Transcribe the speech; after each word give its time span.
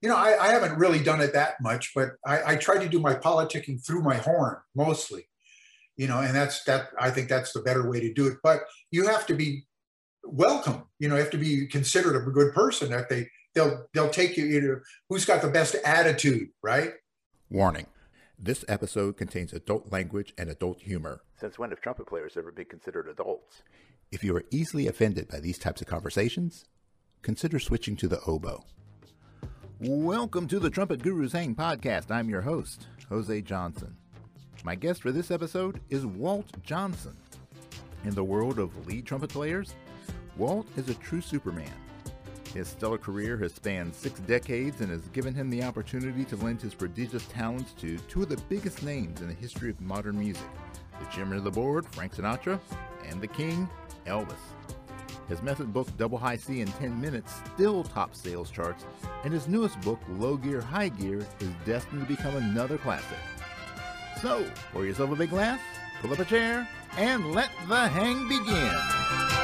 you 0.00 0.08
know, 0.08 0.16
I, 0.16 0.36
I 0.40 0.48
haven't 0.52 0.78
really 0.78 1.02
done 1.02 1.20
it 1.20 1.32
that 1.32 1.60
much, 1.60 1.92
but 1.94 2.10
I, 2.24 2.52
I 2.52 2.56
try 2.56 2.78
to 2.78 2.88
do 2.88 3.00
my 3.00 3.14
politicking 3.14 3.84
through 3.84 4.02
my 4.02 4.16
horn 4.16 4.56
mostly, 4.74 5.28
you 5.96 6.06
know, 6.06 6.20
and 6.20 6.34
that's 6.34 6.62
that. 6.64 6.90
I 6.98 7.10
think 7.10 7.28
that's 7.28 7.52
the 7.52 7.60
better 7.60 7.88
way 7.88 8.00
to 8.00 8.12
do 8.12 8.26
it. 8.28 8.38
But 8.42 8.60
you 8.90 9.06
have 9.08 9.26
to 9.26 9.34
be 9.34 9.64
welcome. 10.22 10.84
You 10.98 11.08
know, 11.08 11.16
you 11.16 11.22
have 11.22 11.32
to 11.32 11.38
be 11.38 11.66
considered 11.66 12.16
a 12.16 12.30
good 12.30 12.54
person. 12.54 12.90
That 12.90 13.08
they 13.08 13.28
they'll 13.54 13.86
they'll 13.92 14.10
take 14.10 14.36
you. 14.36 14.46
You 14.46 14.60
know, 14.60 14.80
who's 15.08 15.24
got 15.24 15.42
the 15.42 15.48
best 15.48 15.74
attitude, 15.84 16.48
right? 16.62 16.92
Warning: 17.50 17.86
This 18.38 18.64
episode 18.68 19.16
contains 19.16 19.52
adult 19.52 19.90
language 19.90 20.32
and 20.38 20.48
adult 20.48 20.82
humor. 20.82 21.22
Since 21.40 21.58
when 21.58 21.70
have 21.70 21.80
trumpet 21.80 22.06
players 22.06 22.36
ever 22.36 22.52
been 22.52 22.66
considered 22.66 23.08
adults? 23.08 23.62
If 24.12 24.22
you 24.22 24.34
are 24.36 24.44
easily 24.50 24.86
offended 24.86 25.28
by 25.28 25.40
these 25.40 25.58
types 25.58 25.80
of 25.80 25.86
conversations, 25.86 26.64
consider 27.22 27.58
switching 27.58 27.96
to 27.96 28.08
the 28.08 28.20
oboe. 28.20 28.64
Welcome 29.80 30.48
to 30.48 30.58
the 30.58 30.70
Trumpet 30.70 31.04
Gurus 31.04 31.30
Hang 31.30 31.54
podcast. 31.54 32.10
I'm 32.10 32.28
your 32.28 32.40
host, 32.40 32.88
Jose 33.10 33.42
Johnson. 33.42 33.96
My 34.64 34.74
guest 34.74 35.00
for 35.00 35.12
this 35.12 35.30
episode 35.30 35.80
is 35.88 36.04
Walt 36.04 36.48
Johnson. 36.64 37.16
In 38.02 38.12
the 38.12 38.24
world 38.24 38.58
of 38.58 38.88
lead 38.88 39.06
trumpet 39.06 39.30
players, 39.30 39.74
Walt 40.36 40.66
is 40.76 40.88
a 40.88 40.94
true 40.94 41.20
Superman. 41.20 41.70
His 42.52 42.66
stellar 42.66 42.98
career 42.98 43.36
has 43.38 43.54
spanned 43.54 43.94
six 43.94 44.18
decades 44.18 44.80
and 44.80 44.90
has 44.90 45.06
given 45.10 45.32
him 45.32 45.48
the 45.48 45.62
opportunity 45.62 46.24
to 46.24 46.34
lend 46.34 46.60
his 46.60 46.74
prodigious 46.74 47.26
talents 47.26 47.70
to 47.74 47.98
two 48.08 48.22
of 48.22 48.30
the 48.30 48.42
biggest 48.48 48.82
names 48.82 49.20
in 49.20 49.28
the 49.28 49.34
history 49.34 49.70
of 49.70 49.80
modern 49.80 50.18
music 50.18 50.42
the 50.98 51.06
chairman 51.14 51.38
of 51.38 51.44
the 51.44 51.50
board, 51.52 51.86
Frank 51.92 52.16
Sinatra, 52.16 52.58
and 53.08 53.20
the 53.20 53.28
king, 53.28 53.68
Elvis. 54.06 54.34
His 55.28 55.42
method 55.42 55.72
book, 55.72 55.94
Double 55.98 56.16
High 56.16 56.36
C 56.36 56.62
in 56.62 56.68
10 56.68 56.98
Minutes, 56.98 57.34
still 57.54 57.84
tops 57.84 58.18
sales 58.18 58.50
charts, 58.50 58.86
and 59.24 59.32
his 59.32 59.46
newest 59.46 59.78
book, 59.82 60.00
Low 60.08 60.36
Gear, 60.36 60.62
High 60.62 60.88
Gear, 60.88 61.26
is 61.40 61.50
destined 61.66 62.00
to 62.00 62.06
become 62.06 62.36
another 62.36 62.78
classic. 62.78 63.18
So, 64.22 64.44
pour 64.72 64.86
yourself 64.86 65.10
a 65.10 65.16
big 65.16 65.30
glass, 65.30 65.60
pull 66.00 66.12
up 66.12 66.18
a 66.18 66.24
chair, 66.24 66.66
and 66.96 67.32
let 67.32 67.50
the 67.68 67.88
hang 67.88 68.26
begin. 68.26 69.37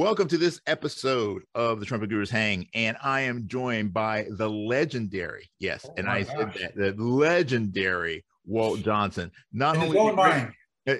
Welcome 0.00 0.28
to 0.28 0.38
this 0.38 0.62
episode 0.66 1.42
of 1.54 1.78
the 1.78 1.84
Trumpet 1.84 2.08
Gurus 2.08 2.30
Hang, 2.30 2.66
and 2.72 2.96
I 3.02 3.20
am 3.20 3.46
joined 3.48 3.92
by 3.92 4.24
the 4.30 4.48
legendary, 4.48 5.50
yes, 5.58 5.84
Oh 5.86 5.92
and 5.98 6.08
I 6.08 6.22
said 6.22 6.54
that, 6.54 6.74
the 6.74 6.94
legendary 6.96 8.24
Walt 8.46 8.80
Johnson. 8.80 9.30
Not 9.52 9.76
And 9.76 9.94
only 9.94 10.12
mind. 10.14 10.52
uh, 10.88 10.94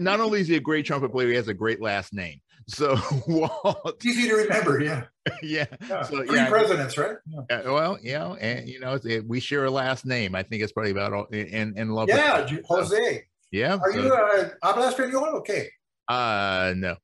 not 0.00 0.18
only 0.18 0.40
is 0.40 0.48
he 0.48 0.56
a 0.56 0.60
great 0.60 0.84
trumpet 0.84 1.12
player, 1.12 1.28
he 1.28 1.36
has 1.36 1.46
a 1.46 1.54
great 1.54 1.80
last 1.80 2.12
name. 2.12 2.40
So 2.66 2.96
Walt, 3.28 3.80
It's 3.94 4.04
easy 4.06 4.28
to 4.30 4.34
remember. 4.34 4.82
Yeah. 4.82 5.04
yeah. 5.44 5.66
yeah. 5.88 6.02
So, 6.02 6.24
Three 6.26 6.34
yeah. 6.36 6.48
presidents, 6.48 6.98
right? 6.98 7.18
Yeah. 7.28 7.58
Uh, 7.58 7.72
well, 7.72 7.96
you 8.02 8.14
know, 8.14 8.34
and 8.40 8.68
you 8.68 8.80
know, 8.80 8.94
it's, 8.94 9.06
it, 9.06 9.24
we 9.24 9.38
share 9.38 9.66
a 9.66 9.70
last 9.70 10.04
name. 10.04 10.34
I 10.34 10.42
think 10.42 10.64
it's 10.64 10.72
probably 10.72 10.90
about 10.90 11.12
all 11.12 11.26
in 11.26 11.78
in 11.78 11.90
love. 11.90 12.08
Yeah, 12.08 12.44
Jose. 12.64 13.22
yeah. 13.52 13.76
Are 13.80 13.92
so- 13.92 13.98
you 14.00 14.12
uh, 14.12 14.48
habla 14.64 14.92
español? 14.92 15.32
Okay. 15.34 15.68
Uh, 16.08 16.74
no. 16.76 16.96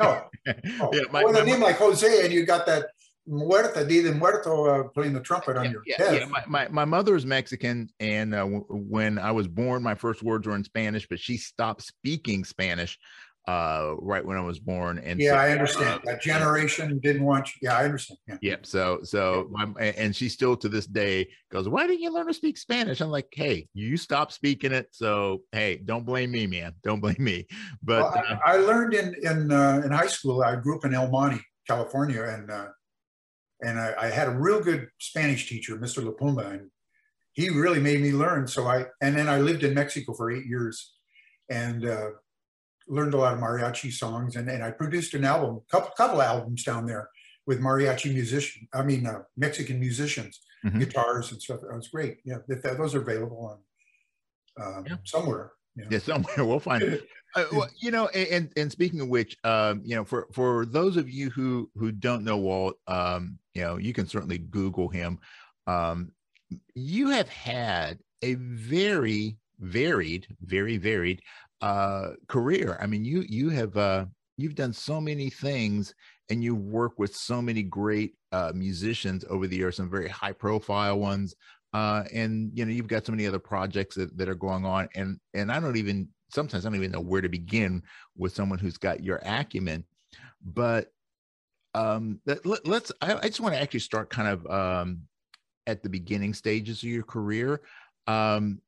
No. 0.00 0.24
Oh, 0.80 0.90
Yeah, 0.92 1.02
my- 1.12 1.24
with 1.24 1.34
my- 1.34 1.40
a 1.40 1.44
name 1.44 1.60
like 1.60 1.76
Jose, 1.76 2.24
and 2.24 2.32
you 2.32 2.44
got 2.44 2.66
that 2.66 2.86
Muerta, 3.28 3.86
Dia 3.86 4.02
de 4.02 4.12
Muerto 4.12 4.64
uh, 4.66 4.88
playing 4.88 5.12
the 5.12 5.20
trumpet 5.20 5.56
on 5.56 5.66
yeah, 5.66 5.70
your 5.70 5.82
yeah, 5.86 5.96
head. 5.98 6.18
yeah. 6.20 6.26
My, 6.26 6.42
my, 6.48 6.68
my 6.68 6.84
mother 6.84 7.14
is 7.14 7.24
Mexican, 7.24 7.88
and 8.00 8.34
uh, 8.34 8.38
w- 8.38 8.64
when 8.68 9.16
I 9.18 9.30
was 9.30 9.46
born, 9.46 9.82
my 9.84 9.94
first 9.94 10.24
words 10.24 10.48
were 10.48 10.56
in 10.56 10.64
Spanish, 10.64 11.06
but 11.08 11.20
she 11.20 11.36
stopped 11.36 11.82
speaking 11.82 12.42
Spanish 12.44 12.98
uh, 13.48 13.94
right 13.98 14.24
when 14.24 14.36
I 14.36 14.40
was 14.40 14.58
born. 14.58 14.98
And 14.98 15.20
Yeah, 15.20 15.32
so- 15.32 15.36
I 15.36 15.50
understand. 15.50 16.00
That 16.04 16.22
generation 16.22 16.98
didn't 17.02 17.24
want 17.24 17.48
you. 17.48 17.68
Yeah, 17.68 17.76
I 17.76 17.84
understand. 17.84 18.18
Yeah. 18.28 18.36
Yep. 18.40 18.66
So, 18.66 19.00
so, 19.02 19.48
my, 19.50 19.64
and 19.80 20.14
she 20.14 20.28
still 20.28 20.56
to 20.56 20.68
this 20.68 20.86
day 20.86 21.28
goes, 21.50 21.68
"Why 21.68 21.86
didn't 21.86 22.02
you 22.02 22.12
learn 22.12 22.28
to 22.28 22.34
speak 22.34 22.56
Spanish?" 22.56 23.00
I'm 23.00 23.10
like, 23.10 23.28
"Hey, 23.32 23.68
you 23.74 23.96
stopped 23.96 24.32
speaking 24.32 24.72
it, 24.72 24.88
so 24.92 25.42
hey, 25.52 25.76
don't 25.84 26.06
blame 26.06 26.30
me, 26.30 26.46
man. 26.46 26.74
Don't 26.84 27.00
blame 27.00 27.16
me." 27.18 27.46
But 27.82 28.02
Well, 28.02 28.24
uh, 28.28 28.38
I, 28.46 28.54
I 28.54 28.56
learned 28.58 28.94
in 28.94 29.14
in 29.22 29.50
uh, 29.50 29.82
in 29.84 29.90
high 29.90 30.06
school. 30.06 30.42
I 30.42 30.56
grew 30.56 30.76
up 30.76 30.84
in 30.84 30.94
El 30.94 31.10
Monte, 31.10 31.40
California, 31.66 32.22
and 32.22 32.50
uh, 32.50 32.68
and 33.60 33.78
I, 33.78 33.94
I 33.98 34.06
had 34.06 34.28
a 34.28 34.32
real 34.32 34.60
good 34.60 34.88
Spanish 34.98 35.48
teacher, 35.48 35.76
Mr. 35.76 36.04
Lapumba, 36.04 36.52
and 36.52 36.70
he 37.32 37.48
really 37.48 37.80
made 37.80 38.00
me 38.00 38.12
learn. 38.12 38.46
So 38.46 38.66
I 38.68 38.86
and 39.00 39.16
then 39.16 39.28
I 39.28 39.40
lived 39.40 39.64
in 39.64 39.74
Mexico 39.74 40.12
for 40.14 40.30
eight 40.30 40.46
years, 40.46 40.94
and 41.48 41.84
uh, 41.86 42.10
learned 42.92 43.14
a 43.14 43.16
lot 43.16 43.34
of 43.34 43.40
mariachi 43.40 43.90
songs. 43.92 44.36
And, 44.36 44.48
and 44.48 44.62
I 44.62 44.70
produced 44.70 45.14
an 45.14 45.24
album, 45.24 45.60
couple 45.70 45.90
couple 45.96 46.20
albums 46.22 46.62
down 46.64 46.86
there 46.86 47.08
with 47.46 47.58
mariachi 47.60 48.12
musician. 48.12 48.68
I 48.72 48.82
mean, 48.82 49.06
uh, 49.06 49.22
Mexican 49.36 49.80
musicians, 49.80 50.40
Mhm. 50.64 50.78
guitars 50.78 51.32
and 51.32 51.40
stuff. 51.42 51.60
That 51.62 51.74
was 51.74 51.88
great. 51.88 52.18
Yeah, 52.24 52.38
that, 52.48 52.62
that- 52.62 52.78
those 52.78 52.94
are 52.94 53.02
available 53.02 53.42
on 53.50 53.58
um, 54.64 54.84
Yeah. 54.86 54.96
somewhere. 55.04 55.52
Yeah. 55.74 55.86
yeah, 55.90 55.98
somewhere 55.98 56.34
we'll 56.44 56.60
find 56.60 56.82
it. 56.82 57.08
Uh, 57.34 57.44
well, 57.52 57.68
you 57.80 57.90
know, 57.90 58.08
and 58.08 58.52
and 58.58 58.70
speaking 58.70 59.00
of 59.00 59.08
which, 59.08 59.36
um, 59.42 59.80
you 59.84 59.96
know, 59.96 60.04
for 60.04 60.28
for 60.32 60.66
those 60.66 60.98
of 60.98 61.08
you 61.08 61.30
who 61.30 61.70
who 61.76 61.90
don't 61.90 62.24
know 62.24 62.36
Walt, 62.36 62.76
um, 62.86 63.38
you 63.54 63.62
know, 63.62 63.78
you 63.78 63.94
can 63.94 64.06
certainly 64.06 64.36
Google 64.36 64.88
him. 64.90 65.18
Um, 65.66 66.12
you 66.74 67.08
have 67.08 67.30
had 67.30 68.00
a 68.20 68.34
very 68.34 69.38
varied, 69.60 70.26
very 70.42 70.76
varied 70.76 71.22
uh, 71.62 72.10
career. 72.28 72.78
I 72.80 72.86
mean, 72.86 73.04
you 73.04 73.24
you 73.28 73.48
have 73.50 73.76
uh, 73.76 74.06
you've 74.36 74.54
done 74.56 74.72
so 74.72 75.00
many 75.00 75.30
things, 75.30 75.94
and 76.28 76.42
you 76.42 76.54
work 76.54 76.98
with 76.98 77.14
so 77.16 77.40
many 77.40 77.62
great 77.62 78.14
uh, 78.32 78.52
musicians 78.54 79.24
over 79.30 79.46
the 79.46 79.56
years, 79.56 79.76
some 79.76 79.90
very 79.90 80.08
high 80.08 80.32
profile 80.32 80.98
ones. 80.98 81.34
Uh, 81.72 82.04
and 82.12 82.50
you 82.54 82.66
know 82.66 82.70
you've 82.70 82.86
got 82.86 83.06
so 83.06 83.12
many 83.12 83.26
other 83.26 83.38
projects 83.38 83.96
that, 83.96 84.14
that 84.18 84.28
are 84.28 84.34
going 84.34 84.66
on 84.66 84.86
and 84.94 85.18
and 85.32 85.50
i 85.50 85.58
don't 85.58 85.78
even 85.78 86.06
sometimes 86.30 86.66
i 86.66 86.68
don't 86.68 86.76
even 86.76 86.90
know 86.92 87.00
where 87.00 87.22
to 87.22 87.30
begin 87.30 87.82
with 88.14 88.34
someone 88.34 88.58
who's 88.58 88.76
got 88.76 89.02
your 89.02 89.22
acumen 89.24 89.82
but 90.44 90.92
um 91.74 92.20
let, 92.26 92.44
let- 92.44 92.66
let's 92.66 92.92
I, 93.00 93.14
I 93.14 93.22
just 93.22 93.40
want 93.40 93.54
to 93.54 93.60
actually 93.60 93.80
start 93.80 94.10
kind 94.10 94.28
of 94.28 94.46
um 94.48 95.00
at 95.66 95.82
the 95.82 95.88
beginning 95.88 96.34
stages 96.34 96.82
of 96.82 96.90
your 96.90 97.04
career 97.04 97.62
um 98.06 98.60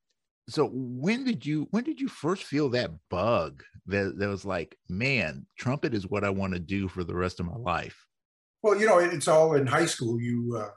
so 0.48 0.68
when 0.72 1.24
did 1.24 1.44
you 1.46 1.66
when 1.70 1.84
did 1.84 2.00
you 2.00 2.08
first 2.08 2.44
feel 2.44 2.68
that 2.70 2.90
bug 3.10 3.62
that, 3.86 4.18
that 4.18 4.28
was 4.28 4.44
like 4.44 4.76
man 4.88 5.46
trumpet 5.58 5.94
is 5.94 6.06
what 6.08 6.24
i 6.24 6.30
want 6.30 6.52
to 6.52 6.58
do 6.60 6.88
for 6.88 7.02
the 7.04 7.14
rest 7.14 7.40
of 7.40 7.46
my 7.46 7.56
life 7.56 8.06
Well, 8.62 8.78
you 8.80 8.86
know, 8.86 8.98
it- 8.98 9.12
it's 9.12 9.28
all 9.28 9.54
in 9.56 9.66
high 9.66 9.86
school. 9.86 10.20
You 10.20 10.56
uh, 10.62 10.70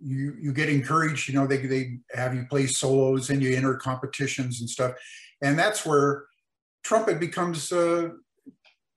you 0.00 0.34
you 0.40 0.52
get 0.52 0.68
encouraged. 0.68 1.28
You 1.28 1.34
know, 1.36 1.46
they 1.46 1.58
they 1.66 1.98
have 2.14 2.34
you 2.34 2.44
play 2.48 2.66
solos 2.66 3.28
and 3.30 3.42
you 3.42 3.54
enter 3.54 3.74
competitions 3.76 4.60
and 4.60 4.68
stuff, 4.70 4.92
and 5.42 5.58
that's 5.58 5.84
where 5.84 6.24
trumpet 6.82 7.20
becomes 7.20 7.70
uh, 7.70 8.08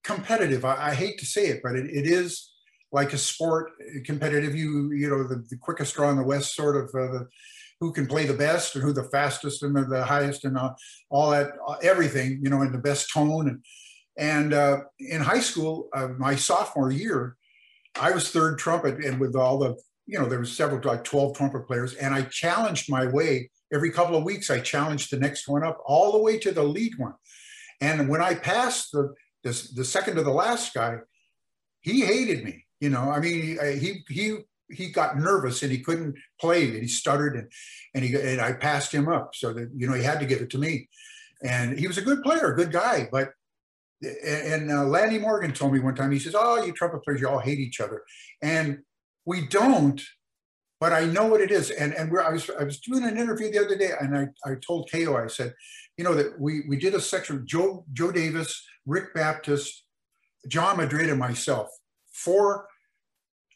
competitive. 0.03 0.63
I, 0.66 0.89
I 0.89 0.94
hate 0.95 1.17
to 1.19 1.25
say 1.25 1.47
it, 1.47 1.62
but 1.63 1.75
it, 1.75 1.85
it 1.85 2.06
is 2.07 2.51
like 2.91 3.13
a 3.13 3.17
sport 3.17 3.72
competitive. 4.06 4.56
You 4.56 4.91
you 4.91 5.09
know, 5.09 5.23
the, 5.27 5.44
the 5.50 5.57
quickest 5.57 5.95
draw 5.95 6.09
in 6.09 6.17
the 6.17 6.23
West, 6.23 6.56
sort 6.56 6.75
of 6.77 6.88
uh, 6.95 7.23
who 7.85 7.94
can 7.94 8.07
play 8.07 8.25
the 8.25 8.34
best 8.34 8.75
or 8.75 8.79
who 8.81 8.91
the 8.91 9.03
fastest 9.03 9.62
and 9.62 9.75
the, 9.75 10.03
highest 10.03 10.44
and 10.44 10.57
uh, 10.57 10.73
all 11.12 11.29
that 11.29 11.51
uh, 11.68 11.75
everything. 11.84 12.40
You 12.41 12.50
know, 12.50 12.63
in 12.63 12.72
the 12.72 12.79
best 12.79 13.13
tone 13.13 13.47
and 13.47 13.63
and 14.18 14.53
uh, 14.53 14.78
in 15.00 15.22
high 15.22 15.40
school, 15.40 15.90
uh, 15.94 16.07
my 16.18 16.35
sophomore 16.35 16.91
year. 16.91 17.38
I 17.97 18.12
was 18.12 18.29
third 18.29 18.57
trumpet, 18.57 19.06
and 19.06 19.22
with 19.22 19.35
all 19.35 19.57
the, 19.57 19.75
you 20.06 20.19
know, 20.19 20.28
there 20.28 20.40
was 20.40 20.51
several 20.51 20.81
like 20.84 21.03
twelve 21.03 21.38
trumpet 21.38 21.68
players, 21.68 21.94
and 21.94 22.13
I 22.13 22.24
challenged 22.24 22.90
my 22.90 23.06
way 23.06 23.51
every 23.72 23.91
couple 23.91 24.18
of 24.18 24.24
weeks. 24.24 24.50
I 24.50 24.59
challenged 24.59 25.12
the 25.12 25.19
next 25.19 25.47
one 25.47 25.63
up, 25.63 25.78
all 25.85 26.12
the 26.12 26.22
way 26.22 26.40
to 26.40 26.51
the 26.51 26.63
lead 26.63 26.94
one. 26.97 27.13
And 27.81 28.09
when 28.09 28.21
I 28.21 28.33
passed 28.33 28.92
the 28.92 29.13
the, 29.44 29.69
the 29.75 29.86
second 29.86 30.15
to 30.15 30.24
the 30.24 30.31
last 30.31 30.74
guy, 30.74 30.98
he 31.81 32.01
hated 32.01 32.44
me. 32.44 32.65
You 32.80 32.89
know, 32.89 33.12
I 33.12 33.19
mean, 33.19 33.57
he 33.80 34.04
he 34.09 34.31
he 34.69 34.89
got 34.89 35.17
nervous 35.17 35.63
and 35.63 35.71
he 35.71 35.79
couldn't 35.79 36.15
play. 36.39 36.65
And 36.65 36.81
he 36.81 36.88
stuttered, 36.88 37.35
and 37.35 37.51
and 37.94 38.03
he 38.03 38.15
and 38.15 38.41
I 38.41 38.53
passed 38.53 38.91
him 38.91 39.07
up, 39.07 39.35
so 39.35 39.53
that 39.53 39.69
you 39.75 39.88
know 39.88 39.94
he 39.94 40.03
had 40.03 40.19
to 40.19 40.25
give 40.25 40.41
it 40.41 40.50
to 40.51 40.57
me. 40.57 40.89
And 41.44 41.77
he 41.77 41.88
was 41.88 41.97
a 41.97 42.01
good 42.01 42.23
player, 42.23 42.53
a 42.53 42.56
good 42.56 42.71
guy, 42.71 43.07
but 43.12 43.31
and 44.01 44.71
uh, 44.71 44.83
Lanny 44.83 45.17
Morgan 45.17 45.53
told 45.53 45.73
me 45.73 45.79
one 45.79 45.95
time, 45.95 46.12
he 46.12 46.19
says, 46.19 46.35
Oh, 46.38 46.63
you 46.63 46.73
trumpet 46.73 47.03
players, 47.03 47.21
you 47.21 47.29
all 47.29 47.39
hate 47.39 47.59
each 47.59 47.79
other. 47.79 48.03
And 48.41 48.79
we 49.25 49.47
don't, 49.47 50.01
but 50.79 50.94
I 50.94 51.06
know 51.06 51.25
what 51.25 51.41
it 51.41 51.51
is. 51.51 51.71
And, 51.71 51.94
and 51.94 52.11
we're, 52.11 52.21
I, 52.21 52.29
was, 52.29 52.50
I 52.59 52.63
was 52.63 52.79
doing 52.79 53.03
an 53.03 53.18
interview 53.18 53.51
the 53.51 53.65
other 53.65 53.77
day 53.77 53.91
and 54.00 54.18
I, 54.18 54.27
I 54.45 54.56
told 54.56 54.89
KO, 54.91 55.18
I 55.18 55.27
said, 55.27 55.53
you 55.97 56.03
know, 56.03 56.13
that 56.13 56.39
we, 56.39 56.61
we 56.68 56.77
did 56.77 56.94
a 56.94 57.01
section 57.01 57.45
Joe, 57.47 57.85
Joe 57.94 58.11
Davis, 58.11 58.63
Rick 58.85 59.13
Baptist, 59.13 59.85
John 60.47 60.77
Madrid, 60.77 61.09
and 61.09 61.19
myself, 61.19 61.69
four 62.11 62.68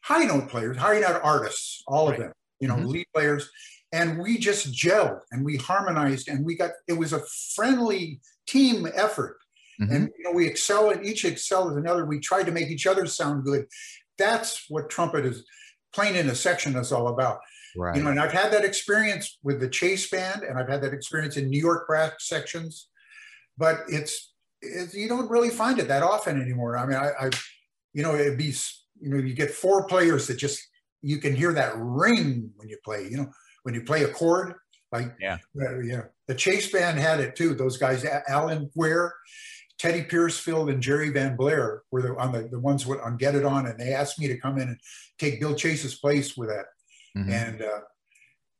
high 0.01 0.23
note 0.25 0.49
players, 0.49 0.77
high 0.77 0.99
note 0.99 1.19
artists, 1.23 1.83
all 1.87 2.07
Right. 2.09 2.19
of 2.19 2.25
them, 2.25 2.33
you 2.59 2.67
know, 2.67 2.75
Mhm. 2.75 2.87
lead 2.87 3.07
players. 3.13 3.49
And 3.91 4.19
we 4.19 4.37
just 4.37 4.71
gelled 4.71 5.21
and 5.31 5.43
we 5.43 5.57
harmonized 5.57 6.27
and 6.27 6.45
we 6.45 6.55
got, 6.55 6.71
it 6.87 6.93
was 6.93 7.11
a 7.13 7.23
friendly 7.55 8.21
team 8.47 8.87
effort. 8.93 9.37
Mhm. 9.81 9.91
And 9.95 10.09
you 10.17 10.23
know, 10.25 10.31
we 10.31 10.45
excel 10.47 10.91
at 10.91 11.03
each 11.05 11.25
excel 11.25 11.71
at 11.71 11.77
another. 11.77 12.05
We 12.05 12.19
try 12.19 12.43
to 12.43 12.51
make 12.51 12.69
each 12.69 12.85
other 12.87 13.05
sound 13.07 13.43
good. 13.45 13.67
That's 14.17 14.65
what 14.69 14.89
trumpet 14.89 15.25
is 15.25 15.45
playing 15.93 16.15
in 16.15 16.29
a 16.29 16.35
section 16.35 16.75
is 16.75 16.91
all 16.91 17.07
about. 17.07 17.39
right. 17.75 17.95
You 17.95 18.01
know, 18.03 18.09
and 18.09 18.19
I've 18.19 18.31
had 18.31 18.51
that 18.51 18.65
experience 18.65 19.37
with 19.43 19.59
the 19.59 19.69
Chase 19.69 20.09
Band, 20.09 20.41
and 20.43 20.57
I've 20.57 20.67
had 20.67 20.81
that 20.81 20.91
experience 20.93 21.37
in 21.37 21.49
New 21.49 21.59
York 21.61 21.85
brass 21.87 22.13
sections, 22.19 22.89
but 23.57 23.81
it's, 23.87 24.33
it's 24.61 24.95
you 24.95 25.07
don't 25.07 25.29
really 25.29 25.51
find 25.51 25.77
it 25.77 25.87
that 25.87 26.01
often 26.01 26.41
anymore. 26.41 26.77
I 26.77 26.85
mean, 26.87 26.97
I, 26.97 27.11
I 27.27 27.29
you 27.93 28.01
know, 28.03 28.15
it'd 28.15 28.39
be 28.39 28.53
you 29.01 29.09
know, 29.09 29.17
you 29.17 29.33
get 29.33 29.51
four 29.51 29.85
players 29.87 30.27
that 30.27 30.37
just 30.37 30.59
you 31.01 31.17
can 31.17 31.35
hear 31.35 31.53
that 31.53 31.73
ring 31.77 32.51
when 32.57 32.69
you 32.69 32.77
play. 32.83 33.07
You 33.09 33.17
know, 33.17 33.31
when 33.63 33.73
you 33.75 33.83
play 33.83 34.03
a 34.03 34.09
chord, 34.09 34.53
like 34.91 35.15
Yeah. 35.19 35.37
uh, 35.61 35.79
yeah. 35.79 36.03
The 36.27 36.35
Chase 36.35 36.71
Band 36.71 36.99
had 36.99 37.19
it 37.19 37.35
too. 37.35 37.53
Those 37.55 37.77
guys, 37.77 38.05
Alan 38.27 38.69
Ware, 38.75 39.13
Teddy 39.77 40.03
Piercefield, 40.03 40.71
and 40.71 40.81
Jerry 40.83 41.09
Van 41.09 41.35
Blair 41.35 41.83
were 41.91 42.01
the, 42.01 42.15
on 42.17 42.31
the, 42.33 42.47
the 42.49 42.59
ones 42.59 42.85
with, 42.85 42.99
on 42.99 43.17
Get 43.17 43.35
It 43.35 43.45
On, 43.45 43.65
and 43.65 43.79
they 43.79 43.93
asked 43.93 44.19
me 44.19 44.27
to 44.27 44.37
come 44.37 44.57
in 44.57 44.67
and 44.69 44.79
take 45.17 45.39
Bill 45.39 45.55
Chase's 45.55 45.95
place 45.95 46.35
with 46.37 46.49
that. 46.49 46.65
Mhm. 47.17 47.31
And 47.31 47.61
uh, 47.61 47.79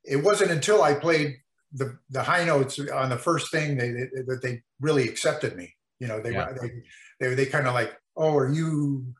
it 0.04 0.18
wasn't 0.18 0.52
until 0.52 0.82
I 0.82 0.94
played 0.96 1.38
the 1.74 2.00
the 2.10 2.24
high 2.24 2.44
notes 2.46 2.80
on 2.80 3.10
the 3.10 3.18
first 3.18 3.52
thing 3.52 3.78
they, 3.78 3.92
they, 3.92 4.08
that 4.26 4.40
they 4.42 4.64
really 4.80 5.08
accepted 5.08 5.56
me. 5.56 5.76
You 6.00 6.08
know, 6.08 6.20
they 6.22 6.32
Yeah. 6.34 6.54
they 6.60 6.72
they, 7.20 7.36
they 7.36 7.46
kind 7.46 7.68
of 7.68 7.74
like, 7.76 7.96
oh, 8.18 8.36
are 8.36 8.52
you 8.52 9.14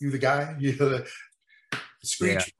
you 0.00 0.10
the 0.10 0.18
guy? 0.18 0.56
You 0.60 0.76
know, 0.76 0.88
the 0.88 1.06
screech. 2.02 2.52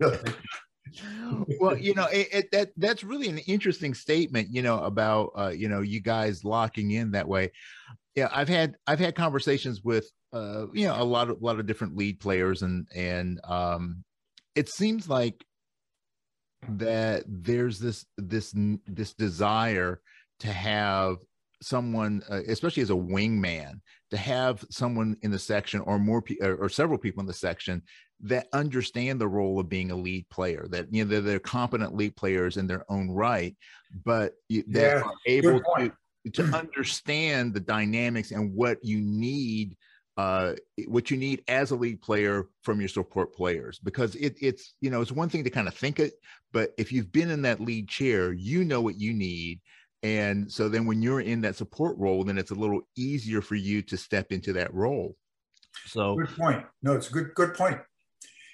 well 1.60 1.76
you 1.76 1.94
know 1.94 2.06
it, 2.06 2.28
it, 2.32 2.50
that 2.52 2.70
that's 2.76 3.04
really 3.04 3.28
an 3.28 3.38
interesting 3.38 3.92
statement 3.92 4.48
you 4.50 4.62
know 4.62 4.78
about 4.80 5.30
uh 5.36 5.48
you 5.48 5.68
know 5.68 5.80
you 5.80 6.00
guys 6.00 6.44
locking 6.44 6.92
in 6.92 7.10
that 7.10 7.26
way 7.26 7.50
yeah 8.14 8.28
i've 8.32 8.48
had 8.48 8.76
i've 8.86 9.00
had 9.00 9.14
conversations 9.14 9.82
with 9.82 10.08
uh 10.32 10.66
you 10.72 10.86
know 10.86 11.00
a 11.00 11.04
lot 11.04 11.28
of 11.28 11.40
a 11.40 11.44
lot 11.44 11.58
of 11.58 11.66
different 11.66 11.96
lead 11.96 12.18
players 12.20 12.62
and 12.62 12.86
and 12.94 13.40
um 13.44 14.04
it 14.54 14.68
seems 14.68 15.08
like 15.08 15.44
that 16.68 17.24
there's 17.26 17.78
this 17.78 18.06
this 18.16 18.54
this 18.86 19.12
desire 19.14 20.00
to 20.40 20.48
have 20.48 21.16
someone 21.62 22.22
uh, 22.30 22.42
especially 22.48 22.82
as 22.82 22.90
a 22.90 22.94
wingman 22.94 23.80
to 24.10 24.16
have 24.16 24.64
someone 24.70 25.16
in 25.22 25.30
the 25.30 25.38
section 25.38 25.80
or 25.80 25.98
more 25.98 26.22
pe- 26.22 26.38
or, 26.40 26.56
or 26.56 26.68
several 26.68 26.98
people 26.98 27.20
in 27.20 27.26
the 27.26 27.32
section 27.32 27.82
that 28.20 28.46
understand 28.52 29.20
the 29.20 29.28
role 29.28 29.58
of 29.60 29.68
being 29.68 29.90
a 29.90 29.96
lead 29.96 30.28
player 30.30 30.66
that 30.70 30.92
you 30.92 31.04
know 31.04 31.10
they're, 31.10 31.20
they're 31.20 31.38
competent 31.38 31.94
lead 31.94 32.14
players 32.16 32.56
in 32.56 32.66
their 32.66 32.84
own 32.90 33.10
right 33.10 33.56
but 34.04 34.34
you, 34.48 34.62
that 34.68 34.94
Yeah, 34.94 35.02
are 35.02 35.14
able 35.26 35.60
to 35.78 35.92
to 36.32 36.56
understand 36.56 37.54
the 37.54 37.60
dynamics 37.60 38.30
and 38.32 38.52
what 38.54 38.78
you 38.82 39.00
need 39.00 39.76
uh 40.16 40.54
what 40.86 41.10
you 41.10 41.16
need 41.16 41.42
as 41.48 41.70
a 41.70 41.76
lead 41.76 42.00
player 42.00 42.48
from 42.62 42.80
your 42.80 42.88
support 42.88 43.34
players 43.34 43.78
because 43.78 44.14
it, 44.16 44.36
it's 44.40 44.74
you 44.80 44.90
know 44.90 45.00
it's 45.00 45.12
one 45.12 45.28
thing 45.28 45.44
to 45.44 45.50
kind 45.50 45.68
of 45.68 45.74
think 45.74 46.00
it 46.00 46.14
but 46.52 46.70
if 46.78 46.90
you've 46.90 47.12
been 47.12 47.30
in 47.30 47.42
that 47.42 47.60
lead 47.60 47.88
chair 47.88 48.32
you 48.32 48.64
know 48.64 48.80
what 48.80 48.98
you 48.98 49.12
need 49.12 49.60
and 50.02 50.50
so 50.50 50.68
then 50.68 50.86
when 50.86 51.02
you're 51.02 51.20
in 51.20 51.40
that 51.40 51.56
support 51.56 51.96
role 51.98 52.24
then 52.24 52.38
it's 52.38 52.50
a 52.50 52.54
little 52.54 52.82
easier 52.96 53.40
for 53.40 53.54
you 53.54 53.82
to 53.82 53.96
step 53.96 54.30
into 54.30 54.52
that 54.52 54.72
role 54.72 55.16
so 55.84 56.16
Good 56.16 56.36
point. 56.36 56.64
No, 56.82 56.94
it's 56.94 57.10
a 57.10 57.12
good 57.12 57.34
good 57.34 57.54
point. 57.54 57.78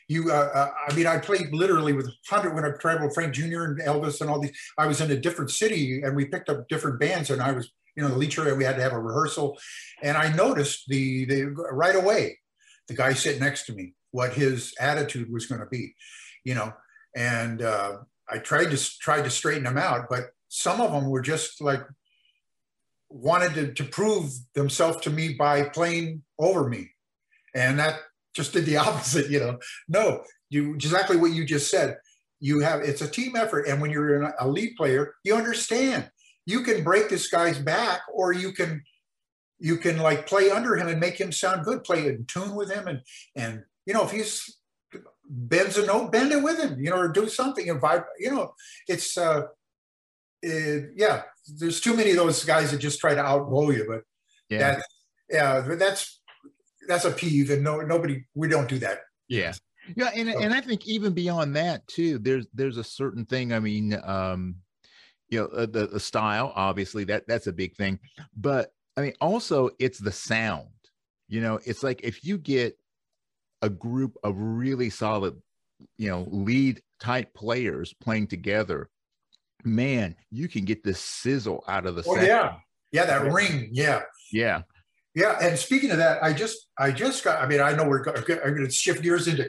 You, 0.08 0.30
uh, 0.30 0.50
uh, 0.52 0.70
I 0.88 0.94
mean, 0.94 1.06
I 1.06 1.18
played 1.18 1.52
literally 1.52 1.92
with 1.92 2.10
hundred 2.28 2.54
when 2.54 2.64
I 2.64 2.70
traveled 2.70 3.04
with 3.04 3.14
Frank 3.14 3.32
Jr. 3.32 3.64
and 3.64 3.80
Elvis 3.80 4.20
and 4.20 4.28
all 4.28 4.40
these. 4.40 4.56
I 4.76 4.86
was 4.86 5.00
in 5.00 5.10
a 5.10 5.16
different 5.16 5.50
city 5.50 6.02
and 6.02 6.16
we 6.16 6.26
picked 6.26 6.48
up 6.48 6.68
different 6.68 7.00
bands, 7.00 7.30
and 7.30 7.40
I 7.40 7.52
was, 7.52 7.70
you 7.96 8.02
know, 8.02 8.08
the 8.08 8.16
lead 8.16 8.30
chair. 8.30 8.54
We 8.54 8.64
had 8.64 8.76
to 8.76 8.82
have 8.82 8.92
a 8.92 8.98
rehearsal, 8.98 9.58
and 10.02 10.16
I 10.16 10.34
noticed 10.34 10.84
the 10.88 11.24
the 11.26 11.44
right 11.72 11.96
away, 11.96 12.38
the 12.88 12.94
guy 12.94 13.12
sitting 13.12 13.40
next 13.40 13.66
to 13.66 13.72
me, 13.72 13.94
what 14.10 14.32
his 14.32 14.74
attitude 14.80 15.32
was 15.32 15.46
going 15.46 15.60
to 15.60 15.66
be, 15.66 15.94
you 16.44 16.54
know, 16.54 16.72
and 17.16 17.62
uh, 17.62 17.98
I 18.28 18.38
tried 18.38 18.70
to 18.70 18.98
tried 18.98 19.22
to 19.22 19.30
straighten 19.30 19.66
him 19.66 19.78
out, 19.78 20.06
but 20.10 20.30
some 20.54 20.82
of 20.82 20.92
them 20.92 21.08
were 21.08 21.22
just 21.22 21.62
like 21.62 21.80
wanted 23.08 23.54
to, 23.54 23.72
to 23.72 23.84
prove 23.84 24.30
themselves 24.54 25.00
to 25.00 25.08
me 25.08 25.32
by 25.32 25.62
playing 25.62 26.22
over 26.38 26.68
me. 26.68 26.90
And 27.54 27.78
that 27.78 28.00
just 28.34 28.52
did 28.52 28.66
the 28.66 28.76
opposite 28.86 29.30
you 29.30 29.40
know? 29.40 29.58
No 29.88 30.22
you 30.50 30.74
exactly 30.74 31.16
what 31.16 31.32
you 31.32 31.46
just 31.46 31.70
said. 31.70 31.96
You 32.38 32.60
have 32.60 32.82
it's 32.82 33.00
a 33.00 33.08
team 33.08 33.34
effort 33.34 33.66
and 33.66 33.80
when 33.80 33.90
you're 33.90 34.22
an- 34.22 34.32
lead 34.46 34.76
player 34.76 35.14
you 35.24 35.34
understand. 35.34 36.10
You 36.44 36.60
can 36.60 36.84
break 36.84 37.08
this 37.08 37.28
guy's 37.28 37.58
back 37.58 38.02
or 38.12 38.34
you 38.34 38.52
can 38.52 38.82
you 39.58 39.78
can 39.78 39.96
like 39.96 40.26
play 40.26 40.50
under 40.50 40.76
him 40.76 40.88
and 40.88 41.00
make 41.00 41.18
him 41.18 41.32
sound 41.32 41.64
good 41.64 41.82
play 41.82 42.08
in 42.08 42.26
tune 42.26 42.54
with 42.54 42.70
him 42.70 42.88
and 42.88 43.00
and 43.36 43.62
you 43.86 43.94
know 43.94 44.04
if 44.04 44.10
he's 44.10 44.58
bends 45.24 45.78
a 45.78 45.86
note 45.86 46.12
bend 46.12 46.30
it 46.30 46.42
with 46.42 46.58
him 46.58 46.78
you 46.78 46.90
know 46.90 46.98
or 46.98 47.08
do 47.08 47.26
something 47.26 47.70
and 47.70 47.80
vibe 47.80 48.04
you 48.18 48.30
know 48.30 48.52
it's 48.86 49.16
uh 49.16 49.42
it, 50.42 50.90
yeah 50.96 51.22
there's 51.58 51.80
too 51.80 51.96
many 51.96 52.10
of 52.10 52.16
those 52.16 52.44
guys 52.44 52.70
that 52.70 52.78
just 52.78 53.00
try 53.00 53.14
to 53.14 53.22
outblow 53.22 53.74
you 53.74 53.84
but 53.88 54.02
yeah. 54.48 54.58
that 54.58 54.82
yeah 55.30 55.64
but 55.66 55.78
that's 55.78 56.20
that's 56.88 57.04
a 57.04 57.10
peeve 57.10 57.50
and 57.50 57.62
no 57.62 57.80
nobody 57.80 58.24
we 58.34 58.48
don't 58.48 58.68
do 58.68 58.78
that. 58.78 59.00
Yeah. 59.28 59.52
Yeah 59.96 60.10
and, 60.14 60.30
So- 60.30 60.40
and 60.40 60.54
i 60.54 60.60
think 60.60 60.86
even 60.86 61.12
beyond 61.12 61.56
that 61.56 61.86
too 61.88 62.18
there's 62.18 62.46
there's 62.54 62.76
a 62.76 62.84
certain 62.84 63.24
thing 63.24 63.52
i 63.52 63.58
mean 63.58 63.98
um 64.04 64.56
you 65.28 65.40
know 65.40 65.46
uh, 65.46 65.66
the, 65.66 65.86
the 65.86 66.00
style 66.00 66.52
obviously 66.54 67.04
that 67.04 67.26
that's 67.26 67.46
a 67.46 67.52
big 67.52 67.74
thing 67.74 67.98
but 68.36 68.72
i 68.96 69.00
mean 69.00 69.14
also 69.20 69.70
it's 69.78 69.98
the 69.98 70.12
sound 70.12 70.68
you 71.28 71.40
know 71.40 71.58
it's 71.64 71.82
like 71.82 72.00
if 72.04 72.24
you 72.24 72.38
get 72.38 72.78
a 73.62 73.70
group 73.70 74.16
of 74.22 74.34
really 74.38 74.90
solid 74.90 75.40
you 75.96 76.08
know 76.08 76.26
lead 76.30 76.80
type 77.00 77.32
players 77.34 77.94
playing 77.94 78.26
together 78.26 78.88
man 79.64 80.14
you 80.30 80.48
can 80.48 80.64
get 80.64 80.82
this 80.82 81.00
sizzle 81.00 81.64
out 81.68 81.86
of 81.86 81.96
the 81.96 82.02
Oh, 82.06 82.20
yeah. 82.20 82.56
yeah 82.90 83.04
that 83.06 83.32
ring 83.32 83.68
yeah. 83.72 84.02
Yeah. 84.32 84.62
Yeah 85.14 85.38
and 85.40 85.58
speaking 85.58 85.90
of 85.90 85.98
that 85.98 86.22
i 86.22 86.32
just 86.32 86.68
i 86.78 86.90
just 86.90 87.22
got 87.24 87.42
i 87.42 87.46
mean 87.46 87.60
i 87.60 87.72
know 87.72 87.84
we're 87.86 88.02
going 88.02 88.22
to 88.24 88.70
shift 88.70 89.02
gears 89.02 89.28
into 89.28 89.48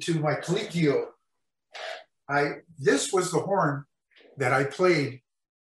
to 0.00 0.14
my 0.20 0.34
Calicchio 0.34 1.06
i 2.28 2.52
this 2.78 3.12
was 3.12 3.30
the 3.30 3.38
horn 3.40 3.84
that 4.36 4.52
i 4.52 4.64
played 4.64 5.20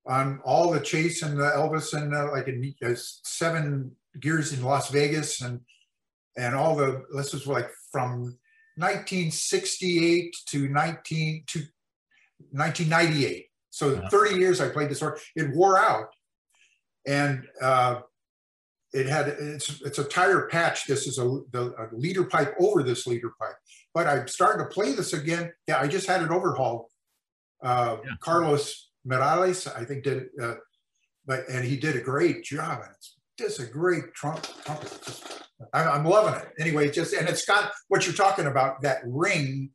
on 0.06 0.40
all 0.44 0.70
the 0.70 0.80
chase 0.80 1.22
and 1.22 1.38
the 1.38 1.44
elvis 1.44 1.92
and 1.92 2.14
uh, 2.14 2.30
like 2.32 2.48
in 2.48 2.74
uh, 2.84 2.94
seven 2.96 3.94
gears 4.18 4.52
in 4.52 4.62
las 4.62 4.90
vegas 4.90 5.42
and 5.42 5.60
and 6.38 6.54
all 6.54 6.74
the 6.74 7.04
this 7.14 7.32
was 7.32 7.46
like 7.46 7.68
from 7.92 8.38
1968 8.76 10.34
to 10.46 10.68
19 10.68 11.44
to 11.48 11.58
1998 12.52 13.47
so 13.78 13.94
Yeah. 13.94 14.08
30 14.08 14.34
years 14.42 14.60
i 14.60 14.68
played 14.68 14.90
this 14.90 15.00
horn 15.00 15.16
it 15.36 15.54
wore 15.54 15.78
out 15.78 16.08
and 17.06 17.46
uh, 17.62 18.00
it 18.92 19.06
had 19.06 19.28
it's 19.28 19.80
it's 19.82 19.98
a 19.98 20.04
tire 20.04 20.46
patch. 20.48 20.86
This 20.86 21.06
is 21.06 21.18
a 21.18 21.24
the 21.54 21.62
a 21.78 21.84
leader 22.04 22.24
pipe 22.24 22.54
over 22.58 22.82
this 22.82 23.06
leader 23.06 23.32
pipe. 23.40 23.56
But 23.94 24.06
I'm 24.06 24.26
starting 24.28 24.62
to 24.66 24.70
play 24.76 24.92
this 24.92 25.12
again. 25.12 25.52
Yeah, 25.68 25.78
I 25.80 25.86
just 25.88 26.06
had 26.06 26.22
it 26.22 26.30
overhauled. 26.30 26.86
Uh, 27.62 27.96
Yeah. 28.04 28.12
Carlos 28.20 28.90
Morales, 29.04 29.66
I 29.66 29.84
think, 29.84 30.04
did 30.04 30.16
it, 30.22 30.28
uh, 30.42 30.54
but 31.26 31.40
and 31.48 31.64
he 31.64 31.76
did 31.76 31.96
a 31.96 32.00
great 32.12 32.44
job. 32.44 32.80
And 32.82 32.90
it's 32.96 33.16
just 33.38 33.60
a 33.60 33.66
great 33.66 34.06
trump. 34.14 34.42
trumpet. 34.64 34.90
Just- 35.06 35.24
I'm, 35.72 35.88
I'm 35.94 36.04
loving 36.04 36.34
it. 36.40 36.48
Anyway, 36.58 36.90
just 36.90 37.12
and 37.14 37.28
it's 37.28 37.44
got 37.44 37.72
what 37.88 38.06
you're 38.06 38.14
talking 38.26 38.46
about 38.46 38.82
that 38.82 39.00
ring. 39.06 39.70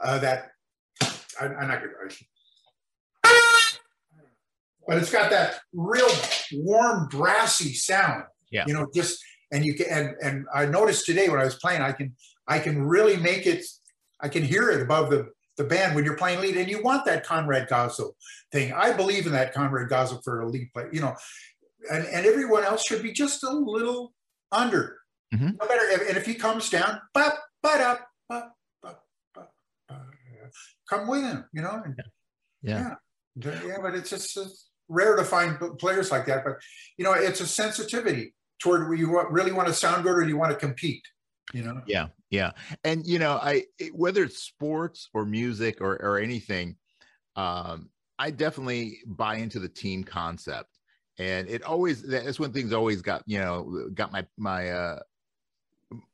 Uh, 0.00 0.18
that 0.18 0.50
I, 1.40 1.44
I'm 1.46 1.68
not 1.68 1.80
gonna. 1.80 2.10
But 4.86 4.98
it's 4.98 5.10
got 5.10 5.30
that 5.30 5.60
real 5.72 6.08
warm, 6.52 7.08
brassy 7.08 7.74
sound 7.74 8.24
Yeah. 8.50 8.64
you 8.66 8.74
know 8.74 8.86
just 8.94 9.22
and 9.52 9.64
you 9.64 9.74
can 9.74 9.86
and 9.90 10.14
and 10.22 10.46
i 10.54 10.64
noticed 10.66 11.06
today 11.06 11.28
when 11.28 11.38
i 11.40 11.44
was 11.44 11.54
playing 11.56 11.80
i 11.82 11.92
can 11.92 12.14
i 12.48 12.58
can 12.58 12.82
really 12.84 13.16
make 13.16 13.46
it 13.46 13.64
i 14.20 14.28
can 14.28 14.42
hear 14.44 14.70
it 14.70 14.80
above 14.82 15.10
the 15.10 15.28
the 15.56 15.64
band 15.64 15.94
when 15.94 16.04
you're 16.04 16.16
playing 16.16 16.40
lead 16.40 16.56
and 16.56 16.68
you 16.70 16.82
want 16.82 17.04
that 17.04 17.24
conrad 17.24 17.68
Gozzo 17.68 18.10
thing 18.52 18.72
i 18.72 18.92
believe 18.92 19.26
in 19.26 19.32
that 19.32 19.52
conrad 19.54 19.88
Gozzo 19.88 20.22
for 20.24 20.40
a 20.40 20.48
lead 20.48 20.68
player 20.72 20.88
you 20.92 21.00
know 21.00 21.14
and 21.90 22.04
and 22.06 22.26
everyone 22.26 22.64
else 22.64 22.84
should 22.84 23.02
be 23.02 23.12
just 23.12 23.42
a 23.44 23.50
little 23.50 24.12
under 24.52 24.98
Mhm. 25.34 25.56
no 25.60 25.66
matter 25.66 25.84
if, 25.90 26.08
and 26.08 26.16
if 26.16 26.24
he 26.26 26.34
comes 26.34 26.70
down 26.70 27.00
bop, 27.12 27.34
ba-da, 27.62 27.96
bop, 28.28 28.52
bop, 28.82 29.04
bop, 29.34 29.52
ba, 29.88 30.06
come 30.88 31.08
with 31.08 31.22
him 31.22 31.44
you 31.52 31.62
know 31.62 31.82
and 31.84 31.94
yeah 32.62 32.94
yeah, 33.38 33.60
yeah, 33.66 33.76
but 33.82 33.94
it's 33.94 34.10
just 34.10 34.36
it's 34.36 34.70
rare 34.88 35.16
to 35.16 35.24
find 35.24 35.58
players 35.78 36.10
like 36.10 36.26
that. 36.26 36.44
But 36.44 36.58
you 36.96 37.04
know, 37.04 37.12
it's 37.12 37.40
a 37.40 37.46
sensitivity 37.46 38.34
toward 38.60 38.88
where 38.88 38.96
you 38.96 39.20
really 39.30 39.52
want 39.52 39.68
to 39.68 39.74
sound 39.74 40.02
good 40.02 40.16
or 40.16 40.24
you 40.26 40.36
want 40.36 40.52
to 40.52 40.58
compete. 40.58 41.02
You 41.52 41.62
know, 41.62 41.80
Yeah, 41.86 42.08
yeah, 42.30 42.52
and 42.84 43.06
you 43.06 43.18
know, 43.18 43.38
I 43.40 43.64
whether 43.92 44.24
it's 44.24 44.42
sports 44.42 45.08
or 45.14 45.24
music 45.24 45.80
or 45.80 45.94
or 46.02 46.18
anything, 46.18 46.76
um, 47.36 47.90
I 48.18 48.30
definitely 48.30 48.98
buy 49.06 49.36
into 49.36 49.60
the 49.60 49.68
team 49.68 50.02
concept. 50.04 50.70
and 51.18 51.48
it 51.48 51.62
always 51.62 52.02
that's 52.02 52.38
when 52.38 52.52
things 52.52 52.72
always 52.72 53.02
got 53.02 53.22
you 53.26 53.38
know 53.38 53.88
got 53.94 54.12
my 54.12 54.26
my 54.36 54.70
uh 54.70 54.98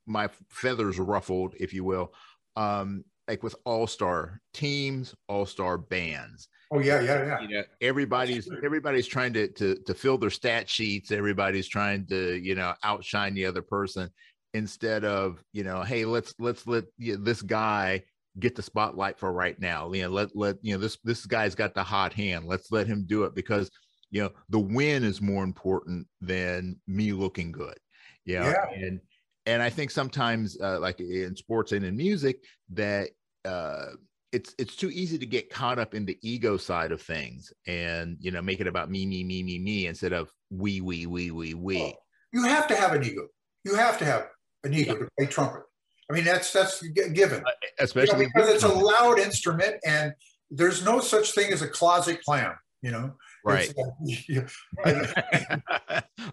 my 0.07 0.29
feathers 0.49 0.99
ruffled 0.99 1.55
if 1.59 1.73
you 1.73 1.85
will 1.85 2.13
um 2.57 3.05
like 3.29 3.43
with 3.43 3.57
all-star 3.65 4.41
teams 4.53 5.15
all-star 5.29 5.79
bands 5.79 6.49
oh 6.73 6.81
yeah 6.81 7.01
yeah 7.01 7.25
yeah. 7.25 7.41
You 7.41 7.49
know 7.49 7.63
everybody's 7.81 8.49
everybody's 8.65 9.07
trying 9.07 9.33
to 9.35 9.49
to 9.49 9.77
to 9.87 9.95
fill 9.95 10.19
their 10.19 10.31
stat 10.31 10.69
sheets. 10.69 11.11
Everybody's 11.13 11.69
trying 11.69 12.07
to 12.07 12.37
you 12.37 12.55
know 12.55 12.75
outshine 12.83 13.35
the 13.35 13.47
other 13.47 13.63
person 13.63 14.11
instead 14.55 15.05
of 15.05 15.43
you 15.53 15.65
know 15.65 15.83
hey 15.83 16.05
let's 16.05 16.35
let's 16.39 16.67
let 16.67 16.85
you 16.99 17.17
know, 17.17 17.23
this 17.23 17.43
guy 17.43 18.03
get 18.41 18.57
the 18.57 18.63
spotlight 18.63 19.19
for 19.19 19.33
right 19.33 19.61
now. 19.61 19.93
You 19.93 20.03
know 20.03 20.09
let 20.11 20.35
let 20.35 20.57
you 20.63 20.75
know 20.75 20.81
this 20.81 20.99
this 21.05 21.27
guy's 21.27 21.55
got 21.55 21.75
the 21.75 21.85
hot 21.85 22.13
hand. 22.13 22.47
Let's 22.47 22.73
let 22.73 22.87
him 22.87 23.05
do 23.07 23.25
it 23.25 23.35
because 23.35 23.71
you 24.11 24.23
know 24.23 24.31
the 24.49 24.59
win 24.59 25.05
is 25.05 25.21
more 25.21 25.45
important 25.45 26.07
than 26.21 26.81
me 26.87 27.13
looking 27.13 27.53
good 27.53 27.79
you 28.25 28.39
know? 28.39 28.51
yeah. 28.51 28.87
And 28.87 29.01
and 29.47 29.63
i 29.63 29.71
think 29.71 29.91
sometimes 29.91 30.57
uh, 30.61 30.79
like 30.79 31.01
in 31.01 31.35
sports 31.37 31.73
and 31.73 31.85
in 31.85 31.97
music 31.97 32.39
that 32.71 33.11
uh 33.45 33.87
it's 34.33 34.55
it's 34.59 34.77
too 34.77 34.91
easy 34.91 35.19
to 35.19 35.27
get 35.27 35.51
caught 35.51 35.79
up 35.79 35.95
in 35.95 36.05
the 36.05 36.19
ego 36.23 36.57
side 36.57 36.93
of 36.93 37.01
things 37.01 37.53
and 37.67 38.17
you 38.21 38.31
know 38.31 38.43
make 38.43 38.61
it 38.61 38.67
about 38.67 38.91
me 38.91 39.05
me 39.07 39.23
me 39.23 39.43
me 39.43 39.59
me 39.59 39.87
instead 39.87 40.13
of 40.13 40.31
we 40.51 40.81
we 40.81 41.07
we 41.07 41.31
we 41.31 41.55
we. 41.55 41.95
You 42.33 42.45
have 42.45 42.67
to 42.69 42.77
have 42.77 42.93
an 42.95 43.05
ego. 43.05 43.27
You 43.65 43.75
have 43.75 43.99
to 43.99 44.05
have 44.05 44.29
an 44.65 44.73
ego 44.73 44.95
yeah. 44.95 44.99
to 45.01 45.09
play 45.19 45.27
trumpet. 45.27 45.63
I 46.11 46.15
mean 46.15 46.25
that's 46.25 46.53
that's 46.53 46.83
given. 46.83 47.41
Uh, 47.41 47.51
especially 47.79 48.21
you 48.21 48.25
know, 48.25 48.31
because 48.35 48.49
it's 48.51 48.65
a 48.65 48.69
loud 48.69 49.19
instrument 49.19 49.77
and 49.85 50.13
there's 50.51 50.85
no 50.85 51.01
such 51.01 51.33
thing 51.33 51.53
as 51.53 51.63
a 51.63 51.69
closet 51.69 52.23
clown 52.25 52.55
you 52.83 52.91
know? 52.91 53.15
Right. 53.45 53.73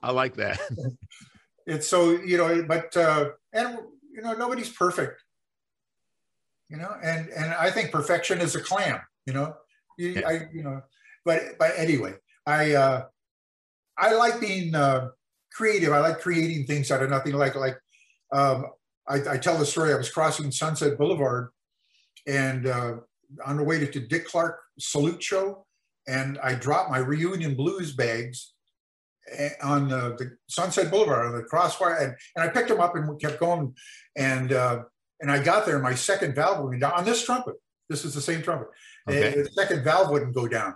I 0.04 0.12
like 0.12 0.36
that. 0.36 0.60
It's 1.66 1.88
so 1.88 2.12
you 2.12 2.36
know 2.36 2.64
but 2.68 2.98
uh 2.98 3.30
and 3.54 3.78
you 4.12 4.24
know 4.24 4.34
nobody's 4.34 4.72
perfect 4.72 5.22
you 6.70 6.78
know 6.78 6.96
and 7.04 7.30
and 7.30 7.54
i 7.54 7.70
think 7.70 7.92
perfection 7.92 8.40
is 8.40 8.56
a 8.56 8.62
clam 8.62 9.00
you 9.26 9.34
know? 9.34 9.56
You, 9.98 10.10
yeah. 10.10 10.28
i 10.28 10.48
you 10.54 10.64
know 10.64 10.82
but 11.26 11.58
but 11.60 11.72
anyway 11.78 12.14
i 12.46 12.74
uh 12.74 13.06
i 13.98 14.14
like 14.14 14.40
being 14.40 14.76
uh 14.76 15.10
creative. 15.52 15.92
I 15.92 16.00
like 16.00 16.22
creating 16.22 16.66
things 16.68 16.92
out 16.92 17.04
of 17.04 17.10
nothing. 17.10 17.34
Like 17.34 17.56
like 17.56 17.78
um 18.32 18.68
i, 19.08 19.16
I 19.32 19.38
tell 19.38 19.58
the 19.58 19.66
story. 19.66 19.94
I 19.94 19.98
was 19.98 20.10
crossing 20.10 20.52
sunset 20.52 20.98
boulevard 20.98 21.50
and 22.28 22.68
uh 22.68 22.96
on 23.46 23.58
the 23.58 23.64
way 23.64 23.80
to, 23.80 23.92
to 23.92 24.00
dick 24.00 24.26
clark 24.26 24.60
salute 24.80 25.22
show 25.22 25.66
and 26.08 26.40
I 26.42 26.56
dropped 26.56 26.90
my 26.90 26.98
reunion 26.98 27.56
blues 27.56 27.94
bags 27.94 28.54
eh, 29.32 29.50
on 29.62 29.90
the, 29.90 30.16
the 30.18 30.38
Sunset 30.48 30.90
Boulevard 30.90 31.28
on 31.28 31.36
the 31.36 31.44
crossfire, 31.44 31.98
and, 31.98 32.16
and 32.36 32.44
I 32.44 32.48
picked 32.48 32.70
them 32.70 32.82
up 32.82 32.96
and 32.96 33.08
we 33.08 33.16
kept 33.18 33.40
going, 33.40 33.76
and 34.16 34.52
uh, 34.52 34.84
and 35.22 35.32
I 35.32 35.42
got 35.44 35.66
there, 35.66 35.80
my 35.80 35.96
second 35.96 36.36
valve 36.36 36.64
went 36.64 36.82
down 36.82 36.94
on 36.94 37.06
this 37.06 37.24
trumpet. 37.24 37.56
This 37.90 38.06
is 38.06 38.14
the 38.14 38.22
same 38.22 38.42
trumpet. 38.42 38.68
Okay. 39.08 39.42
the 39.42 39.50
second 39.52 39.84
valve 39.84 40.12
wouldn't 40.12 40.36
go 40.36 40.48
down, 40.48 40.76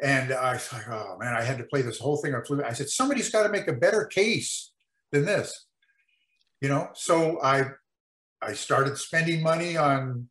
and 0.00 0.32
I 0.32 0.54
was 0.54 0.72
like, 0.72 0.88
oh 0.88 1.16
man, 1.18 1.34
I 1.34 1.42
had 1.42 1.58
to 1.58 1.64
play 1.64 1.82
this 1.82 1.98
whole 1.98 2.16
thing 2.16 2.34
on 2.34 2.44
flute. 2.44 2.64
I 2.64 2.72
said, 2.72 2.88
somebody's 2.88 3.30
got 3.30 3.42
to 3.42 3.48
make 3.48 3.68
a 3.68 3.72
better 3.74 4.06
case 4.06 4.72
than 5.10 5.26
this, 5.26 5.66
you 6.60 6.68
know. 6.68 6.88
So 6.94 7.42
I 7.42 7.64
I 8.40 8.54
started 8.54 8.98
spending 8.98 9.42
money 9.42 9.76
on 9.76 10.28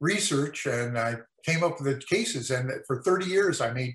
research, 0.00 0.66
and 0.66 0.98
I 0.98 1.16
came 1.44 1.62
up 1.62 1.80
with 1.80 1.94
the 2.00 2.04
cases. 2.06 2.50
And 2.50 2.70
for 2.86 3.02
30 3.02 3.26
years, 3.26 3.60
I 3.60 3.72
made 3.72 3.94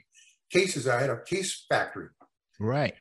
cases. 0.51 0.88
I 0.88 1.00
had 1.00 1.10
a 1.10 1.22
case 1.24 1.65
factory. 1.69 2.07
Right. 2.60 2.96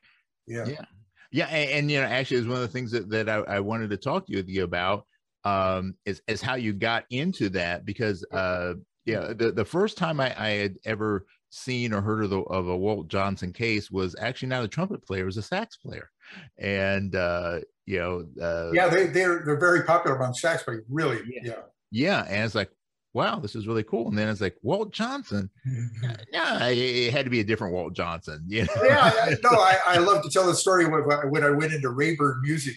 Yeah. 0.45 0.65
Yeah. 0.67 0.85
Yeah. 1.31 1.47
And, 1.47 1.69
and 1.71 1.91
you 1.91 1.99
know, 1.99 2.05
actually, 2.05 2.37
is 2.37 2.47
one 2.47 2.57
of 2.57 2.61
the 2.61 2.67
things 2.67 2.91
that, 2.91 3.09
that 3.09 3.29
I, 3.29 3.37
I, 3.37 3.59
wanted 3.59 3.89
to 3.89 3.97
talk 3.97 4.27
to 4.27 4.31
you, 4.31 4.37
with 4.37 4.49
you 4.49 4.63
about 4.63 5.05
um, 5.47 5.95
is, 6.05 6.21
is 6.27 6.41
how 6.41 6.55
you 6.55 6.73
got 6.73 7.05
into 7.09 7.49
that 7.49 7.85
because, 7.85 8.25
uh, 8.31 8.73
yeah, 9.05 9.33
the, 9.33 9.51
the 9.51 9.65
first 9.65 9.97
time 9.97 10.19
I, 10.19 10.35
I 10.37 10.49
had 10.49 10.75
ever 10.85 11.25
seen 11.49 11.93
or 11.93 12.01
heard 12.01 12.23
of, 12.23 12.29
the, 12.29 12.41
of 12.41 12.67
a 12.67 12.77
Walt 12.77 13.07
Johnson 13.07 13.53
case 13.53 13.89
was 13.89 14.15
actually 14.19 14.49
not 14.49 14.63
a 14.63 14.67
trumpet 14.67 15.05
player, 15.05 15.23
it 15.23 15.25
was 15.25 15.37
a 15.37 15.41
sax 15.41 15.77
player. 15.77 16.09
And, 16.57 17.15
uh, 17.15 17.59
you 17.85 17.99
know, 17.99 18.25
uh, 18.41 18.71
yeah, 18.73 18.89
they, 18.89 19.07
they're, 19.07 19.43
they're 19.45 19.59
very 19.59 19.83
popular 19.83 20.17
among 20.17 20.33
sax 20.33 20.63
players, 20.63 20.83
really. 20.89 21.21
Yeah. 21.25 21.41
yeah. 21.43 21.61
Yeah. 21.89 22.25
And 22.27 22.43
it's 22.43 22.55
like, 22.55 22.69
wow, 23.13 23.39
this 23.39 23.55
is 23.55 23.65
really 23.65 23.83
cool. 23.83 24.09
And 24.09 24.17
then 24.17 24.27
it's 24.27 24.41
like 24.41 24.57
Walt 24.61 24.91
Johnson. 24.91 25.49
yeah, 26.33 26.67
it 26.67 27.13
had 27.13 27.25
to 27.25 27.31
be 27.31 27.39
a 27.39 27.45
different 27.45 27.73
Walt 27.73 27.93
Johnson. 27.93 28.43
You 28.47 28.63
know? 28.63 28.83
yeah, 28.83 29.35
no, 29.41 29.51
I, 29.51 29.77
I 29.87 29.97
love 29.99 30.21
to 30.23 30.29
tell 30.29 30.45
the 30.45 30.53
story 30.53 30.85
when, 30.85 31.01
when 31.31 31.43
I 31.43 31.49
went 31.49 31.73
into 31.73 31.89
Rayburn 31.89 32.41
Music, 32.43 32.75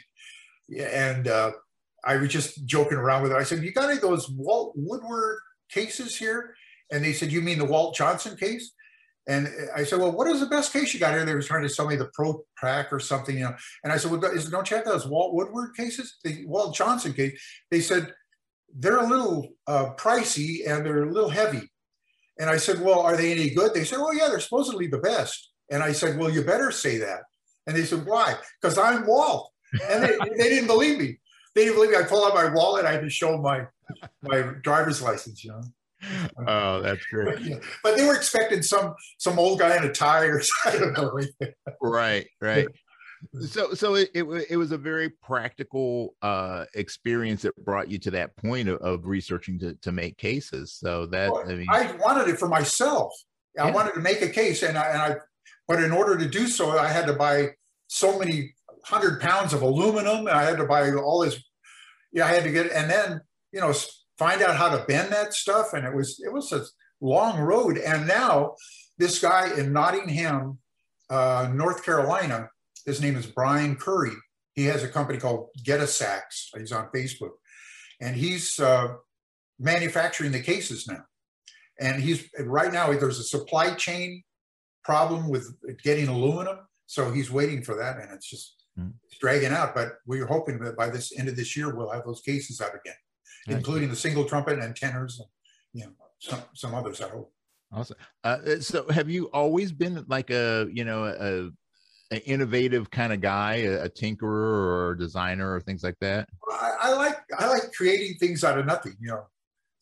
and 0.78 1.26
uh, 1.26 1.50
I 2.04 2.16
was 2.16 2.30
just 2.30 2.64
joking 2.66 2.98
around 2.98 3.22
with 3.22 3.32
it. 3.32 3.36
I 3.36 3.44
said, 3.44 3.62
"You 3.62 3.72
got 3.72 3.84
any 3.84 3.94
of 3.94 4.02
those 4.02 4.28
Walt 4.30 4.74
Woodward 4.76 5.38
cases 5.70 6.16
here?" 6.16 6.54
And 6.90 7.04
they 7.04 7.12
said, 7.12 7.32
"You 7.32 7.40
mean 7.40 7.58
the 7.58 7.64
Walt 7.64 7.94
Johnson 7.94 8.36
case?" 8.36 8.72
And 9.28 9.48
I 9.76 9.84
said, 9.84 9.98
"Well, 9.98 10.12
what 10.12 10.26
is 10.28 10.40
the 10.40 10.46
best 10.46 10.72
case 10.72 10.92
you 10.92 11.00
got 11.00 11.12
here?" 11.12 11.24
They 11.24 11.34
were 11.34 11.42
trying 11.42 11.62
to 11.62 11.68
sell 11.68 11.86
me 11.86 11.96
the 11.96 12.10
Pro 12.14 12.44
Pack 12.58 12.92
or 12.92 13.00
something, 13.00 13.36
you 13.36 13.44
know. 13.44 13.54
And 13.84 13.92
I 13.92 13.96
said, 13.96 14.10
"Well, 14.10 14.24
is, 14.24 14.50
don't 14.50 14.70
you 14.70 14.76
have 14.76 14.86
those 14.86 15.06
Walt 15.06 15.34
Woodward 15.34 15.76
cases? 15.76 16.18
The 16.24 16.44
Walt 16.46 16.74
Johnson 16.74 17.12
case?" 17.12 17.40
They 17.70 17.80
said, 17.80 18.14
they're 18.74 18.98
a 18.98 19.06
little 19.06 19.48
uh, 19.66 19.90
pricey 19.96 20.68
and 20.68 20.84
they're 20.84 21.04
a 21.04 21.12
little 21.12 21.30
heavy. 21.30 21.70
And 22.38 22.48
I 22.48 22.56
said, 22.56 22.80
well, 22.80 23.00
are 23.00 23.16
they 23.16 23.32
any 23.32 23.50
good? 23.50 23.74
They 23.74 23.84
said, 23.84 23.98
well, 23.98 24.14
yeah, 24.14 24.28
they're 24.28 24.40
supposedly 24.40 24.86
the 24.86 24.98
best. 24.98 25.50
And 25.70 25.82
I 25.82 25.92
said, 25.92 26.18
well, 26.18 26.30
you 26.30 26.42
better 26.42 26.70
say 26.70 26.98
that. 26.98 27.22
And 27.66 27.76
they 27.76 27.84
said, 27.84 28.06
why? 28.06 28.36
Because 28.60 28.78
I'm 28.78 29.06
Walt. 29.06 29.52
And 29.88 30.02
they, 30.02 30.16
they 30.36 30.48
didn't 30.48 30.66
believe 30.66 30.98
me. 30.98 31.19
They 31.54 31.64
didn't 31.64 31.76
believe 31.76 31.90
me. 31.90 31.96
I 31.96 32.02
pulled 32.02 32.30
out 32.30 32.34
my 32.34 32.52
wallet. 32.52 32.84
I 32.84 32.92
had 32.92 33.02
to 33.02 33.10
show 33.10 33.38
my 33.38 33.66
my 34.22 34.52
driver's 34.62 35.02
license, 35.02 35.44
you 35.44 35.50
know. 35.50 35.62
Oh, 36.46 36.80
that's 36.80 37.04
great. 37.06 37.34
But, 37.34 37.44
yeah. 37.44 37.58
but 37.82 37.96
they 37.96 38.06
were 38.06 38.14
expecting 38.14 38.62
some 38.62 38.94
some 39.18 39.38
old 39.38 39.58
guy 39.58 39.76
in 39.76 39.84
a 39.84 39.92
tie 39.92 40.24
or 40.24 40.40
something. 40.64 41.28
right, 41.82 42.26
right 42.40 42.68
so 43.40 43.74
so 43.74 43.94
it, 43.94 44.10
it, 44.14 44.24
it 44.50 44.56
was 44.56 44.72
a 44.72 44.78
very 44.78 45.10
practical 45.10 46.14
uh 46.22 46.64
experience 46.74 47.42
that 47.42 47.54
brought 47.64 47.90
you 47.90 47.98
to 47.98 48.10
that 48.10 48.34
point 48.36 48.68
of, 48.68 48.78
of 48.78 49.06
researching 49.06 49.58
to, 49.58 49.74
to 49.74 49.92
make 49.92 50.16
cases 50.16 50.72
so 50.72 51.06
that 51.06 51.30
well, 51.30 51.44
i 51.48 51.54
mean 51.54 51.66
i 51.70 51.92
wanted 51.96 52.28
it 52.28 52.38
for 52.38 52.48
myself 52.48 53.12
i 53.58 53.66
yeah. 53.66 53.74
wanted 53.74 53.92
to 53.92 54.00
make 54.00 54.22
a 54.22 54.28
case 54.28 54.62
and 54.62 54.78
i 54.78 54.86
and 54.88 55.02
i 55.02 55.16
but 55.68 55.82
in 55.82 55.92
order 55.92 56.16
to 56.16 56.28
do 56.28 56.46
so 56.46 56.78
i 56.78 56.88
had 56.88 57.06
to 57.06 57.12
buy 57.12 57.48
so 57.88 58.18
many 58.18 58.54
hundred 58.84 59.20
pounds 59.20 59.52
of 59.52 59.62
aluminum 59.62 60.26
and 60.26 60.30
i 60.30 60.42
had 60.42 60.56
to 60.56 60.64
buy 60.64 60.90
all 60.92 61.20
this 61.20 61.42
yeah 62.12 62.24
i 62.24 62.28
had 62.28 62.44
to 62.44 62.50
get 62.50 62.70
and 62.72 62.90
then 62.90 63.20
you 63.52 63.60
know 63.60 63.72
find 64.18 64.42
out 64.42 64.56
how 64.56 64.68
to 64.68 64.84
bend 64.84 65.12
that 65.12 65.32
stuff 65.32 65.72
and 65.72 65.86
it 65.86 65.94
was 65.94 66.20
it 66.24 66.32
was 66.32 66.52
a 66.52 66.64
long 67.00 67.38
road 67.40 67.78
and 67.78 68.06
now 68.06 68.54
this 68.98 69.18
guy 69.20 69.50
in 69.56 69.72
nottingham 69.72 70.58
uh, 71.10 71.50
north 71.52 71.84
carolina 71.84 72.48
his 72.86 73.00
name 73.00 73.16
is 73.16 73.26
Brian 73.26 73.76
Curry. 73.76 74.16
He 74.54 74.64
has 74.66 74.82
a 74.82 74.88
company 74.88 75.18
called 75.18 75.48
Get 75.64 75.80
a 75.80 75.86
Sacks. 75.86 76.50
He's 76.56 76.72
on 76.72 76.88
Facebook. 76.94 77.30
And 78.00 78.16
he's 78.16 78.58
uh, 78.58 78.94
manufacturing 79.58 80.32
the 80.32 80.40
cases 80.40 80.86
now. 80.88 81.04
And 81.78 82.02
he's 82.02 82.28
right 82.38 82.72
now, 82.72 82.92
there's 82.92 83.18
a 83.18 83.24
supply 83.24 83.74
chain 83.74 84.22
problem 84.84 85.28
with 85.28 85.54
getting 85.82 86.08
aluminum. 86.08 86.58
So 86.86 87.10
he's 87.10 87.30
waiting 87.30 87.62
for 87.62 87.76
that. 87.76 87.98
And 87.98 88.12
it's 88.12 88.28
just 88.28 88.59
mm. 88.78 88.92
it's 89.04 89.18
dragging 89.18 89.52
out. 89.52 89.74
But 89.74 89.98
we're 90.06 90.26
hoping 90.26 90.58
that 90.60 90.76
by 90.76 90.88
this 90.90 91.16
end 91.18 91.28
of 91.28 91.36
this 91.36 91.56
year, 91.56 91.74
we'll 91.74 91.90
have 91.90 92.04
those 92.04 92.20
cases 92.20 92.60
out 92.60 92.74
again, 92.74 92.96
including 93.48 93.88
the 93.88 93.96
single 93.96 94.24
trumpet 94.24 94.58
and 94.58 94.74
tenors 94.74 95.18
and 95.20 95.28
you 95.72 95.86
know, 95.86 95.92
some, 96.18 96.42
some 96.54 96.74
others, 96.74 97.00
I 97.00 97.08
hope. 97.08 97.32
Awesome. 97.72 97.96
Uh, 98.24 98.58
so 98.60 98.88
have 98.88 99.08
you 99.08 99.30
always 99.30 99.70
been 99.70 100.04
like 100.08 100.30
a, 100.30 100.66
you 100.72 100.84
know, 100.84 101.04
a, 101.04 101.50
an 102.12 102.20
innovative 102.26 102.90
kind 102.90 103.12
of 103.12 103.20
guy, 103.20 103.56
a, 103.56 103.84
a 103.84 103.88
tinkerer 103.88 104.24
or 104.24 104.96
designer 104.96 105.54
or 105.54 105.60
things 105.60 105.84
like 105.84 105.96
that? 106.00 106.28
I, 106.50 106.72
I, 106.80 106.92
like 106.94 107.18
I 107.38 107.46
like 107.46 107.72
creating 107.72 108.16
things 108.18 108.42
out 108.42 108.58
of 108.58 108.66
nothing. 108.66 108.96
You 109.00 109.08
know, 109.08 109.26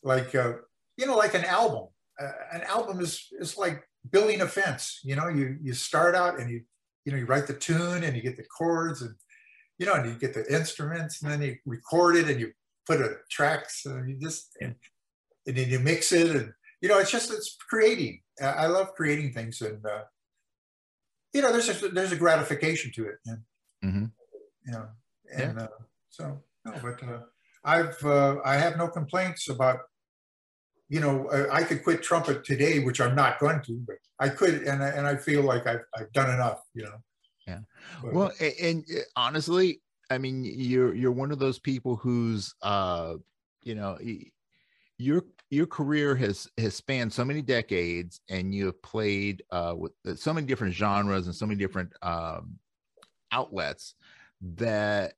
like 0.03 0.35
uh, 0.35 0.55
you 0.97 1.07
know, 1.07 1.17
like 1.17 1.35
an 1.35 1.45
album. 1.45 1.89
Uh, 2.21 2.33
an 2.53 2.63
album 2.63 3.01
is 3.01 3.27
is 3.41 3.57
like 3.57 3.83
building 4.11 4.43
a 4.43 4.47
fence. 4.47 5.01
You 5.03 5.17
know, 5.17 5.29
you 5.29 5.57
you 5.63 5.73
start 5.73 6.15
out 6.15 6.39
and 6.39 6.51
you 6.51 6.63
you 7.05 7.13
know 7.13 7.19
you 7.19 7.27
write 7.27 7.47
the 7.47 7.55
tune 7.55 8.05
and 8.05 8.17
you 8.17 8.23
get 8.23 8.37
the 8.37 8.45
chords 8.45 9.03
and 9.03 9.15
you 9.79 9.87
know 9.87 9.95
and 9.95 10.07
you 10.07 10.19
get 10.19 10.35
the 10.35 10.47
instruments 10.55 11.23
and 11.23 11.31
then 11.31 11.43
you 11.43 11.57
record 11.67 12.17
it 12.17 12.29
and 12.29 12.41
you 12.41 12.53
put 12.87 13.01
a 13.01 13.17
tracks 13.31 13.87
and 13.87 14.09
you 14.09 14.17
just 14.21 14.57
and, 14.61 14.75
and 15.47 15.57
then 15.57 15.69
you 15.69 15.79
mix 15.79 16.13
it 16.13 16.35
and 16.35 16.53
you 16.81 16.89
know 16.89 16.99
it's 16.99 17.11
just 17.11 17.31
it's 17.31 17.57
creating. 17.69 18.21
I 18.41 18.67
love 18.67 18.95
creating 18.95 19.33
things 19.33 19.61
and 19.61 19.85
uh, 19.85 20.05
you 21.33 21.43
know, 21.43 21.53
there's 21.53 21.83
a, 21.83 21.89
there's 21.89 22.13
a 22.13 22.17
gratification 22.17 22.91
to 22.95 23.07
it. 23.07 23.17
And, 23.27 23.39
mm-hmm. 23.85 24.05
You 24.67 24.73
know, 24.73 24.87
and 25.37 25.59
yeah. 25.59 25.65
uh, 25.65 25.69
so, 26.11 26.43
no, 26.65 26.73
but 26.83 27.03
uh, 27.03 27.21
I've, 27.65 28.03
uh, 28.05 28.37
I 28.45 28.57
have 28.57 28.77
no 28.77 28.89
complaints 28.89 29.49
about 29.49 29.81
you 30.89 31.01
know, 31.01 31.29
I, 31.31 31.59
I 31.59 31.63
could 31.65 31.83
quit 31.85 32.03
trumpet 32.03 32.45
today, 32.45 32.81
which 32.81 33.01
I'm 33.01 33.15
not 33.15 33.39
going 33.39 33.61
to, 33.63 33.75
but 33.87 33.97
I 34.19 34.29
could, 34.31 34.63
and 34.63 34.83
I, 34.83 34.89
and 34.89 35.07
I 35.07 35.17
feel 35.17 35.43
like 35.43 35.67
I've, 35.67 35.85
I've 35.95 36.13
done 36.13 36.31
enough, 36.33 36.61
you 36.75 36.85
know. 36.85 37.03
Yeah. 37.47 37.61
But- 38.03 38.13
Well, 38.15 38.33
a- 38.41 38.65
and, 38.65 38.85
uh, 38.91 39.01
honestly, 39.17 39.81
I 40.11 40.17
mean, 40.19 40.43
you're 40.45 40.95
you're 40.95 41.13
one 41.13 41.31
of 41.33 41.39
those 41.39 41.59
people 41.59 41.97
who's, 41.97 42.55
uh, 42.63 43.17
you 43.63 43.75
know, 43.75 43.99
your 44.97 45.25
your 45.51 45.67
career 45.67 46.17
has 46.17 46.49
has 46.57 46.75
spanned 46.75 47.13
so 47.13 47.25
many 47.27 47.43
decades, 47.43 48.21
and 48.31 48.55
you 48.55 48.67
have 48.67 48.81
played 48.83 49.43
uh, 49.51 49.75
with 49.77 49.93
so 50.17 50.33
many 50.33 50.47
different 50.47 50.75
genres 50.75 51.27
and 51.27 51.37
so 51.37 51.45
many 51.47 51.59
different 51.59 51.93
um, 52.01 52.59
outlets 53.33 53.95
that 54.57 55.13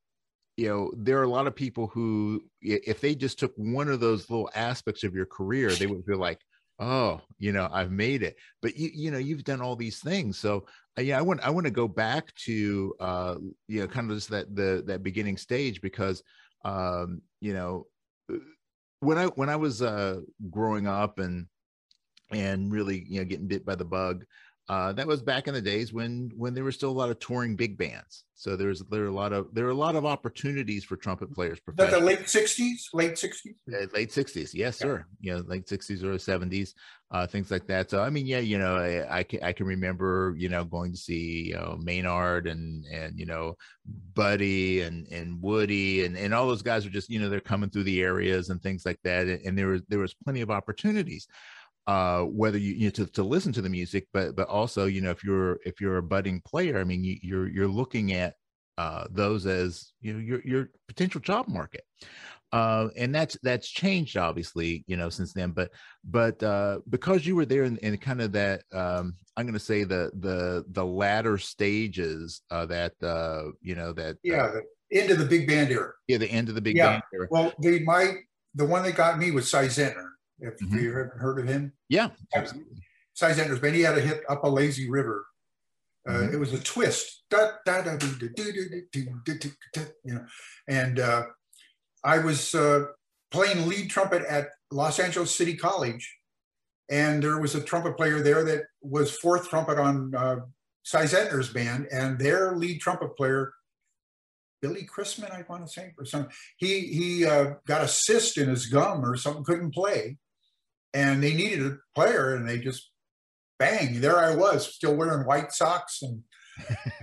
you 0.60 0.68
know 0.68 0.92
there 0.94 1.18
are 1.18 1.22
a 1.22 1.28
lot 1.28 1.46
of 1.46 1.56
people 1.56 1.86
who 1.86 2.42
if 2.60 3.00
they 3.00 3.14
just 3.14 3.38
took 3.38 3.52
one 3.56 3.88
of 3.88 3.98
those 3.98 4.28
little 4.28 4.50
aspects 4.54 5.04
of 5.04 5.14
your 5.14 5.24
career 5.24 5.70
they 5.70 5.86
would 5.86 6.04
feel 6.04 6.18
like 6.18 6.38
oh 6.80 7.18
you 7.38 7.50
know 7.50 7.66
i've 7.72 7.90
made 7.90 8.22
it. 8.22 8.36
But 8.60 8.76
you 8.76 8.90
you 8.92 9.10
know 9.10 9.16
you've 9.16 9.44
done 9.44 9.62
all 9.62 9.74
these 9.74 10.00
things. 10.00 10.38
So 10.38 10.66
uh, 10.98 11.02
yeah 11.02 11.18
i 11.18 11.22
want 11.22 11.40
i 11.40 11.48
want 11.48 11.64
to 11.64 11.70
go 11.70 11.88
back 11.88 12.34
to 12.34 12.94
uh 13.00 13.36
you 13.68 13.80
know 13.80 13.86
kind 13.86 14.10
of 14.10 14.16
just 14.18 14.28
that 14.30 14.54
the 14.54 14.82
that 14.86 15.02
beginning 15.02 15.38
stage 15.38 15.80
because 15.80 16.22
um 16.64 17.22
you 17.40 17.54
know 17.54 17.86
uh, 18.30 18.36
when 18.98 19.16
i 19.16 19.26
when 19.26 19.48
i 19.48 19.56
was 19.56 19.80
uh 19.80 20.20
growing 20.50 20.86
up 20.86 21.18
and 21.18 21.46
and 22.32 22.70
really 22.70 23.04
you 23.08 23.18
know 23.18 23.24
getting 23.24 23.46
bit 23.46 23.64
by 23.64 23.74
the 23.74 23.84
bug 23.84 24.24
uh, 24.70 24.92
that 24.92 25.04
was 25.04 25.20
back 25.20 25.48
in 25.48 25.54
the 25.54 25.60
days 25.60 25.92
when 25.92 26.30
when 26.36 26.54
there 26.54 26.62
were 26.62 26.70
still 26.70 26.90
a 26.90 26.98
lot 27.02 27.10
of 27.10 27.18
touring 27.18 27.56
big 27.56 27.76
bands. 27.76 28.24
So 28.34 28.54
there's 28.56 28.80
there 28.90 29.02
are 29.02 29.08
a 29.08 29.12
lot 29.12 29.32
of 29.32 29.52
there 29.52 29.66
are 29.66 29.70
a 29.70 29.74
lot 29.86 29.96
of 29.96 30.06
opportunities 30.06 30.84
for 30.84 30.96
trumpet 30.96 31.34
players. 31.34 31.58
Is 31.58 31.74
that 31.76 31.90
the 31.90 31.98
late 31.98 32.28
sixties, 32.28 32.88
late 32.92 33.18
sixties? 33.18 33.56
Uh, 33.68 33.86
late 33.92 34.10
60s 34.10 34.54
yes 34.54 34.54
Yeah. 34.54 34.70
sir 34.70 35.04
know 35.22 35.38
late 35.46 35.66
60s 35.66 36.02
or 36.04 36.14
70s 36.14 36.70
uh 37.10 37.26
things 37.26 37.50
like 37.50 37.66
that 37.66 37.90
so 37.90 38.00
i 38.00 38.10
mean 38.10 38.26
yeah 38.26 38.38
you 38.38 38.58
know 38.58 38.76
i, 38.76 39.18
I 39.18 39.22
can 39.24 39.42
i 39.42 39.52
can 39.52 39.66
remember 39.66 40.34
you 40.36 40.48
know 40.48 40.64
going 40.64 40.92
to 40.92 40.98
see 40.98 41.48
you 41.48 41.54
know 41.54 41.76
maynard 41.82 42.46
and 42.46 42.84
and 42.86 43.18
you 43.18 43.26
know 43.26 43.56
buddy 44.14 44.82
and 44.82 45.06
and 45.08 45.40
woody 45.42 46.04
and 46.04 46.16
and 46.16 46.32
all 46.34 46.46
those 46.46 46.62
guys 46.62 46.86
are 46.86 46.90
just 46.90 47.10
you 47.10 47.18
know 47.20 47.28
they're 47.28 47.40
coming 47.40 47.70
through 47.70 47.84
the 47.84 48.00
areas 48.02 48.50
and 48.50 48.62
things 48.62 48.84
like 48.86 49.00
that 49.04 49.26
and, 49.26 49.40
and 49.44 49.58
there 49.58 49.68
was 49.68 49.82
there 49.88 49.98
was 49.98 50.14
plenty 50.14 50.40
of 50.40 50.50
opportunities 50.50 51.26
uh 51.86 52.22
whether 52.22 52.58
you, 52.58 52.74
you 52.74 52.84
know 52.84 52.90
to, 52.90 53.06
to 53.06 53.22
listen 53.22 53.52
to 53.52 53.62
the 53.62 53.68
music 53.68 54.06
but 54.12 54.36
but 54.36 54.48
also 54.48 54.86
you 54.86 55.00
know 55.00 55.10
if 55.10 55.24
you're 55.24 55.58
if 55.64 55.80
you're 55.80 55.98
a 55.98 56.02
budding 56.02 56.40
player 56.44 56.78
i 56.78 56.84
mean 56.84 57.02
you, 57.02 57.16
you're 57.22 57.48
you're 57.48 57.68
looking 57.68 58.12
at 58.12 58.34
uh 58.78 59.06
those 59.10 59.46
as 59.46 59.92
you 60.00 60.12
know 60.12 60.18
your 60.18 60.40
your 60.44 60.70
potential 60.88 61.20
job 61.20 61.48
market 61.48 61.84
uh, 62.52 62.88
and 62.96 63.14
that's 63.14 63.38
that's 63.42 63.68
changed 63.68 64.16
obviously 64.16 64.84
you 64.88 64.96
know 64.96 65.08
since 65.08 65.32
then 65.32 65.50
but 65.52 65.70
but 66.04 66.42
uh, 66.42 66.80
because 66.88 67.24
you 67.24 67.36
were 67.36 67.46
there 67.46 67.62
in, 67.62 67.76
in 67.78 67.96
kind 67.96 68.20
of 68.20 68.32
that 68.32 68.62
um, 68.72 69.14
i'm 69.36 69.46
going 69.46 69.54
to 69.54 69.60
say 69.60 69.84
the 69.84 70.10
the 70.18 70.64
the 70.72 70.84
latter 70.84 71.38
stages 71.38 72.42
uh, 72.50 72.66
that 72.66 72.92
uh, 73.02 73.44
you 73.60 73.74
know 73.74 73.92
that 73.92 74.16
Yeah, 74.24 74.42
uh, 74.42 74.60
the 74.90 75.00
end 75.00 75.10
of 75.10 75.18
the 75.18 75.26
big 75.26 75.46
band 75.46 75.70
era. 75.70 75.92
yeah 76.08 76.18
the 76.18 76.30
end 76.30 76.48
of 76.48 76.54
the 76.54 76.60
big 76.60 76.76
Yeah. 76.76 76.90
band 76.92 77.02
era. 77.14 77.28
Well, 77.30 77.52
the 77.60 77.84
my 77.84 78.16
the 78.54 78.64
one 78.64 78.82
that 78.82 78.96
got 78.96 79.18
me 79.18 79.30
was 79.30 79.48
Si 79.48 79.56
Zentner. 79.58 80.08
If 80.40 80.58
mm-hmm. 80.58 80.78
you 80.78 80.92
heard 80.92 81.38
of 81.38 81.46
him? 81.46 81.72
Yeah, 81.88 82.08
absolutely. 82.34 82.76
Si 83.14 83.26
Zentner, 83.26 83.60
but 83.60 83.74
he 83.74 83.82
had 83.82 83.98
a 83.98 84.00
hit 84.00 84.22
up 84.28 84.44
a 84.44 84.48
lazy 84.48 84.88
river. 84.88 85.26
Uh, 86.08 86.12
mm-hmm. 86.12 86.34
It 86.34 86.38
was 86.38 86.52
a 86.54 86.60
twist, 86.60 87.24
da, 87.28 87.50
da, 87.66 87.82
da, 87.82 87.96
do, 87.96 88.06
do, 88.16 88.28
do, 88.32 89.50
you 90.04 90.14
know, 90.14 90.24
and 90.66 90.98
uh, 90.98 91.24
I 92.02 92.18
was 92.18 92.54
uh, 92.54 92.86
playing 93.30 93.68
lead 93.68 93.90
trumpet 93.90 94.22
at 94.26 94.48
Los 94.70 94.98
Angeles 94.98 95.34
City 95.34 95.54
College, 95.54 96.16
and 96.88 97.22
there 97.22 97.38
was 97.38 97.54
a 97.54 97.60
trumpet 97.60 97.98
player 97.98 98.22
there 98.22 98.44
that 98.44 98.62
was 98.80 99.16
fourth 99.18 99.50
trumpet 99.50 99.78
on 99.78 100.14
uh, 100.14 100.36
Si 100.84 100.98
Zentner's 100.98 101.50
band, 101.50 101.86
and 101.92 102.18
their 102.18 102.56
lead 102.56 102.80
trumpet 102.80 103.14
player 103.16 103.52
Billy 104.60 104.86
Chrisman, 104.86 105.30
I 105.30 105.44
want 105.48 105.66
to 105.66 105.72
say, 105.72 105.92
or 105.98 106.04
something. 106.04 106.32
He 106.56 106.80
he 106.86 107.26
uh, 107.26 107.54
got 107.66 107.82
a 107.82 107.88
cyst 107.88 108.38
in 108.38 108.48
his 108.48 108.66
gum 108.66 109.04
or 109.04 109.16
something, 109.16 109.44
couldn't 109.44 109.74
play, 109.74 110.18
and 110.94 111.22
they 111.22 111.34
needed 111.34 111.66
a 111.66 111.76
player, 111.94 112.34
and 112.34 112.48
they 112.48 112.58
just 112.58 112.90
bang, 113.58 114.00
there 114.00 114.18
I 114.18 114.34
was, 114.34 114.74
still 114.74 114.96
wearing 114.96 115.26
white 115.26 115.52
socks 115.52 116.02
and. 116.02 116.22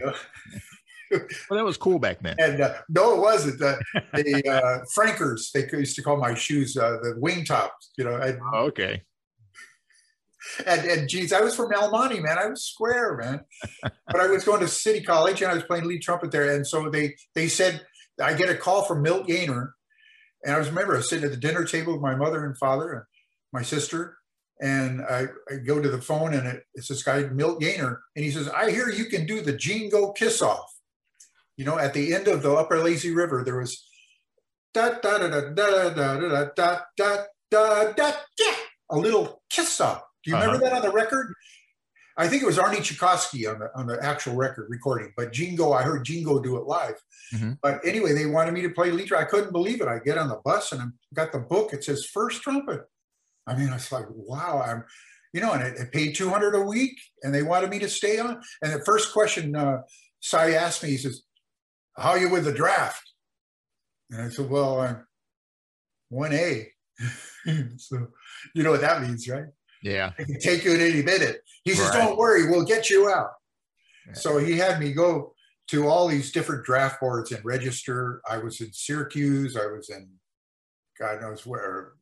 well 1.10 1.58
that 1.58 1.66
was 1.66 1.78
cool 1.78 1.98
back 1.98 2.20
then 2.22 2.36
And 2.38 2.62
uh, 2.62 2.76
no, 2.90 3.16
it 3.16 3.22
wasn't. 3.22 3.60
The, 3.60 3.80
the 4.14 4.44
uh, 4.48 4.84
Frankers, 4.94 5.52
they 5.52 5.68
used 5.78 5.96
to 5.96 6.04
call 6.04 6.18
my 6.18 6.34
shoes 6.36 6.78
uh, 6.78 6.98
the 7.02 7.16
wing 7.18 7.46
tops, 7.46 7.92
you 7.98 8.04
know. 8.04 8.16
And, 8.18 8.38
Oh, 8.54 8.66
okay 8.66 9.02
and, 10.66 10.86
and 10.86 11.10
geez, 11.10 11.34
I 11.34 11.42
was 11.42 11.56
from 11.56 11.74
El 11.74 11.92
Monte, 11.92 12.20
man. 12.20 12.38
I 12.38 12.48
was 12.48 12.64
square, 12.64 13.18
man. 13.18 13.42
but 13.82 14.20
I 14.20 14.28
was 14.28 14.44
going 14.44 14.62
to 14.62 14.68
City 14.68 15.02
College 15.02 15.42
and 15.42 15.52
I 15.52 15.56
was 15.56 15.64
playing 15.64 15.86
lead 15.86 16.02
trumpet 16.02 16.32
there. 16.32 16.56
And 16.56 16.66
so 16.66 16.90
they 16.90 17.16
they 17.36 17.48
said, 17.48 17.86
I 18.22 18.34
get 18.34 18.50
a 18.50 18.56
call 18.56 18.84
from 18.84 19.02
Milt 19.02 19.28
Gaynor. 19.28 19.74
And 20.46 20.56
I 20.56 20.60
was 20.60 20.70
remember 20.70 20.94
I 20.94 20.98
was 20.98 21.10
sitting 21.10 21.26
at 21.26 21.32
the 21.32 21.38
dinner 21.38 21.66
table 21.66 21.94
with 21.94 22.02
my 22.02 22.16
mother 22.16 22.46
and 22.46 22.58
father 22.58 22.94
and 22.94 23.04
my 23.54 23.62
sister. 23.62 24.18
And 24.60 25.02
I, 25.02 25.28
I 25.52 25.58
go 25.66 25.80
to 25.80 25.90
the 25.90 26.02
phone 26.02 26.34
and 26.34 26.48
it, 26.48 26.64
it's 26.74 26.88
this 26.88 27.04
guy, 27.04 27.24
Milt 27.24 27.60
Gaynor. 27.60 28.02
And 28.16 28.26
he 28.26 28.32
says, 28.32 28.50
I 28.50 28.72
hear 28.72 28.90
you 28.90 29.06
can 29.06 29.28
do 29.28 29.42
the 29.42 29.54
Jingo 29.54 30.14
kiss 30.14 30.42
off. 30.42 30.74
You 31.58 31.66
know, 31.66 31.78
at 31.78 31.94
the 31.94 32.14
end 32.14 32.28
of 32.28 32.42
the 32.42 32.54
Up 32.54 32.72
a 32.72 32.76
Lazy 32.76 33.12
River, 33.12 33.44
there 33.44 33.58
was 33.58 33.88
da 34.74 34.90
da 35.02 35.18
da 35.18 35.28
da 35.28 35.42
da 35.54 35.90
da 35.90 35.90
da 35.90 36.20
da 36.20 36.46
da 36.56 36.78
da 36.98 37.24
da 37.50 37.92
da 37.94 38.12
yeah, 38.38 38.56
a 38.92 38.98
little 38.98 39.42
kiss 39.50 39.82
off. 39.82 40.04
Do 40.24 40.32
you 40.32 40.38
remember 40.38 40.60
that 40.60 40.74
on 40.74 40.82
the 40.82 40.92
record? 40.92 41.34
I 42.20 42.28
think 42.28 42.42
it 42.42 42.48
was 42.48 42.58
Arnie 42.58 42.84
Tchaikovsky 42.84 43.46
on 43.48 43.60
the 43.60 43.70
on 43.76 43.88
the 43.88 44.04
actual 44.04 44.36
record 44.36 44.68
recording, 44.70 45.14
but 45.16 45.32
Jingo, 45.32 45.72
I 45.72 45.84
heard 45.84 46.04
Jingo 46.04 46.40
do 46.40 46.58
it 46.58 46.66
live. 46.66 47.02
Mhm. 47.34 47.58
But 47.62 47.80
anyway, 47.86 48.14
they 48.14 48.26
wanted 48.26 48.54
me 48.54 48.62
to 48.64 48.70
play 48.70 48.92
lead. 48.92 49.14
I 49.14 49.26
couldn't 49.26 49.52
believe 49.52 49.82
it. 49.82 49.88
I 49.88 50.00
get 50.00 50.18
on 50.18 50.28
the 50.28 50.42
bus 50.44 50.72
and 50.72 50.82
I 50.82 50.86
got 51.14 51.32
the 51.32 51.40
book. 51.40 51.74
It 51.74 51.84
says 51.84 52.06
first 52.06 52.42
trumpet. 52.42 52.82
I 53.48 53.56
mean, 53.56 53.70
I 53.70 53.74
was 53.74 53.92
like, 53.92 54.06
wow, 54.10 54.62
I'm, 54.66 54.84
you 55.34 55.42
know, 55.42 55.54
and 55.54 55.64
it, 55.64 55.78
it 55.78 55.92
paid 55.92 56.16
200 56.16 56.56
a 56.56 56.62
week 56.62 57.00
and 57.24 57.34
they 57.34 57.44
wanted 57.44 57.70
me 57.70 57.80
to 57.80 57.90
stay 57.90 58.20
on. 58.20 58.42
And 58.62 58.74
the 58.74 58.84
first 58.86 59.14
question 59.14 59.56
uh, 59.56 59.82
Si 60.20 60.38
asked 60.38 60.84
me, 60.84 60.90
he 60.90 60.98
says, 60.98 61.24
how 61.98 62.12
are 62.12 62.20
you 62.20 62.30
with 62.30 62.46
the 62.46 62.54
draft? 62.54 63.04
And 64.12 64.22
I 64.22 64.30
said, 64.30 64.50
well, 64.50 64.80
I'm 64.82 65.08
1A. 66.12 66.68
so 67.78 68.08
you 68.54 68.64
know 68.64 68.72
what 68.72 68.82
that 68.82 69.02
means, 69.02 69.28
right? 69.28 69.46
yeah 69.84 70.12
I 70.18 70.24
can 70.24 70.40
take 70.40 70.66
you 70.66 70.74
at 70.74 70.80
any 70.80 71.04
minute. 71.04 71.42
He 71.64 71.74
says, 71.74 71.90
Right. 71.90 72.06
don't 72.06 72.18
worry, 72.18 72.50
we'll 72.50 72.66
get 72.66 72.90
you 72.90 73.10
out. 73.10 73.30
Yeah. 74.08 74.14
So 74.14 74.38
he 74.40 74.58
had 74.58 74.80
me 74.80 74.92
go 74.92 75.34
to 75.68 75.88
all 75.88 76.08
these 76.08 76.32
different 76.32 76.66
draft 76.66 77.00
boards 77.00 77.32
and 77.32 77.44
register. 77.46 78.22
I 78.30 78.38
was 78.38 78.60
in 78.62 78.72
Syracuse. 78.72 79.56
I 79.56 79.68
was 79.68 79.90
in 79.90 80.10
God 81.00 81.22
knows 81.22 81.46
where, 81.46 81.94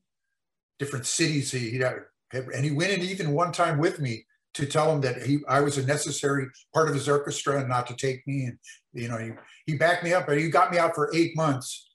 different 0.79 1.05
cities. 1.05 1.51
He, 1.51 1.69
he 1.71 1.77
had, 1.77 1.95
and 2.33 2.63
he 2.63 2.71
went 2.71 2.91
in 2.91 3.01
even 3.01 3.31
one 3.31 3.51
time 3.51 3.77
with 3.77 3.99
me 3.99 4.25
to 4.55 4.65
tell 4.65 4.91
him 4.91 5.01
that 5.01 5.21
he 5.21 5.39
I 5.49 5.59
was 5.59 5.77
a 5.77 5.85
necessary 5.85 6.47
part 6.73 6.87
of 6.87 6.95
his 6.95 7.09
orchestra 7.09 7.59
and 7.59 7.69
not 7.69 7.87
to 7.87 7.95
take 7.95 8.25
me. 8.25 8.45
And 8.45 8.57
you 8.93 9.07
know, 9.07 9.17
he, 9.17 9.31
he 9.65 9.77
backed 9.77 10.03
me 10.03 10.13
up, 10.13 10.25
but 10.27 10.37
he 10.37 10.49
got 10.49 10.71
me 10.71 10.77
out 10.77 10.95
for 10.95 11.13
eight 11.13 11.35
months. 11.35 11.89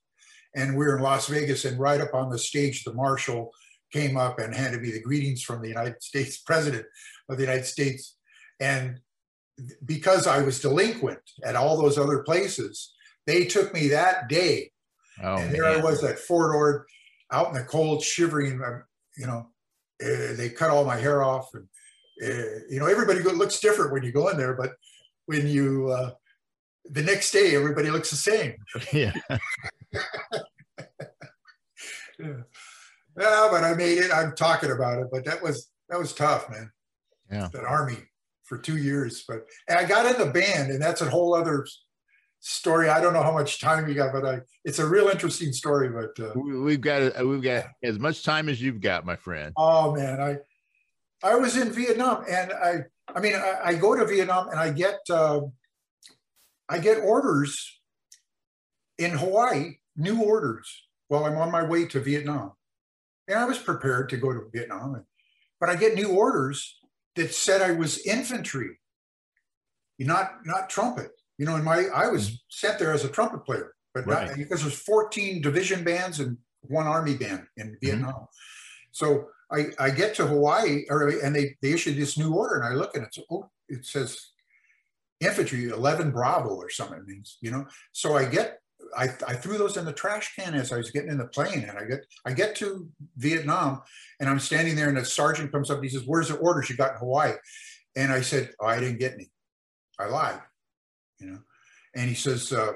And 0.54 0.76
we 0.76 0.84
were 0.84 0.96
in 0.96 1.02
Las 1.02 1.28
Vegas, 1.28 1.64
and 1.64 1.78
right 1.78 2.00
up 2.00 2.12
on 2.12 2.28
the 2.28 2.38
stage, 2.38 2.84
the 2.84 2.92
marshal 2.92 3.52
came 3.92 4.16
up 4.16 4.38
and 4.38 4.54
handed 4.54 4.82
me 4.82 4.90
the 4.90 5.00
greetings 5.00 5.42
from 5.42 5.62
the 5.62 5.68
United 5.68 6.02
States 6.02 6.38
president 6.38 6.86
of 7.28 7.36
the 7.36 7.44
United 7.44 7.64
States. 7.64 8.16
And 8.60 8.98
because 9.84 10.26
I 10.26 10.42
was 10.42 10.60
delinquent 10.60 11.20
at 11.44 11.56
all 11.56 11.76
those 11.80 11.98
other 11.98 12.22
places, 12.22 12.92
they 13.26 13.44
took 13.44 13.72
me 13.72 13.88
that 13.88 14.28
day. 14.28 14.70
oh 15.22 15.36
and 15.36 15.54
there 15.54 15.66
I 15.66 15.78
was 15.78 16.02
at 16.04 16.18
Fort 16.18 16.54
Ord 16.54 16.84
out 17.32 17.48
in 17.48 17.54
the 17.54 17.64
cold, 17.64 18.02
shivering. 18.02 18.60
You 19.16 19.26
know, 19.26 19.46
uh, 20.02 20.34
they 20.36 20.50
cut 20.50 20.70
all 20.70 20.84
my 20.84 20.96
hair 20.96 21.22
off. 21.22 21.50
And, 21.54 21.66
uh, 22.22 22.60
you 22.68 22.78
know, 22.78 22.86
everybody 22.86 23.20
looks 23.20 23.60
different 23.60 23.92
when 23.92 24.02
you 24.02 24.12
go 24.12 24.28
in 24.28 24.36
there, 24.36 24.54
but 24.54 24.72
when 25.26 25.46
you, 25.46 25.90
uh, 25.90 26.12
the 26.90 27.02
next 27.02 27.30
day, 27.30 27.54
everybody 27.54 27.90
looks 27.90 28.10
the 28.10 28.16
same. 28.16 28.54
yeah 28.92 29.12
Yeah. 32.20 32.42
But 33.14 33.64
I 33.64 33.74
made 33.74 33.98
it. 33.98 34.12
I'm 34.12 34.34
talking 34.34 34.70
about 34.70 35.00
it, 35.00 35.08
but 35.10 35.24
that 35.24 35.42
was 35.42 35.70
that 35.88 35.98
was 35.98 36.14
tough, 36.14 36.48
man. 36.50 36.70
Yeah. 37.30 37.48
That 37.52 37.64
army 37.64 37.98
for 38.44 38.58
two 38.58 38.76
years, 38.76 39.24
but 39.26 39.46
and 39.68 39.78
I 39.78 39.84
got 39.84 40.06
in 40.06 40.18
the 40.18 40.32
band, 40.32 40.70
and 40.70 40.80
that's 40.80 41.00
a 41.00 41.10
whole 41.10 41.34
other 41.34 41.66
story. 42.40 42.88
I 42.88 43.00
don't 43.00 43.12
know 43.12 43.22
how 43.22 43.32
much 43.32 43.60
time 43.60 43.88
you 43.88 43.94
got, 43.94 44.12
but 44.12 44.24
I 44.26 44.40
it's 44.64 44.78
a 44.78 44.86
real 44.86 45.08
interesting 45.08 45.52
story. 45.52 45.88
But 45.90 46.18
uh, 46.22 46.32
We- 46.34 46.58
we've 46.60 46.80
got 46.80 47.20
uh, 47.20 47.26
we've 47.26 47.42
got 47.42 47.66
as 47.82 47.98
much 47.98 48.22
time 48.24 48.48
as 48.48 48.60
you've 48.60 48.80
got 48.80 49.04
my 49.06 49.16
friend 49.16 49.52
oh 49.56 49.94
man, 49.94 50.20
I 50.20 50.36
I 51.22 51.34
was 51.36 51.56
in 51.56 51.70
Vietnam, 51.70 52.24
and 52.28 52.52
I 52.52 52.84
I 53.14 53.20
mean 53.20 53.34
I, 53.34 53.60
I 53.64 53.74
go 53.74 53.94
to 53.94 54.04
Vietnam, 54.06 54.48
and 54.48 54.58
I 54.58 54.70
get 54.72 54.98
uh, 55.10 55.40
I 56.68 56.78
get 56.78 56.98
orders 56.98 57.80
in 58.98 59.12
Hawaii, 59.12 59.76
new 59.96 60.22
orders 60.22 60.86
while 61.08 61.24
I'm 61.24 61.36
on 61.36 61.50
my 61.50 61.62
way 61.64 61.86
to 61.86 62.00
Vietnam. 62.00 62.52
and 63.28 63.38
I 63.38 63.44
was 63.44 63.58
prepared 63.58 64.08
to 64.10 64.16
go 64.16 64.32
to 64.32 64.42
Vietnam, 64.52 65.04
but 65.60 65.68
I 65.68 65.76
get 65.76 65.94
new 65.94 66.10
orders 66.10 66.78
that 67.16 67.34
said 67.34 67.60
I 67.62 67.72
was 67.72 67.98
infantry, 68.06 68.78
not 69.98 70.46
not 70.46 70.70
trumpet. 70.70 71.10
You 71.40 71.46
know, 71.46 71.56
in 71.56 71.64
my 71.64 71.86
I 71.94 72.08
was 72.08 72.44
sent 72.50 72.78
there 72.78 72.92
as 72.92 73.06
a 73.06 73.08
trumpet 73.08 73.46
player, 73.46 73.72
but 73.94 74.06
right. 74.06 74.28
not, 74.28 74.36
because 74.36 74.60
there's 74.60 74.78
14 74.78 75.40
division 75.40 75.82
bands 75.82 76.20
and 76.20 76.36
one 76.60 76.86
army 76.86 77.16
band 77.16 77.46
in 77.56 77.68
mm-hmm. 77.68 77.74
Vietnam. 77.80 78.12
Mm-hmm. 78.12 78.24
So 78.92 79.28
I, 79.50 79.68
I 79.78 79.88
get 79.88 80.14
to 80.16 80.26
Hawaii, 80.26 80.84
or, 80.90 81.08
and 81.08 81.34
they, 81.34 81.56
they 81.62 81.72
issued 81.72 81.96
this 81.96 82.18
new 82.18 82.34
order, 82.34 82.56
and 82.56 82.64
I 82.66 82.76
look 82.76 82.94
and 82.94 83.06
it's 83.06 83.18
oh, 83.30 83.48
it 83.70 83.86
says 83.86 84.32
infantry 85.20 85.70
11 85.70 86.10
Bravo 86.10 86.50
or 86.50 86.68
something. 86.68 86.98
It 86.98 87.06
means 87.06 87.38
you 87.40 87.50
know. 87.50 87.66
So 87.92 88.18
I 88.18 88.26
get 88.26 88.58
I, 88.94 89.04
I 89.26 89.32
threw 89.32 89.56
those 89.56 89.78
in 89.78 89.86
the 89.86 89.94
trash 89.94 90.34
can 90.36 90.52
as 90.52 90.72
I 90.72 90.76
was 90.76 90.90
getting 90.90 91.08
in 91.08 91.16
the 91.16 91.26
plane, 91.28 91.64
and 91.66 91.78
I 91.78 91.84
get 91.84 92.04
I 92.26 92.34
get 92.34 92.54
to 92.56 92.86
Vietnam, 93.16 93.80
and 94.20 94.28
I'm 94.28 94.40
standing 94.40 94.76
there, 94.76 94.90
and 94.90 94.98
a 94.98 95.06
sergeant 95.06 95.52
comes 95.52 95.70
up 95.70 95.76
and 95.76 95.84
he 95.86 95.90
says, 95.90 96.04
"Where's 96.04 96.28
the 96.28 96.36
orders 96.36 96.68
you 96.68 96.76
got 96.76 96.92
in 96.92 96.98
Hawaii?" 96.98 97.32
And 97.96 98.12
I 98.12 98.20
said, 98.20 98.52
"Oh, 98.60 98.66
I 98.66 98.78
didn't 98.78 98.98
get 98.98 99.14
any. 99.14 99.30
I 99.98 100.04
lied." 100.04 100.40
You 101.20 101.32
know, 101.32 101.38
and 101.94 102.08
he 102.08 102.14
says, 102.14 102.52
uh, 102.52 102.72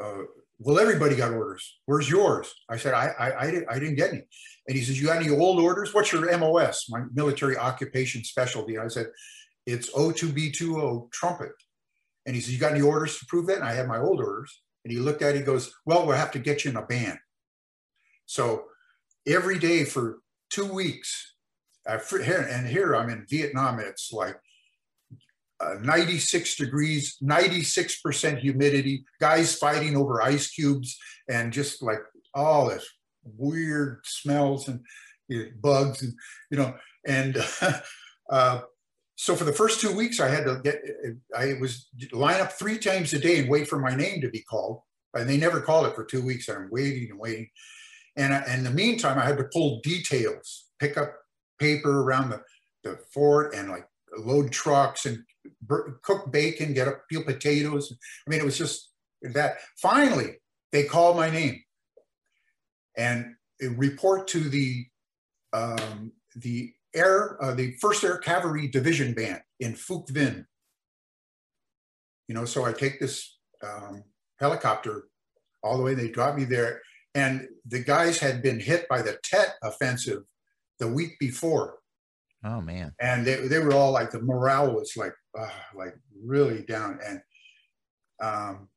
uh, 0.00 0.22
"Well, 0.58 0.78
everybody 0.78 1.16
got 1.16 1.32
orders. 1.32 1.80
Where's 1.86 2.10
yours?" 2.10 2.52
I 2.68 2.76
said, 2.76 2.94
"I 2.94 3.08
I, 3.18 3.46
I, 3.46 3.50
didn't, 3.50 3.68
I 3.70 3.78
didn't 3.78 3.96
get 3.96 4.10
any." 4.10 4.22
And 4.68 4.76
he 4.76 4.82
says, 4.82 5.00
"You 5.00 5.08
got 5.08 5.22
any 5.22 5.30
old 5.30 5.60
orders? 5.60 5.92
What's 5.94 6.12
your 6.12 6.36
MOS, 6.38 6.86
my 6.88 7.02
military 7.12 7.56
occupation 7.56 8.24
specialty?" 8.24 8.78
I 8.78 8.88
said, 8.88 9.06
"It's 9.66 9.90
O2B20 9.90 11.10
trumpet." 11.12 11.52
And 12.26 12.34
he 12.34 12.40
says, 12.40 12.54
"You 12.54 12.60
got 12.60 12.72
any 12.72 12.82
orders 12.82 13.18
to 13.18 13.26
prove 13.26 13.46
that?" 13.46 13.56
And 13.56 13.64
I 13.64 13.74
had 13.74 13.88
my 13.88 13.98
old 13.98 14.20
orders. 14.20 14.62
And 14.84 14.92
he 14.92 14.98
looked 14.98 15.22
at 15.22 15.34
it, 15.34 15.38
he 15.38 15.44
goes, 15.44 15.72
Well, 15.84 16.06
we'll 16.06 16.16
have 16.16 16.32
to 16.32 16.38
get 16.38 16.64
you 16.64 16.70
in 16.70 16.76
a 16.76 16.86
band. 16.86 17.18
So 18.26 18.64
every 19.26 19.58
day 19.58 19.84
for 19.84 20.20
two 20.50 20.72
weeks, 20.72 21.34
and 21.86 22.68
here 22.68 22.94
I'm 22.94 23.10
in 23.10 23.26
Vietnam, 23.28 23.80
it's 23.80 24.12
like 24.12 24.36
uh, 25.60 25.74
96 25.82 26.56
degrees, 26.56 27.16
96% 27.22 28.38
humidity, 28.38 29.04
guys 29.20 29.54
fighting 29.54 29.96
over 29.96 30.22
ice 30.22 30.48
cubes, 30.50 30.98
and 31.28 31.52
just 31.52 31.82
like 31.82 32.00
all 32.34 32.68
this 32.68 32.88
weird 33.36 34.00
smells 34.04 34.68
and 34.68 34.80
you 35.28 35.44
know, 35.44 35.50
bugs, 35.60 36.02
and 36.02 36.14
you 36.50 36.58
know, 36.58 36.74
and 37.06 37.36
uh, 38.30 38.60
so 39.20 39.36
for 39.36 39.44
the 39.44 39.52
first 39.52 39.82
two 39.82 39.94
weeks, 39.94 40.18
I 40.18 40.28
had 40.28 40.46
to 40.46 40.60
get, 40.64 40.82
I 41.36 41.52
was 41.60 41.90
line 42.10 42.40
up 42.40 42.52
three 42.52 42.78
times 42.78 43.12
a 43.12 43.18
day 43.18 43.38
and 43.38 43.50
wait 43.50 43.68
for 43.68 43.78
my 43.78 43.94
name 43.94 44.22
to 44.22 44.30
be 44.30 44.40
called. 44.40 44.80
And 45.12 45.28
they 45.28 45.36
never 45.36 45.60
called 45.60 45.86
it 45.88 45.94
for 45.94 46.06
two 46.06 46.24
weeks. 46.24 46.48
I'm 46.48 46.70
waiting 46.70 47.10
and 47.10 47.20
waiting. 47.20 47.50
And 48.16 48.32
in 48.48 48.64
the 48.64 48.70
meantime, 48.70 49.18
I 49.18 49.26
had 49.26 49.36
to 49.36 49.44
pull 49.52 49.82
details, 49.82 50.70
pick 50.78 50.96
up 50.96 51.14
paper 51.58 52.00
around 52.00 52.30
the, 52.30 52.40
the 52.82 52.98
fort 53.12 53.54
and 53.54 53.68
like 53.68 53.86
load 54.20 54.52
trucks 54.52 55.06
and 55.06 55.22
cook 56.02 56.30
bacon, 56.30 56.74
get 56.74 56.88
up, 56.88 57.02
peel 57.08 57.24
potatoes. 57.24 57.92
I 58.26 58.30
mean, 58.30 58.40
it 58.40 58.44
was 58.44 58.58
just 58.58 58.90
that. 59.22 59.58
Finally, 59.80 60.36
they 60.72 60.84
called 60.84 61.16
my 61.16 61.30
name 61.30 61.62
and 62.96 63.34
report 63.76 64.28
to 64.28 64.40
the 64.40 64.86
um, 65.52 66.12
the 66.36 66.72
air, 66.94 67.42
uh, 67.42 67.54
the 67.54 67.76
First 67.80 68.04
Air 68.04 68.18
Cavalry 68.18 68.68
Division 68.68 69.14
Band 69.14 69.40
in 69.58 69.74
Phuoc 69.74 70.08
Vinh. 70.10 70.44
You 72.28 72.34
know, 72.34 72.44
so 72.44 72.64
I 72.64 72.72
take 72.72 73.00
this 73.00 73.36
um, 73.64 74.04
helicopter 74.38 75.04
all 75.62 75.76
the 75.76 75.82
way. 75.82 75.94
They 75.94 76.08
drop 76.08 76.36
me 76.36 76.44
there, 76.44 76.80
and 77.14 77.48
the 77.66 77.80
guys 77.80 78.18
had 78.18 78.42
been 78.42 78.60
hit 78.60 78.88
by 78.88 79.02
the 79.02 79.18
Tet 79.24 79.54
offensive 79.62 80.22
the 80.78 80.88
week 80.88 81.18
before. 81.18 81.79
Oh 82.44 82.60
man! 82.60 82.94
And 83.00 83.26
they, 83.26 83.48
they 83.48 83.58
were 83.58 83.74
all 83.74 83.92
like 83.92 84.10
the 84.10 84.22
morale 84.22 84.74
was 84.74 84.96
like 84.96 85.14
uh, 85.38 85.50
like 85.74 85.94
really 86.24 86.62
down, 86.62 86.98
and 87.06 87.20
um, 88.22 88.68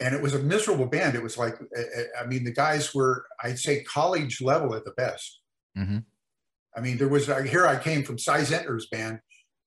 and 0.00 0.14
it 0.14 0.22
was 0.22 0.34
a 0.34 0.38
miserable 0.38 0.86
band. 0.86 1.14
It 1.14 1.22
was 1.22 1.38
like 1.38 1.58
I 2.20 2.26
mean 2.26 2.44
the 2.44 2.52
guys 2.52 2.94
were 2.94 3.24
I'd 3.42 3.58
say 3.58 3.82
college 3.84 4.40
level 4.40 4.74
at 4.74 4.84
the 4.84 4.92
best. 4.92 5.40
Mm-hmm. 5.76 5.98
I 6.76 6.80
mean, 6.80 6.98
there 6.98 7.08
was 7.08 7.26
here 7.26 7.66
I 7.66 7.76
came 7.76 8.04
from 8.04 8.18
Si 8.18 8.32
Zentner's 8.32 8.86
band 8.86 9.20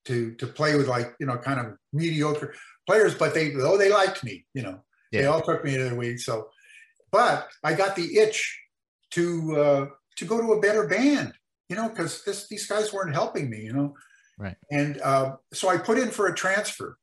to 0.05 0.33
to 0.35 0.47
play 0.47 0.75
with 0.75 0.87
like 0.87 1.15
you 1.19 1.25
know 1.25 1.37
kind 1.37 1.59
of 1.59 1.77
mediocre 1.91 2.53
players, 2.87 3.15
but 3.15 3.33
they 3.33 3.53
oh 3.55 3.77
they 3.77 3.91
liked 3.91 4.23
me, 4.23 4.45
you 4.53 4.61
know, 4.61 4.79
yeah. 5.11 5.21
they 5.21 5.27
all 5.27 5.41
took 5.41 5.63
me 5.63 5.77
to 5.77 5.89
the 5.89 5.95
week. 5.95 6.19
So, 6.19 6.49
but 7.11 7.47
I 7.63 7.73
got 7.73 7.95
the 7.95 8.17
itch 8.17 8.59
to 9.11 9.55
uh, 9.55 9.85
to 10.17 10.25
go 10.25 10.39
to 10.39 10.53
a 10.53 10.61
better 10.61 10.87
band, 10.87 11.33
you 11.69 11.75
know, 11.75 11.89
because 11.89 12.23
this 12.23 12.47
these 12.47 12.67
guys 12.67 12.93
weren't 12.93 13.13
helping 13.13 13.49
me, 13.49 13.61
you 13.61 13.73
know, 13.73 13.93
right. 14.37 14.55
And 14.71 15.01
uh, 15.01 15.35
so 15.53 15.69
I 15.69 15.77
put 15.77 15.97
in 15.97 16.09
for 16.09 16.27
a 16.27 16.35
transfer, 16.35 16.97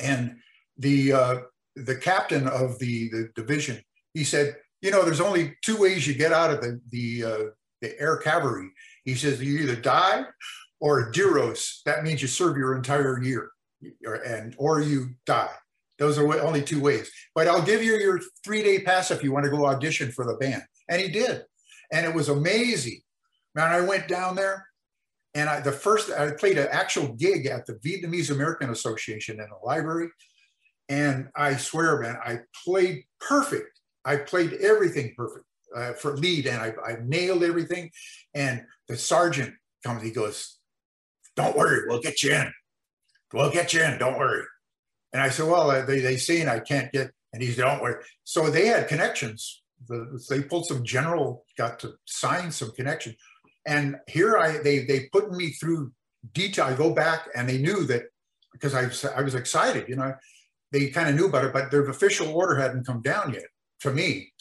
and 0.00 0.36
the 0.78 1.12
uh, 1.12 1.36
the 1.76 1.96
captain 1.96 2.48
of 2.48 2.78
the 2.78 3.08
the 3.10 3.28
division 3.34 3.82
he 4.14 4.24
said 4.24 4.56
you 4.82 4.90
know, 4.90 5.04
there's 5.04 5.20
only 5.20 5.56
two 5.62 5.76
ways 5.76 6.06
you 6.06 6.14
get 6.14 6.32
out 6.32 6.50
of 6.50 6.60
the 6.60 6.80
the, 6.90 7.24
uh, 7.24 7.44
the 7.80 7.98
air 8.00 8.16
cavalry. 8.16 8.70
He 9.04 9.14
says 9.14 9.42
you 9.42 9.58
either 9.58 9.76
die 9.76 10.24
or 10.80 11.10
DEROS. 11.10 11.82
That 11.84 12.02
means 12.02 12.22
you 12.22 12.28
serve 12.28 12.56
your 12.56 12.76
entire 12.76 13.22
year, 13.22 13.50
or, 14.06 14.14
and 14.14 14.54
or 14.58 14.80
you 14.80 15.10
die. 15.26 15.54
Those 15.98 16.18
are 16.18 16.40
only 16.40 16.62
two 16.62 16.80
ways. 16.80 17.10
But 17.34 17.46
I'll 17.46 17.62
give 17.62 17.82
you 17.82 17.96
your 17.96 18.20
three 18.42 18.62
day 18.62 18.80
pass 18.80 19.10
if 19.10 19.22
you 19.22 19.32
want 19.32 19.44
to 19.44 19.50
go 19.50 19.66
audition 19.66 20.12
for 20.12 20.24
the 20.24 20.34
band. 20.34 20.62
And 20.88 21.00
he 21.00 21.08
did, 21.08 21.44
and 21.92 22.06
it 22.06 22.14
was 22.14 22.28
amazing. 22.28 23.00
Man, 23.54 23.72
I 23.72 23.80
went 23.80 24.08
down 24.08 24.36
there, 24.36 24.66
and 25.34 25.48
I, 25.48 25.60
the 25.60 25.72
first 25.72 26.10
I 26.10 26.30
played 26.32 26.58
an 26.58 26.68
actual 26.70 27.14
gig 27.14 27.46
at 27.46 27.66
the 27.66 27.74
Vietnamese 27.74 28.30
American 28.30 28.70
Association 28.70 29.40
in 29.40 29.46
a 29.50 29.66
library, 29.66 30.08
and 30.88 31.28
I 31.36 31.56
swear, 31.56 32.00
man, 32.00 32.16
I 32.24 32.40
played 32.64 33.04
perfect 33.20 33.80
I 34.04 34.16
played 34.16 34.54
everything 34.54 35.14
perfect 35.16 35.44
uh, 35.76 35.92
for 35.92 36.16
lead 36.16 36.46
and 36.46 36.60
I, 36.60 36.72
I 36.84 36.96
nailed 37.04 37.44
everything. 37.44 37.90
And 38.34 38.64
the 38.88 38.96
sergeant 38.96 39.54
comes, 39.84 40.02
he 40.02 40.10
goes, 40.10 40.58
Don't 41.36 41.56
worry, 41.56 41.82
we'll 41.86 42.00
get 42.00 42.22
you 42.22 42.34
in. 42.34 42.52
We'll 43.32 43.50
get 43.50 43.72
you 43.72 43.82
in, 43.82 43.98
don't 43.98 44.18
worry. 44.18 44.44
And 45.12 45.22
I 45.22 45.28
said, 45.28 45.46
Well, 45.46 45.70
uh, 45.70 45.84
they, 45.84 46.00
they 46.00 46.16
seen 46.16 46.48
I 46.48 46.60
can't 46.60 46.92
get, 46.92 47.10
and 47.32 47.42
he 47.42 47.50
said, 47.50 47.62
Don't 47.62 47.82
worry. 47.82 48.02
So 48.24 48.50
they 48.50 48.66
had 48.66 48.88
connections. 48.88 49.62
The, 49.88 50.22
they 50.28 50.42
pulled 50.42 50.66
some 50.66 50.84
general, 50.84 51.44
got 51.56 51.78
to 51.80 51.94
sign 52.06 52.50
some 52.50 52.72
connection. 52.72 53.16
And 53.66 53.96
here 54.08 54.36
I, 54.36 54.58
they, 54.58 54.84
they 54.84 55.08
put 55.12 55.32
me 55.32 55.50
through 55.50 55.92
detail. 56.32 56.66
I 56.66 56.74
go 56.74 56.94
back 56.94 57.28
and 57.34 57.48
they 57.48 57.58
knew 57.58 57.84
that 57.84 58.04
because 58.52 58.74
I, 58.74 59.16
I 59.16 59.22
was 59.22 59.34
excited, 59.34 59.88
you 59.88 59.96
know, 59.96 60.14
they 60.72 60.88
kind 60.88 61.08
of 61.08 61.14
knew 61.14 61.26
about 61.26 61.44
it, 61.44 61.52
but 61.52 61.70
their 61.70 61.88
official 61.88 62.28
order 62.28 62.56
hadn't 62.56 62.86
come 62.86 63.02
down 63.02 63.32
yet 63.32 63.46
to 63.80 63.90
me. 63.90 64.32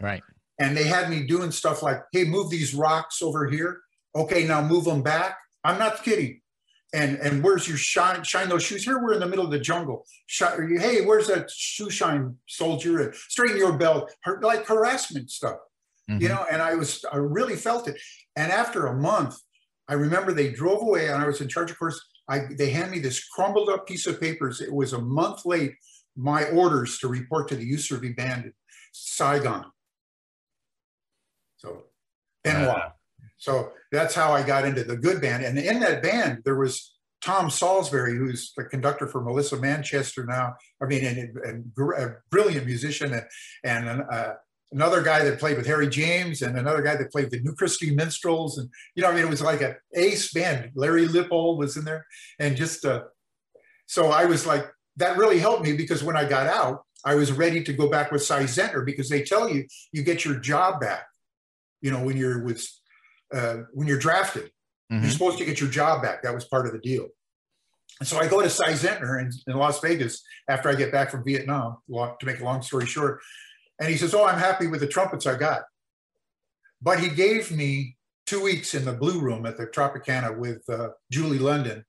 Right. 0.00 0.22
And 0.60 0.76
they 0.76 0.84
had 0.84 1.10
me 1.10 1.26
doing 1.26 1.50
stuff 1.50 1.82
like, 1.82 2.02
hey, 2.12 2.24
move 2.24 2.50
these 2.50 2.74
rocks 2.74 3.22
over 3.22 3.48
here. 3.48 3.80
Okay, 4.14 4.44
now 4.44 4.62
move 4.62 4.84
them 4.84 5.02
back. 5.02 5.36
I'm 5.64 5.78
not 5.78 6.02
kidding. 6.02 6.40
And 6.94 7.18
and 7.18 7.42
where's 7.42 7.66
your 7.66 7.76
shine? 7.76 8.22
Shine 8.22 8.48
those 8.48 8.62
shoes. 8.62 8.84
Here 8.84 9.02
we're 9.02 9.14
in 9.14 9.20
the 9.20 9.26
middle 9.26 9.44
of 9.44 9.50
the 9.50 9.58
jungle. 9.58 10.06
Shine, 10.26 10.78
hey, 10.78 11.04
where's 11.04 11.26
that 11.26 11.50
shoe 11.50 11.90
shine 11.90 12.36
soldier? 12.48 13.02
and 13.02 13.14
Straighten 13.14 13.58
your 13.58 13.76
belt. 13.76 14.12
Like 14.40 14.64
harassment 14.64 15.28
stuff, 15.30 15.58
mm-hmm. 16.08 16.22
you 16.22 16.28
know. 16.28 16.46
And 16.50 16.62
I 16.62 16.74
was 16.74 17.04
I 17.12 17.16
really 17.16 17.56
felt 17.56 17.88
it. 17.88 18.00
And 18.36 18.52
after 18.52 18.86
a 18.86 18.94
month, 18.94 19.36
I 19.88 19.94
remember 19.94 20.32
they 20.32 20.52
drove 20.52 20.82
away, 20.82 21.08
and 21.08 21.20
I 21.20 21.26
was 21.26 21.40
in 21.40 21.48
charge. 21.48 21.72
Of 21.72 21.78
course, 21.80 22.00
I 22.28 22.42
they 22.56 22.70
hand 22.70 22.92
me 22.92 23.00
this 23.00 23.28
crumbled 23.28 23.68
up 23.68 23.88
piece 23.88 24.06
of 24.06 24.20
papers. 24.20 24.60
It 24.60 24.72
was 24.72 24.92
a 24.92 25.00
month 25.00 25.44
late. 25.44 25.74
My 26.16 26.44
orders 26.50 26.98
to 26.98 27.08
report 27.08 27.48
to 27.48 27.56
the 27.56 27.68
USARV 27.72 28.16
band 28.16 28.52
Saigon. 28.92 29.64
So 31.56 31.86
Benoit. 32.44 32.68
Uh, 32.68 32.88
so 33.44 33.72
that's 33.92 34.14
how 34.14 34.32
I 34.32 34.42
got 34.42 34.64
into 34.64 34.84
the 34.84 34.96
good 34.96 35.20
band. 35.20 35.44
And 35.44 35.58
in 35.58 35.78
that 35.80 36.02
band, 36.02 36.38
there 36.46 36.56
was 36.56 36.94
Tom 37.20 37.50
Salisbury, 37.50 38.16
who's 38.16 38.54
the 38.56 38.64
conductor 38.64 39.06
for 39.06 39.20
Melissa 39.20 39.58
Manchester 39.58 40.24
now. 40.24 40.54
I 40.82 40.86
mean, 40.86 41.04
and, 41.04 41.36
and 41.44 41.72
a 41.98 42.14
brilliant 42.30 42.64
musician, 42.64 43.12
and, 43.12 43.24
and 43.88 44.02
uh, 44.10 44.32
another 44.72 45.02
guy 45.02 45.22
that 45.24 45.38
played 45.38 45.58
with 45.58 45.66
Harry 45.66 45.88
James, 45.88 46.40
and 46.40 46.58
another 46.58 46.80
guy 46.80 46.96
that 46.96 47.12
played 47.12 47.24
with 47.24 47.32
the 47.32 47.40
New 47.40 47.54
Christy 47.54 47.94
Minstrels, 47.94 48.56
and 48.56 48.70
you 48.94 49.02
know, 49.02 49.10
I 49.10 49.14
mean, 49.14 49.24
it 49.24 49.30
was 49.30 49.42
like 49.42 49.60
an 49.60 49.76
ace 49.94 50.32
band. 50.32 50.70
Larry 50.74 51.06
Lippold 51.06 51.58
was 51.58 51.76
in 51.76 51.84
there, 51.84 52.06
and 52.38 52.56
just 52.56 52.86
uh, 52.86 53.02
so 53.84 54.06
I 54.06 54.24
was 54.24 54.46
like, 54.46 54.66
that 54.96 55.18
really 55.18 55.38
helped 55.38 55.64
me 55.64 55.74
because 55.74 56.02
when 56.02 56.16
I 56.16 56.26
got 56.26 56.46
out, 56.46 56.84
I 57.04 57.14
was 57.14 57.30
ready 57.30 57.62
to 57.62 57.72
go 57.74 57.90
back 57.90 58.10
with 58.10 58.22
Si 58.22 58.34
Zentner 58.34 58.86
because 58.86 59.10
they 59.10 59.22
tell 59.22 59.50
you 59.50 59.66
you 59.92 60.02
get 60.02 60.24
your 60.24 60.36
job 60.36 60.80
back. 60.80 61.04
You 61.82 61.90
know, 61.90 62.02
when 62.02 62.16
you're 62.16 62.42
with 62.42 62.66
uh, 63.34 63.56
when 63.72 63.88
you're 63.88 63.98
drafted, 63.98 64.50
mm-hmm. 64.90 65.02
you're 65.02 65.12
supposed 65.12 65.38
to 65.38 65.44
get 65.44 65.60
your 65.60 65.70
job 65.70 66.02
back. 66.02 66.22
That 66.22 66.34
was 66.34 66.44
part 66.44 66.66
of 66.66 66.72
the 66.72 66.78
deal. 66.78 67.08
And 68.00 68.08
so 68.08 68.18
I 68.18 68.26
go 68.26 68.42
to 68.42 68.50
Si 68.50 68.64
Zentner 68.64 69.20
in, 69.20 69.30
in 69.46 69.56
Las 69.56 69.80
Vegas 69.80 70.22
after 70.48 70.68
I 70.68 70.74
get 70.74 70.90
back 70.90 71.10
from 71.10 71.24
Vietnam. 71.24 71.76
To 71.88 72.16
make 72.24 72.40
a 72.40 72.44
long 72.44 72.62
story 72.62 72.86
short, 72.86 73.20
And 73.78 73.88
he 73.88 73.96
says, 73.96 74.14
Oh, 74.14 74.24
I'm 74.24 74.38
happy 74.38 74.66
with 74.66 74.80
the 74.80 74.86
trumpets 74.86 75.26
I 75.26 75.36
got. 75.36 75.62
But 76.82 77.00
he 77.00 77.08
gave 77.08 77.50
me 77.50 77.96
two 78.26 78.42
weeks 78.42 78.74
in 78.74 78.84
the 78.84 78.92
Blue 78.92 79.20
Room 79.20 79.46
at 79.46 79.56
the 79.56 79.66
Tropicana 79.66 80.36
with 80.36 80.62
uh, 80.68 80.90
Julie 81.10 81.38
London. 81.38 81.84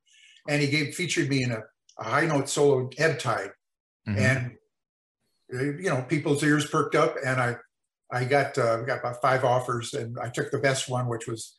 And 0.47 0.61
he 0.61 0.67
gave 0.67 0.93
featured 0.93 1.29
me 1.29 1.43
in 1.43 1.51
a, 1.51 1.61
a 1.99 2.03
high 2.03 2.25
note 2.25 2.49
solo 2.49 2.89
ebb 2.97 3.19
tide. 3.19 3.51
Mm-hmm. 4.07 4.19
And, 4.19 4.51
uh, 5.53 5.63
you 5.81 5.89
know, 5.89 6.05
people's 6.07 6.43
ears 6.43 6.69
perked 6.69 6.95
up. 6.95 7.15
And 7.25 7.41
I, 7.41 7.55
I 8.15 8.23
got, 8.23 8.57
uh, 8.57 8.81
got 8.81 8.99
about 8.99 9.21
five 9.21 9.43
offers 9.43 9.93
and 9.93 10.17
I 10.19 10.29
took 10.29 10.49
the 10.49 10.57
best 10.57 10.89
one, 10.89 11.07
which 11.07 11.27
was 11.27 11.55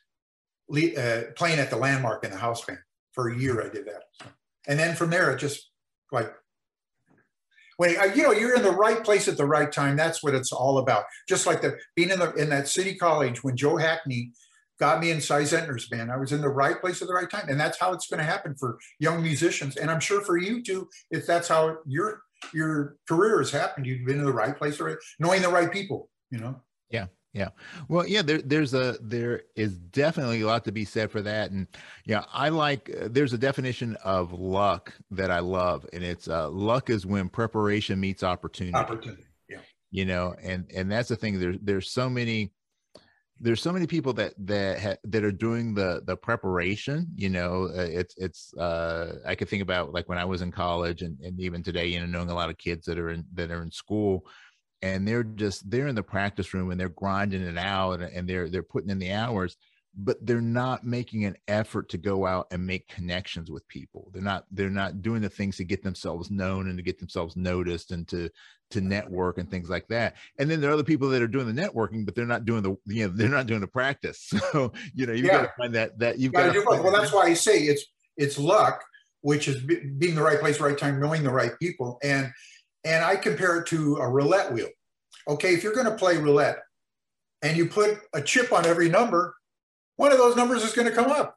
uh, 0.73 1.21
playing 1.35 1.59
at 1.59 1.69
the 1.69 1.77
landmark 1.77 2.25
in 2.25 2.31
the 2.31 2.37
house 2.37 2.65
band. 2.65 2.79
For 3.17 3.29
a 3.29 3.35
year. 3.35 3.59
I 3.65 3.69
did 3.69 3.87
that. 3.87 4.03
So, 4.21 4.27
and 4.67 4.79
then 4.79 4.95
from 4.95 5.09
there, 5.09 5.31
it 5.31 5.39
just 5.39 5.71
like 6.11 6.31
when 7.77 7.89
you 8.15 8.21
know 8.21 8.31
you're 8.31 8.55
in 8.55 8.61
the 8.61 8.69
right 8.69 9.03
place 9.03 9.27
at 9.27 9.37
the 9.37 9.45
right 9.45 9.71
time 9.71 9.97
that's 9.97 10.21
what 10.21 10.35
it's 10.35 10.51
all 10.51 10.77
about. 10.77 11.05
Just 11.27 11.47
like 11.47 11.63
the 11.63 11.79
being 11.95 12.11
in 12.11 12.19
the 12.19 12.31
in 12.35 12.49
that 12.49 12.67
city 12.67 12.93
college 12.93 13.43
when 13.43 13.57
joe 13.57 13.75
hackney 13.75 14.33
got 14.79 14.99
me 14.99 15.09
in 15.09 15.19
si 15.19 15.33
zentner's 15.33 15.89
band 15.89 16.11
i 16.11 16.15
was 16.15 16.31
in 16.31 16.41
the 16.41 16.47
right 16.47 16.79
place 16.79 17.01
at 17.01 17.07
the 17.07 17.13
right 17.15 17.27
time. 17.27 17.49
And 17.49 17.59
that's 17.59 17.79
how 17.79 17.91
it's 17.91 18.07
going 18.07 18.19
to 18.19 18.23
happen 18.23 18.53
for 18.53 18.77
young 18.99 19.23
musicians. 19.23 19.77
And 19.77 19.89
i'm 19.89 19.99
sure 19.99 20.21
for 20.21 20.37
you 20.37 20.61
too 20.61 20.87
if 21.09 21.25
that's 21.25 21.47
how 21.47 21.77
your 21.87 22.21
your 22.53 22.97
career 23.07 23.39
has 23.39 23.49
happened 23.49 23.87
you've 23.87 24.05
been 24.05 24.19
in 24.19 24.25
the 24.25 24.31
right 24.31 24.55
place 24.55 24.79
or 24.79 24.99
knowing 25.17 25.41
the 25.41 25.49
right 25.49 25.71
people 25.71 26.07
you 26.31 26.39
know 26.39 26.59
yeah 26.89 27.07
yeah. 27.37 27.49
Well, 27.87 28.07
yeah, 28.07 28.23
there, 28.23 28.41
there's 28.41 28.73
a, 28.73 28.97
there 28.99 29.43
is 29.55 29.77
definitely 29.77 30.41
a 30.41 30.47
lot 30.47 30.65
to 30.65 30.71
be 30.71 30.85
said 30.85 31.11
for 31.11 31.21
that. 31.21 31.51
And 31.51 31.67
yeah, 32.03 32.23
I 32.33 32.49
like, 32.49 32.89
uh, 32.89 33.09
there's 33.11 33.33
a 33.33 33.37
definition 33.37 33.95
of 34.03 34.33
luck 34.33 34.93
that 35.11 35.29
I 35.29 35.39
love. 35.39 35.85
And 35.93 36.03
it's 36.03 36.27
uh, 36.27 36.49
luck 36.49 36.89
is 36.89 37.05
when 37.05 37.29
preparation 37.29 37.99
meets 37.99 38.23
opportunity. 38.23 38.75
Opportunity. 38.75 39.25
Yeah. 39.47 39.59
You 39.91 40.05
know, 40.05 40.35
and, 40.41 40.65
and 40.75 40.91
that's 40.91 41.09
the 41.09 41.15
thing. 41.15 41.39
There's, 41.39 41.57
there's 41.61 41.91
so 41.91 42.09
many, 42.09 42.53
there's 43.39 43.61
so 43.61 43.71
many 43.71 43.85
people 43.85 44.13
that 44.13 44.33
that 44.39 44.79
ha, 44.79 44.95
that 45.03 45.23
are 45.23 45.31
doing 45.31 45.75
the 45.75 46.01
the 46.07 46.17
preparation 46.17 47.05
you 47.15 47.29
know 47.29 47.69
uh, 47.77 47.85
it's 47.87 48.15
it's 48.17 48.51
uh 48.55 49.19
i 49.27 49.35
could 49.35 49.47
think 49.47 49.61
about 49.61 49.93
like 49.93 50.09
when 50.09 50.17
i 50.17 50.25
was 50.25 50.41
in 50.41 50.51
college 50.51 51.03
and, 51.03 51.19
and 51.19 51.39
even 51.39 51.61
today 51.61 51.85
you 51.85 51.99
know 51.99 52.07
knowing 52.07 52.31
a 52.31 52.33
lot 52.33 52.49
of 52.49 52.57
kids 52.57 52.83
that 52.87 52.97
are 52.97 53.11
in 53.11 53.23
that 53.35 53.51
are 53.51 53.61
in 53.61 53.69
school 53.69 54.25
and 54.81 55.07
they're 55.07 55.23
just 55.23 55.69
they're 55.69 55.87
in 55.87 55.95
the 55.95 56.03
practice 56.03 56.53
room 56.53 56.71
and 56.71 56.79
they're 56.79 56.89
grinding 56.89 57.41
it 57.41 57.57
out 57.57 58.01
and 58.01 58.27
they're 58.29 58.49
they're 58.49 58.63
putting 58.63 58.89
in 58.89 58.99
the 58.99 59.11
hours 59.11 59.57
but 59.99 60.23
they're 60.25 60.41
not 60.41 60.83
making 60.83 61.25
an 61.25 61.35
effort 61.47 61.89
to 61.89 61.97
go 61.97 62.25
out 62.25 62.45
and 62.51 62.65
make 62.65 62.87
connections 62.87 63.49
with 63.49 63.67
people 63.67 64.11
they're 64.13 64.21
not 64.21 64.45
they're 64.51 64.69
not 64.69 65.01
doing 65.01 65.21
the 65.21 65.29
things 65.29 65.57
to 65.57 65.63
get 65.63 65.81
themselves 65.81 66.29
known 66.29 66.69
and 66.69 66.77
to 66.77 66.83
get 66.83 66.99
themselves 66.99 67.35
noticed 67.35 67.91
and 67.91 68.07
to 68.07 68.29
to 68.69 68.81
network 68.81 69.37
and 69.39 69.49
things 69.49 69.69
like 69.69 69.87
that 69.87 70.15
and 70.37 70.49
then 70.51 70.61
there 70.61 70.69
are 70.69 70.73
other 70.73 70.83
people 70.83 71.09
that 71.09 71.21
are 71.21 71.27
doing 71.27 71.47
the 71.47 71.61
networking 71.61 72.05
but 72.05 72.13
they're 72.13 72.25
not 72.25 72.45
doing 72.45 72.61
the 72.61 72.77
you 72.85 73.07
know 73.07 73.13
they're 73.15 73.29
not 73.29 73.47
doing 73.47 73.61
the 73.61 73.67
practice 73.67 74.19
so 74.51 74.71
you 74.93 75.07
know 75.07 75.13
you've 75.13 75.25
yeah. 75.25 75.37
got 75.37 75.41
to 75.43 75.53
find 75.57 75.73
that 75.73 75.97
that 75.97 76.19
you've 76.19 76.33
got 76.33 76.47
to 76.47 76.53
do 76.53 76.63
both. 76.63 76.83
well 76.83 76.93
that's 76.93 77.11
why 77.11 77.23
i 77.23 77.33
say 77.33 77.59
it's 77.59 77.85
it's 78.17 78.37
luck 78.37 78.83
which 79.21 79.47
is 79.47 79.61
being 79.97 80.15
the 80.15 80.21
right 80.21 80.39
place 80.39 80.59
right 80.59 80.77
time 80.77 80.99
knowing 80.99 81.23
the 81.23 81.29
right 81.29 81.57
people 81.59 81.97
and 82.03 82.31
and 82.87 83.03
I 83.03 83.17
compare 83.17 83.57
it 83.57 83.67
to 83.67 83.97
a 83.97 84.07
roulette 84.07 84.51
wheel. 84.51 84.69
Okay, 85.27 85.53
if 85.53 85.61
you're 85.61 85.73
going 85.73 85.85
to 85.85 85.95
play 85.95 86.17
roulette 86.17 86.59
and 87.41 87.57
you 87.57 87.67
put 87.67 87.99
a 88.13 88.21
chip 88.21 88.53
on 88.53 88.65
every 88.65 88.89
number, 88.89 89.35
one 89.97 90.11
of 90.11 90.17
those 90.17 90.37
numbers 90.37 90.63
is 90.63 90.73
going 90.73 90.87
to 90.87 90.95
come 90.95 91.11
up. 91.11 91.35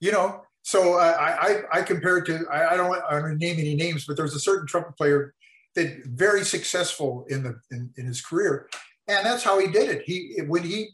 You 0.00 0.12
know, 0.12 0.42
so 0.62 0.94
I, 0.94 1.48
I, 1.48 1.62
I 1.72 1.82
compare 1.82 2.18
it 2.18 2.26
to 2.26 2.46
I, 2.50 2.74
I 2.74 2.76
don't 2.76 3.02
I 3.10 3.20
don't 3.20 3.38
name 3.38 3.58
any 3.58 3.74
names, 3.74 4.06
but 4.06 4.16
there's 4.16 4.34
a 4.34 4.40
certain 4.40 4.66
trumpet 4.66 4.96
player 4.96 5.34
that 5.74 6.04
very 6.04 6.44
successful 6.44 7.26
in 7.28 7.42
the 7.42 7.60
in, 7.70 7.90
in 7.96 8.06
his 8.06 8.20
career, 8.20 8.68
and 9.06 9.26
that's 9.26 9.42
how 9.42 9.58
he 9.58 9.66
did 9.66 9.90
it. 9.90 10.02
He 10.06 10.40
when 10.46 10.62
he 10.62 10.90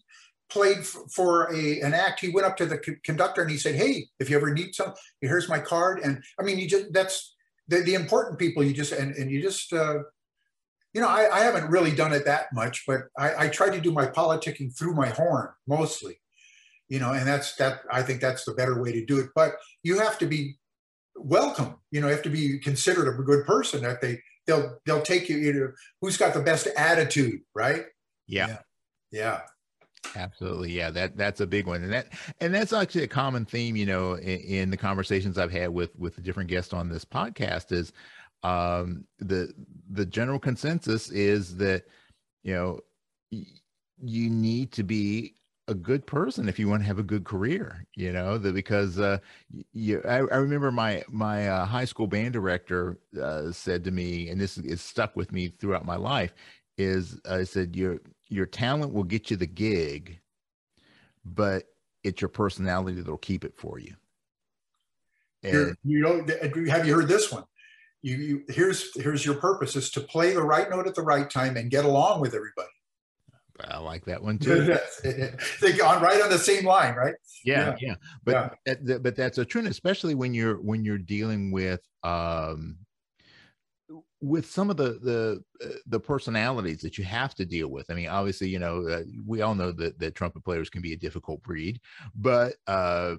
played 0.49 0.87
for 0.87 1.53
a 1.55 1.81
an 1.81 1.93
act, 1.93 2.21
he 2.21 2.31
went 2.31 2.47
up 2.47 2.57
to 2.57 2.67
the 2.67 2.79
conductor 3.05 3.43
and 3.43 3.51
he 3.51 3.59
said, 3.59 3.75
"Hey, 3.75 4.07
if 4.19 4.31
you 4.31 4.37
ever 4.37 4.53
need 4.53 4.75
some, 4.75 4.95
here's 5.21 5.49
my 5.49 5.59
card." 5.59 6.01
And 6.03 6.23
I 6.41 6.43
mean, 6.43 6.59
you 6.59 6.67
just 6.67 6.93
that's 6.93 7.34
the, 7.69 7.81
the 7.81 7.95
important 7.95 8.39
people 8.39 8.63
you 8.63 8.73
just 8.73 8.93
and, 8.93 9.15
and 9.17 9.31
you 9.31 9.43
just 9.43 9.73
uh, 9.73 9.99
you 10.93 11.01
know 11.01 11.09
I, 11.09 11.29
I 11.33 11.41
haven't 11.41 11.71
really 11.71 11.95
done 11.95 12.13
it 12.13 12.25
that 12.25 12.47
much 12.53 12.85
but 12.87 13.03
I, 13.19 13.47
I 13.47 13.49
try 13.49 13.71
to 13.71 13.81
do 13.81 13.93
my 13.93 14.07
politicking 14.07 14.77
through 14.77 14.95
my 14.95 15.09
horn 15.09 15.49
mostly 15.67 16.21
you 16.89 16.99
know 17.01 17.13
and 17.13 17.27
that's 17.27 17.55
that 17.57 17.81
i 17.91 18.03
think 18.03 18.21
that's 18.21 18.45
the 18.45 18.55
better 18.55 18.81
way 18.81 18.93
to 18.93 19.05
do 19.05 19.19
it. 19.19 19.31
But 19.35 19.55
you 19.83 19.99
have 19.99 20.19
to 20.19 20.27
be 20.27 20.59
welcome 21.17 21.77
you 21.91 22.01
know 22.01 22.09
you 22.09 22.13
have 22.15 22.23
to 22.23 22.31
be 22.31 22.59
considered 22.59 23.09
a 23.09 23.23
good 23.23 23.47
person 23.47 23.83
that 23.83 24.01
they 24.01 24.21
they'll 24.47 24.79
they'll 24.85 25.03
take 25.03 25.29
you 25.29 25.37
you 25.39 25.53
know 25.53 25.73
who's 26.01 26.17
got 26.17 26.35
the 26.35 26.43
best 26.43 26.69
attitude 26.77 27.41
right? 27.55 27.85
Yeah. 28.27 28.47
Yeah, 28.49 28.59
yeah. 29.11 29.41
Absolutely, 30.17 30.71
yeah. 30.73 30.91
That 30.91 31.17
that's 31.17 31.41
a 31.41 31.47
big 31.47 31.67
one, 31.67 31.83
and 31.83 31.93
that 31.93 32.07
and 32.41 32.55
that's 32.55 32.73
actually 32.73 33.03
a 33.03 33.09
common 33.09 33.45
theme, 33.45 33.75
you 33.75 33.85
know, 33.87 34.15
in, 34.15 34.39
in 34.41 34.71
the 34.71 34.77
conversations 34.77 35.39
I've 35.39 35.51
had 35.51 35.71
with 35.71 35.97
with 35.99 36.15
the 36.15 36.23
different 36.23 36.49
guests 36.49 36.73
on 36.73 36.89
this 36.89 37.05
podcast. 37.05 37.73
Is 37.73 37.93
um, 38.45 39.05
the 39.19 39.53
the 39.91 40.07
general 40.07 40.39
consensus 40.39 41.11
is 41.11 41.57
that 41.57 41.85
you 42.45 42.55
know 42.55 42.81
y- 43.33 43.45
you 44.03 44.31
need 44.31 44.73
to 44.73 44.85
be 44.85 45.35
a 45.69 45.75
good 45.75 46.07
person 46.07 46.49
if 46.49 46.59
you 46.59 46.69
want 46.69 46.83
to 46.83 46.87
have 46.87 46.99
a 46.99 47.03
good 47.03 47.25
career 47.25 47.87
you 47.97 48.13
know 48.13 48.37
that 48.39 48.55
because 48.55 48.99
uh 48.99 49.19
you 49.73 50.03
I, 50.07 50.17
I 50.19 50.37
remember 50.37 50.71
my 50.71 51.03
my 51.09 51.49
uh, 51.49 51.65
high 51.65 51.87
school 51.87 52.07
band 52.07 52.33
director 52.35 52.99
uh, 53.21 53.51
said 53.53 53.85
to 53.85 53.91
me 53.91 54.29
and 54.29 54.41
this 54.41 54.59
is 54.59 54.81
stuck 54.83 55.17
with 55.17 55.33
me 55.33 55.49
throughout 55.49 55.87
my 55.87 55.97
life 55.97 56.35
is 56.77 57.21
uh, 57.29 57.37
I 57.37 57.45
said 57.45 57.77
your 57.77 57.99
your 58.29 58.47
talent 58.47 58.93
will 58.93 59.05
get 59.05 59.31
you 59.31 59.37
the 59.37 59.47
gig, 59.47 60.21
but 61.25 61.65
it's 62.03 62.21
your 62.21 62.29
personality 62.29 63.01
that'll 63.01 63.17
keep 63.19 63.45
it 63.45 63.57
for 63.57 63.79
you. 63.79 63.95
And, 65.43 65.77
you 65.85 66.01
know, 66.01 66.27
have 66.69 66.87
you 66.87 66.95
heard 66.95 67.09
this 67.09 67.31
one? 67.31 67.45
You, 68.03 68.17
you 68.17 68.43
here's 68.49 68.95
here's 69.01 69.25
your 69.25 69.37
purpose 69.37 69.77
is 69.77 69.91
to 69.93 70.01
play 70.01 70.35
the 70.35 70.43
right 70.43 70.69
note 70.69 70.87
at 70.87 70.95
the 70.95 71.03
right 71.03 71.29
time 71.29 71.57
and 71.57 71.71
get 71.71 71.85
along 71.87 72.21
with 72.21 72.35
everybody. 72.35 72.69
I 73.61 73.79
like 73.79 74.05
that 74.07 74.23
one 74.23 74.39
too. 74.41 74.77
they 75.03 75.81
on 75.81 76.03
right 76.03 76.21
on 76.21 76.31
the 76.31 76.39
same 76.39 76.67
line, 76.67 76.95
right? 76.95 77.15
Yeah, 77.45 77.77
yeah. 77.81 77.89
yeah. 77.89 77.95
But 78.25 78.59
yeah. 78.67 78.75
That, 78.83 79.03
but 79.03 79.17
that's 79.17 79.39
a 79.39 79.45
trend, 79.45 79.69
especially 79.69 80.15
when 80.15 80.35
you're 80.35 80.61
when 80.61 80.85
you're 80.85 80.99
dealing 80.99 81.51
with 81.51 81.81
um, 82.03 82.77
with 84.25 84.51
some 84.51 84.71
of 84.71 84.77
the 84.79 84.99
the 85.03 85.45
uh, 85.65 85.77
the 85.87 86.01
personalities 86.01 86.81
that 86.81 86.97
you 86.97 87.05
have 87.05 87.35
to 87.35 87.45
deal 87.45 87.69
with 87.69 87.91
i 87.91 87.95
mean 87.95 88.09
obviously 88.09 88.49
you 88.49 88.59
know 88.59 88.87
uh, 88.89 89.03
we 89.27 89.43
all 89.43 89.55
know 89.55 89.71
that 89.71 89.99
that 89.99 90.15
trumpet 90.15 90.43
players 90.45 90.71
can 90.71 90.81
be 90.81 90.95
a 90.95 90.97
difficult 90.97 91.43
breed 91.43 91.79
but 92.15 92.55
uh 92.67 93.15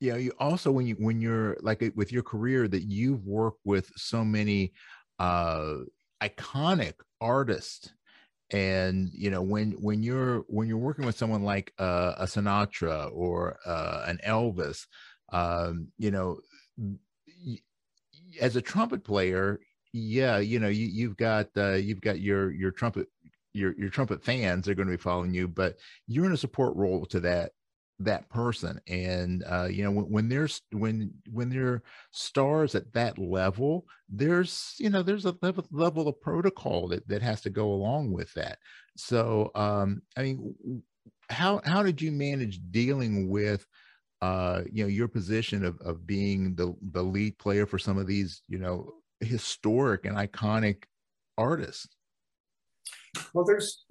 you 0.00 0.12
know 0.12 0.18
you 0.18 0.32
also 0.38 0.70
when 0.70 0.86
you 0.86 0.94
when 0.98 1.20
you're 1.20 1.56
like 1.62 1.82
with 1.96 2.12
your 2.12 2.22
career 2.22 2.68
that 2.68 2.82
you've 2.82 3.26
worked 3.26 3.60
with 3.64 3.90
so 3.96 4.22
many 4.22 4.72
uh 5.18 5.76
iconic 6.22 6.94
artists 7.22 7.94
and 8.50 9.08
you 9.12 9.30
know 9.30 9.40
when 9.40 9.72
when 9.72 10.02
you're 10.02 10.40
when 10.48 10.68
you're 10.68 10.76
working 10.76 11.06
with 11.06 11.16
someone 11.16 11.42
like 11.42 11.72
uh, 11.78 12.14
a 12.18 12.24
sinatra 12.24 13.10
or 13.14 13.56
uh, 13.64 14.04
an 14.06 14.18
elvis 14.26 14.86
um 15.32 15.88
you 15.96 16.10
know 16.10 16.38
as 18.40 18.56
a 18.56 18.62
trumpet 18.62 19.04
player 19.04 19.60
yeah 19.92 20.38
you 20.38 20.58
know 20.58 20.68
you, 20.68 20.86
you've 20.86 21.16
got 21.16 21.48
uh, 21.56 21.72
you've 21.72 22.00
got 22.00 22.20
your 22.20 22.52
your 22.52 22.70
trumpet 22.70 23.08
your 23.52 23.74
your 23.78 23.90
trumpet 23.90 24.24
fans 24.24 24.68
are 24.68 24.74
going 24.74 24.88
to 24.88 24.96
be 24.96 25.02
following 25.02 25.34
you 25.34 25.48
but 25.48 25.76
you're 26.06 26.26
in 26.26 26.32
a 26.32 26.36
support 26.36 26.76
role 26.76 27.04
to 27.06 27.20
that 27.20 27.50
that 28.00 28.28
person. 28.30 28.80
And 28.88 29.44
uh, 29.48 29.68
you 29.70 29.84
know 29.84 29.90
when, 29.90 30.06
when 30.06 30.28
there's 30.28 30.62
when 30.72 31.12
when 31.30 31.50
they're 31.50 31.82
stars 32.10 32.74
at 32.74 32.92
that 32.94 33.18
level 33.18 33.86
there's 34.08 34.74
you 34.78 34.90
know 34.90 35.02
there's 35.02 35.26
a 35.26 35.36
level, 35.42 35.64
level 35.70 36.08
of 36.08 36.20
protocol 36.20 36.88
that, 36.88 37.06
that 37.08 37.22
has 37.22 37.42
to 37.42 37.50
go 37.50 37.72
along 37.72 38.12
with 38.12 38.32
that. 38.34 38.58
So 38.96 39.50
um 39.54 40.02
i 40.16 40.22
mean 40.22 40.82
how 41.28 41.60
how 41.64 41.82
did 41.82 42.02
you 42.02 42.10
manage 42.10 42.60
dealing 42.70 43.28
with 43.28 43.66
uh 44.20 44.62
you 44.70 44.82
know 44.82 44.88
your 44.88 45.08
position 45.08 45.64
of, 45.64 45.78
of 45.80 46.06
being 46.06 46.54
the 46.54 46.74
the 46.92 47.02
lead 47.02 47.38
player 47.38 47.66
for 47.66 47.78
some 47.78 47.98
of 47.98 48.06
these 48.06 48.42
you 48.48 48.58
know 48.58 48.92
historic 49.20 50.04
and 50.04 50.16
iconic 50.16 50.84
artists? 51.36 51.88
Well, 53.34 53.44
there's 53.44 53.84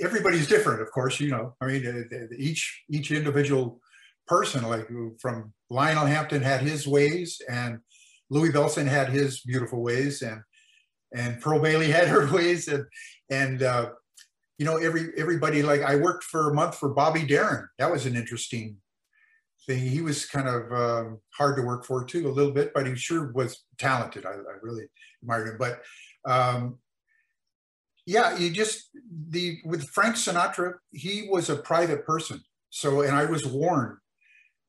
everybody's 0.00 0.46
different, 0.46 0.82
of 0.82 0.90
course. 0.90 1.20
You 1.20 1.30
know, 1.30 1.56
I 1.60 1.66
mean, 1.66 2.28
each 2.36 2.84
each 2.90 3.10
individual 3.10 3.80
person, 4.26 4.62
like 4.68 4.88
from 5.20 5.52
Lionel 5.70 6.06
Hampton 6.06 6.42
had 6.42 6.60
his 6.60 6.86
ways, 6.86 7.40
and 7.48 7.78
Louis 8.30 8.50
Bellson 8.50 8.86
had 8.86 9.08
his 9.08 9.40
beautiful 9.40 9.82
ways, 9.82 10.22
and 10.22 10.42
and 11.14 11.40
Pearl 11.40 11.60
Bailey 11.60 11.90
had 11.90 12.08
her 12.08 12.30
ways, 12.32 12.68
and 12.68 12.84
and 13.30 13.62
uh, 13.62 13.90
you 14.58 14.66
know, 14.66 14.76
every 14.76 15.12
everybody 15.16 15.62
like 15.62 15.82
I 15.82 15.96
worked 15.96 16.24
for 16.24 16.50
a 16.50 16.54
month 16.54 16.76
for 16.76 16.90
Bobby 16.90 17.24
Darin. 17.24 17.68
That 17.78 17.90
was 17.90 18.06
an 18.06 18.16
interesting 18.16 18.76
thing. 19.68 19.86
He 19.86 20.00
was 20.00 20.26
kind 20.26 20.48
of 20.48 20.72
um, 20.72 21.20
hard 21.30 21.56
to 21.56 21.62
work 21.62 21.84
for 21.84 22.04
too, 22.04 22.26
a 22.26 22.32
little 22.32 22.52
bit, 22.52 22.72
but 22.74 22.86
he 22.86 22.96
sure 22.96 23.30
was 23.32 23.64
talented. 23.78 24.26
I, 24.26 24.30
I 24.30 24.56
really 24.62 24.84
admired 25.22 25.48
him. 25.48 25.58
But 25.58 25.82
um, 26.24 26.78
yeah, 28.06 28.36
you 28.36 28.50
just 28.50 28.90
the 29.28 29.58
with 29.64 29.88
Frank 29.90 30.16
Sinatra, 30.16 30.74
he 30.90 31.28
was 31.30 31.50
a 31.50 31.56
private 31.56 32.04
person. 32.04 32.42
So, 32.70 33.02
and 33.02 33.14
I 33.14 33.26
was 33.26 33.46
warned 33.46 33.98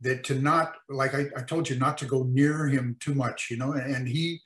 that 0.01 0.23
to 0.25 0.35
not 0.35 0.75
like 0.89 1.15
I, 1.15 1.27
I 1.35 1.41
told 1.41 1.69
you 1.69 1.77
not 1.77 1.97
to 1.99 2.05
go 2.05 2.23
near 2.23 2.67
him 2.67 2.97
too 2.99 3.15
much, 3.15 3.47
you 3.49 3.57
know. 3.57 3.71
And, 3.73 3.95
and 3.95 4.07
he, 4.07 4.39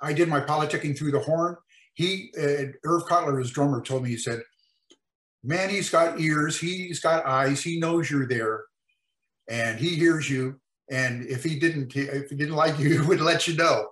I 0.00 0.12
did 0.12 0.28
my 0.28 0.40
politicking 0.40 0.98
through 0.98 1.12
the 1.12 1.20
horn. 1.20 1.56
He, 1.94 2.32
uh, 2.38 2.70
Irv 2.84 3.04
Cottler, 3.04 3.38
his 3.38 3.50
drummer, 3.50 3.82
told 3.82 4.04
me 4.04 4.10
he 4.10 4.16
said, 4.16 4.42
"Man, 5.42 5.70
he's 5.70 5.90
got 5.90 6.20
ears, 6.20 6.58
he's 6.58 7.00
got 7.00 7.26
eyes, 7.26 7.62
he 7.62 7.78
knows 7.78 8.10
you're 8.10 8.28
there, 8.28 8.62
and 9.50 9.78
he 9.78 9.90
hears 9.96 10.30
you. 10.30 10.58
And 10.90 11.26
if 11.26 11.44
he 11.44 11.58
didn't, 11.58 11.94
if 11.94 12.30
he 12.30 12.36
didn't 12.36 12.56
like 12.56 12.78
you, 12.78 12.88
he 13.00 13.06
would 13.06 13.20
let 13.20 13.46
you 13.46 13.56
know." 13.56 13.88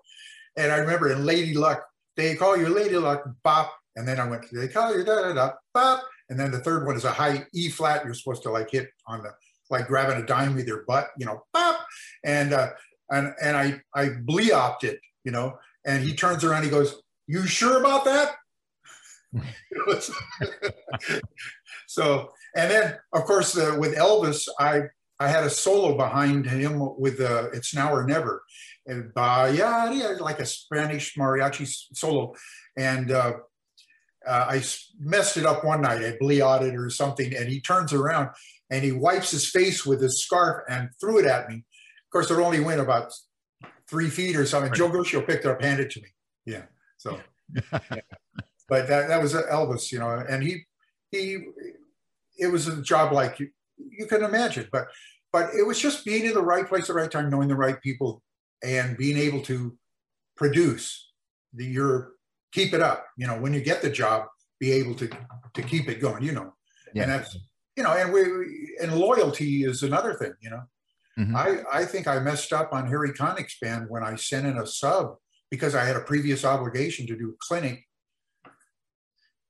And 0.57 0.73
I 0.73 0.79
remember 0.79 1.13
in 1.13 1.27
Lady 1.27 1.55
Luck, 1.55 1.85
they 2.17 2.35
call 2.35 2.57
you 2.57 2.69
Lady 2.69 2.97
Luck, 2.97 3.29
bop, 3.45 3.73
and 3.99 4.07
then 4.07 4.19
I 4.19 4.29
went, 4.29 4.47
they 4.53 4.69
call 4.69 4.97
you 4.97 5.05
da 5.05 5.23
da 5.23 5.33
da 5.35 5.51
bop. 5.75 6.05
And 6.31 6.39
then 6.39 6.51
the 6.51 6.61
third 6.61 6.87
one 6.87 6.97
is 6.97 7.05
a 7.05 7.11
high 7.11 7.47
E 7.53 7.69
flat. 7.69 8.05
You're 8.05 8.15
supposed 8.15 8.43
to 8.45 8.51
like 8.51 8.71
hit 8.71 8.91
on 9.07 9.23
the 9.23 9.31
like 9.71 9.87
grabbing 9.87 10.23
a 10.23 10.27
dime 10.27 10.55
with 10.55 10.67
your 10.67 10.85
butt, 10.87 11.09
you 11.19 11.27
know, 11.27 11.43
bop. 11.53 11.85
And 12.25 12.53
uh, 12.53 12.71
and 13.11 13.35
and 13.43 13.57
I 13.57 13.81
I 13.95 14.09
bleoped 14.09 14.85
it, 14.85 15.01
you 15.25 15.33
know. 15.33 15.59
And 15.85 16.03
he 16.03 16.15
turns 16.15 16.45
around, 16.45 16.65
he 16.65 16.71
goes, 16.71 17.03
"You 17.27 17.47
sure 17.47 17.81
about 17.81 18.05
that?" 18.05 18.35
so 21.87 22.31
and 22.57 22.71
then 22.71 22.97
of 23.13 23.25
course 23.25 23.57
uh, 23.59 23.77
with 23.79 23.97
Elvis, 23.97 24.49
I 24.59 24.83
I 25.21 25.29
had 25.29 25.45
a 25.45 25.51
solo 25.51 25.97
behind 25.97 26.47
him 26.47 26.81
with 26.99 27.21
uh, 27.21 27.49
"It's 27.53 27.75
Now 27.75 27.93
or 27.93 28.07
Never," 28.07 28.43
and 28.87 29.13
yeah, 29.17 30.17
like 30.21 30.41
a 30.41 30.47
Spanish 30.47 31.17
mariachi 31.17 31.69
solo, 31.95 32.35
and 32.77 33.11
uh, 33.11 33.33
uh, 34.27 34.47
I 34.51 34.63
messed 35.01 35.37
it 35.37 35.47
up 35.47 35.65
one 35.65 35.83
night. 35.83 36.05
I 36.05 36.17
bleated 36.19 36.75
or 36.75 36.91
something, 36.91 37.35
and 37.35 37.49
he 37.49 37.61
turns 37.61 37.93
around 37.93 38.31
and 38.71 38.85
he 38.85 38.93
wipes 38.93 39.31
his 39.31 39.49
face 39.49 39.87
with 39.87 40.01
his 40.01 40.23
scarf 40.23 40.65
and 40.69 40.91
threw 41.01 41.19
it 41.19 41.27
at 41.27 41.49
me. 41.49 41.57
Of 41.57 42.11
course, 42.13 42.31
it 42.31 42.39
only 42.39 42.61
went 42.61 42.81
about 42.81 43.13
three 43.89 44.11
feet 44.11 44.37
or 44.37 44.47
something. 44.47 44.73
Joe 44.75 44.91
Guccio 44.91 45.27
picked 45.27 45.45
it 45.45 45.51
up, 45.51 45.63
handed 45.63 45.87
it 45.87 45.93
to 45.93 46.01
me. 46.01 46.09
Yeah. 46.45 46.63
So, 46.99 47.19
yeah. 47.55 47.79
but 48.69 48.89
that, 48.89 49.09
that 49.09 49.23
was 49.23 49.35
Elvis, 49.35 49.91
you 49.91 49.99
know, 49.99 50.11
and 50.11 50.43
he, 50.43 50.65
he, 51.11 51.39
it 52.39 52.49
was 52.49 52.69
a 52.69 52.83
job 52.83 53.13
like 53.13 53.41
you, 53.79 54.07
can 54.07 54.23
imagine, 54.23 54.69
but, 54.73 54.89
but 55.33 55.55
it 55.55 55.67
was 55.67 55.79
just 55.79 56.05
being 56.05 56.25
in 56.25 56.35
the 56.35 56.43
right 56.43 56.67
place 56.67 56.83
at 56.83 56.89
the 56.89 56.95
right 56.95 57.11
time, 57.11 57.31
knowing 57.31 57.49
the 57.49 57.55
right 57.57 57.81
people 57.83 58.23
and 58.63 58.97
being 58.97 59.17
able 59.17 59.41
to 59.43 59.77
produce 60.37 61.13
the, 61.55 61.65
your 61.65 62.13
keep 62.53 62.73
it 62.73 62.81
up. 62.81 63.07
You 63.17 63.27
know, 63.27 63.39
when 63.39 63.53
you 63.53 63.61
get 63.61 63.83
the 63.83 63.91
job, 63.91 64.27
be 64.61 64.73
able 64.73 64.95
to 64.97 65.09
to 65.55 65.63
keep 65.63 65.89
it 65.89 66.01
going. 66.01 66.23
You 66.23 66.33
know, 66.33 66.55
yeah. 66.95 67.03
and 67.03 67.13
that's 67.13 67.37
you 67.77 67.83
know, 67.83 67.93
and 67.93 68.13
we 68.13 68.77
and 68.83 68.99
loyalty 68.99 69.65
is 69.65 69.83
another 69.83 70.15
thing. 70.15 70.33
You 70.41 70.51
know, 70.51 70.63
mm-hmm. 71.19 71.37
I 71.37 71.63
I 71.73 71.85
think 71.85 72.07
I 72.07 72.19
messed 72.19 72.53
up 72.53 72.73
on 72.73 72.87
Harry 72.87 73.13
Connick's 73.13 73.59
band 73.61 73.87
when 73.89 74.03
I 74.03 74.17
sent 74.17 74.47
in 74.47 74.59
a 74.59 74.67
sub 74.67 75.17
because 75.51 75.75
I 75.75 75.85
had 75.85 75.97
a 75.97 76.01
previous 76.01 76.45
obligation 76.45 77.07
to 77.07 77.17
do 77.17 77.31
a 77.31 77.37
clinic. 77.41 77.85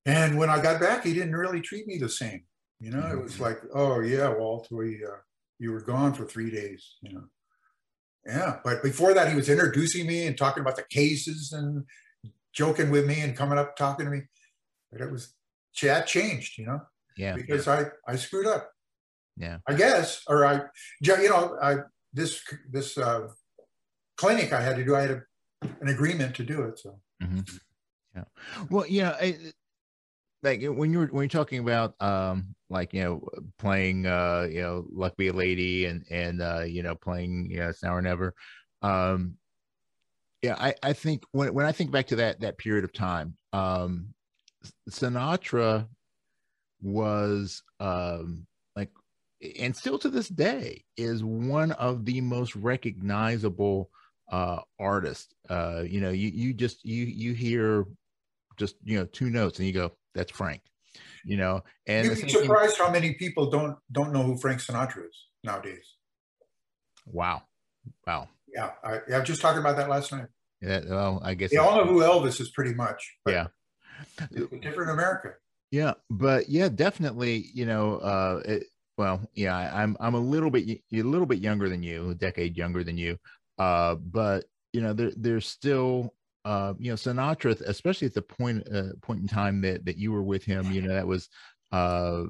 And 0.07 0.39
when 0.39 0.49
I 0.49 0.63
got 0.63 0.81
back, 0.81 1.05
he 1.05 1.13
didn't 1.13 1.37
really 1.37 1.61
treat 1.61 1.87
me 1.87 1.99
the 1.99 2.09
same. 2.09 2.45
You 2.81 2.91
know, 2.93 3.07
it 3.11 3.21
was 3.21 3.35
mm-hmm. 3.35 3.43
like, 3.45 3.61
oh 3.75 4.01
yeah, 4.01 4.29
Walt, 4.29 4.69
we 4.71 5.05
uh, 5.05 5.17
you 5.59 5.73
were 5.73 5.83
gone 5.83 6.15
for 6.15 6.25
three 6.25 6.51
days. 6.51 6.97
You 7.03 7.15
know, 7.15 7.25
yeah. 8.27 8.59
But 8.65 8.83
before 8.83 9.15
that, 9.15 9.29
he 9.29 9.35
was 9.35 9.49
introducing 9.49 10.07
me 10.07 10.27
and 10.27 10.39
talking 10.39 10.61
about 10.61 10.77
the 10.77 10.85
cases 10.85 11.53
and 11.53 11.85
joking 12.53 12.91
with 12.91 13.07
me 13.07 13.21
and 13.21 13.37
coming 13.37 13.59
up 13.59 13.77
talking 13.77 14.07
to 14.07 14.13
me. 14.13 14.23
But 14.93 15.01
it 15.01 15.11
was 15.11 15.35
that 15.83 16.07
changed, 16.07 16.59
you 16.59 16.67
know. 16.67 16.81
Yeah. 17.17 17.35
Because 17.35 17.67
I 17.67 17.87
I 18.07 18.17
screwed 18.17 18.47
up. 18.47 18.71
Yeah. 19.37 19.59
I 19.69 19.75
guess, 19.75 20.23
or 20.27 20.45
I, 20.45 20.63
you 21.01 21.29
know, 21.29 21.57
I 21.63 21.77
this 22.13 22.43
this 22.71 22.97
uh, 22.99 23.29
clinic 24.17 24.53
I 24.53 24.61
had 24.61 24.77
to 24.77 24.85
do. 24.85 24.97
I 24.97 25.03
had 25.03 25.11
a, 25.11 25.23
an 25.81 25.89
agreement 25.89 26.37
to 26.37 26.45
do 26.45 26.63
it. 26.63 26.79
So. 26.79 27.01
Mm-hmm. 27.23 27.41
Yeah. 28.17 28.25
Well, 28.71 28.87
yeah. 28.89 29.17
I, 29.21 29.37
like 30.43 30.63
when 30.63 30.93
you're 30.93 31.07
when 31.09 31.25
you're 31.25 31.29
talking 31.29 31.59
about 31.59 32.01
um 32.01 32.55
like 32.71 32.93
you 32.95 33.03
know 33.03 33.29
playing 33.59 34.07
uh 34.07 34.47
you 34.51 34.61
know 34.61 34.85
luck 34.93 35.17
be 35.17 35.29
a 35.29 35.33
lady 35.33 35.87
and 35.87 36.05
and 36.11 36.41
uh 36.41 36.61
you 36.61 36.83
know 36.83 36.95
playing 36.95 37.49
you 37.51 37.59
know 37.59 37.69
it's 37.69 37.83
now 37.83 37.95
or 37.95 38.03
never 38.03 38.35
um 38.83 39.37
yeah, 40.43 40.55
I, 40.59 40.75
I 40.83 40.93
think 40.93 41.25
when 41.33 41.53
when 41.53 41.67
I 41.67 41.73
think 41.73 41.91
back 41.91 42.07
to 42.09 42.17
that 42.17 42.41
that 42.41 42.59
period 42.59 42.85
of 42.85 42.93
time, 42.93 43.37
um, 43.53 44.15
Sinatra 44.89 45.89
was 46.81 47.63
um, 47.81 48.47
like, 48.77 48.91
and 49.59 49.75
still 49.75 49.99
to 49.99 50.09
this 50.09 50.29
day 50.29 50.85
is 50.97 51.25
one 51.25 51.73
of 51.73 52.05
the 52.05 52.21
most 52.21 52.55
recognizable 52.55 53.91
uh, 54.31 54.61
artists. 54.79 55.35
Uh, 55.49 55.83
you 55.85 56.01
know, 56.01 56.11
you 56.11 56.29
you 56.29 56.53
just 56.53 56.85
you 56.85 57.05
you 57.05 57.33
hear 57.33 57.85
just 58.57 58.77
you 58.85 58.97
know 58.97 59.07
two 59.07 59.31
notes 59.31 59.59
and 59.59 59.67
you 59.67 59.75
go, 59.75 59.91
that's 60.19 60.33
Frank. 60.33 60.63
You 61.25 61.37
know, 61.37 61.63
and 61.87 62.07
you'd 62.07 62.21
be 62.21 62.29
surprised 62.29 62.77
thing, 62.77 62.87
how 62.87 62.93
many 62.93 63.15
people 63.15 63.51
don't 63.51 63.77
don't 63.93 64.13
know 64.13 64.23
who 64.23 64.37
Frank 64.37 64.61
Sinatra 64.61 65.07
is 65.09 65.27
nowadays. 65.45 65.95
Wow, 67.07 67.43
wow. 68.07 68.29
Yeah, 68.53 68.71
I, 68.83 68.99
I 69.13 69.19
was 69.19 69.29
just 69.29 69.41
talking 69.41 69.61
about 69.61 69.77
that 69.77 69.89
last 69.89 70.13
night. 70.13 70.27
Yeah, 70.61 70.81
well, 70.89 71.21
I 71.23 71.35
guess 71.35 71.51
they 71.51 71.57
all 71.57 71.77
know 71.77 71.85
who 71.85 72.01
Elvis 72.01 72.41
is 72.41 72.51
pretty 72.51 72.75
much. 72.75 73.17
Yeah, 73.27 73.49
different 74.61 74.91
America. 74.91 75.35
Yeah, 75.71 75.95
but 76.11 76.49
yeah, 76.49 76.69
definitely. 76.69 77.51
You 77.55 77.67
know, 77.67 77.99
uh, 77.99 78.43
it, 78.45 78.65
well, 78.97 79.21
yeah, 79.35 79.57
I'm 79.57 79.97
I'm 80.01 80.15
a 80.15 80.21
little 80.21 80.51
bit 80.51 80.69
a 80.69 81.03
little 81.03 81.27
bit 81.27 81.39
younger 81.39 81.69
than 81.69 81.83
you, 81.83 82.11
a 82.11 82.15
decade 82.15 82.57
younger 82.57 82.83
than 82.83 82.97
you. 82.99 83.19
Uh, 83.59 83.97
but 83.97 84.47
you 84.73 84.81
know, 84.81 84.93
there 84.93 85.13
there's 85.17 85.47
still 85.47 86.15
uh, 86.49 86.73
you 86.79 86.91
know, 86.91 86.97
Sinatra, 86.97 87.61
especially 87.61 88.07
at 88.07 88.15
the 88.15 88.23
point 88.23 88.67
uh, 88.73 88.95
point 89.03 89.21
in 89.21 89.29
time 89.29 89.61
that 89.61 89.85
that 89.85 89.99
you 89.99 90.13
were 90.13 90.23
with 90.23 90.45
him. 90.45 90.73
You 90.73 90.81
know, 90.81 90.95
that 90.95 91.07
was 91.07 91.29
uh 91.73 92.25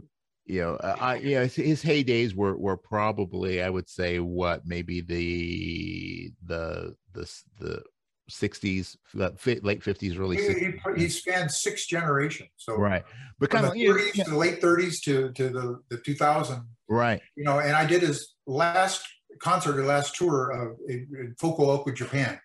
you 0.45 0.63
know, 0.63 0.77
uh, 0.77 0.97
I, 0.99 1.17
you 1.17 1.35
know, 1.37 1.47
his 1.47 1.85
heydays 1.85 2.35
were 2.35 2.57
were 2.57 2.77
probably, 2.77 3.63
I 3.63 3.71
would 3.71 3.89
say, 3.89 4.19
what 4.19 4.67
maybe 4.67 5.03
the 5.03 6.33
the 6.45 6.97
the 7.13 7.31
the 7.61 7.83
60s, 8.31 8.97
late 9.15 9.81
50s, 9.81 10.19
early 10.19 10.37
60s. 10.37 10.97
He, 10.97 11.03
he, 11.03 11.09
spanned 11.09 11.51
six 11.51 11.87
generations. 11.87 12.51
So 12.57 12.77
right, 12.77 13.05
but 13.39 13.51
kind 13.51 13.67
of 13.67 13.73
the 13.73 13.85
30s 13.85 14.17
yeah. 14.17 14.25
to 14.25 14.31
the 14.31 14.37
late 14.37 14.61
30s 14.61 15.01
to 15.03 15.33
to 15.33 15.49
the 15.49 15.81
the 15.91 15.99
2000. 15.99 16.63
Right. 16.89 17.21
You 17.37 17.45
know, 17.45 17.61
and 17.61 17.77
I 17.77 17.87
did 17.87 18.03
his 18.03 18.35
last 18.47 19.07
concert, 19.39 19.79
or 19.79 19.85
last 19.85 20.17
tour 20.17 20.51
of 20.51 20.79
in, 20.89 21.07
in 21.13 21.37
Fukuoka, 21.41 21.95
Japan, 21.95 22.41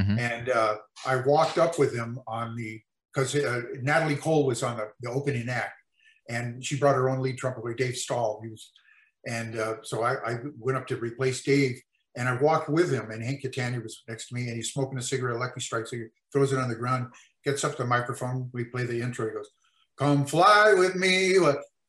mm-hmm. 0.00 0.18
and 0.18 0.48
uh, 0.48 0.76
I 1.06 1.16
walked 1.16 1.58
up 1.58 1.78
with 1.78 1.94
him 1.94 2.18
on 2.26 2.56
the 2.56 2.80
because 3.12 3.34
uh, 3.34 3.62
Natalie 3.82 4.16
Cole 4.16 4.46
was 4.46 4.62
on 4.62 4.76
the, 4.76 4.88
the 5.00 5.10
opening 5.10 5.48
act, 5.48 5.74
and 6.28 6.64
she 6.64 6.78
brought 6.78 6.94
her 6.94 7.08
own 7.08 7.20
lead 7.20 7.38
trumpeter, 7.38 7.74
Dave 7.74 7.96
Stahl. 7.96 8.40
He 8.42 8.50
was, 8.50 8.70
and 9.26 9.58
uh, 9.58 9.76
so 9.82 10.02
I, 10.02 10.14
I 10.24 10.38
went 10.58 10.78
up 10.78 10.86
to 10.88 10.96
replace 10.96 11.42
Dave 11.42 11.80
and 12.16 12.28
I 12.28 12.34
walked 12.34 12.68
with 12.68 12.92
him, 12.92 13.10
and 13.10 13.22
Hank 13.22 13.42
Cattaneo 13.42 13.82
was 13.82 14.02
next 14.08 14.28
to 14.28 14.34
me, 14.34 14.48
and 14.48 14.56
he's 14.56 14.72
smoking 14.72 14.98
a 14.98 15.02
cigarette, 15.02 15.38
Lucky 15.38 15.60
Strike 15.60 15.86
cigarette, 15.86 16.10
throws 16.32 16.52
it 16.52 16.58
on 16.58 16.68
the 16.68 16.74
ground, 16.74 17.06
gets 17.44 17.62
up 17.62 17.76
the 17.76 17.84
microphone. 17.84 18.50
We 18.52 18.64
play 18.64 18.84
the 18.84 19.00
intro. 19.00 19.26
He 19.26 19.32
goes, 19.32 19.50
Come 19.96 20.26
fly 20.26 20.74
with 20.76 20.96
me. 20.96 21.36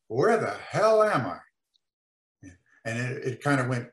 Where 0.08 0.36
the 0.36 0.54
hell 0.70 1.02
am 1.02 1.26
I? 1.26 2.48
And 2.84 2.98
it, 2.98 3.24
it 3.24 3.42
kind 3.42 3.60
of 3.60 3.68
went 3.68 3.88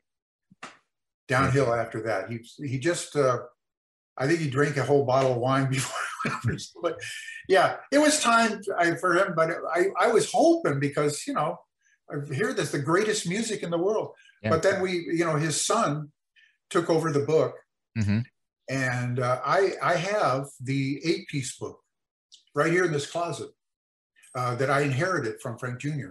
downhill 1.26 1.72
after 1.72 2.02
that. 2.02 2.30
He, 2.30 2.38
he 2.66 2.78
just, 2.78 3.16
uh, 3.16 3.38
I 4.20 4.26
think 4.26 4.38
he 4.38 4.50
drank 4.50 4.76
a 4.76 4.84
whole 4.84 5.04
bottle 5.04 5.32
of 5.32 5.38
wine 5.38 5.68
before. 5.70 5.96
but 6.82 7.00
yeah, 7.48 7.76
it 7.90 7.98
was 7.98 8.20
time 8.20 8.62
for 9.00 9.16
him. 9.16 9.32
But 9.34 9.50
I, 9.74 9.86
I 9.98 10.08
was 10.08 10.30
hoping 10.30 10.78
because, 10.78 11.26
you 11.26 11.32
know, 11.32 11.58
I 12.10 12.34
hear 12.34 12.52
this 12.52 12.70
the 12.70 12.78
greatest 12.78 13.26
music 13.26 13.62
in 13.62 13.70
the 13.70 13.78
world. 13.78 14.10
Yeah. 14.42 14.50
But 14.50 14.62
then 14.62 14.82
we, 14.82 14.92
you 14.92 15.24
know, 15.24 15.36
his 15.36 15.64
son 15.64 16.12
took 16.68 16.90
over 16.90 17.10
the 17.10 17.20
book. 17.20 17.54
Mm-hmm. 17.98 18.20
And 18.68 19.18
uh, 19.18 19.40
I, 19.44 19.72
I 19.82 19.96
have 19.96 20.46
the 20.60 21.00
eight 21.04 21.26
piece 21.28 21.56
book 21.56 21.80
right 22.54 22.70
here 22.70 22.84
in 22.84 22.92
this 22.92 23.10
closet 23.10 23.50
uh, 24.34 24.54
that 24.56 24.70
I 24.70 24.82
inherited 24.82 25.40
from 25.40 25.58
Frank 25.58 25.80
Jr. 25.80 26.10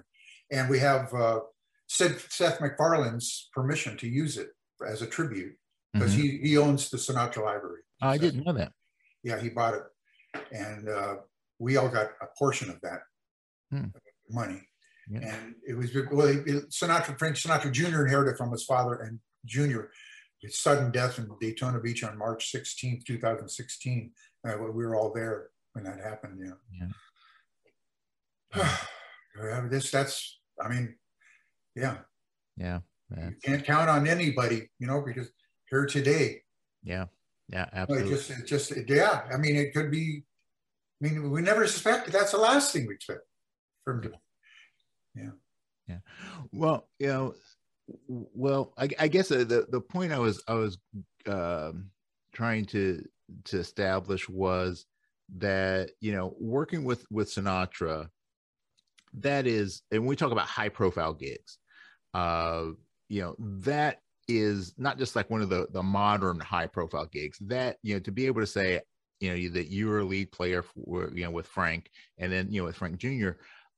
And 0.52 0.70
we 0.70 0.80
have 0.80 1.14
uh, 1.14 1.40
Seth, 1.88 2.32
Seth 2.32 2.60
MacFarlane's 2.60 3.50
permission 3.54 3.96
to 3.98 4.08
use 4.08 4.38
it 4.38 4.50
as 4.86 5.02
a 5.02 5.08
tribute 5.08 5.56
because 5.94 6.14
mm-hmm. 6.14 6.44
he, 6.44 6.50
he 6.50 6.58
owns 6.58 6.90
the 6.90 6.98
Sinatra 6.98 7.46
Library. 7.46 7.82
I 8.02 8.18
didn't 8.18 8.46
know 8.46 8.54
that. 8.54 8.72
Yeah, 9.24 9.40
he 9.40 9.50
bought 9.50 9.76
it. 9.76 9.84
And 10.52 10.88
uh, 10.88 11.16
we 11.58 11.78
all 11.78 11.90
got 11.90 12.08
a 12.22 12.28
portion 12.38 12.70
of 12.70 12.80
that 12.82 13.00
hmm. 13.72 13.88
money. 14.30 14.62
Yeah. 15.10 15.34
And 15.34 15.56
it 15.68 15.74
was, 15.74 15.94
well, 16.12 16.28
Sinatra, 16.70 17.18
Frank 17.18 17.36
Sinatra 17.36 17.72
Jr. 17.72 18.06
inherited 18.06 18.38
from 18.38 18.52
his 18.52 18.64
father 18.64 18.96
and 18.96 19.20
Jr 19.46 19.86
his 20.42 20.60
sudden 20.60 20.92
death 20.92 21.18
in 21.20 21.30
Daytona 21.40 21.80
Beach 21.80 22.04
on 22.04 22.18
March 22.18 22.52
16, 22.52 23.04
2016. 23.06 24.12
Uh, 24.48 24.54
we 24.58 24.86
were 24.86 24.96
all 24.96 25.12
there 25.14 25.50
when 25.74 25.84
that 25.84 26.00
happened. 26.00 26.40
Yeah. 26.42 26.88
yeah. 28.56 29.68
this 29.70 29.92
that's 29.92 30.40
I 30.62 30.70
mean, 30.70 30.96
yeah. 31.76 31.98
Yeah. 32.58 32.80
You 33.16 33.36
can't 33.44 33.66
count 33.66 33.90
on 33.90 34.08
anybody, 34.08 34.70
you 34.78 34.86
know, 34.86 35.02
because 35.02 35.32
here 35.70 35.86
today. 35.86 36.44
Yeah. 36.84 37.06
Yeah, 37.52 37.68
absolutely. 37.74 38.14
It 38.14 38.16
just, 38.16 38.32
it 38.32 38.46
just, 38.46 38.90
yeah. 38.90 39.24
I 39.34 39.38
mean, 39.38 39.56
it 39.56 39.74
could 39.74 39.92
be. 39.92 40.24
I 41.02 41.08
mean, 41.08 41.32
we 41.32 41.42
never 41.42 41.66
suspected. 41.66 42.14
That's 42.14 42.32
the 42.32 42.38
last 42.38 42.74
thing 42.74 42.86
we 42.88 42.94
expect 42.94 43.22
from. 43.86 44.04
Yeah. 45.16 45.30
Yeah. 45.88 46.00
Well, 46.52 46.88
you 47.00 47.08
know, 47.08 47.36
well, 48.08 48.74
I, 48.78 48.90
I 49.00 49.08
guess 49.08 49.30
the 49.30 49.66
the 49.70 49.82
point 49.82 50.12
I 50.12 50.20
was 50.20 50.44
I 50.48 50.54
was 50.54 50.78
um, 51.26 51.90
trying 52.34 52.66
to 52.68 53.04
to 53.46 53.60
establish 53.60 54.30
was 54.30 54.86
that 55.38 55.92
you 56.00 56.12
know 56.12 56.36
working 56.40 56.84
with 56.84 57.06
with 57.10 57.34
Sinatra, 57.34 58.10
that 59.16 59.48
is, 59.48 59.82
and 59.92 60.06
we 60.06 60.16
talk 60.16 60.32
about 60.32 60.48
high 60.48 60.70
profile 60.70 61.14
gigs, 61.14 61.58
uh, 62.14 62.66
you 63.08 63.22
know 63.22 63.36
that 63.40 64.02
is 64.30 64.74
not 64.78 64.98
just 64.98 65.16
like 65.16 65.30
one 65.30 65.42
of 65.42 65.50
the 65.50 65.68
the 65.72 65.84
modern 65.84 66.40
high 66.40 66.68
profile 66.68 67.06
gigs 67.06 67.38
that 67.42 67.78
you 67.84 67.96
know 67.96 68.00
to 68.00 68.12
be 68.12 68.26
able 68.28 68.42
to 68.42 68.48
say 68.48 68.80
you 69.20 69.30
know 69.30 69.54
that 69.54 69.68
you 69.68 69.92
are 69.92 70.00
a 70.00 70.06
lead 70.06 70.32
player 70.32 70.64
for 70.64 71.12
you 71.14 71.24
know 71.24 71.32
with 71.32 71.48
frank 71.48 71.90
and 72.20 72.32
then 72.32 72.52
you 72.52 72.62
know 72.62 72.66
with 72.66 72.76
frank 72.76 72.98
jr 72.98 73.32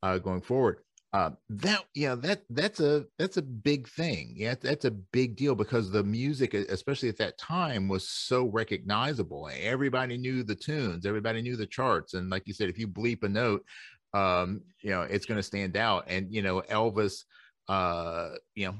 uh, 0.04 0.18
going 0.18 0.41
forward 0.41 0.80
uh, 1.14 1.32
that 1.49 1.84
yeah 1.93 2.16
that 2.16 2.41
that's 2.52 2.80
a 2.80 3.06
that's 3.20 3.36
a 3.36 3.41
big 3.41 3.88
thing. 3.89 4.34
Yeah 4.38 4.56
that's 4.62 4.86
a 4.86 4.91
big 4.91 5.36
deal 5.36 5.56
because 5.56 5.91
the 5.91 6.04
music 6.04 6.54
especially 6.54 7.10
at 7.10 7.18
that 7.18 7.38
time 7.38 7.89
was 7.89 8.08
so 8.08 8.45
recognizable. 8.45 9.49
Everybody 9.60 10.18
knew 10.18 10.43
the 10.43 10.56
tunes 10.56 11.06
everybody 11.06 11.41
knew 11.41 11.58
the 11.58 11.68
charts 11.68 12.14
and 12.14 12.30
like 12.30 12.43
you 12.45 12.54
said 12.54 12.70
if 12.70 12.80
you 12.80 12.88
bleep 12.88 13.24
a 13.24 13.30
note 13.30 13.66
um 14.14 14.62
you 14.82 14.91
know 14.91 15.02
it's 15.02 15.26
going 15.26 15.38
to 15.38 15.43
stand 15.43 15.76
out. 15.76 16.06
And 16.08 16.34
you 16.34 16.41
know 16.41 16.62
elvis 16.70 17.26
uh 17.68 18.30
you 18.56 18.68
know 18.68 18.76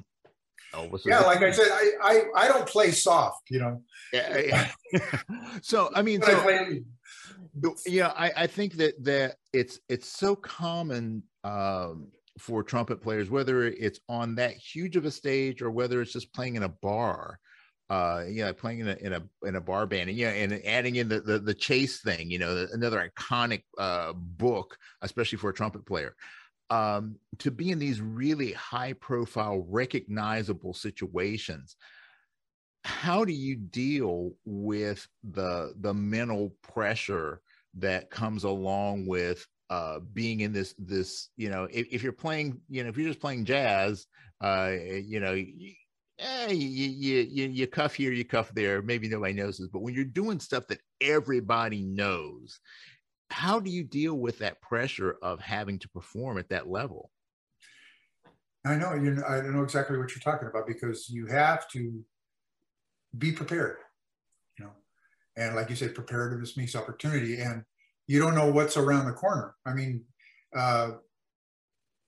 Elvis 0.74 1.06
yeah, 1.06 1.20
like 1.20 1.42
I 1.42 1.52
said, 1.52 1.68
I, 1.70 1.92
I 2.02 2.24
I 2.36 2.48
don't 2.48 2.68
play 2.68 2.92
soft, 2.92 3.50
you 3.50 3.60
know. 3.60 3.82
Yeah. 4.14 4.68
yeah. 4.94 5.02
so 5.62 5.90
I 5.94 6.02
mean, 6.02 6.22
so, 6.22 6.32
I 6.32 6.82
yeah, 7.86 8.14
I, 8.16 8.32
I 8.38 8.48
think 8.48 8.74
that 8.74 9.04
that 9.04 9.36
it's 9.54 9.80
it's 9.90 10.08
so 10.08 10.36
common 10.36 11.24
um, 11.44 12.08
for 12.40 12.64
trumpet 12.64 13.02
players, 13.02 13.30
whether 13.30 13.66
it's 13.66 14.00
on 14.08 14.36
that 14.36 14.54
huge 14.54 14.96
of 14.96 15.06
a 15.06 15.12
stage 15.12 15.62
or 15.62 15.72
whether 15.72 16.02
it's 16.02 16.14
just 16.14 16.34
playing 16.34 16.56
in 16.56 16.64
a 16.64 16.70
bar. 16.70 17.40
Uh, 17.90 18.24
you 18.26 18.46
know, 18.46 18.54
playing 18.54 18.80
in 18.80 18.88
a 18.88 18.96
in 19.02 19.12
a 19.12 19.22
in 19.44 19.58
a 19.58 19.62
bar 19.62 19.86
band, 19.86 20.08
and 20.08 20.18
yeah, 20.18 20.30
and 20.30 20.66
adding 20.66 20.96
in 20.96 21.10
the 21.10 21.20
the, 21.20 21.40
the 21.40 21.54
chase 21.54 22.02
thing, 22.02 22.32
you 22.32 22.40
know, 22.40 22.66
another 22.72 23.12
iconic 23.12 23.64
uh, 23.78 24.14
book, 24.14 24.78
especially 25.02 25.38
for 25.38 25.50
a 25.50 25.54
trumpet 25.54 25.86
player 25.86 26.16
um, 26.72 27.18
to 27.40 27.52
be 27.52 27.70
in 27.70 27.80
these 27.80 28.02
really 28.02 28.54
high 28.54 28.94
profile, 28.94 29.66
recognizable 29.70 30.74
situations. 30.74 31.76
How 32.86 33.26
do 33.26 33.34
you 33.34 33.58
deal 33.58 34.32
with 34.46 35.06
the 35.24 35.74
the 35.82 35.94
mental 35.94 36.56
pressure 36.64 37.42
that 37.76 38.10
comes 38.10 38.46
along 38.46 39.06
with 39.06 39.46
uh, 39.70 40.00
being 40.14 40.40
in 40.40 40.54
this 40.54 40.74
this 40.80 41.30
you 41.38 41.50
know 41.50 41.68
if, 41.72 41.88
if, 41.92 42.04
you're 42.04 42.12
playing 42.12 42.60
you 42.70 42.84
know 42.84 42.90
if 42.90 42.98
you're 42.98 43.08
just 43.08 43.22
playing 43.22 43.46
jazz 43.46 44.08
uh, 44.44 44.72
you 44.74 45.20
know 45.22 45.34
you, 45.34 45.72
eh, 46.20 46.52
you, 46.52 47.22
you, 47.22 47.48
you 47.48 47.68
cuff 47.68 47.94
here 47.94 48.12
you 48.12 48.26
cuff 48.26 48.52
there 48.54 48.82
maybe 48.82 49.08
nobody 49.08 49.32
knows 49.34 49.58
this 49.58 49.70
but 49.70 49.82
when 49.82 49.94
you're 49.94 50.04
doing 50.04 50.42
stuff 50.42 50.68
that 50.68 50.82
everybody 51.00 51.82
knows 51.84 52.60
how 53.32 53.60
do 53.60 53.72
you 53.72 53.84
deal 53.84 54.16
with 54.16 54.40
that 54.40 54.62
pressure 54.62 55.18
of 55.22 55.40
having 55.40 55.80
to 55.80 55.90
perform 55.90 56.38
at 56.38 56.50
that 56.50 56.68
level? 56.70 57.10
I 58.66 58.76
know 58.76 58.94
you. 58.94 59.16
Know, 59.16 59.24
I 59.28 59.38
don't 59.38 59.56
know 59.56 59.64
exactly 59.64 59.98
what 59.98 60.12
you're 60.12 60.22
talking 60.22 60.48
about 60.48 60.68
because 60.68 61.10
you 61.10 61.26
have 61.28 61.68
to 61.70 62.04
be 63.18 63.32
prepared. 63.32 63.78
You 64.60 64.66
know, 64.66 64.72
and 65.36 65.56
like 65.56 65.70
you 65.70 65.76
said, 65.76 65.96
preparedness 65.96 66.58
means 66.58 66.76
opportunity, 66.76 67.42
and 67.42 67.64
you 68.08 68.20
don't 68.20 68.36
know 68.36 68.52
what's 68.52 68.78
around 68.78 69.06
the 69.06 69.14
corner. 69.14 69.56
I 69.66 69.74
mean, 69.74 70.04
uh, 70.56 70.92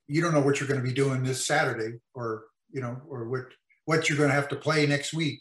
you 0.07 0.21
don't 0.21 0.34
know 0.34 0.41
what 0.41 0.59
you're 0.59 0.69
going 0.69 0.82
to 0.82 0.88
be 0.88 0.93
doing 0.93 1.24
this 1.24 1.45
Saturday, 1.45 1.97
or 2.13 2.43
you 2.71 2.82
know, 2.82 3.01
or 3.07 3.28
what 3.30 3.45
what 3.86 4.07
you're 4.07 4.17
going 4.17 4.30
to 4.30 4.36
have 4.36 4.49
to 4.49 4.55
play 4.55 4.86
next 4.86 5.13
week. 5.13 5.39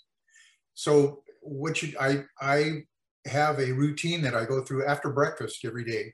So 0.75 1.23
what 1.43 1.83
you 1.83 1.93
I 2.01 2.25
I 2.41 2.85
have 3.27 3.59
a 3.59 3.73
routine 3.73 4.23
that 4.23 4.35
I 4.35 4.45
go 4.45 4.63
through 4.63 4.87
after 4.87 5.11
breakfast 5.11 5.65
every 5.65 5.85
day. 5.85 6.13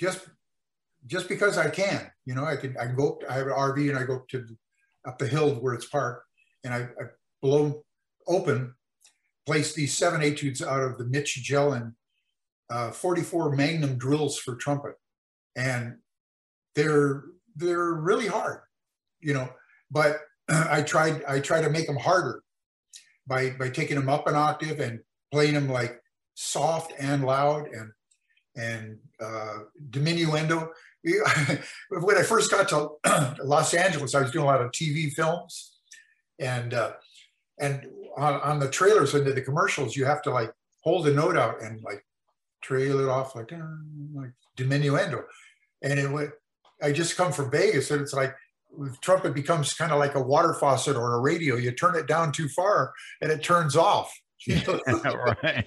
Just 0.00 0.28
just 1.06 1.28
because 1.28 1.58
I 1.58 1.68
can, 1.68 2.10
you 2.24 2.34
know, 2.34 2.44
I 2.44 2.56
can 2.56 2.76
I 2.78 2.86
can 2.86 2.96
go 2.96 3.20
I 3.28 3.34
have 3.34 3.46
an 3.46 3.52
RV 3.52 3.88
and 3.88 3.98
I 3.98 4.04
go 4.04 4.24
to 4.30 4.46
up 5.06 5.18
the 5.18 5.26
hill 5.26 5.54
where 5.56 5.74
it's 5.74 5.88
parked 5.88 6.26
and 6.64 6.72
I, 6.72 6.78
I 6.80 7.06
blow 7.40 7.84
open, 8.26 8.74
place 9.46 9.74
these 9.74 9.96
seven 9.96 10.22
etudes 10.22 10.62
out 10.62 10.82
of 10.82 10.98
the 10.98 11.04
Mitch 11.04 11.42
Jelen 11.44 11.94
uh, 12.70 12.90
44 12.90 13.54
Magnum 13.54 13.98
drills 13.98 14.38
for 14.38 14.56
trumpet. 14.56 14.94
And 15.56 15.98
they're 16.74 17.24
they're 17.54 17.92
really 17.92 18.26
hard, 18.26 18.60
you 19.20 19.34
know, 19.34 19.50
but 19.90 20.20
I 20.48 20.82
tried 20.82 21.22
I 21.28 21.40
try 21.40 21.60
to 21.60 21.68
make 21.68 21.86
them 21.86 21.98
harder 21.98 22.42
by 23.26 23.50
by 23.50 23.68
taking 23.68 23.96
them 23.96 24.08
up 24.08 24.26
an 24.26 24.34
octave 24.34 24.80
and 24.80 25.00
playing 25.32 25.54
them 25.54 25.68
like 25.68 26.00
soft 26.34 26.92
and 26.98 27.24
loud 27.24 27.66
and 27.68 27.90
and 28.54 28.98
uh, 29.20 29.58
diminuendo. 29.90 30.68
when 31.04 32.16
I 32.16 32.22
first 32.22 32.50
got 32.50 32.68
to 32.68 32.90
Los 33.44 33.74
Angeles, 33.74 34.14
I 34.14 34.20
was 34.20 34.30
doing 34.30 34.44
a 34.44 34.46
lot 34.46 34.60
of 34.60 34.70
TV 34.70 35.10
films, 35.10 35.78
and 36.38 36.74
uh, 36.74 36.92
and 37.58 37.86
on, 38.16 38.34
on 38.34 38.58
the 38.60 38.70
trailers 38.70 39.14
and 39.14 39.26
the 39.26 39.40
commercials, 39.40 39.96
you 39.96 40.04
have 40.04 40.22
to 40.22 40.30
like 40.30 40.52
hold 40.80 41.08
a 41.08 41.12
note 41.12 41.36
out 41.36 41.60
and 41.60 41.82
like 41.82 42.04
trail 42.60 43.00
it 43.00 43.08
off 43.08 43.34
like 43.34 43.50
like 44.14 44.32
diminuendo, 44.56 45.24
and 45.82 45.98
it 45.98 46.10
would. 46.10 46.32
I 46.80 46.92
just 46.92 47.16
come 47.16 47.32
from 47.32 47.50
Vegas, 47.50 47.90
and 47.90 48.00
it's 48.00 48.12
like 48.12 48.34
trumpet 49.00 49.34
becomes 49.34 49.74
kind 49.74 49.92
of 49.92 49.98
like 49.98 50.14
a 50.14 50.22
water 50.22 50.54
faucet 50.54 50.96
or 50.96 51.14
a 51.14 51.20
radio. 51.20 51.56
You 51.56 51.72
turn 51.72 51.96
it 51.96 52.06
down 52.06 52.32
too 52.32 52.48
far, 52.48 52.92
and 53.20 53.32
it 53.32 53.42
turns 53.42 53.76
off. 53.76 54.12
right. 55.42 55.64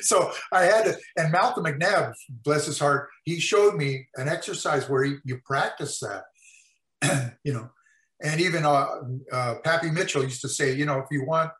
so 0.00 0.30
I 0.52 0.64
had 0.64 0.84
to, 0.84 0.98
and 1.16 1.32
Malcolm 1.32 1.64
McNabb, 1.64 2.14
bless 2.44 2.66
his 2.66 2.78
heart, 2.78 3.08
he 3.24 3.40
showed 3.40 3.74
me 3.74 4.08
an 4.16 4.28
exercise 4.28 4.88
where 4.88 5.04
he, 5.04 5.16
you 5.24 5.40
practice 5.44 6.00
that, 6.00 7.36
you 7.44 7.52
know, 7.52 7.70
and 8.22 8.40
even 8.40 8.64
uh, 8.64 8.86
uh, 9.32 9.54
Pappy 9.64 9.90
Mitchell 9.90 10.24
used 10.24 10.40
to 10.40 10.48
say, 10.48 10.74
you 10.74 10.84
know, 10.84 10.98
if 10.98 11.06
you 11.10 11.24
want 11.24 11.50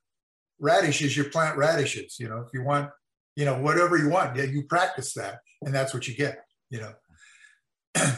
radishes, 0.59 1.17
you 1.17 1.25
plant 1.25 1.57
radishes. 1.57 2.17
You 2.19 2.29
know, 2.29 2.39
if 2.39 2.49
you 2.53 2.63
want, 2.65 2.91
you 3.37 3.45
know, 3.45 3.59
whatever 3.61 3.97
you 3.97 4.09
want, 4.09 4.37
yeah, 4.37 4.45
you 4.45 4.65
practice 4.65 5.15
that, 5.15 5.39
and 5.63 5.75
that's 5.75 5.95
what 5.95 6.09
you 6.09 6.15
get. 6.15 6.45
You 6.71 6.81
know. 6.81 6.93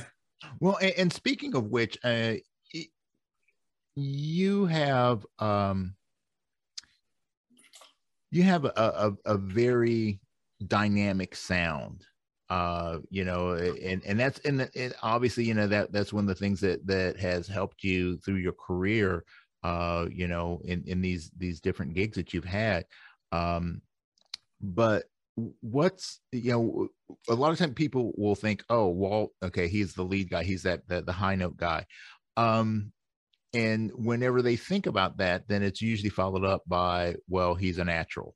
well, 0.61 0.79
and, 0.81 0.93
and, 0.97 1.12
speaking 1.12 1.55
of 1.55 1.66
which, 1.66 1.99
uh, 2.03 2.35
you 3.95 4.66
have 4.66 5.25
um, 5.39 5.95
you 8.31 8.43
have 8.43 8.64
a, 8.64 8.72
a, 8.76 9.12
a 9.24 9.37
very 9.37 10.20
dynamic 10.66 11.35
sound 11.35 12.05
uh 12.51 12.99
you 13.11 13.24
know 13.24 13.53
and 13.53 14.03
and 14.05 14.18
that's 14.18 14.41
and 14.41 14.61
it, 14.74 14.93
obviously 15.03 15.45
you 15.45 15.55
know 15.55 15.68
that 15.68 15.93
that's 15.93 16.12
one 16.12 16.24
of 16.24 16.28
the 16.28 16.35
things 16.35 16.61
that 16.61 16.85
that 16.87 17.18
has 17.18 17.47
helped 17.47 17.85
you 17.85 18.18
through 18.18 18.37
your 18.37 18.53
career 18.53 19.24
uh 19.62 20.07
you 20.11 20.26
know 20.26 20.61
in 20.64 20.83
in 20.87 21.01
these 21.01 21.31
these 21.37 21.61
different 21.61 21.95
gigs 21.95 22.16
that 22.16 22.35
you've 22.35 22.45
had. 22.45 22.85
Um 23.31 23.83
but 24.61 25.05
what's 25.61 26.20
you 26.33 26.51
know 26.53 26.89
a 27.28 27.35
lot 27.35 27.53
of 27.53 27.59
time 27.59 27.72
people 27.72 28.12
will 28.16 28.35
think 28.35 28.64
oh 28.68 28.89
walt 28.89 29.31
okay 29.43 29.68
he's 29.68 29.95
the 29.95 30.03
lead 30.03 30.28
guy. 30.28 30.43
He's 30.43 30.64
that 30.64 30.87
the, 30.89 31.03
the 31.03 31.12
high 31.12 31.37
note 31.37 31.57
guy. 31.57 31.87
Um 32.37 32.93
and 33.53 33.90
whenever 33.94 34.42
they 34.42 34.57
think 34.57 34.86
about 34.86 35.18
that 35.18 35.48
then 35.48 35.62
it's 35.62 35.82
usually 35.82 36.11
followed 36.11 36.44
up 36.44 36.62
by 36.66 37.14
well 37.28 37.55
he's 37.55 37.78
a 37.78 37.84
natural. 37.84 38.34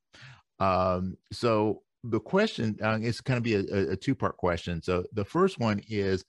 Um, 0.60 1.16
so 1.32 1.82
the 2.04 2.20
question 2.20 2.76
uh, 2.82 2.98
is 3.00 3.20
going 3.20 3.38
to 3.38 3.42
be 3.42 3.54
a, 3.54 3.92
a 3.92 3.96
two-part 3.96 4.36
question. 4.36 4.82
So 4.82 5.04
the 5.12 5.24
first 5.24 5.58
one 5.58 5.80
is 5.88 6.24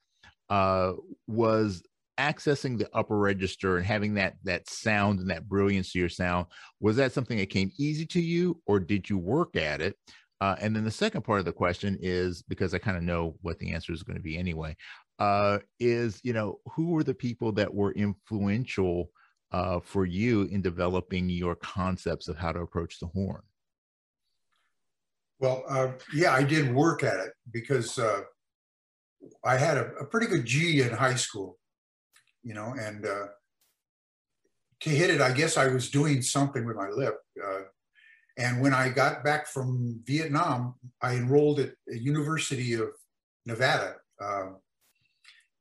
uh, 0.50 0.94
was 1.28 1.84
accessing 2.18 2.78
the 2.78 2.90
upper 2.94 3.18
register 3.18 3.76
and 3.76 3.86
having 3.86 4.14
that 4.14 4.36
that 4.44 4.70
sound 4.70 5.20
and 5.20 5.30
that 5.30 5.50
brilliance 5.50 5.92
to 5.92 6.00
your 6.00 6.08
sound 6.08 6.46
was 6.80 6.96
that 6.96 7.12
something 7.12 7.38
that 7.38 7.50
came 7.50 7.72
easy 7.78 8.06
to 8.06 8.22
you 8.22 8.62
or 8.66 8.80
did 8.80 9.10
you 9.10 9.18
work 9.18 9.56
at 9.58 9.82
it? 9.82 9.98
Uh, 10.40 10.56
and 10.62 10.76
then 10.76 10.84
the 10.84 10.92
second 10.92 11.24
part 11.24 11.40
of 11.40 11.46
the 11.46 11.52
question 11.52 11.98
is 12.02 12.42
because 12.44 12.74
i 12.74 12.78
kind 12.78 12.98
of 12.98 13.04
know 13.04 13.36
what 13.42 13.58
the 13.60 13.74
answer 13.74 13.94
is 13.94 14.04
going 14.04 14.18
to 14.18 14.22
be 14.22 14.38
anyway 14.38 14.76
uh, 15.20 15.60
is 15.80 16.20
you 16.24 16.34
know 16.34 16.60
who 16.74 16.90
were 16.90 17.04
the 17.04 17.14
people 17.14 17.52
that 17.52 17.74
were 17.74 17.94
influential 17.94 19.10
uh, 19.52 19.80
for 19.80 20.06
you 20.06 20.44
in 20.44 20.62
developing 20.62 21.30
your 21.30 21.56
concepts 21.56 22.28
of 22.28 22.38
how 22.38 22.52
to 22.52 22.60
approach 22.60 23.00
the 23.00 23.08
horn 23.08 23.42
well 25.40 25.64
uh, 25.70 25.92
yeah 26.14 26.34
i 26.34 26.44
did 26.44 26.74
work 26.74 27.04
at 27.04 27.18
it 27.20 27.32
because 27.52 27.98
uh, 27.98 28.22
I 29.44 29.58
had 29.58 29.78
a, 29.78 29.86
a, 30.02 30.06
pretty 30.06 30.28
good 30.28 30.46
G 30.46 30.82
in 30.82 30.92
high 30.92 31.16
school, 31.16 31.58
you 32.44 32.54
know, 32.54 32.74
and 32.80 33.06
uh, 33.06 33.28
to 34.82 34.90
hit 34.90 35.10
it, 35.10 35.22
I 35.22 35.32
guess 35.32 35.58
I 35.58 35.68
was 35.68 35.90
doing 35.90 36.22
something 36.22 36.66
with 36.66 36.76
my 36.76 36.90
lip. 36.90 37.16
Uh, 37.44 37.62
and 38.38 38.62
when 38.62 38.74
I 38.74 38.90
got 38.90 39.24
back 39.24 39.48
from 39.48 40.02
Vietnam, 40.06 40.76
I 41.02 41.14
enrolled 41.16 41.60
at 41.60 41.72
the 41.88 41.98
University 41.98 42.74
of 42.74 42.90
Nevada. 43.46 43.96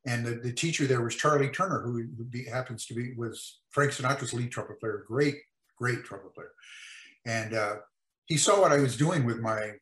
And 0.06 0.24
the, 0.24 0.32
the, 0.32 0.52
teacher 0.52 0.86
there 0.86 1.00
was 1.00 1.14
Charlie 1.14 1.48
Turner, 1.48 1.80
who 1.80 2.04
be, 2.06 2.44
happens 2.44 2.84
to 2.86 2.94
be 2.94 3.14
was 3.14 3.60
Frank 3.70 3.92
Sinatra's 3.92 4.34
lead 4.34 4.50
trumpet 4.50 4.78
player, 4.78 5.04
great, 5.06 5.36
great 5.78 6.04
trumpet 6.04 6.34
player. 6.34 6.52
And 7.24 7.54
uh, 7.54 7.76
he 8.26 8.36
saw 8.36 8.60
what 8.60 8.72
I 8.72 8.78
was 8.78 8.96
doing 8.96 9.24
with 9.24 9.40
my 9.40 9.72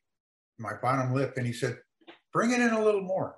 my 0.59 0.73
bottom 0.81 1.13
lip, 1.13 1.33
and 1.35 1.45
he 1.45 1.51
said, 1.51 1.77
"Bring 2.31 2.51
it 2.51 2.61
in 2.61 2.71
a 2.71 2.83
little 2.83 3.01
more." 3.01 3.35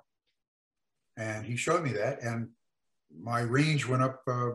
And 1.16 1.44
he 1.44 1.56
showed 1.56 1.82
me 1.82 1.92
that, 1.92 2.22
and 2.22 2.50
my 3.20 3.40
range 3.40 3.86
went 3.86 4.02
up 4.02 4.22
uh, 4.28 4.50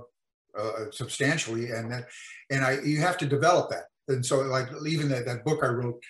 uh, 0.58 0.92
substantially. 0.92 1.72
And 1.72 1.92
that, 1.92 2.06
and 2.50 2.64
I 2.64 2.80
you 2.82 3.02
have 3.02 3.18
to 3.18 3.26
develop 3.26 3.72
that. 3.72 3.86
And 4.08 4.26
so, 4.26 4.42
like 4.42 4.70
even 4.88 5.10
that, 5.10 5.26
that 5.26 5.44
book 5.44 5.64
I 5.64 5.68
wrote, 5.68 6.02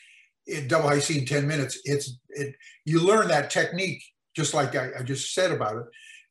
it, 0.46 0.68
double 0.68 0.90
high 0.90 1.00
C 1.00 1.18
in 1.18 1.26
ten 1.26 1.48
minutes. 1.48 1.80
It's 1.84 2.20
it 2.30 2.56
you 2.86 3.00
learn 3.00 3.28
that 3.30 3.50
technique 3.50 4.04
just 4.36 4.54
like 4.54 4.76
I, 4.76 4.90
I 5.00 5.04
just 5.04 5.34
said 5.34 5.52
about 5.52 5.76
it, 5.78 5.86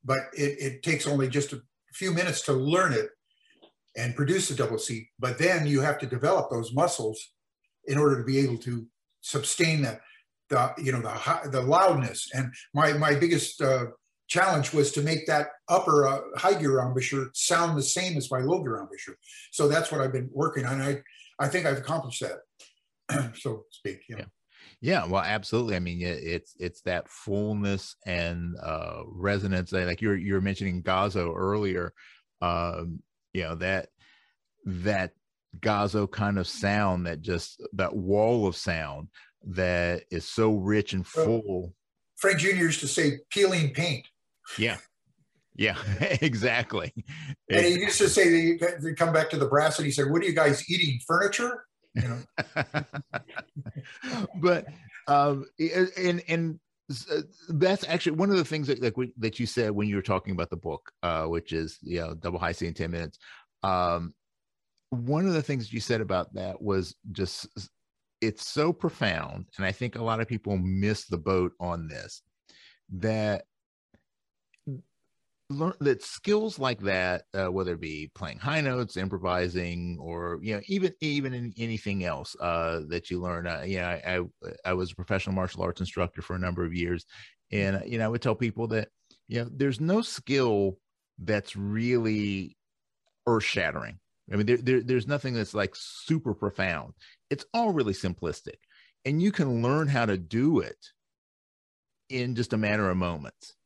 but 0.04 0.20
it, 0.32 0.58
it 0.58 0.82
takes 0.82 1.06
only 1.06 1.28
just 1.28 1.52
a 1.52 1.60
few 1.92 2.12
minutes 2.12 2.42
to 2.42 2.52
learn 2.52 2.92
it 2.92 3.10
and 3.96 4.16
produce 4.16 4.48
the 4.48 4.54
double 4.54 4.78
C. 4.78 5.08
But 5.18 5.38
then 5.38 5.66
you 5.66 5.80
have 5.80 5.98
to 5.98 6.06
develop 6.06 6.50
those 6.50 6.72
muscles 6.72 7.20
in 7.86 7.98
order 7.98 8.18
to 8.18 8.24
be 8.24 8.38
able 8.38 8.58
to 8.58 8.86
sustain 9.20 9.82
that 9.82 10.00
the 10.48 10.72
you 10.78 10.92
know 10.92 11.00
the 11.00 11.50
the 11.50 11.62
loudness. 11.62 12.28
And 12.34 12.52
my 12.74 12.92
my 12.92 13.14
biggest 13.14 13.60
uh, 13.60 13.86
challenge 14.28 14.72
was 14.72 14.92
to 14.92 15.02
make 15.02 15.26
that 15.26 15.48
upper 15.68 16.06
uh, 16.06 16.20
high 16.36 16.54
gear 16.54 16.80
embouchure 16.80 17.30
sound 17.34 17.76
the 17.76 17.82
same 17.82 18.16
as 18.16 18.30
my 18.30 18.40
low 18.40 18.62
gear 18.62 18.78
embouchure. 18.78 19.16
So 19.52 19.68
that's 19.68 19.90
what 19.90 20.00
I've 20.00 20.12
been 20.12 20.30
working 20.32 20.66
on. 20.66 20.80
I 20.80 21.02
I 21.38 21.48
think 21.48 21.66
I've 21.66 21.78
accomplished 21.78 22.22
that, 22.22 23.34
so 23.36 23.56
to 23.56 23.62
speak. 23.70 24.00
Know. 24.08 24.18
Yeah. 24.18 24.24
Yeah, 24.82 25.06
well, 25.06 25.22
absolutely. 25.22 25.76
I 25.76 25.80
mean, 25.80 26.00
it's 26.00 26.54
it's 26.58 26.80
that 26.82 27.08
fullness 27.08 27.96
and 28.06 28.56
uh, 28.62 29.02
resonance. 29.06 29.72
Like 29.72 30.00
you're 30.00 30.16
you're 30.16 30.40
mentioning 30.40 30.82
Gozzo 30.82 31.34
earlier. 31.36 31.92
Um, 32.40 33.02
you 33.34 33.42
know 33.42 33.56
that 33.56 33.88
that 34.64 35.12
Gozzo 35.58 36.10
kind 36.10 36.38
of 36.38 36.46
sound, 36.46 37.06
that 37.06 37.20
just 37.20 37.62
that 37.74 37.94
wall 37.94 38.46
of 38.46 38.56
sound 38.56 39.08
that 39.44 40.04
is 40.10 40.26
so 40.26 40.54
rich 40.54 40.92
and 40.92 41.06
full. 41.06 41.74
Frank 42.16 42.38
Jr. 42.38 42.48
used 42.48 42.80
to 42.80 42.88
say 42.88 43.18
peeling 43.30 43.72
paint. 43.72 44.06
Yeah. 44.58 44.78
Yeah, 45.56 45.76
exactly. 46.00 46.94
And 47.50 47.66
he 47.66 47.80
used 47.80 47.98
to 47.98 48.08
say 48.08 48.56
they 48.56 48.94
come 48.94 49.12
back 49.12 49.28
to 49.30 49.36
the 49.36 49.46
brass 49.46 49.78
and 49.78 49.84
he 49.84 49.92
said, 49.92 50.10
What 50.10 50.22
are 50.22 50.26
you 50.26 50.32
guys 50.32 50.68
eating? 50.70 51.00
Furniture? 51.06 51.66
You 51.94 52.02
know? 52.02 52.84
but 54.42 54.66
um 55.06 55.46
and 55.58 56.22
and 56.28 56.60
uh, 57.10 57.22
that's 57.50 57.86
actually 57.86 58.16
one 58.16 58.30
of 58.30 58.36
the 58.36 58.44
things 58.44 58.66
that 58.66 58.82
like 58.82 58.94
that 59.18 59.38
you 59.38 59.46
said 59.46 59.70
when 59.70 59.88
you 59.88 59.96
were 59.96 60.02
talking 60.02 60.32
about 60.32 60.50
the 60.50 60.56
book, 60.56 60.90
uh, 61.02 61.24
which 61.24 61.52
is 61.52 61.78
you 61.82 62.00
know 62.00 62.14
double 62.14 62.38
high 62.38 62.52
C 62.52 62.66
in 62.66 62.74
ten 62.74 62.90
minutes. 62.90 63.18
Um, 63.62 64.14
one 64.90 65.26
of 65.26 65.34
the 65.34 65.42
things 65.42 65.72
you 65.72 65.80
said 65.80 66.00
about 66.00 66.34
that 66.34 66.60
was 66.60 66.96
just 67.12 67.46
it's 68.20 68.46
so 68.46 68.72
profound 68.72 69.46
and 69.56 69.64
i 69.64 69.72
think 69.72 69.96
a 69.96 70.02
lot 70.02 70.20
of 70.20 70.28
people 70.28 70.58
miss 70.58 71.06
the 71.06 71.16
boat 71.16 71.52
on 71.60 71.88
this 71.88 72.22
that 72.92 73.44
learn 75.50 75.74
that 75.80 76.02
skills 76.02 76.58
like 76.58 76.80
that 76.80 77.24
uh, 77.34 77.46
whether 77.50 77.72
it 77.72 77.80
be 77.80 78.10
playing 78.14 78.38
high 78.38 78.60
notes 78.60 78.96
improvising 78.96 79.98
or 80.00 80.38
you 80.42 80.54
know 80.54 80.60
even 80.66 80.92
even 81.00 81.34
in 81.34 81.52
anything 81.58 82.04
else 82.04 82.36
uh, 82.40 82.80
that 82.88 83.10
you 83.10 83.20
learn 83.20 83.46
uh, 83.46 83.62
yeah 83.66 84.00
I, 84.06 84.16
I, 84.16 84.20
I 84.64 84.72
was 84.74 84.92
a 84.92 84.96
professional 84.96 85.34
martial 85.34 85.62
arts 85.62 85.80
instructor 85.80 86.22
for 86.22 86.36
a 86.36 86.40
number 86.40 86.64
of 86.64 86.72
years 86.72 87.04
and 87.50 87.82
you 87.86 87.98
know 87.98 88.04
i 88.04 88.08
would 88.08 88.22
tell 88.22 88.34
people 88.34 88.68
that 88.68 88.88
you 89.28 89.40
know 89.42 89.50
there's 89.52 89.80
no 89.80 90.00
skill 90.00 90.78
that's 91.18 91.56
really 91.56 92.56
earth 93.26 93.44
shattering 93.44 93.98
I 94.32 94.36
mean, 94.36 94.46
there, 94.46 94.58
there, 94.58 94.80
there's 94.80 95.08
nothing 95.08 95.34
that's 95.34 95.54
like 95.54 95.74
super 95.74 96.34
profound. 96.34 96.94
It's 97.30 97.44
all 97.52 97.72
really 97.72 97.94
simplistic. 97.94 98.58
And 99.04 99.20
you 99.20 99.32
can 99.32 99.62
learn 99.62 99.88
how 99.88 100.06
to 100.06 100.16
do 100.16 100.60
it 100.60 100.76
in 102.08 102.34
just 102.34 102.52
a 102.52 102.56
matter 102.56 102.88
of 102.90 102.96
moments. 102.96 103.56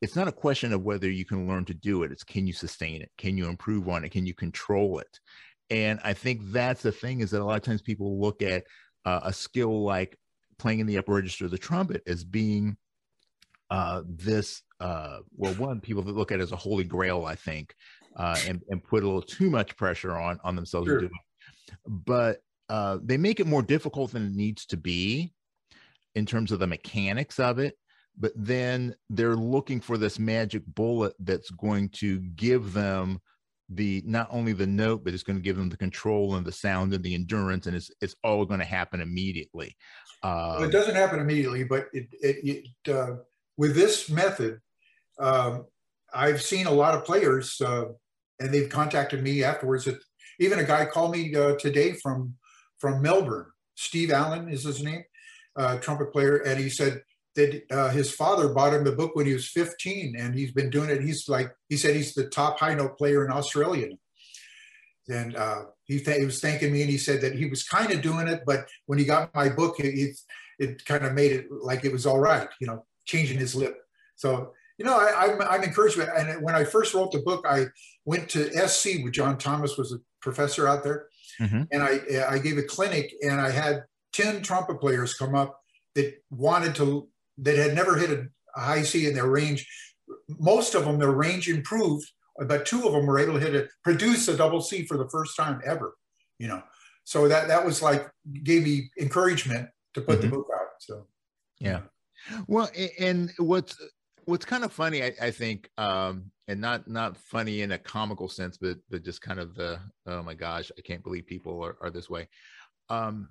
It's 0.00 0.16
not 0.16 0.28
a 0.28 0.32
question 0.32 0.72
of 0.72 0.82
whether 0.82 1.10
you 1.10 1.24
can 1.24 1.48
learn 1.48 1.64
to 1.66 1.74
do 1.74 2.02
it, 2.02 2.12
it's 2.12 2.24
can 2.24 2.46
you 2.46 2.52
sustain 2.52 3.02
it? 3.02 3.10
Can 3.16 3.38
you 3.38 3.48
improve 3.48 3.88
on 3.88 4.04
it? 4.04 4.10
Can 4.10 4.26
you 4.26 4.34
control 4.34 4.98
it? 4.98 5.20
And 5.70 5.98
I 6.04 6.12
think 6.12 6.42
that's 6.44 6.82
the 6.82 6.92
thing 6.92 7.20
is 7.20 7.30
that 7.30 7.40
a 7.40 7.44
lot 7.44 7.56
of 7.56 7.62
times 7.62 7.82
people 7.82 8.20
look 8.20 8.42
at 8.42 8.64
uh, 9.04 9.20
a 9.24 9.32
skill 9.32 9.82
like 9.82 10.16
playing 10.58 10.80
in 10.80 10.86
the 10.86 10.98
upper 10.98 11.14
register 11.14 11.46
of 11.46 11.50
the 11.50 11.58
trumpet 11.58 12.02
as 12.06 12.24
being 12.24 12.76
uh, 13.70 14.02
this 14.06 14.62
uh, 14.80 15.18
well 15.34 15.54
one 15.54 15.80
people 15.80 16.02
that 16.02 16.14
look 16.14 16.30
at 16.30 16.38
it 16.38 16.42
as 16.42 16.52
a 16.52 16.56
holy 16.56 16.84
grail 16.84 17.24
i 17.24 17.34
think 17.34 17.74
uh, 18.16 18.36
and, 18.48 18.62
and 18.68 18.82
put 18.82 19.02
a 19.02 19.06
little 19.06 19.22
too 19.22 19.50
much 19.50 19.76
pressure 19.76 20.16
on 20.16 20.40
on 20.42 20.56
themselves 20.56 20.88
sure. 20.88 21.00
to 21.00 21.08
do 21.08 21.12
it. 21.12 21.74
But 21.86 22.38
uh, 22.68 22.98
they 23.02 23.16
make 23.16 23.40
it 23.40 23.46
more 23.46 23.62
difficult 23.62 24.12
than 24.12 24.26
it 24.26 24.32
needs 24.32 24.66
to 24.66 24.76
be 24.76 25.32
in 26.14 26.26
terms 26.26 26.50
of 26.50 26.58
the 26.58 26.66
mechanics 26.66 27.38
of 27.38 27.58
it. 27.58 27.76
But 28.18 28.32
then 28.34 28.94
they're 29.10 29.36
looking 29.36 29.80
for 29.80 29.98
this 29.98 30.18
magic 30.18 30.62
bullet 30.66 31.14
that's 31.18 31.50
going 31.50 31.90
to 31.90 32.20
give 32.20 32.72
them 32.72 33.20
the 33.68 34.02
not 34.06 34.28
only 34.30 34.52
the 34.52 34.66
note, 34.66 35.04
but 35.04 35.12
it's 35.12 35.22
going 35.22 35.36
to 35.36 35.42
give 35.42 35.56
them 35.56 35.68
the 35.68 35.76
control 35.76 36.36
and 36.36 36.46
the 36.46 36.52
sound 36.52 36.94
and 36.94 37.04
the 37.04 37.14
endurance, 37.14 37.66
and 37.66 37.76
it's 37.76 37.90
it's 38.00 38.14
all 38.22 38.44
going 38.44 38.60
to 38.60 38.66
happen 38.66 39.00
immediately. 39.00 39.76
well, 40.58 40.62
it 40.62 40.72
doesn't 40.72 40.94
happen 40.94 41.18
immediately, 41.18 41.64
but 41.64 41.88
it 41.92 42.06
it, 42.22 42.66
it 42.86 42.94
uh, 42.94 43.16
with 43.56 43.74
this 43.74 44.08
method, 44.08 44.60
um, 45.18 45.66
I've 46.14 46.42
seen 46.42 46.66
a 46.66 46.72
lot 46.72 46.94
of 46.94 47.04
players 47.04 47.60
uh, 47.60 47.86
and 48.40 48.52
they've 48.52 48.68
contacted 48.68 49.22
me 49.22 49.42
afterwards. 49.42 49.88
Even 50.38 50.58
a 50.58 50.64
guy 50.64 50.84
called 50.84 51.12
me 51.12 51.34
uh, 51.34 51.56
today 51.56 51.92
from 51.94 52.34
from 52.78 53.02
Melbourne. 53.02 53.46
Steve 53.74 54.10
Allen 54.10 54.48
is 54.48 54.64
his 54.64 54.82
name, 54.82 55.02
uh, 55.56 55.78
trumpet 55.78 56.12
player, 56.12 56.38
and 56.38 56.58
he 56.58 56.68
said 56.68 57.02
that 57.36 57.62
uh, 57.70 57.90
his 57.90 58.12
father 58.12 58.48
bought 58.48 58.74
him 58.74 58.84
the 58.84 58.92
book 58.92 59.14
when 59.14 59.26
he 59.26 59.32
was 59.32 59.48
15, 59.48 60.16
and 60.18 60.34
he's 60.34 60.52
been 60.52 60.70
doing 60.70 60.90
it. 60.90 61.02
He's 61.02 61.28
like 61.28 61.54
he 61.68 61.76
said 61.76 61.94
he's 61.94 62.14
the 62.14 62.28
top 62.28 62.58
high 62.58 62.74
note 62.74 62.98
player 62.98 63.24
in 63.24 63.30
Australia. 63.30 63.88
And 65.08 65.36
uh, 65.36 65.66
he, 65.84 66.00
th- 66.00 66.18
he 66.18 66.24
was 66.24 66.40
thanking 66.40 66.72
me, 66.72 66.82
and 66.82 66.90
he 66.90 66.98
said 66.98 67.20
that 67.20 67.36
he 67.36 67.46
was 67.46 67.62
kind 67.62 67.92
of 67.92 68.02
doing 68.02 68.26
it, 68.26 68.42
but 68.44 68.66
when 68.86 68.98
he 68.98 69.04
got 69.04 69.32
my 69.34 69.48
book, 69.48 69.78
it, 69.78 69.94
it, 69.94 70.18
it 70.58 70.84
kind 70.84 71.04
of 71.04 71.12
made 71.12 71.30
it 71.30 71.46
like 71.50 71.84
it 71.84 71.92
was 71.92 72.06
all 72.06 72.18
right, 72.18 72.48
you 72.60 72.66
know, 72.66 72.84
changing 73.04 73.38
his 73.38 73.54
lip. 73.54 73.78
So 74.16 74.52
you 74.78 74.84
know, 74.84 74.98
I, 74.98 75.26
am 75.26 75.40
I'm, 75.40 75.48
I'm 75.48 75.62
encouraged. 75.62 75.98
And 75.98 76.42
when 76.42 76.54
I 76.54 76.64
first 76.64 76.92
wrote 76.92 77.12
the 77.12 77.20
book, 77.20 77.46
I 77.48 77.66
went 78.04 78.28
to 78.30 78.68
SC 78.68 79.02
with 79.02 79.12
John 79.12 79.38
Thomas 79.38 79.76
was 79.76 79.92
a 79.92 79.98
professor 80.20 80.68
out 80.68 80.84
there, 80.84 81.06
mm-hmm. 81.40 81.62
and 81.70 81.82
I 81.82 82.00
I 82.28 82.38
gave 82.38 82.58
a 82.58 82.62
clinic, 82.62 83.12
and 83.22 83.40
I 83.40 83.50
had 83.50 83.84
ten 84.12 84.42
trumpet 84.42 84.80
players 84.80 85.14
come 85.14 85.34
up 85.34 85.60
that 85.94 86.14
wanted 86.30 86.74
to 86.76 87.08
that 87.38 87.56
had 87.56 87.74
never 87.74 87.96
hit 87.96 88.10
a, 88.10 88.26
high 88.58 88.82
C 88.82 89.06
in 89.06 89.14
their 89.14 89.28
range. 89.28 89.68
Most 90.28 90.74
of 90.74 90.84
them, 90.84 90.98
their 90.98 91.10
range 91.10 91.48
improved, 91.48 92.10
but 92.46 92.64
two 92.64 92.86
of 92.86 92.92
them 92.92 93.04
were 93.04 93.18
able 93.18 93.34
to 93.34 93.40
hit 93.40 93.54
it, 93.54 93.68
produce 93.84 94.28
a 94.28 94.36
double 94.36 94.62
C 94.62 94.86
for 94.86 94.96
the 94.96 95.08
first 95.10 95.36
time 95.36 95.60
ever. 95.64 95.94
You 96.38 96.48
know, 96.48 96.62
so 97.04 97.28
that 97.28 97.48
that 97.48 97.64
was 97.64 97.82
like 97.82 98.08
gave 98.42 98.64
me 98.64 98.90
encouragement 98.98 99.68
to 99.94 100.00
put 100.00 100.20
mm-hmm. 100.20 100.30
the 100.30 100.36
book 100.36 100.48
out. 100.54 100.68
So 100.80 101.06
yeah. 101.60 101.80
Well, 102.46 102.70
and 102.98 103.32
what's 103.38 103.76
what's 104.24 104.44
kind 104.44 104.64
of 104.64 104.72
funny, 104.72 105.02
I, 105.02 105.12
I, 105.22 105.30
think, 105.30 105.70
um, 105.78 106.30
and 106.48 106.60
not 106.60 106.88
not 106.88 107.16
funny 107.16 107.62
in 107.62 107.72
a 107.72 107.78
comical 107.78 108.28
sense, 108.28 108.56
but 108.56 108.78
but 108.90 109.04
just 109.04 109.22
kind 109.22 109.40
of 109.40 109.54
the 109.54 109.78
oh 110.06 110.22
my 110.22 110.34
gosh, 110.34 110.70
I 110.76 110.82
can't 110.82 111.02
believe 111.02 111.26
people 111.26 111.62
are, 111.64 111.76
are 111.80 111.90
this 111.90 112.10
way. 112.10 112.28
Um, 112.88 113.28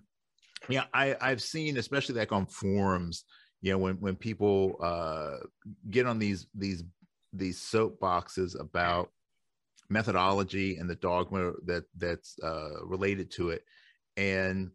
yeah, 0.70 0.86
I, 0.94 1.16
I've 1.22 1.42
seen, 1.42 1.78
especially 1.78 2.16
like 2.16 2.32
on 2.32 2.46
forums, 2.48 3.26
you 3.62 3.72
know, 3.72 3.78
when 3.78 3.96
when 3.96 4.16
people 4.16 4.78
uh, 4.82 5.38
get 5.90 6.06
on 6.06 6.20
these 6.20 6.48
these 6.54 6.84
these 7.34 7.60
soapboxes 7.60 8.60
about 8.60 9.12
methodology 9.90 10.78
and 10.78 10.90
the 10.90 10.96
dogma 10.96 11.54
that 11.66 11.86
that's 11.98 12.38
uh, 12.44 12.84
related 12.84 13.32
to 13.32 13.50
it, 13.50 13.64
and 14.18 14.72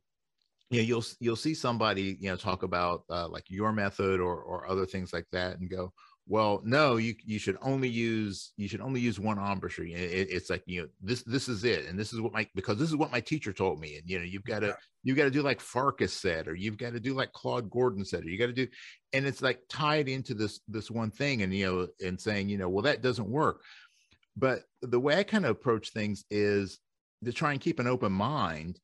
you 0.71 0.81
know, 0.81 0.85
you'll 0.85 1.05
you'll 1.21 1.37
see 1.37 1.55
somebody 1.55 2.17
you 2.21 2.31
know 2.31 2.37
talk 2.37 2.63
about 2.63 3.05
uh, 3.11 3.29
like 3.29 3.45
your 3.49 3.73
method 3.73 4.21
or 4.21 4.43
or 4.43 4.69
other 4.69 4.87
things 4.87 5.13
like 5.13 5.27
that, 5.33 5.59
and 5.59 5.71
go, 5.71 5.93
well 6.31 6.63
no 6.65 6.97
you 6.97 7.13
you 7.25 7.41
should 7.41 7.59
only 7.61 7.89
use 7.89 8.53
you 8.57 8.69
should 8.69 8.81
only 8.81 9.01
use 9.01 9.19
one 9.19 9.37
embouchure 9.37 9.85
it, 9.85 10.29
it's 10.31 10.49
like 10.49 10.63
you 10.65 10.83
know 10.83 10.89
this 11.03 11.25
this 11.25 11.49
is 11.49 11.65
it. 11.65 11.87
And 11.87 11.99
this 11.99 12.13
is 12.13 12.21
what 12.21 12.33
my 12.33 12.47
because 12.55 12.79
this 12.79 12.89
is 12.89 12.97
what 12.97 13.11
my 13.11 13.21
teacher 13.21 13.53
told 13.53 13.81
me. 13.81 13.97
And 13.97 14.09
you 14.09 14.19
know 14.19 14.25
you've 14.25 14.45
got 14.45 14.61
to 14.61 14.69
yeah. 14.69 14.73
you've 15.03 15.17
got 15.17 15.25
to 15.25 15.31
do 15.33 15.43
like 15.43 15.61
farkas 15.61 16.13
said 16.13 16.47
or 16.47 16.55
you've 16.55 16.79
got 16.79 16.93
to 16.93 17.01
do 17.01 17.15
like 17.15 17.33
claude 17.33 17.69
gordon 17.69 18.05
said 18.05 18.25
or 18.25 18.29
you 18.29 18.39
got 18.39 18.47
to 18.47 18.53
do 18.53 18.69
and 19.13 19.27
it's 19.27 19.43
like 19.43 19.61
tied 19.69 20.09
into 20.09 20.35
this 20.35 20.61
this 20.69 20.89
one 20.89 21.11
thing 21.11 21.43
and 21.43 21.53
you 21.53 21.67
know 21.67 22.07
and 22.07 22.21
saying 22.21 22.49
you 22.49 22.59
know 22.59 22.69
well 22.69 22.85
that 22.85 23.03
doesn't 23.03 23.29
work. 23.29 23.63
But 24.37 24.63
the 24.83 25.01
way 25.01 25.17
i 25.17 25.25
kind 25.25 25.45
of 25.45 25.51
approach 25.51 25.91
things 25.91 26.25
is 26.31 26.79
to 27.25 27.33
try 27.33 27.51
and 27.51 27.61
keep 27.61 27.81
an 27.81 27.89
open 27.89 28.13
mind 28.13 28.79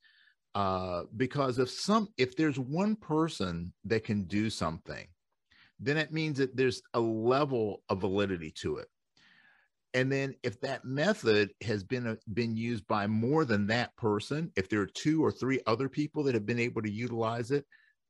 uh, 0.56 1.02
because 1.16 1.60
if 1.60 1.70
some 1.70 2.08
if 2.18 2.34
there's 2.34 2.58
one 2.58 2.96
person 2.96 3.72
that 3.84 4.02
can 4.02 4.24
do 4.24 4.50
something 4.50 5.06
then 5.78 5.96
it 5.96 6.12
means 6.12 6.38
that 6.38 6.56
there's 6.56 6.82
a 6.94 7.00
level 7.00 7.82
of 7.88 8.00
validity 8.00 8.50
to 8.50 8.76
it 8.78 8.88
and 9.96 10.12
then 10.12 10.34
if 10.42 10.60
that 10.60 10.84
method 10.84 11.50
has 11.62 11.82
been 11.82 12.06
uh, 12.06 12.16
been 12.34 12.56
used 12.56 12.86
by 12.86 13.06
more 13.06 13.44
than 13.44 13.66
that 13.66 13.96
person 13.96 14.52
if 14.56 14.68
there 14.68 14.80
are 14.80 14.86
two 14.86 15.24
or 15.24 15.32
three 15.32 15.60
other 15.66 15.88
people 15.88 16.22
that 16.22 16.34
have 16.34 16.46
been 16.46 16.58
able 16.58 16.82
to 16.82 16.90
utilize 16.90 17.50
it 17.50 17.64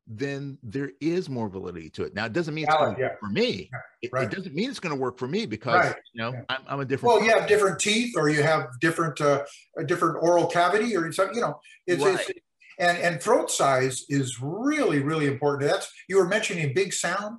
then 0.08 0.56
there 0.62 0.92
is 1.00 1.28
more 1.28 1.48
validity 1.48 1.90
to 1.90 2.04
it 2.04 2.14
now 2.14 2.26
it 2.26 2.32
doesn't 2.32 2.54
mean 2.54 2.64
it's 2.64 2.76
going 2.76 2.94
to 2.94 3.00
yeah. 3.00 3.08
work 3.08 3.20
for 3.20 3.28
me 3.28 3.70
it, 4.02 4.10
right. 4.12 4.24
it, 4.24 4.36
doesn't 4.36 4.54
mean 4.54 4.70
it's 4.70 4.78
going 4.78 4.94
to 4.94 5.00
work 5.00 5.18
for 5.18 5.26
me 5.26 5.46
because 5.46 5.84
right. 5.84 5.96
you 6.12 6.22
know 6.22 6.32
yeah. 6.32 6.42
I'm, 6.48 6.60
I'm, 6.68 6.80
a 6.80 6.84
different 6.84 7.08
well 7.08 7.18
person. 7.18 7.32
you 7.32 7.38
have 7.40 7.48
different 7.48 7.78
teeth 7.80 8.14
or 8.16 8.28
you 8.28 8.42
have 8.42 8.68
different 8.80 9.20
uh, 9.20 9.44
a 9.78 9.84
different 9.84 10.18
oral 10.20 10.46
cavity 10.46 10.96
or 10.96 11.10
something 11.12 11.34
you 11.34 11.40
know 11.40 11.58
it's, 11.86 12.04
right. 12.04 12.20
it's 12.20 12.40
and 12.78 12.98
and 12.98 13.20
throat 13.20 13.50
size 13.50 14.04
is 14.08 14.40
really 14.40 15.00
really 15.02 15.26
important 15.26 15.68
that's 15.68 15.90
you 16.08 16.18
were 16.18 16.28
mentioning 16.28 16.72
big 16.72 16.92
sound 16.92 17.38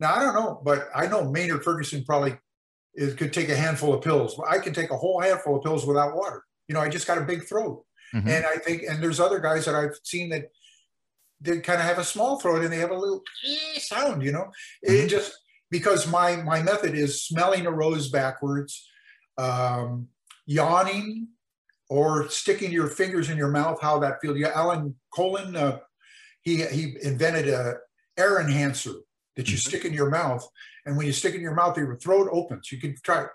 Now 0.00 0.14
I 0.14 0.24
don't 0.24 0.34
know, 0.34 0.60
but 0.64 0.88
I 0.94 1.06
know 1.06 1.30
Maynard 1.30 1.62
Ferguson 1.62 2.04
probably 2.04 2.36
is, 2.94 3.14
could 3.14 3.32
take 3.32 3.50
a 3.50 3.56
handful 3.56 3.94
of 3.94 4.02
pills. 4.02 4.40
I 4.48 4.58
can 4.58 4.72
take 4.72 4.90
a 4.90 4.96
whole 4.96 5.20
handful 5.20 5.56
of 5.56 5.62
pills 5.62 5.86
without 5.86 6.16
water. 6.16 6.42
You 6.68 6.74
know, 6.74 6.80
I 6.80 6.88
just 6.88 7.06
got 7.06 7.18
a 7.18 7.22
big 7.22 7.44
throat, 7.44 7.84
mm-hmm. 8.14 8.26
and 8.26 8.46
I 8.46 8.56
think 8.56 8.82
and 8.82 9.02
there's 9.02 9.20
other 9.20 9.38
guys 9.38 9.66
that 9.66 9.74
I've 9.74 9.98
seen 10.02 10.30
that 10.30 10.50
they 11.40 11.60
kind 11.60 11.80
of 11.80 11.86
have 11.86 11.98
a 11.98 12.04
small 12.04 12.38
throat 12.38 12.62
and 12.62 12.72
they 12.72 12.78
have 12.78 12.90
a 12.90 12.98
little 12.98 13.22
sound. 13.78 14.22
You 14.22 14.32
know, 14.32 14.50
mm-hmm. 14.86 14.94
it 14.94 15.08
just 15.08 15.32
because 15.70 16.06
my 16.06 16.36
my 16.36 16.62
method 16.62 16.94
is 16.94 17.24
smelling 17.24 17.66
a 17.66 17.70
rose 17.70 18.08
backwards, 18.08 18.88
um, 19.36 20.08
yawning, 20.46 21.28
or 21.90 22.28
sticking 22.30 22.72
your 22.72 22.88
fingers 22.88 23.28
in 23.28 23.36
your 23.36 23.50
mouth. 23.50 23.80
How 23.82 23.98
that 23.98 24.18
feels? 24.22 24.38
Yeah, 24.38 24.52
Alan 24.54 24.94
Colin, 25.12 25.56
uh, 25.56 25.80
he 26.42 26.64
he 26.66 26.96
invented 27.02 27.48
a 27.48 27.74
air 28.16 28.40
enhancer 28.40 28.94
that 29.36 29.48
you 29.48 29.56
mm-hmm. 29.56 29.68
stick 29.68 29.84
in 29.84 29.92
your 29.92 30.10
mouth. 30.10 30.46
And 30.86 30.96
when 30.96 31.06
you 31.06 31.12
stick 31.12 31.34
in 31.34 31.40
your 31.40 31.54
mouth, 31.54 31.76
your 31.76 31.96
throat 31.96 32.28
opens. 32.32 32.72
You 32.72 32.78
can 32.78 32.94
try 33.02 33.26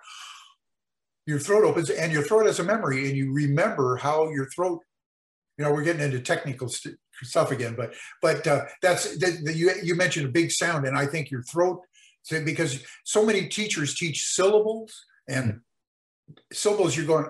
your 1.26 1.40
throat 1.40 1.64
opens 1.64 1.90
and 1.90 2.12
your 2.12 2.22
throat 2.22 2.46
has 2.46 2.60
a 2.60 2.64
memory 2.64 3.08
and 3.08 3.18
you 3.18 3.34
remember 3.34 3.96
how 3.98 4.30
your 4.30 4.48
throat, 4.50 4.82
you 5.58 5.66
know, 5.66 5.72
we're 5.72 5.84
getting 5.84 6.02
into 6.02 6.20
technical 6.20 6.70
st- 6.70 6.98
stuff 7.24 7.52
again, 7.52 7.76
but, 7.76 7.94
but 8.22 8.46
uh, 8.46 8.66
that's, 8.82 9.18
the, 9.18 9.40
the, 9.44 9.54
you, 9.54 9.72
you 9.82 9.96
mentioned 9.96 10.28
a 10.28 10.32
big 10.32 10.52
sound 10.52 10.86
and 10.86 10.98
I 10.98 11.06
think 11.08 11.32
your 11.32 11.42
throat, 11.44 11.82
because 12.30 12.84
so 13.06 13.26
many 13.26 13.48
teachers 13.48 13.96
teach 13.96 14.28
syllables 14.28 15.06
and 15.28 15.46
mm-hmm. 15.46 16.34
syllables, 16.52 16.96
you're 16.96 17.08
going, 17.08 17.26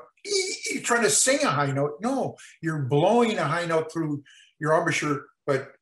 you're 0.72 0.82
trying 0.82 1.04
to 1.04 1.10
sing 1.10 1.44
a 1.44 1.50
high 1.50 1.72
note. 1.72 1.98
No, 2.02 2.36
you're 2.62 2.80
blowing 2.80 3.38
a 3.38 3.44
high 3.44 3.66
note 3.66 3.94
through 3.94 4.24
your 4.60 4.74
embouchure, 4.74 5.26
but 5.46 5.75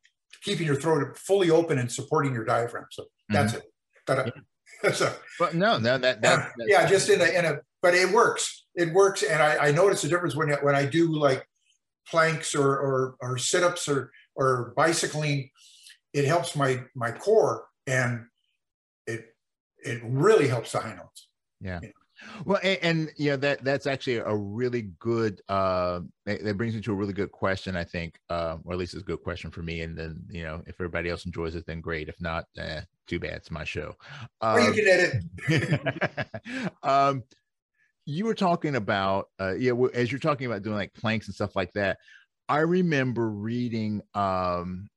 keeping 0.44 0.68
your 0.68 0.76
throat 0.76 1.18
fully 1.18 1.50
open 1.50 1.80
and 1.80 1.92
supporting 1.92 2.34
your 2.34 2.46
diaphragm. 2.46 2.86
So 2.92 3.06
that's 3.30 3.54
mm-hmm. 3.54 4.26
it. 4.32 4.36
Yeah. 4.84 4.92
so, 4.94 5.14
but 5.40 5.56
no, 5.56 5.78
no, 5.78 5.98
that, 5.98 6.22
that 6.22 6.52
yeah, 6.68 6.88
just 6.88 7.10
in 7.10 7.22
a, 7.22 7.26
in 7.26 7.46
a, 7.46 7.60
but 7.82 7.94
it 7.94 8.12
works. 8.12 8.66
It 8.76 8.94
works. 8.94 9.24
And 9.24 9.42
I, 9.42 9.68
I 9.68 9.72
notice 9.72 10.02
the 10.02 10.10
difference 10.10 10.36
when, 10.36 10.50
when 10.62 10.76
I 10.76 10.86
do 10.86 11.12
like 11.18 11.48
planks 12.08 12.54
or, 12.54 12.68
or, 12.68 13.16
or 13.22 13.38
sit-ups 13.38 13.88
or, 13.88 14.12
or 14.36 14.74
bicycling, 14.76 15.50
it 16.14 16.26
helps 16.26 16.56
my, 16.56 16.82
my 16.96 17.12
core 17.12 17.66
and 17.88 18.26
it, 19.08 19.34
it 19.78 20.02
really 20.04 20.48
helps 20.48 20.74
the 20.74 20.80
high 20.80 20.96
notes. 20.96 21.28
Yeah. 21.62 21.80
Well, 22.46 22.60
and, 22.64 22.80
and, 22.82 23.12
you 23.18 23.32
know 23.32 23.38
that 23.38 23.64
that's 23.64 23.88
actually 23.88 24.18
a 24.18 24.36
really 24.36 24.90
good. 25.00 25.42
Uh, 25.48 26.02
that 26.26 26.58
brings 26.58 26.76
me 26.76 26.82
to 26.82 26.92
a 26.92 26.96
really 26.96 27.14
good 27.14 27.32
question, 27.32 27.76
I 27.76 27.84
think, 27.84 28.20
uh, 28.30 28.58
or 28.66 28.74
at 28.74 28.80
least 28.80 28.94
it's 28.94 29.04
a 29.04 29.06
good 29.06 29.24
question 29.24 29.52
for 29.52 29.62
me. 29.62 29.82
And 29.82 29.98
then 29.98 30.24
you 30.30 30.44
know, 30.44 30.62
if 30.66 30.76
everybody 30.76 31.10
else 31.10 31.26
enjoys 31.26 31.56
it, 31.56 31.66
then 31.66 31.82
great. 31.82 32.10
If 32.10 32.20
not, 32.22 32.46
eh, 32.58 32.82
too 33.08 33.20
bad. 33.20 33.34
It's 33.34 33.52
my 33.52 33.64
show. 33.64 33.96
Um, 34.42 34.58
or 34.58 34.60
you 34.62 34.74
can 34.74 35.24
edit. 35.50 36.28
um, 36.84 37.24
you 38.06 38.26
were 38.26 38.36
talking 38.36 38.76
about, 38.76 39.30
uh, 39.40 39.54
yeah, 39.56 39.72
as 39.94 40.12
you're 40.12 40.20
talking 40.20 40.48
about 40.48 40.64
doing 40.64 40.76
like 40.76 40.94
planks 40.94 41.28
and 41.28 41.36
stuff 41.36 41.56
like 41.56 41.72
that. 41.74 41.98
I 42.50 42.60
remember 42.60 43.30
reading 43.30 44.02
um, 44.14 44.90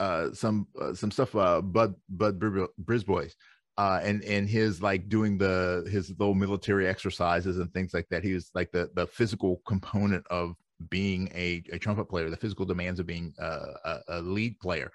uh, 0.00 0.32
some 0.32 0.66
uh, 0.80 0.94
some 0.94 1.10
stuff 1.10 1.34
uh, 1.34 1.60
Bud 1.60 1.94
Bud 2.08 2.38
Brisbois 2.38 3.32
uh, 3.78 4.00
and 4.02 4.22
and 4.24 4.48
his 4.48 4.80
like 4.82 5.08
doing 5.08 5.36
the 5.38 5.86
his 5.90 6.10
little 6.18 6.34
military 6.34 6.88
exercises 6.88 7.58
and 7.58 7.72
things 7.72 7.92
like 7.92 8.08
that. 8.10 8.24
He 8.24 8.32
was 8.32 8.50
like 8.54 8.70
the 8.72 8.90
the 8.94 9.06
physical 9.06 9.60
component 9.66 10.26
of 10.28 10.56
being 10.90 11.30
a, 11.34 11.62
a 11.72 11.78
trumpet 11.78 12.06
player, 12.06 12.28
the 12.30 12.36
physical 12.36 12.66
demands 12.66 13.00
of 13.00 13.06
being 13.06 13.32
a, 13.38 13.44
a, 13.44 14.00
a 14.08 14.20
lead 14.20 14.58
player. 14.60 14.90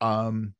Um, 0.00 0.54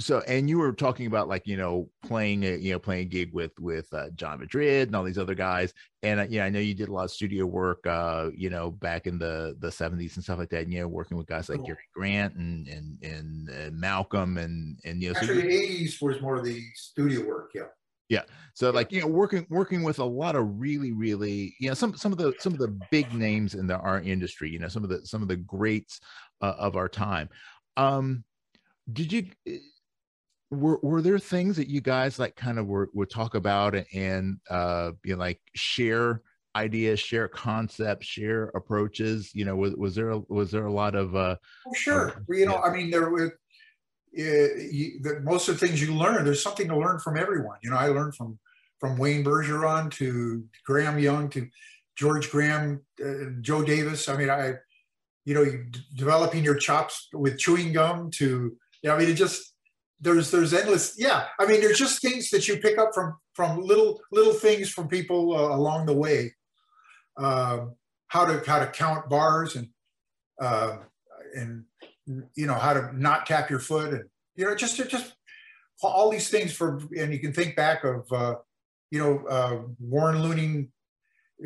so 0.00 0.20
and 0.26 0.48
you 0.48 0.58
were 0.58 0.72
talking 0.72 1.06
about 1.06 1.28
like 1.28 1.46
you 1.46 1.56
know 1.56 1.88
playing 2.04 2.44
a 2.44 2.56
you 2.56 2.72
know 2.72 2.78
playing 2.78 3.02
a 3.02 3.08
gig 3.08 3.32
with 3.32 3.52
with 3.60 3.92
uh, 3.92 4.08
John 4.14 4.40
Madrid 4.40 4.88
and 4.88 4.96
all 4.96 5.04
these 5.04 5.18
other 5.18 5.34
guys. 5.34 5.72
And 6.02 6.20
uh, 6.20 6.26
yeah 6.28 6.44
I 6.44 6.50
know 6.50 6.58
you 6.58 6.74
did 6.74 6.88
a 6.88 6.92
lot 6.92 7.04
of 7.04 7.10
studio 7.10 7.44
work 7.44 7.86
uh 7.86 8.30
you 8.34 8.50
know 8.50 8.70
back 8.70 9.06
in 9.06 9.18
the 9.18 9.56
the 9.60 9.68
70s 9.68 10.14
and 10.16 10.24
stuff 10.24 10.38
like 10.38 10.48
that 10.50 10.62
and 10.62 10.72
you 10.72 10.80
know 10.80 10.88
working 10.88 11.16
with 11.16 11.26
guys 11.26 11.48
like 11.48 11.58
cool. 11.58 11.66
Gary 11.66 11.78
Grant 11.94 12.34
and 12.34 12.66
and 12.68 12.98
and, 13.02 13.50
uh, 13.50 13.70
Malcolm 13.72 14.38
and 14.38 14.78
and 14.84 15.02
you 15.02 15.12
know 15.12 15.18
actually 15.18 15.42
so 15.42 15.46
the 15.46 15.86
80s 15.86 16.02
was 16.02 16.20
more 16.20 16.36
of 16.36 16.44
the 16.44 16.62
studio 16.74 17.26
work 17.26 17.50
yeah. 17.54 17.64
Yeah. 18.08 18.22
So 18.54 18.70
like 18.70 18.90
you 18.90 19.02
know 19.02 19.06
working 19.06 19.46
working 19.50 19.84
with 19.84 20.00
a 20.00 20.04
lot 20.04 20.34
of 20.34 20.60
really 20.60 20.90
really 20.90 21.54
you 21.60 21.68
know 21.68 21.74
some 21.74 21.96
some 21.96 22.10
of 22.10 22.18
the 22.18 22.34
some 22.40 22.52
of 22.52 22.58
the 22.58 22.76
big 22.90 23.14
names 23.14 23.54
in 23.54 23.68
the 23.68 23.76
art 23.76 24.04
industry 24.04 24.50
you 24.50 24.58
know 24.58 24.66
some 24.66 24.82
of 24.82 24.90
the 24.90 25.06
some 25.06 25.22
of 25.22 25.28
the 25.28 25.36
greats 25.36 26.00
uh, 26.40 26.54
of 26.58 26.74
our 26.74 26.88
time. 26.88 27.28
Um 27.76 28.24
did 28.92 29.12
you 29.12 29.26
were 30.50 30.80
were 30.82 31.00
there 31.00 31.18
things 31.18 31.56
that 31.56 31.68
you 31.68 31.80
guys 31.80 32.18
like 32.18 32.34
kind 32.34 32.58
of 32.58 32.66
were 32.66 32.90
would 32.92 33.10
talk 33.10 33.34
about 33.34 33.74
and 33.94 34.38
uh 34.50 34.90
you 35.04 35.14
know 35.14 35.20
like 35.20 35.40
share 35.54 36.22
ideas 36.56 36.98
share 36.98 37.28
concepts 37.28 38.06
share 38.06 38.44
approaches? 38.54 39.30
You 39.34 39.44
know 39.44 39.56
was, 39.56 39.74
was 39.76 39.94
there 39.94 40.10
a, 40.10 40.18
was 40.28 40.50
there 40.50 40.66
a 40.66 40.72
lot 40.72 40.94
of 40.94 41.14
uh 41.14 41.36
oh, 41.66 41.72
sure. 41.74 42.10
Uh, 42.10 42.34
you 42.34 42.46
know 42.46 42.54
yeah. 42.54 42.62
i 42.62 42.76
mean 42.76 42.90
there 42.90 43.10
were 43.10 43.38
uh, 44.18 44.54
you, 44.72 45.00
the, 45.02 45.20
most 45.22 45.48
of 45.48 45.58
the 45.58 45.64
things 45.64 45.80
you 45.80 45.94
learn 45.94 46.24
there's 46.24 46.42
something 46.42 46.66
to 46.66 46.76
learn 46.76 46.98
from 46.98 47.16
everyone. 47.16 47.58
You 47.62 47.70
know 47.70 47.76
i 47.76 47.86
learned 47.86 48.16
from 48.16 48.38
from 48.80 48.98
wayne 48.98 49.22
bergeron 49.22 49.90
to 49.92 50.44
graham 50.66 50.98
young 50.98 51.28
to 51.30 51.48
george 51.96 52.28
graham 52.30 52.80
uh, 53.04 53.30
joe 53.40 53.62
davis. 53.62 54.08
I 54.08 54.16
mean 54.16 54.30
i 54.30 54.54
you 55.24 55.34
know 55.34 55.42
you 55.42 55.66
developing 55.96 56.42
your 56.42 56.56
chops 56.56 57.08
with 57.12 57.38
chewing 57.38 57.72
gum 57.72 58.10
to 58.12 58.56
you 58.82 58.88
know, 58.88 58.96
i 58.96 58.98
mean 58.98 59.08
it 59.08 59.14
just 59.14 59.54
there's 60.00 60.30
there's 60.30 60.54
endless 60.54 60.94
yeah. 60.98 61.26
I 61.38 61.46
mean 61.46 61.60
there's 61.60 61.78
just 61.78 62.00
things 62.00 62.30
that 62.30 62.48
you 62.48 62.56
pick 62.56 62.78
up 62.78 62.90
from 62.94 63.16
from 63.34 63.60
little 63.60 64.00
little 64.12 64.32
things 64.32 64.70
from 64.70 64.88
people 64.88 65.36
uh, 65.36 65.54
along 65.54 65.86
the 65.86 65.96
way. 65.96 66.34
Uh, 67.16 67.66
how 68.08 68.24
to 68.24 68.42
how 68.46 68.58
to 68.58 68.66
count 68.66 69.08
bars 69.08 69.56
and 69.56 69.68
uh, 70.40 70.78
and 71.34 71.64
you 72.34 72.46
know 72.46 72.54
how 72.54 72.72
to 72.72 72.90
not 72.98 73.26
tap 73.26 73.50
your 73.50 73.60
foot 73.60 73.92
and 73.92 74.04
you 74.34 74.44
know 74.44 74.54
just 74.54 74.76
just 74.88 75.14
all 75.82 76.10
these 76.10 76.28
things 76.28 76.52
for 76.52 76.80
and 76.96 77.12
you 77.12 77.18
can 77.18 77.32
think 77.32 77.56
back 77.56 77.84
of 77.84 78.10
uh, 78.12 78.34
you 78.90 78.98
know 78.98 79.24
uh, 79.28 79.60
warren 79.78 80.22
luening 80.22 80.68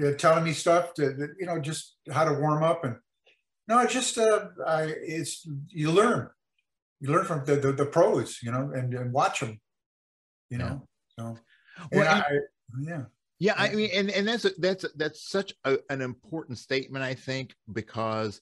uh, 0.02 0.12
telling 0.12 0.44
me 0.44 0.52
stuff 0.52 0.94
to 0.94 1.28
you 1.38 1.46
know 1.46 1.58
just 1.58 1.96
how 2.10 2.24
to 2.24 2.32
warm 2.40 2.62
up 2.62 2.84
and 2.84 2.96
no 3.68 3.84
just 3.86 4.16
uh, 4.18 4.46
I, 4.66 4.82
it's 4.84 5.46
you 5.68 5.90
learn 5.90 6.30
you 7.04 7.12
learn 7.12 7.26
from 7.26 7.44
the, 7.44 7.56
the, 7.56 7.72
the 7.72 7.84
pros, 7.84 8.38
you 8.42 8.50
know, 8.50 8.70
and, 8.74 8.94
and 8.94 9.12
watch 9.12 9.40
them, 9.40 9.60
you 10.48 10.56
Yeah. 10.58 10.68
know. 10.70 10.88
So, 11.18 11.22
Well, 11.92 12.08
and 12.08 12.08
and- 12.08 12.22
I, 12.22 12.38
yeah, 12.80 13.04
Yeah, 13.38 13.54
I 13.58 13.74
mean, 13.74 13.90
and 13.92 14.10
and 14.10 14.26
that's 14.26 14.46
a, 14.46 14.50
that's 14.58 14.84
a- 14.84 14.96
that's 14.96 15.20
such 15.28 15.52
a, 15.64 15.78
an 15.90 16.00
important 16.00 16.56
statement, 16.56 17.04
I 17.04 17.12
think, 17.14 17.54
because, 17.70 18.40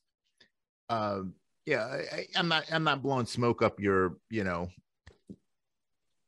um, 0.90 1.34
yeah, 1.66 1.84
I, 1.86 1.96
I- 2.18 2.26
I'm 2.36 2.46
not 2.46 2.70
I'm 2.72 2.84
not 2.84 3.02
blowing 3.02 3.26
smoke 3.26 3.62
up 3.62 3.80
your, 3.80 4.16
you 4.30 4.44
know, 4.44 4.68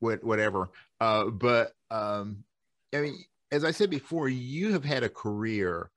what 0.00 0.24
whatever, 0.24 0.70
uh, 1.00 1.26
but 1.26 1.72
um, 1.92 2.42
I 2.92 3.00
mean, 3.00 3.24
as 3.52 3.62
I 3.64 3.70
said 3.70 3.90
before, 3.90 4.28
you 4.28 4.72
have 4.72 4.84
had 4.84 5.04
a 5.04 5.08
career 5.08 5.90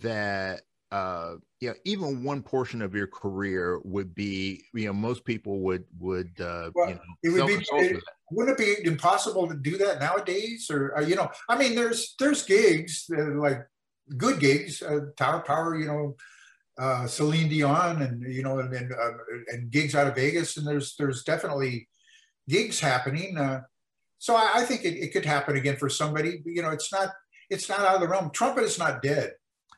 that, 0.00 0.62
uh, 0.96 1.36
you 1.60 1.68
know, 1.68 1.74
even 1.84 2.22
one 2.24 2.42
portion 2.42 2.80
of 2.82 2.94
your 2.94 3.06
career 3.06 3.80
would 3.84 4.14
be, 4.14 4.64
you 4.74 4.86
know, 4.86 4.92
most 5.08 5.24
people 5.24 5.54
would 5.66 5.84
would, 5.98 6.32
uh, 6.40 6.70
Well, 6.74 6.88
you 6.90 6.94
know, 6.94 7.00
it 7.22 7.30
would 7.30 7.46
be- 7.46 7.86
it- 7.86 8.02
wouldn't 8.30 8.58
it 8.58 8.82
be 8.82 8.88
impossible 8.92 9.44
to 9.48 9.54
do 9.54 9.74
that 9.78 10.00
nowadays? 10.00 10.68
Or, 10.74 10.80
uh, 10.98 11.00
you 11.10 11.14
know, 11.14 11.30
I 11.48 11.54
mean, 11.56 11.76
there's, 11.76 12.00
there's 12.18 12.42
gigs, 12.42 13.06
that 13.08 13.36
like 13.46 13.60
good 14.16 14.40
gigs, 14.40 14.82
uh, 14.82 15.00
Tower 15.16 15.42
Power, 15.46 15.78
you 15.78 15.86
know, 15.86 16.16
uh, 16.84 17.06
Celine 17.06 17.48
Dion 17.48 18.02
and, 18.02 18.16
you 18.36 18.42
know, 18.42 18.58
and, 18.58 18.74
and, 18.74 18.92
uh, 18.92 19.12
and 19.52 19.70
gigs 19.70 19.94
out 19.94 20.08
of 20.08 20.16
Vegas. 20.16 20.56
And 20.56 20.66
there's, 20.66 20.96
there's 20.98 21.22
definitely 21.22 21.88
gigs 22.48 22.80
happening. 22.80 23.38
Uh, 23.38 23.60
so 24.18 24.34
I, 24.34 24.46
I 24.56 24.62
think 24.64 24.84
it, 24.84 24.94
it 25.04 25.12
could 25.12 25.24
happen 25.24 25.56
again 25.56 25.76
for 25.76 25.88
somebody, 25.88 26.32
but, 26.42 26.52
you 26.52 26.62
know, 26.62 26.70
it's 26.70 26.90
not, 26.92 27.08
it's 27.48 27.68
not 27.68 27.80
out 27.80 27.94
of 27.96 28.00
the 28.00 28.08
realm. 28.08 28.30
Trumpet 28.30 28.64
is 28.64 28.78
not 28.78 29.02
dead. 29.02 29.30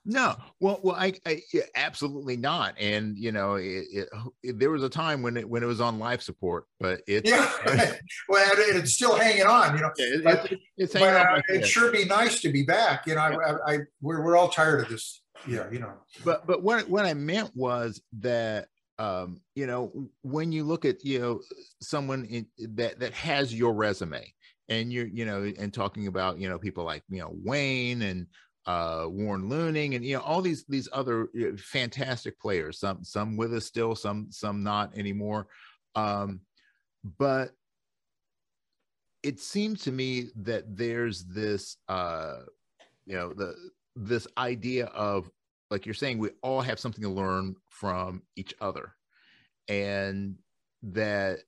No, 0.05 0.34
well, 0.61 0.80
well, 0.82 0.96
I, 0.96 1.12
I 1.26 1.42
yeah, 1.53 1.62
absolutely 1.74 2.36
not. 2.36 2.74
And 2.78 3.16
you 3.18 3.32
know, 3.32 3.55
it, 3.57 3.86
it, 3.92 4.09
it- 4.42 4.59
there 4.59 4.70
was 4.70 4.82
a 4.82 4.88
time 4.88 5.22
when 5.22 5.36
it 5.36 5.49
when 5.49 5.62
it 5.62 5.66
was 5.66 5.80
on 5.80 5.99
life 5.99 6.22
support, 6.22 6.64
but 6.80 7.03
it's 7.07 7.28
Yeah. 7.28 7.51
well, 8.28 8.51
it's 8.57 8.92
still 8.94 9.16
hanging 9.16 9.46
on, 9.46 9.74
you 9.76 9.82
know, 9.82 9.90
yeah, 9.99 10.07
it- 10.07 10.24
but- 10.24 10.53
it's 10.76 10.92
but 10.92 11.03
hanging 11.03 11.16
on 11.26 11.38
uh, 11.38 11.42
it'd 11.51 11.66
sure 11.66 11.92
be 11.92 12.05
nice 12.05 12.40
to 12.40 12.51
be 12.53 12.62
back. 12.62 13.07
You 13.07 13.16
know, 13.16 13.20
I, 13.20 13.32
I, 13.34 13.74
I 13.74 13.78
we're, 14.01 14.22
we're 14.24 14.36
all 14.36 14.49
tired 14.49 14.80
of 14.80 14.88
this. 14.88 15.22
Yeah. 15.46 15.70
You 15.70 15.78
know, 15.80 15.92
But 16.24 16.46
but 16.46 16.62
what 16.62 16.88
what 16.88 17.05
I 17.07 17.14
meant 17.14 17.51
was 17.55 18.01
that 18.20 18.68
um, 18.99 19.40
you 19.55 19.66
know 19.68 20.11
when 20.22 20.51
you 20.51 20.64
look 20.64 20.84
at 20.84 21.05
you 21.05 21.20
know 21.20 21.40
someone 21.80 22.24
in, 22.24 22.46
that 22.74 22.99
that 22.99 23.12
has 23.12 23.55
your 23.55 23.72
resume, 23.74 24.32
and 24.68 24.92
you're 24.92 25.07
you 25.07 25.24
know 25.24 25.53
and 25.59 25.72
talking 25.72 26.09
about 26.09 26.38
you 26.38 26.49
know 26.49 26.59
people 26.59 26.82
like 26.82 27.05
you 27.09 27.20
know 27.20 27.30
Wayne 27.44 28.03
and 28.03 28.26
uh, 28.68 29.06
Warren 29.08 29.48
Luening 29.48 29.96
and 29.96 30.04
you 30.04 30.14
know 30.14 30.22
all 30.22 30.42
these 30.42 30.64
these 30.68 30.90
other 30.92 31.30
know, 31.34 31.56
fantastic 31.56 32.38
players. 32.38 32.78
Some 32.78 33.02
some 33.02 33.34
with 33.36 33.54
us 33.54 33.64
still, 33.64 33.94
some 33.94 34.26
some 34.30 34.62
not 34.62 34.96
anymore. 34.96 35.46
Um, 35.94 36.40
but 37.16 37.52
it 39.22 39.40
seems 39.40 39.82
to 39.84 39.90
me 39.90 40.28
that 40.36 40.76
there's 40.76 41.24
this 41.24 41.78
uh, 41.88 42.40
you 43.06 43.16
know 43.16 43.32
the 43.32 43.54
this 43.96 44.28
idea 44.36 44.86
of 44.86 45.30
like 45.70 45.86
you're 45.86 45.94
saying 45.94 46.18
we 46.18 46.30
all 46.42 46.60
have 46.60 46.78
something 46.78 47.02
to 47.02 47.10
learn 47.10 47.56
from 47.70 48.22
each 48.36 48.54
other 48.60 48.94
and 49.68 50.36
that 50.82 51.38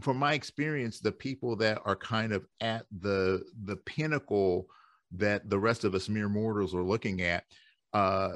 from 0.00 0.16
my 0.16 0.32
experience 0.32 1.00
the 1.00 1.12
people 1.12 1.54
that 1.56 1.80
are 1.84 1.96
kind 1.96 2.32
of 2.32 2.46
at 2.60 2.86
the 3.00 3.44
the 3.64 3.76
pinnacle 3.76 4.68
that 5.12 5.48
the 5.48 5.58
rest 5.58 5.84
of 5.84 5.94
us 5.94 6.08
mere 6.08 6.28
mortals 6.28 6.74
are 6.74 6.82
looking 6.82 7.22
at 7.22 7.44
uh 7.92 8.32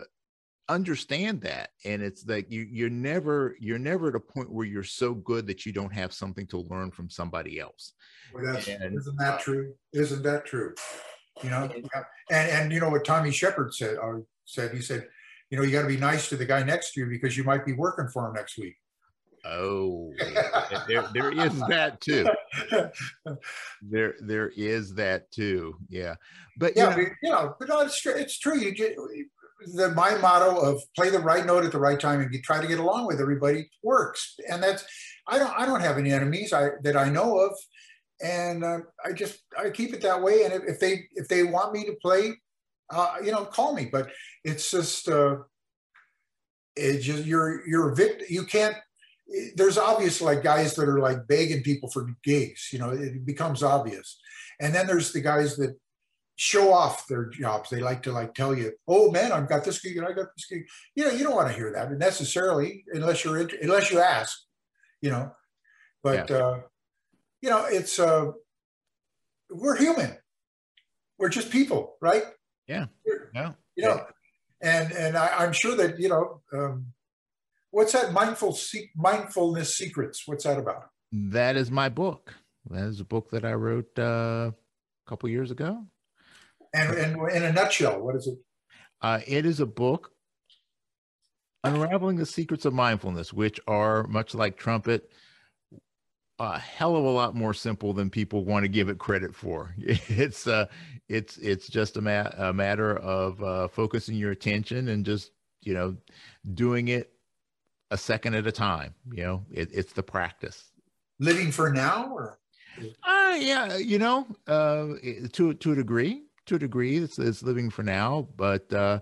understand 0.69 1.41
that 1.41 1.71
and 1.85 2.03
it's 2.03 2.27
like 2.27 2.51
you 2.51 2.67
you're 2.71 2.91
never 2.91 3.57
you're 3.59 3.79
never 3.79 4.09
at 4.09 4.15
a 4.15 4.21
point 4.21 4.53
where 4.53 4.67
you're 4.67 4.83
so 4.83 5.15
good 5.15 5.47
that 5.47 5.65
you 5.65 5.73
don't 5.73 5.93
have 5.93 6.13
something 6.13 6.47
to 6.47 6.61
learn 6.69 6.91
from 6.91 7.09
somebody 7.09 7.59
else 7.59 7.95
Well, 8.35 8.53
that's, 8.53 8.69
And, 8.69 8.97
isn't 8.99 9.21
uh, 9.21 9.25
that 9.25 9.41
true? 9.41 9.75
Isn't 9.95 10.23
that 10.23 10.45
true? 10.45 10.75
You 11.43 11.51
know, 11.51 11.71
and 12.31 12.51
and 12.51 12.73
you 12.73 12.81
know 12.81 12.91
what 12.91 13.05
Tommy 13.05 13.31
Shepard 13.31 13.73
said 13.73 13.97
or 13.97 14.25
said 14.45 14.73
he 14.73 14.83
said, 14.83 15.07
you 15.51 15.57
know, 15.57 15.65
you 15.65 15.71
got 15.71 15.83
to 15.83 15.89
be 15.89 15.97
nice 15.97 16.29
to 16.31 16.37
the 16.37 16.45
guy 16.45 16.63
next 16.63 16.93
to 16.93 17.01
you 17.01 17.07
because 17.07 17.37
you 17.37 17.45
might 17.45 17.65
be 17.65 17.73
working 17.73 18.09
for 18.09 18.27
him 18.27 18.35
next 18.35 18.59
week. 18.59 18.77
Oh 19.45 20.13
there, 20.89 21.09
there 21.13 21.33
is 21.33 21.59
that 21.69 22.01
too 22.01 22.27
there 23.83 24.15
there 24.21 24.49
is 24.57 24.95
that 24.95 25.31
too 25.31 25.77
yeah 25.89 26.15
but 26.59 26.77
you 26.77 26.83
yeah, 26.83 26.89
know, 26.89 26.97
but, 26.97 27.13
you 27.23 27.31
know, 27.31 27.55
but 27.59 27.69
no, 27.69 27.81
it's 27.81 28.01
true. 28.01 28.15
It's 28.15 28.39
true. 28.39 28.59
You 28.59 28.73
get 28.73 28.97
the 29.75 29.91
my 29.91 30.17
motto 30.17 30.57
of 30.57 30.83
play 30.97 31.11
the 31.11 31.19
right 31.19 31.47
note 31.47 31.65
at 31.65 31.73
the 31.73 31.79
right 31.79 31.99
time 31.99 32.21
and 32.21 32.33
you 32.33 32.43
try 32.43 32.61
to 32.61 32.67
get 32.67 32.81
along 32.81 33.07
with 33.07 33.21
everybody 33.21 33.71
works, 33.83 34.35
and 34.51 34.63
that's 34.63 34.85
I 35.29 35.39
don't 35.39 35.53
I 35.57 35.65
don't 35.67 35.81
have 35.81 35.99
any 35.99 36.13
enemies 36.13 36.53
I 36.53 36.71
that 36.83 36.97
I 36.97 37.09
know 37.09 37.39
of, 37.39 37.57
and 38.21 38.65
uh, 38.65 38.79
I 39.05 39.13
just 39.13 39.41
I 39.57 39.71
keep 39.71 39.95
it 39.95 40.01
that 40.03 40.21
way. 40.21 40.43
And 40.45 40.53
if, 40.53 40.63
if 40.67 40.81
they 40.81 41.05
if 41.13 41.29
they 41.29 41.45
want 41.45 41.73
me 41.73 41.85
to 41.85 41.97
play, 42.03 42.33
uh, 42.91 43.15
you 43.25 43.31
know, 43.31 43.45
call 43.45 43.75
me. 43.75 43.89
But 43.91 44.11
it's 44.45 44.71
just 44.71 45.09
uh, 45.09 45.37
it's 46.75 47.05
just 47.05 47.25
you're 47.25 47.67
you're 47.69 47.93
a 47.93 47.97
victim. 47.97 48.27
You 48.29 48.45
can't. 48.45 48.77
There's 49.57 49.77
obvious 49.77 50.21
like 50.23 50.43
guys 50.43 50.75
that 50.75 50.89
are 50.89 51.01
like 51.01 51.27
begging 51.27 51.63
people 51.63 51.91
for 51.91 52.09
gigs. 52.23 52.71
You 52.73 52.79
know, 52.79 52.91
it 52.91 53.27
becomes 53.27 53.63
obvious, 53.63 54.19
and 54.61 54.75
then 54.75 54.87
there's 54.87 55.13
the 55.13 55.21
guys 55.21 55.57
that 55.57 55.77
show 56.37 56.73
off 56.73 57.07
their 57.09 57.27
jobs. 57.27 57.69
They 57.69 57.81
like 57.81 58.03
to 58.05 58.13
like 58.13 58.33
tell 58.33 58.55
you, 58.57 58.73
"Oh 58.87 59.11
man, 59.11 59.33
I've 59.33 59.49
got 59.49 59.65
this 59.65 59.81
gig 59.81 59.97
and 59.99 60.07
I 60.07 60.13
got 60.13 60.29
this 60.35 60.47
gig." 60.47 60.67
You 60.95 61.05
know, 61.05 61.11
you 61.11 61.25
don't 61.25 61.35
want 61.35 61.49
to 61.49 61.55
hear 61.55 61.73
that 61.73 61.91
necessarily 61.93 62.85
unless 62.93 63.23
you're 63.25 63.37
unless 63.61 63.91
you 63.91 63.99
ask. 64.01 64.39
You 65.03 65.11
know, 65.11 65.33
but 66.03 66.31
uh, 66.31 66.61
you 67.43 67.51
know, 67.51 67.67
it's 67.67 67.99
uh, 67.99 68.31
we're 69.51 69.77
human. 69.77 70.17
We're 71.19 71.29
just 71.29 71.51
people, 71.51 71.97
right? 72.01 72.25
Yeah. 72.67 72.87
We're- 73.05 73.27
no 73.35 73.55
You 73.77 73.85
know, 73.85 74.07
and 74.63 74.91
and 74.93 75.17
I, 75.19 75.29
I'm 75.39 75.53
sure 75.53 75.77
that 75.77 75.99
you 75.99 76.09
know. 76.09 76.41
Um, 76.53 76.93
what's 77.71 77.93
that 77.93 78.13
mindful 78.13 78.53
se- 78.55 78.91
mindfulness 78.97 79.77
secrets? 79.77 80.23
What's 80.27 80.45
that 80.45 80.59
about? 80.59 80.85
that 81.11 81.57
is 81.57 81.71
my 81.71 81.89
book 81.89 82.35
that 82.69 82.85
is 82.85 83.01
a 83.01 83.05
book 83.05 83.31
that 83.31 83.43
i 83.43 83.53
wrote 83.55 83.89
uh, 83.99 84.51
a 84.53 84.55
couple 85.09 85.27
years 85.27 85.51
ago 85.51 85.87
And 86.75 86.95
and 86.99 87.33
in 87.33 87.45
a 87.45 87.53
nutshell, 87.53 88.03
what 88.03 88.15
is 88.15 88.27
it? 88.27 88.39
Uh, 89.01 89.21
it 89.27 89.47
is 89.47 89.59
a 89.61 89.65
book 89.67 90.11
unraveling 91.65 92.17
the 92.17 92.27
secrets 92.27 92.65
of 92.67 92.75
mindfulness, 92.75 93.33
which 93.33 93.59
are 93.67 94.05
much 94.05 94.35
like 94.35 94.59
trumpet, 94.59 95.11
a 96.39 96.59
hell 96.59 96.95
of 96.95 97.05
a 97.05 97.09
lot 97.11 97.35
more 97.35 97.55
simple 97.55 97.93
than 97.95 98.11
people 98.11 98.45
want 98.45 98.65
to 98.65 98.69
give 98.69 98.89
it 98.91 98.99
credit 98.99 99.35
for. 99.35 99.75
It's 99.79 100.47
uh, 100.47 100.67
it's 101.09 101.39
it's 101.39 101.69
just 101.69 101.97
a, 101.97 102.01
ma- 102.03 102.31
a 102.37 102.53
matter 102.53 102.97
of 102.99 103.43
uh, 103.43 103.69
focusing 103.69 104.15
your 104.17 104.31
attention 104.33 104.89
and 104.89 105.07
just 105.07 105.33
you 105.63 105.73
know 105.75 105.97
doing 106.55 106.89
it 106.89 107.13
a 107.91 107.97
second 107.99 108.35
at 108.35 108.47
a 108.47 108.53
time. 108.53 108.95
You 109.13 109.25
know, 109.25 109.47
it, 109.51 109.71
it's 109.73 109.93
the 109.93 110.03
practice. 110.03 110.73
Living 111.21 111.51
for 111.51 111.71
now, 111.71 112.13
or 112.13 112.39
Uh, 113.03 113.37
yeah, 113.39 113.77
you 113.77 113.99
know, 113.99 114.27
uh, 114.47 114.87
to 115.33 115.55
to 115.55 115.73
a 115.73 115.77
degree, 115.77 116.23
to 116.47 116.55
a 116.55 116.59
degree, 116.59 116.99
it's, 116.99 117.19
it's 117.19 117.43
living 117.43 117.71
for 117.71 117.83
now. 117.83 118.29
But 118.37 118.73
uh, 118.73 119.01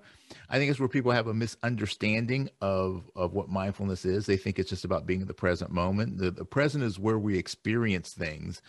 I 0.49 0.59
think 0.59 0.71
it's 0.71 0.81
where 0.81 0.89
people 0.89 1.13
have 1.13 1.27
a 1.27 1.35
misunderstanding 1.35 2.49
of 2.61 3.11
of 3.15 3.35
what 3.35 3.49
mindfulness 3.49 4.05
is. 4.05 4.27
They 4.27 4.37
think 4.37 4.59
it's 4.59 4.71
just 4.71 4.85
about 4.85 5.07
being 5.07 5.21
in 5.21 5.27
the 5.27 5.35
present 5.35 5.71
moment. 5.71 6.19
The, 6.19 6.31
the 6.31 6.45
present 6.45 6.85
is 6.85 6.99
where 6.99 7.19
we 7.19 7.37
experience 7.37 8.15
things, 8.15 8.63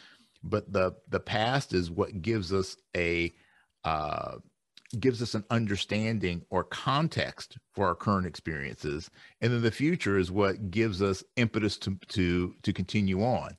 but 0.44 0.72
the 0.74 0.96
the 1.10 1.20
past 1.22 1.74
is 1.74 1.90
what 1.90 2.22
gives 2.22 2.52
us 2.52 2.76
a 2.96 3.34
uh, 3.86 4.36
gives 5.00 5.22
us 5.22 5.36
an 5.36 5.44
understanding 5.50 6.42
or 6.50 6.64
context 6.64 7.58
for 7.74 7.88
our 7.88 7.96
current 7.96 8.26
experiences 8.26 9.10
and 9.42 9.52
then 9.52 9.62
the 9.62 9.72
future 9.72 10.18
is 10.18 10.32
what 10.32 10.72
gives 10.72 11.02
us 11.02 11.24
impetus 11.36 11.78
to 11.78 11.98
to 12.08 12.54
to 12.64 12.72
continue 12.72 13.22
on 13.24 13.56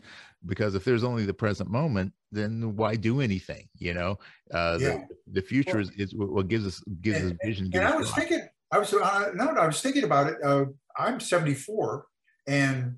because 0.47 0.75
if 0.75 0.85
there's 0.85 1.05
only 1.05 1.27
the 1.27 1.35
present 1.35 1.71
moment 1.71 2.13
then 2.33 2.75
why 2.77 2.97
do 2.97 3.21
anything 3.21 3.69
you 3.77 3.93
know 3.93 4.19
uh 4.55 4.79
Yeah. 4.81 4.89
the, 4.89 5.09
the 5.33 5.43
future 5.43 5.81
is, 5.81 5.91
is 5.99 6.15
what 6.15 6.49
gives 6.49 6.67
us 6.67 6.83
gives 7.03 7.23
us 7.23 7.33
vision 7.45 7.65
And 7.65 7.73
gives 7.73 7.85
I 7.85 7.97
was 7.97 8.11
thinking, 8.13 8.49
I 8.71 8.79
was 8.79 8.93
uh, 8.93 9.31
no, 9.35 9.51
no, 9.53 9.61
I 9.61 9.67
was 9.67 9.81
thinking 9.81 10.05
about 10.05 10.27
it. 10.29 10.37
Uh, 10.45 10.67
I'm 10.97 11.21
74, 11.21 12.07
and 12.47 12.97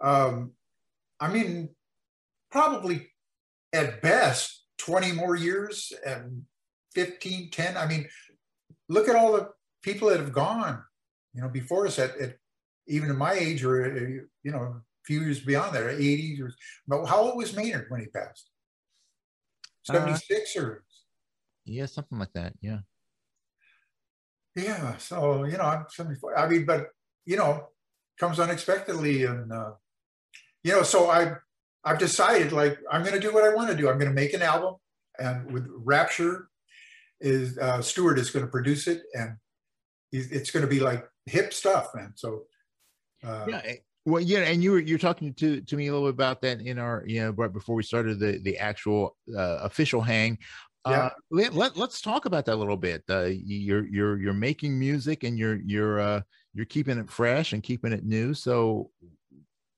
um, 0.00 0.52
I 1.18 1.30
mean, 1.30 1.70
probably 2.50 3.12
at 3.72 4.00
best 4.00 4.64
20 4.78 5.12
more 5.12 5.36
years 5.36 5.92
and 6.06 6.42
15, 6.94 7.50
10. 7.50 7.76
I 7.76 7.86
mean, 7.86 8.08
look 8.88 9.08
at 9.08 9.16
all 9.16 9.32
the 9.32 9.48
people 9.82 10.08
that 10.08 10.20
have 10.20 10.32
gone, 10.32 10.82
you 11.34 11.42
know, 11.42 11.48
before 11.48 11.86
us 11.86 11.98
at, 11.98 12.16
at 12.18 12.36
even 12.86 13.10
in 13.10 13.16
my 13.16 13.34
age 13.34 13.64
or 13.64 13.84
uh, 13.84 14.24
you 14.42 14.50
know, 14.50 14.62
a 14.62 14.82
few 15.04 15.20
years 15.20 15.40
beyond 15.40 15.74
that, 15.74 15.84
80s. 15.84 16.40
Or, 16.40 16.52
but 16.86 17.06
how 17.06 17.18
old 17.18 17.36
was 17.36 17.56
Maynard 17.56 17.86
when 17.88 18.00
he 18.00 18.06
passed? 18.06 18.50
Uh, 19.88 19.94
76 19.94 20.56
or 20.56 20.84
yeah 21.64 21.86
something 21.86 22.18
like 22.18 22.32
that 22.34 22.52
yeah 22.60 22.80
Yeah, 24.54 24.96
so 24.98 25.44
you 25.44 25.56
know, 25.56 25.64
I'm 25.64 25.86
74. 25.88 26.38
I 26.38 26.48
mean, 26.48 26.66
but 26.66 26.88
you 27.24 27.36
know, 27.36 27.68
comes 28.18 28.40
unexpectedly, 28.40 29.24
and 29.24 29.52
uh, 29.52 29.72
you 30.64 30.72
know, 30.72 30.82
so 30.82 31.08
I 31.08 31.36
I've 31.84 31.98
decided 31.98 32.52
like 32.52 32.78
I'm 32.90 33.02
going 33.02 33.14
to 33.14 33.20
do 33.20 33.32
what 33.32 33.44
I 33.44 33.54
want 33.54 33.70
to 33.70 33.76
do. 33.76 33.88
I'm 33.88 33.98
going 33.98 34.10
to 34.10 34.14
make 34.14 34.34
an 34.34 34.42
album, 34.42 34.74
and 35.18 35.50
with 35.50 35.66
Rapture, 35.70 36.49
is 37.20 37.58
uh, 37.58 37.82
Stewart 37.82 38.18
is 38.18 38.30
going 38.30 38.44
to 38.44 38.50
produce 38.50 38.86
it, 38.86 39.02
and 39.14 39.36
it's 40.12 40.50
going 40.50 40.62
to 40.64 40.70
be 40.70 40.80
like 40.80 41.06
hip 41.26 41.52
stuff, 41.52 41.88
man. 41.94 42.12
So 42.16 42.44
uh, 43.24 43.46
yeah. 43.48 43.60
Eh, 43.64 43.76
well, 44.06 44.22
yeah, 44.22 44.40
and 44.40 44.62
you 44.62 44.72
were 44.72 44.80
you're 44.80 44.98
talking 44.98 45.34
to 45.34 45.60
to 45.60 45.76
me 45.76 45.88
a 45.88 45.92
little 45.92 46.08
bit 46.08 46.14
about 46.14 46.40
that 46.42 46.60
in 46.60 46.78
our 46.78 47.04
you 47.06 47.20
know 47.20 47.30
right 47.30 47.52
before 47.52 47.74
we 47.74 47.82
started 47.82 48.18
the 48.18 48.38
the 48.42 48.58
actual 48.58 49.16
uh, 49.36 49.58
official 49.62 50.00
hang. 50.00 50.38
Yeah. 50.88 51.06
Uh, 51.06 51.10
let, 51.30 51.76
let 51.76 51.90
us 51.90 52.00
talk 52.00 52.24
about 52.24 52.46
that 52.46 52.54
a 52.54 52.56
little 52.56 52.78
bit. 52.78 53.04
Uh, 53.08 53.28
you're 53.28 53.86
you're 53.86 54.18
you're 54.18 54.32
making 54.32 54.78
music 54.78 55.24
and 55.24 55.38
you're 55.38 55.60
you're 55.60 56.00
uh, 56.00 56.22
you're 56.54 56.66
keeping 56.66 56.98
it 56.98 57.10
fresh 57.10 57.52
and 57.52 57.62
keeping 57.62 57.92
it 57.92 58.04
new. 58.04 58.32
So 58.32 58.90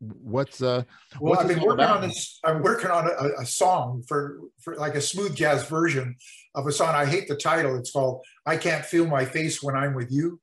what's 0.02 0.60
uh 0.62 0.82
well 1.20 1.30
what's 1.30 1.42
i've 1.42 1.48
been 1.48 1.64
working 1.64 1.84
on 1.84 2.00
this 2.00 2.40
i'm 2.44 2.60
working 2.60 2.90
on 2.90 3.06
a, 3.06 3.42
a, 3.42 3.46
song 3.46 4.02
for 4.08 4.40
for 4.60 4.74
like 4.74 4.96
a 4.96 5.00
smooth 5.00 5.34
jazz 5.34 5.64
version 5.68 6.16
of 6.54 6.66
a 6.66 6.72
song. 6.72 6.94
I 6.94 7.06
hate 7.06 7.28
the 7.28 7.36
title. 7.36 7.76
It's 7.76 7.92
called 7.92 8.24
i 8.44 8.56
can't 8.56 8.84
feel 8.84 9.06
my 9.06 9.24
face 9.24 9.62
when 9.62 9.76
i'm 9.76 9.94
with 9.94 10.10
you. 10.10 10.40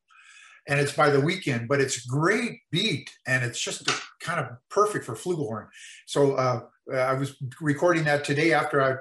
And 0.67 0.79
it's 0.79 0.93
by 0.93 1.09
the 1.09 1.19
Weeknd 1.19 1.67
but 1.67 1.81
it's 1.81 2.05
great 2.05 2.59
beat 2.71 3.09
and 3.27 3.43
it's 3.43 3.59
just 3.59 3.89
kind 4.21 4.39
of 4.39 4.47
perfect 4.69 5.05
for 5.05 5.15
flugelhorn. 5.15 5.67
So 6.05 6.35
uh 6.35 6.61
i 6.93 7.13
was 7.13 7.35
recording 7.59 8.05
that 8.05 8.23
today 8.23 8.53
after 8.53 8.81
i 8.81 8.95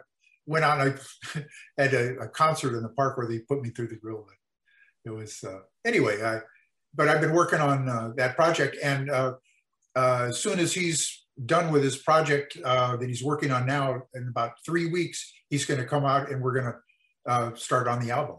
went 0.47 0.65
on 0.65 0.81
I 0.81 0.95
had 1.79 1.95
a, 1.95 2.19
a, 2.21 2.29
concert 2.29 2.77
in 2.77 2.83
the 2.83 2.89
park 2.89 3.17
where 3.17 3.29
they 3.29 3.41
put 3.41 3.63
me 3.63 3.71
through 3.71 3.89
the 3.89 3.97
grill 3.97 4.27
it 5.05 5.11
was 5.11 5.45
uh 5.45 5.61
anyway 5.85 6.23
i 6.23 6.41
but 6.95 7.09
i've 7.09 7.21
been 7.21 7.33
working 7.33 7.61
on 7.61 7.89
uh, 7.89 8.13
that 8.17 8.35
project. 8.35 8.77
And 8.83 9.11
uh 9.99 10.27
as 10.31 10.39
soon 10.45 10.59
as 10.65 10.71
he's 10.81 11.01
done 11.45 11.73
with 11.73 11.83
his 11.83 11.97
project 11.97 12.57
uh, 12.65 12.97
that 12.97 13.09
he's 13.09 13.23
working 13.23 13.51
on 13.51 13.67
now, 13.67 14.03
in 14.15 14.29
about 14.29 14.53
three 14.65 14.87
weeks, 14.91 15.33
he's 15.51 15.65
going 15.65 15.81
to 15.81 15.87
come 15.87 16.05
out 16.05 16.31
and 16.31 16.43
we're 16.43 16.55
going 16.55 16.73
to 16.73 17.33
uh, 17.33 17.55
start 17.55 17.87
on 17.87 18.05
the 18.05 18.11
album. 18.11 18.37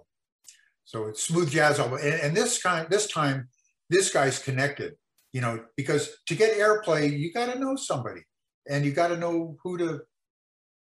So 0.86 1.08
it's 1.08 1.24
smooth 1.24 1.52
jazz 1.52 1.80
album, 1.80 2.00
and, 2.02 2.20
and, 2.22 2.36
this 2.36 2.62
kind, 2.62 2.88
this 2.90 3.08
time, 3.08 3.48
this 3.90 4.12
guy's 4.12 4.40
connected. 4.40 4.96
You 5.34 5.42
know, 5.42 5.64
because 5.78 6.10
to 6.28 6.36
get 6.36 6.58
airplay, 6.58 7.16
you 7.16 7.32
got 7.32 7.54
to 7.54 7.60
know 7.60 7.76
somebody, 7.76 8.22
and 8.68 8.84
you 8.84 8.92
got 8.92 9.10
to 9.10 9.18
know 9.18 9.56
who 9.64 9.78
to 9.78 10.02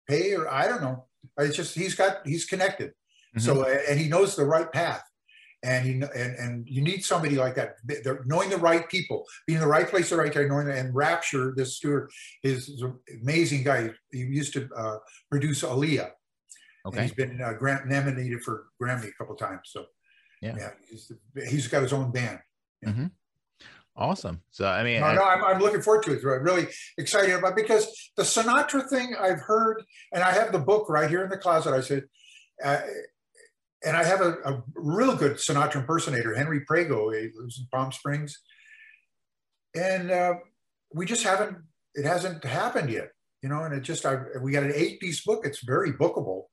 pay, 0.07 0.35
or 0.35 0.53
I 0.53 0.69
don't 0.69 0.83
know. 0.83 1.07
It's 1.39 1.57
just 1.57 1.75
he's 1.75 1.95
got 1.95 2.27
he's 2.27 2.45
connected. 2.45 2.91
Mm-hmm. 2.91 3.41
So 3.41 3.65
and 3.65 3.99
he 3.99 4.09
knows 4.09 4.37
the 4.37 4.45
right 4.45 4.71
path 4.71 5.03
and 5.65 5.87
you 5.87 5.95
know, 5.95 6.09
and, 6.15 6.37
and 6.37 6.69
you 6.69 6.83
need 6.83 7.05
somebody 7.05 7.37
like 7.37 7.55
that 7.55 7.77
They're 7.85 8.23
knowing 8.27 8.51
the 8.51 8.59
right 8.59 8.89
people 8.89 9.27
being 9.47 9.57
in 9.57 9.63
the 9.63 9.69
right 9.69 9.89
place 9.89 10.11
the 10.11 10.17
right 10.17 10.33
time 10.33 10.49
knowing 10.49 10.67
that, 10.67 10.79
and 10.79 10.95
rapture 10.95 11.55
this 11.57 11.77
stewart 11.77 12.13
is, 12.43 12.69
is 12.69 12.83
an 12.83 12.95
amazing 13.23 13.65
guy 13.65 13.91
he 14.13 14.19
used 14.19 14.53
to 14.53 14.69
uh, 14.77 14.99
produce 15.31 15.63
Aaliyah 15.63 16.11
okay 16.87 16.99
and 16.99 17.01
he's 17.01 17.15
been 17.15 17.41
uh, 17.41 17.55
grant 17.55 17.87
nominated 17.87 18.43
for 18.43 18.67
grammy 18.81 19.09
a 19.09 19.13
couple 19.13 19.35
times 19.35 19.63
so 19.65 19.87
yeah, 20.43 20.55
yeah 20.59 20.71
he's, 20.89 21.11
he's 21.49 21.67
got 21.67 21.83
his 21.83 21.93
own 21.93 22.13
band 22.13 22.39
yeah. 22.83 22.91
mm-hmm. 22.91 23.07
Awesome. 23.97 24.43
So 24.51 24.67
I 24.67 24.83
mean, 24.83 25.01
no, 25.01 25.07
I, 25.07 25.15
no, 25.15 25.23
I'm, 25.23 25.45
I'm, 25.45 25.61
looking 25.61 25.81
forward 25.81 26.03
to 26.05 26.15
it. 26.15 26.19
I'm 26.25 26.43
really 26.43 26.67
excited 26.99 27.33
about 27.33 27.55
because 27.55 28.11
the 28.17 28.25
Sinatra 28.25 28.89
thing 28.89 29.15
I've 29.17 29.39
heard, 29.39 29.85
and 30.13 30.21
I 30.21 30.33
have 30.33 30.51
the 30.51 30.59
book 30.59 30.89
right 30.89 31.09
here 31.09 31.23
in 31.23 31.31
the 31.31 31.37
closet. 31.37 31.73
I 31.73 31.81
said, 31.81 32.03
uh, 32.65 32.81
and 33.85 33.97
I 33.97 34.05
have 34.05 34.21
a, 34.21 34.33
a, 34.45 34.63
real 34.75 35.15
good 35.15 35.35
Sinatra 35.35 35.77
impersonator, 35.77 36.35
Henry 36.35 36.61
Prego. 36.61 37.11
He 37.11 37.29
lives 37.35 37.59
in 37.59 37.67
Palm 37.73 37.93
Springs, 37.93 38.41
and 39.75 40.11
uh, 40.11 40.35
we 40.93 41.07
just 41.07 41.23
haven't. 41.23 41.59
It 41.95 42.05
hasn't 42.05 42.45
happened 42.45 42.91
yet, 42.91 43.11
you 43.43 43.49
know. 43.49 43.63
And 43.65 43.75
it 43.75 43.83
just, 43.83 44.05
I, 44.07 44.19
we 44.43 44.53
got 44.53 44.65
an 44.65 44.73
eight-piece 44.75 45.25
book. 45.25 45.43
It's 45.45 45.63
very 45.65 45.93
bookable, 45.93 46.45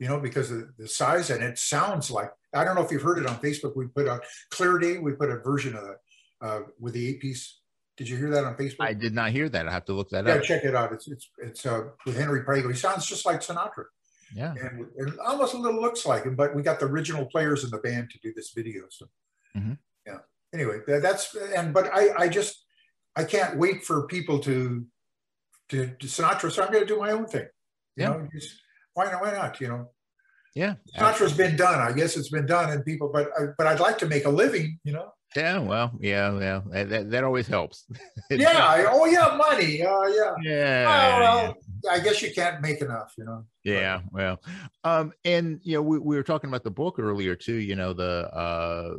you 0.00 0.08
know, 0.08 0.18
because 0.18 0.50
of 0.50 0.76
the 0.78 0.88
size, 0.88 1.30
and 1.30 1.42
it 1.42 1.58
sounds 1.58 2.10
like. 2.10 2.30
I 2.54 2.64
don't 2.64 2.74
know 2.74 2.82
if 2.82 2.90
you've 2.90 3.02
heard 3.02 3.18
it 3.18 3.26
on 3.26 3.36
Facebook. 3.36 3.76
We 3.76 3.86
put 3.86 4.06
a 4.06 4.20
Clear 4.50 4.78
Day. 4.78 4.98
We 4.98 5.12
put 5.12 5.30
a 5.30 5.38
version 5.38 5.74
of 5.74 5.84
it 5.84 5.96
uh, 6.40 6.60
with 6.80 6.94
the 6.94 7.08
eight-piece. 7.08 7.60
Did 7.96 8.08
you 8.08 8.16
hear 8.16 8.30
that 8.30 8.44
on 8.44 8.56
Facebook? 8.56 8.76
I 8.80 8.94
did 8.94 9.14
not 9.14 9.30
hear 9.30 9.48
that. 9.50 9.68
I 9.68 9.72
have 9.72 9.84
to 9.86 9.92
look 9.92 10.10
that 10.10 10.26
yeah, 10.26 10.32
up. 10.32 10.40
Yeah, 10.40 10.46
check 10.46 10.64
it 10.64 10.74
out. 10.74 10.92
It's 10.92 11.08
it's 11.08 11.30
it's 11.38 11.66
uh, 11.66 11.82
with 12.06 12.16
Henry 12.16 12.42
Prego. 12.42 12.68
He 12.68 12.74
sounds 12.74 13.06
just 13.06 13.26
like 13.26 13.40
Sinatra. 13.40 13.84
Yeah. 14.34 14.54
And 14.60 14.86
it 14.96 15.18
almost 15.24 15.54
a 15.54 15.58
little 15.58 15.80
looks 15.80 16.06
like 16.06 16.24
him, 16.24 16.36
but 16.36 16.54
we 16.54 16.62
got 16.62 16.80
the 16.80 16.86
original 16.86 17.26
players 17.26 17.64
in 17.64 17.70
the 17.70 17.78
band 17.78 18.10
to 18.10 18.18
do 18.22 18.32
this 18.34 18.52
video. 18.54 18.84
So 18.90 19.06
mm-hmm. 19.56 19.74
yeah. 20.06 20.18
Anyway, 20.54 20.80
that's 20.86 21.34
and 21.56 21.72
but 21.72 21.90
I 21.92 22.10
I 22.16 22.28
just 22.28 22.64
I 23.16 23.24
can't 23.24 23.58
wait 23.58 23.84
for 23.84 24.06
people 24.06 24.38
to 24.40 24.86
to, 25.70 25.86
to 25.86 26.06
Sinatra. 26.06 26.50
So 26.50 26.62
I'm 26.62 26.72
going 26.72 26.86
to 26.86 26.94
do 26.94 27.00
my 27.00 27.10
own 27.10 27.26
thing. 27.26 27.46
You 27.96 28.04
yeah. 28.04 28.08
know, 28.08 28.28
just, 28.32 28.60
why 28.94 29.10
not? 29.10 29.22
Why 29.22 29.32
not? 29.32 29.60
You 29.60 29.68
know. 29.68 29.90
Yeah. 30.54 30.74
Sinatra's 30.96 31.32
been 31.32 31.56
done. 31.56 31.80
I 31.80 31.92
guess 31.92 32.16
it's 32.16 32.28
been 32.28 32.46
done, 32.46 32.70
and 32.70 32.84
people. 32.84 33.10
But 33.12 33.30
but 33.56 33.66
I'd 33.66 33.80
like 33.80 33.98
to 33.98 34.06
make 34.06 34.26
a 34.26 34.30
living. 34.30 34.78
You 34.84 34.92
know. 34.92 35.12
Yeah, 35.34 35.60
well, 35.60 35.92
yeah, 35.98 36.38
yeah, 36.38 36.84
that, 36.84 37.10
that 37.10 37.24
always 37.24 37.46
helps. 37.46 37.86
yeah. 38.30 38.86
Oh, 38.90 39.06
yeah, 39.06 39.34
money. 39.34 39.82
Uh, 39.82 40.02
yeah. 40.08 40.34
Yeah. 40.42 40.84
Oh, 40.86 41.20
well, 41.20 41.56
I 41.90 42.00
guess 42.00 42.22
you 42.22 42.32
can't 42.32 42.60
make 42.60 42.80
enough, 42.80 43.14
you 43.16 43.24
know. 43.24 43.44
Yeah, 43.64 44.00
well, 44.10 44.40
um, 44.84 45.12
and 45.24 45.60
you 45.62 45.74
know, 45.74 45.82
we, 45.82 45.98
we 45.98 46.16
were 46.16 46.22
talking 46.22 46.48
about 46.48 46.64
the 46.64 46.70
book 46.70 46.98
earlier 46.98 47.34
too. 47.34 47.56
You 47.56 47.76
know, 47.76 47.92
the 47.92 48.28
uh, 48.34 48.94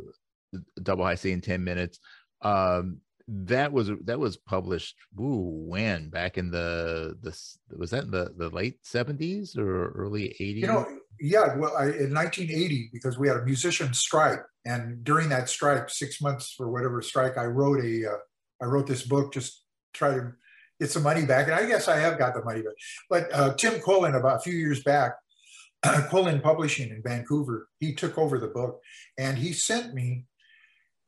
double 0.82 1.04
high 1.04 1.14
C 1.14 1.32
in 1.32 1.40
ten 1.40 1.64
minutes. 1.64 1.98
Um, 2.42 3.00
that 3.26 3.72
was 3.72 3.90
that 4.04 4.18
was 4.18 4.36
published. 4.36 4.96
Ooh, 5.18 5.66
when 5.66 6.10
back 6.10 6.36
in 6.36 6.50
the 6.50 7.16
the 7.22 7.36
was 7.76 7.90
that 7.90 8.04
in 8.04 8.10
the 8.10 8.34
the 8.36 8.50
late 8.50 8.78
seventies 8.82 9.56
or 9.56 9.92
early 9.92 10.28
eighties? 10.40 10.62
You 10.62 10.66
know, 10.66 10.86
yeah. 11.20 11.56
Well, 11.56 11.76
I, 11.76 11.84
in 11.84 12.12
1980, 12.12 12.90
because 12.92 13.18
we 13.18 13.28
had 13.28 13.38
a 13.38 13.44
musician 13.44 13.94
strike, 13.94 14.40
and 14.66 15.02
during 15.04 15.28
that 15.30 15.48
strike, 15.48 15.88
six 15.88 16.20
months 16.20 16.52
for 16.52 16.70
whatever 16.70 17.00
strike, 17.00 17.38
I 17.38 17.46
wrote 17.46 17.82
a 17.82 18.10
uh, 18.10 18.18
I 18.62 18.66
wrote 18.66 18.86
this 18.86 19.02
book 19.02 19.32
just 19.32 19.64
try 19.94 20.14
to 20.14 20.32
get 20.80 20.90
some 20.90 21.02
money 21.02 21.24
back. 21.24 21.46
And 21.46 21.54
I 21.54 21.66
guess 21.66 21.88
I 21.88 21.98
have 21.98 22.18
got 22.18 22.34
the 22.34 22.44
money 22.44 22.62
back. 22.62 22.74
But 23.08 23.32
uh, 23.32 23.54
Tim 23.54 23.80
Quillen, 23.80 24.18
about 24.18 24.36
a 24.36 24.40
few 24.40 24.54
years 24.54 24.82
back, 24.82 25.14
Quillen 25.84 26.42
Publishing 26.42 26.90
in 26.90 27.02
Vancouver, 27.02 27.68
he 27.78 27.94
took 27.94 28.18
over 28.18 28.38
the 28.38 28.48
book 28.48 28.80
and 29.18 29.38
he 29.38 29.52
sent 29.52 29.94
me 29.94 30.24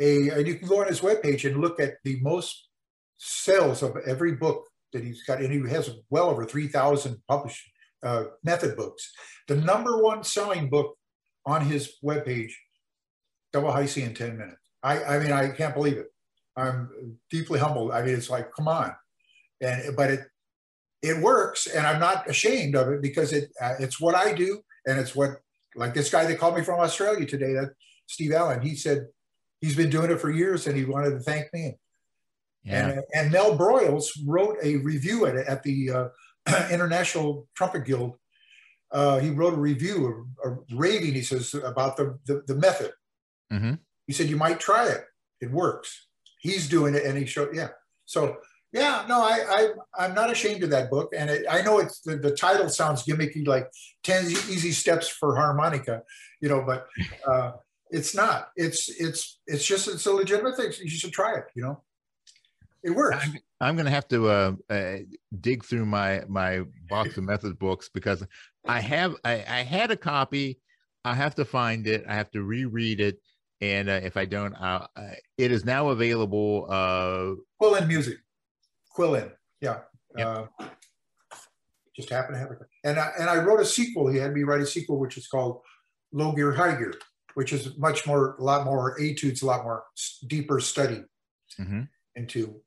a, 0.00 0.28
and 0.28 0.46
you 0.46 0.56
can 0.56 0.68
go 0.68 0.80
on 0.80 0.88
his 0.88 1.00
webpage 1.00 1.48
and 1.48 1.60
look 1.60 1.80
at 1.80 1.94
the 2.04 2.20
most 2.20 2.68
sales 3.16 3.82
of 3.82 3.96
every 4.06 4.32
book 4.32 4.64
that 4.92 5.02
he's 5.02 5.22
got. 5.24 5.40
And 5.40 5.52
he 5.52 5.70
has 5.70 5.90
well 6.10 6.28
over 6.28 6.44
3,000 6.44 7.16
published 7.26 7.62
uh, 8.02 8.24
method 8.44 8.76
books. 8.76 9.12
The 9.48 9.56
number 9.56 10.02
one 10.02 10.22
selling 10.22 10.68
book 10.68 10.96
on 11.44 11.62
his 11.62 11.94
webpage, 12.04 12.52
Double 13.52 13.72
High 13.72 13.86
C 13.86 14.02
in 14.02 14.14
10 14.14 14.36
minutes. 14.36 14.58
I, 14.82 15.02
I 15.02 15.18
mean, 15.18 15.32
I 15.32 15.48
can't 15.48 15.74
believe 15.74 15.96
it. 15.96 16.08
I'm 16.56 17.18
deeply 17.30 17.58
humbled. 17.58 17.90
I 17.92 18.02
mean, 18.02 18.14
it's 18.14 18.30
like, 18.30 18.52
come 18.52 18.68
on 18.68 18.94
and 19.60 19.96
but 19.96 20.10
it 20.10 20.20
it 21.02 21.22
works, 21.22 21.66
and 21.66 21.86
I'm 21.86 22.00
not 22.00 22.28
ashamed 22.28 22.74
of 22.74 22.88
it 22.88 23.02
because 23.02 23.32
it 23.32 23.50
uh, 23.60 23.74
it's 23.78 24.00
what 24.00 24.14
I 24.14 24.32
do, 24.32 24.60
and 24.86 24.98
it's 24.98 25.14
what 25.14 25.36
like 25.74 25.94
this 25.94 26.10
guy 26.10 26.26
that 26.26 26.38
called 26.38 26.56
me 26.56 26.62
from 26.62 26.80
Australia 26.80 27.26
today, 27.26 27.52
that 27.52 27.72
Steve 28.06 28.32
Allen. 28.32 28.62
He 28.62 28.76
said 28.76 29.06
he's 29.60 29.76
been 29.76 29.90
doing 29.90 30.10
it 30.10 30.20
for 30.20 30.30
years, 30.30 30.66
and 30.66 30.76
he 30.76 30.84
wanted 30.84 31.10
to 31.10 31.20
thank 31.20 31.52
me. 31.52 31.76
Yeah. 32.64 32.88
And, 32.88 33.02
and 33.14 33.32
Mel 33.32 33.56
Broiles 33.56 34.08
wrote 34.26 34.56
a 34.62 34.76
review 34.76 35.26
at, 35.26 35.36
at 35.36 35.62
the 35.62 35.90
uh, 35.90 36.08
International 36.70 37.46
Trumpet 37.54 37.84
Guild. 37.84 38.16
Uh, 38.90 39.18
he 39.18 39.30
wrote 39.30 39.54
a 39.54 39.58
review, 39.58 40.26
a, 40.44 40.50
a 40.50 40.58
raving, 40.72 41.14
he 41.14 41.22
says, 41.22 41.54
about 41.54 41.96
the, 41.96 42.18
the, 42.26 42.42
the 42.46 42.54
method. 42.56 42.92
Mm-hmm. 43.52 43.74
He 44.06 44.12
said, 44.12 44.28
you 44.28 44.36
might 44.36 44.60
try 44.60 44.88
it. 44.88 45.04
It 45.40 45.50
works. 45.50 46.08
He's 46.40 46.68
doing 46.68 46.94
it. 46.94 47.04
And 47.04 47.16
he 47.16 47.26
showed, 47.26 47.54
yeah. 47.54 47.68
So 48.04 48.36
yeah, 48.72 49.04
no, 49.08 49.20
I, 49.20 49.70
I 49.96 50.06
am 50.06 50.14
not 50.14 50.30
ashamed 50.30 50.62
of 50.62 50.70
that 50.70 50.90
book, 50.90 51.12
and 51.16 51.30
it, 51.30 51.46
I 51.50 51.62
know 51.62 51.78
it's 51.78 52.00
the, 52.00 52.16
the 52.16 52.32
title 52.32 52.68
sounds 52.68 53.04
gimmicky, 53.04 53.46
like 53.46 53.70
ten 54.02 54.24
easy 54.26 54.72
steps 54.72 55.08
for 55.08 55.36
harmonica, 55.36 56.02
you 56.40 56.48
know, 56.48 56.62
but 56.62 56.86
uh, 57.28 57.52
it's 57.90 58.14
not. 58.14 58.48
It's 58.56 58.88
it's 59.00 59.38
it's 59.46 59.64
just 59.64 59.88
it's 59.88 60.06
a 60.06 60.12
legitimate 60.12 60.56
thing. 60.56 60.72
You 60.82 60.90
should 60.90 61.12
try 61.12 61.36
it. 61.36 61.44
You 61.54 61.62
know, 61.62 61.82
it 62.82 62.90
works. 62.90 63.18
I'm, 63.22 63.38
I'm 63.60 63.76
going 63.76 63.86
to 63.86 63.92
have 63.92 64.08
to 64.08 64.28
uh, 64.28 64.52
uh, 64.68 64.96
dig 65.40 65.64
through 65.64 65.86
my 65.86 66.22
my 66.28 66.62
box 66.88 67.16
of 67.16 67.24
method 67.24 67.58
books 67.58 67.88
because 67.92 68.26
I 68.66 68.80
have 68.80 69.16
I, 69.24 69.34
I 69.34 69.62
had 69.62 69.90
a 69.90 69.96
copy. 69.96 70.58
I 71.04 71.14
have 71.14 71.36
to 71.36 71.44
find 71.44 71.86
it. 71.86 72.04
I 72.08 72.14
have 72.14 72.30
to 72.32 72.42
reread 72.42 73.00
it 73.00 73.20
and 73.60 73.88
uh, 73.88 74.00
if 74.02 74.16
I 74.16 74.26
don't, 74.26 74.54
uh, 74.54 74.86
it 75.38 75.50
is 75.50 75.64
now 75.64 75.88
available. 75.88 76.66
Uh, 76.68 77.76
in 77.76 77.88
Music. 77.88 78.18
Quillen. 78.96 79.30
Yeah. 79.60 79.80
Yep. 80.16 80.26
Uh, 80.60 80.66
just 81.94 82.10
happened 82.10 82.34
to 82.34 82.38
have 82.38 82.50
it. 82.50 82.58
And 82.84 82.98
I, 82.98 83.10
and 83.18 83.30
I 83.30 83.38
wrote 83.38 83.60
a 83.60 83.64
sequel. 83.64 84.08
He 84.08 84.18
had 84.18 84.34
me 84.34 84.42
write 84.42 84.60
a 84.60 84.66
sequel, 84.66 84.98
which 84.98 85.16
is 85.16 85.26
called 85.26 85.60
Low 86.12 86.32
Gear, 86.32 86.52
High 86.52 86.76
Gear, 86.76 86.94
which 87.34 87.52
is 87.52 87.76
much 87.78 88.06
more, 88.06 88.36
a 88.36 88.42
lot 88.42 88.64
more 88.64 89.00
etudes, 89.00 89.42
a 89.42 89.46
lot 89.46 89.64
more 89.64 89.84
deeper 90.26 90.60
study 90.60 91.02
mm-hmm. 91.58 91.82
into 92.14 92.60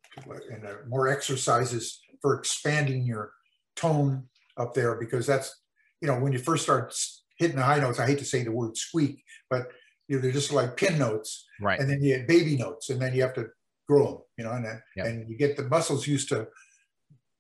and 0.51 0.65
uh, 0.65 0.73
more 0.88 1.07
exercises 1.07 2.01
for 2.21 2.38
expanding 2.38 3.03
your 3.03 3.32
tone 3.75 4.23
up 4.57 4.73
there 4.73 4.95
because 4.95 5.25
that's 5.25 5.61
you 6.01 6.07
know 6.07 6.19
when 6.19 6.34
you 6.34 6.39
first 6.39 6.63
start 6.63 6.93
hitting 7.38 7.55
the 7.55 7.63
high 7.63 7.80
notes. 7.80 7.99
I 7.99 8.05
hate 8.05 8.19
to 8.19 8.25
say 8.25 8.43
the 8.43 8.51
word 8.51 8.77
squeak, 8.77 9.23
but 9.49 9.71
you 10.07 10.15
know, 10.15 10.21
they're 10.21 10.32
just 10.32 10.51
like 10.51 10.75
pin 10.75 10.97
notes, 10.97 11.45
right? 11.61 11.80
And 11.80 11.89
then 11.89 12.01
you 12.01 12.17
have 12.17 12.27
baby 12.27 12.57
notes, 12.57 12.89
and 12.89 13.01
then 13.01 13.13
you 13.13 13.21
have 13.21 13.34
to 13.36 13.47
grow 13.89 14.05
them, 14.05 14.17
you 14.37 14.43
know, 14.43 14.51
and 14.51 14.65
yep. 14.95 15.05
and 15.07 15.29
you 15.29 15.35
get 15.35 15.57
the 15.57 15.63
muscles 15.63 16.05
used 16.05 16.29
to 16.29 16.47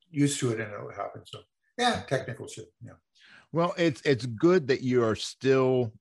used 0.09 0.39
to 0.39 0.49
it, 0.51 0.59
and 0.59 0.71
it 0.71 0.95
happens. 0.95 1.29
So 1.31 1.39
yeah, 1.77 2.01
technical 2.07 2.47
shit. 2.47 2.65
Yeah. 2.83 2.93
Well, 3.51 3.73
it's 3.77 4.01
it's 4.01 4.25
good 4.25 4.67
that 4.67 4.81
you 4.81 5.03
are 5.03 5.15
still 5.15 5.93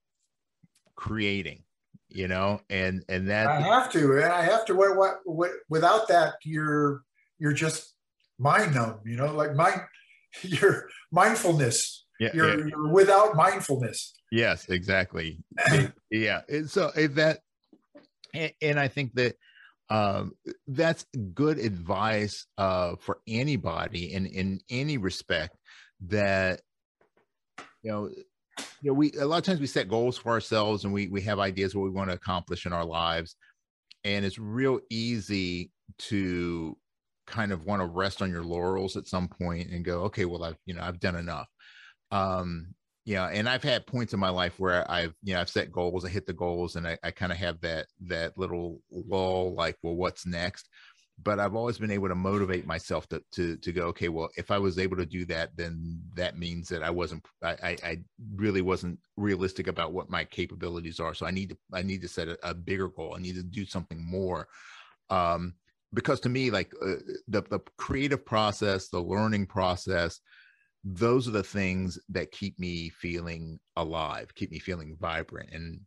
creating, 0.97 1.65
you 2.09 2.29
know, 2.29 2.61
and 2.71 3.05
and 3.09 3.29
that 3.29 3.47
I 3.47 3.61
have 3.61 3.93
to, 3.93 4.17
and 4.17 4.33
I 4.33 4.43
have 4.43 4.65
to. 4.67 4.75
What, 4.75 4.97
what, 4.97 5.21
what 5.25 5.51
without 5.69 6.09
that, 6.09 6.35
you're 6.45 7.03
you're 7.39 7.53
just 7.53 7.95
mind 8.39 8.75
numb, 8.75 9.01
you 9.05 9.17
know, 9.17 9.33
like 9.35 9.55
mind 9.55 9.83
your 10.43 10.89
mindfulness. 11.13 12.07
Yeah, 12.19 12.31
you're, 12.35 12.59
yeah. 12.59 12.67
you're 12.67 12.89
without 12.89 13.37
mindfulness. 13.37 14.15
Yes, 14.33 14.69
exactly. 14.69 15.39
yeah. 16.11 16.41
And 16.49 16.69
so 16.69 16.91
if 16.97 17.15
that, 17.15 17.39
and 18.35 18.79
I 18.79 18.89
think 18.89 19.15
that 19.15 19.37
um, 19.91 20.33
that's 20.67 21.07
good 21.35 21.59
advice 21.59 22.47
uh, 22.59 22.97
for 23.01 23.19
anybody 23.27 24.13
in 24.13 24.27
in 24.27 24.61
any 24.71 24.99
respect 24.99 25.57
that 26.07 26.61
you 27.83 27.91
know 27.91 28.11
you 28.83 28.91
know 28.91 28.93
we 28.93 29.13
a 29.13 29.25
lot 29.25 29.39
of 29.39 29.45
times 29.45 29.61
we 29.61 29.67
set 29.67 29.89
goals 29.89 30.19
for 30.19 30.31
ourselves 30.31 30.85
and 30.85 30.93
we 30.93 31.09
we 31.09 31.23
have 31.23 31.39
ideas 31.39 31.75
what 31.75 31.85
we 31.85 31.91
want 31.91 32.11
to 32.11 32.17
accomplish 32.17 32.67
in 32.67 32.73
our 32.73 32.85
lives. 32.85 33.37
And 34.05 34.25
it's 34.25 34.39
real 34.39 34.81
easy 34.91 35.73
to 35.99 36.77
kind 37.27 37.53
of 37.53 37.65
want 37.65 37.83
to 37.83 37.87
rest 37.87 38.23
on 38.23 38.31
your 38.31 38.45
laurels 38.45 38.97
at 38.97 39.07
some 39.07 39.29
point 39.29 39.71
and 39.71 39.85
go 39.85 40.03
okay 40.05 40.25
well 40.25 40.45
i've 40.45 40.57
you 40.65 40.75
know 40.75 40.83
i've 40.83 41.01
done 41.01 41.17
enough. 41.17 41.49
Um 42.11 42.75
yeah 43.09 43.29
and 43.29 43.49
i've 43.49 43.63
had 43.63 43.87
points 43.87 44.13
in 44.13 44.21
my 44.21 44.29
life 44.29 44.61
where 44.61 44.89
i've 44.91 45.15
you 45.23 45.33
know 45.33 45.41
i've 45.41 45.49
set 45.49 45.73
goals 45.73 46.05
i 46.05 46.09
hit 46.09 46.27
the 46.27 46.33
goals 46.33 46.77
and 46.77 46.87
i, 46.87 46.97
I 47.03 47.11
kind 47.11 47.33
of 47.33 47.39
have 47.39 47.59
that 47.63 47.87
that 48.03 48.37
little 48.37 48.83
lull 48.91 49.55
like 49.55 49.77
well 49.83 49.97
what's 49.97 50.27
next? 50.27 50.69
But 51.21 51.41
i've 51.41 51.55
always 51.57 51.79
been 51.79 51.91
able 51.91 52.09
to 52.09 52.15
motivate 52.15 52.67
myself 52.67 53.09
to 53.09 53.23
to, 53.33 53.57
to 53.57 53.73
go 53.73 53.87
okay 53.87 54.11
well 54.11 54.29
if 54.37 54.51
i 54.51 54.59
was 54.59 54.79
able 54.79 54.97
to 54.99 55.07
do 55.07 55.25
that 55.25 55.57
then 55.57 56.01
that 56.15 56.39
means 56.39 56.69
that 56.69 56.83
i 56.83 56.91
wasn't 56.91 57.25
i 57.43 57.77
i 57.83 57.99
really 58.37 58.61
wasn't 58.61 58.99
realistic 59.17 59.69
about 59.69 59.93
what 59.95 60.11
my 60.11 60.23
capabilities 60.23 61.01
are 61.01 61.15
so 61.15 61.25
i 61.25 61.31
need 61.31 61.49
to 61.49 61.57
i 61.73 61.81
need 61.81 62.03
to 62.03 62.09
set 62.09 62.29
a, 62.29 62.39
a 62.43 62.53
bigger 62.53 62.89
goal 62.89 63.15
i 63.17 63.21
need 63.21 63.37
to 63.37 63.43
do 63.43 63.65
something 63.65 64.05
more. 64.05 64.47
Um 65.09 65.55
because 65.95 66.21
to 66.21 66.29
me 66.29 66.51
like 66.51 66.71
uh, 66.85 66.97
the 67.29 67.41
the 67.49 67.61
creative 67.79 68.25
process 68.27 68.89
the 68.89 69.01
learning 69.01 69.47
process 69.47 70.21
those 70.95 71.29
are 71.29 71.33
the 71.33 71.43
things 71.43 71.99
that 72.09 72.31
keep 72.33 72.59
me 72.59 72.89
feeling 72.89 73.59
alive 73.77 74.35
keep 74.35 74.51
me 74.51 74.59
feeling 74.59 74.97
vibrant. 75.01 75.51
And 75.53 75.81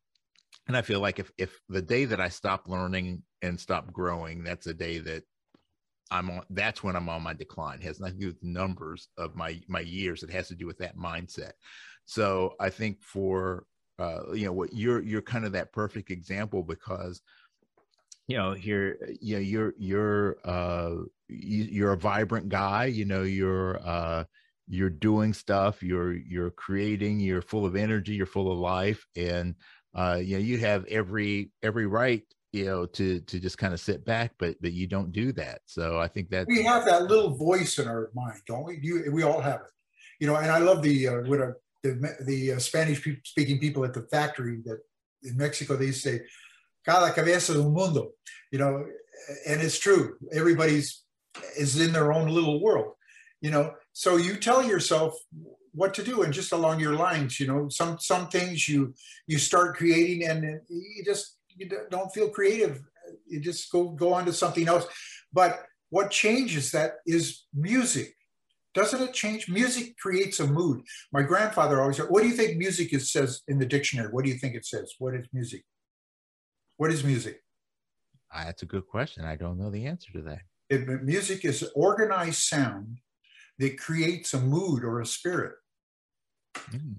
and 0.67 0.77
i 0.77 0.81
feel 0.81 0.99
like 0.99 1.17
if 1.17 1.31
if 1.37 1.59
the 1.69 1.81
day 1.81 2.05
that 2.05 2.21
i 2.21 2.29
stop 2.29 2.67
learning 2.67 3.23
and 3.41 3.59
stop 3.59 3.91
growing 3.91 4.43
that's 4.43 4.67
a 4.67 4.73
day 4.73 4.99
that 4.99 5.23
i'm 6.11 6.29
on 6.29 6.43
that's 6.51 6.83
when 6.83 6.95
i'm 6.95 7.09
on 7.09 7.23
my 7.23 7.33
decline. 7.33 7.79
It 7.79 7.85
has 7.85 7.99
nothing 7.99 8.19
to 8.19 8.21
do 8.21 8.27
with 8.27 8.43
numbers 8.43 9.07
of 9.17 9.35
my 9.35 9.59
my 9.67 9.79
years. 9.79 10.23
It 10.23 10.29
has 10.29 10.47
to 10.49 10.55
do 10.55 10.67
with 10.67 10.77
that 10.79 10.97
mindset. 10.97 11.53
So 12.05 12.55
i 12.59 12.69
think 12.69 13.01
for 13.01 13.65
uh 13.97 14.33
you 14.33 14.45
know 14.45 14.53
what 14.53 14.73
you're 14.73 15.01
you're 15.01 15.21
kind 15.21 15.45
of 15.45 15.53
that 15.53 15.73
perfect 15.73 16.11
example 16.11 16.63
because 16.63 17.21
you 18.27 18.37
know 18.37 18.53
here 18.53 18.97
you 19.19 19.35
know 19.35 19.41
you're 19.41 19.73
you're 19.77 20.37
uh 20.43 20.95
you, 21.27 21.63
you're 21.63 21.93
a 21.93 21.97
vibrant 21.97 22.49
guy 22.49 22.85
you 22.85 23.05
know 23.05 23.23
you're 23.23 23.79
uh 23.85 24.23
you're 24.71 24.89
doing 24.89 25.33
stuff 25.33 25.83
you're 25.83 26.13
you're 26.13 26.49
creating 26.51 27.19
you're 27.19 27.41
full 27.41 27.65
of 27.65 27.75
energy 27.75 28.13
you're 28.13 28.25
full 28.25 28.51
of 28.51 28.57
life 28.57 29.05
and 29.17 29.53
uh 29.95 30.17
you 30.21 30.37
know 30.37 30.41
you 30.41 30.57
have 30.57 30.85
every 30.85 31.51
every 31.61 31.85
right 31.85 32.23
you 32.53 32.65
know 32.65 32.85
to 32.85 33.19
to 33.21 33.39
just 33.39 33.57
kind 33.57 33.73
of 33.73 33.79
sit 33.79 34.05
back 34.05 34.31
but 34.39 34.55
but 34.61 34.71
you 34.71 34.87
don't 34.87 35.11
do 35.11 35.31
that. 35.33 35.59
So 35.65 35.99
i 35.99 36.07
think 36.07 36.29
that 36.29 36.47
we 36.47 36.63
have 36.63 36.85
that 36.85 37.03
little 37.03 37.35
voice 37.35 37.79
in 37.79 37.87
our 37.87 38.11
mind 38.13 38.39
don't 38.47 38.63
we? 38.63 38.79
You 38.81 39.11
we 39.11 39.23
all 39.23 39.41
have 39.41 39.61
it. 39.61 39.71
You 40.19 40.27
know 40.27 40.35
and 40.37 40.51
i 40.51 40.59
love 40.59 40.81
the 40.81 41.07
uh 41.07 41.21
what 41.25 41.41
a, 41.41 41.53
the 41.83 42.15
the 42.25 42.53
uh, 42.53 42.59
spanish 42.59 43.05
speaking 43.25 43.59
people 43.59 43.83
at 43.83 43.93
the 43.93 44.07
factory 44.11 44.61
that 44.65 44.79
in 45.23 45.35
mexico 45.35 45.75
they 45.75 45.91
say 45.91 46.21
cada 46.85 47.11
cabeza 47.11 47.53
del 47.53 47.69
mundo 47.69 48.11
you 48.51 48.59
know 48.59 48.85
and 49.47 49.61
it's 49.61 49.77
true. 49.77 50.17
Everybody's 50.33 51.03
is 51.55 51.79
in 51.79 51.93
their 51.93 52.11
own 52.11 52.27
little 52.27 52.61
world 52.61 52.95
you 53.41 53.51
know 53.51 53.73
so 53.93 54.17
you 54.17 54.35
tell 54.35 54.63
yourself 54.63 55.13
what 55.73 55.93
to 55.93 56.03
do 56.03 56.23
and 56.23 56.33
just 56.33 56.51
along 56.51 56.79
your 56.79 56.95
lines 56.95 57.39
you 57.39 57.47
know 57.47 57.69
some 57.69 57.97
some 57.99 58.27
things 58.27 58.67
you 58.67 58.93
you 59.27 59.37
start 59.37 59.77
creating 59.77 60.27
and 60.27 60.59
you 60.69 61.03
just 61.03 61.37
you 61.57 61.69
don't 61.89 62.13
feel 62.13 62.29
creative. 62.29 62.81
You 63.27 63.39
just 63.39 63.71
go 63.71 63.89
go 63.89 64.13
on 64.13 64.25
to 64.25 64.33
something 64.33 64.67
else. 64.67 64.85
But 65.33 65.59
what 65.89 66.11
changes 66.11 66.71
that 66.71 66.95
is 67.05 67.45
music. 67.53 68.15
Doesn't 68.73 69.01
it 69.01 69.13
change? 69.13 69.49
Music 69.49 69.97
creates 69.97 70.39
a 70.39 70.47
mood. 70.47 70.81
My 71.11 71.23
grandfather 71.23 71.81
always 71.81 71.97
said 71.97 72.07
what 72.09 72.21
do 72.23 72.29
you 72.29 72.35
think 72.35 72.57
music 72.57 72.93
is 72.93 73.11
says 73.11 73.41
in 73.47 73.59
the 73.59 73.65
dictionary? 73.65 74.09
What 74.11 74.23
do 74.23 74.31
you 74.31 74.37
think 74.37 74.55
it 74.55 74.65
says? 74.65 74.93
What 74.97 75.15
is 75.15 75.27
music? 75.33 75.63
What 76.77 76.91
is 76.91 77.03
music? 77.03 77.41
Uh, 78.33 78.45
that's 78.45 78.63
a 78.63 78.65
good 78.65 78.87
question. 78.87 79.25
I 79.25 79.35
don't 79.35 79.59
know 79.59 79.69
the 79.69 79.85
answer 79.85 80.11
to 80.13 80.21
that. 80.21 80.41
It, 80.69 81.03
music 81.03 81.43
is 81.43 81.69
organized 81.75 82.43
sound 82.43 82.99
that 83.61 83.77
creates 83.77 84.33
a 84.33 84.41
mood 84.41 84.83
or 84.83 84.99
a 84.99 85.05
spirit. 85.05 85.53
Mm. 86.71 86.95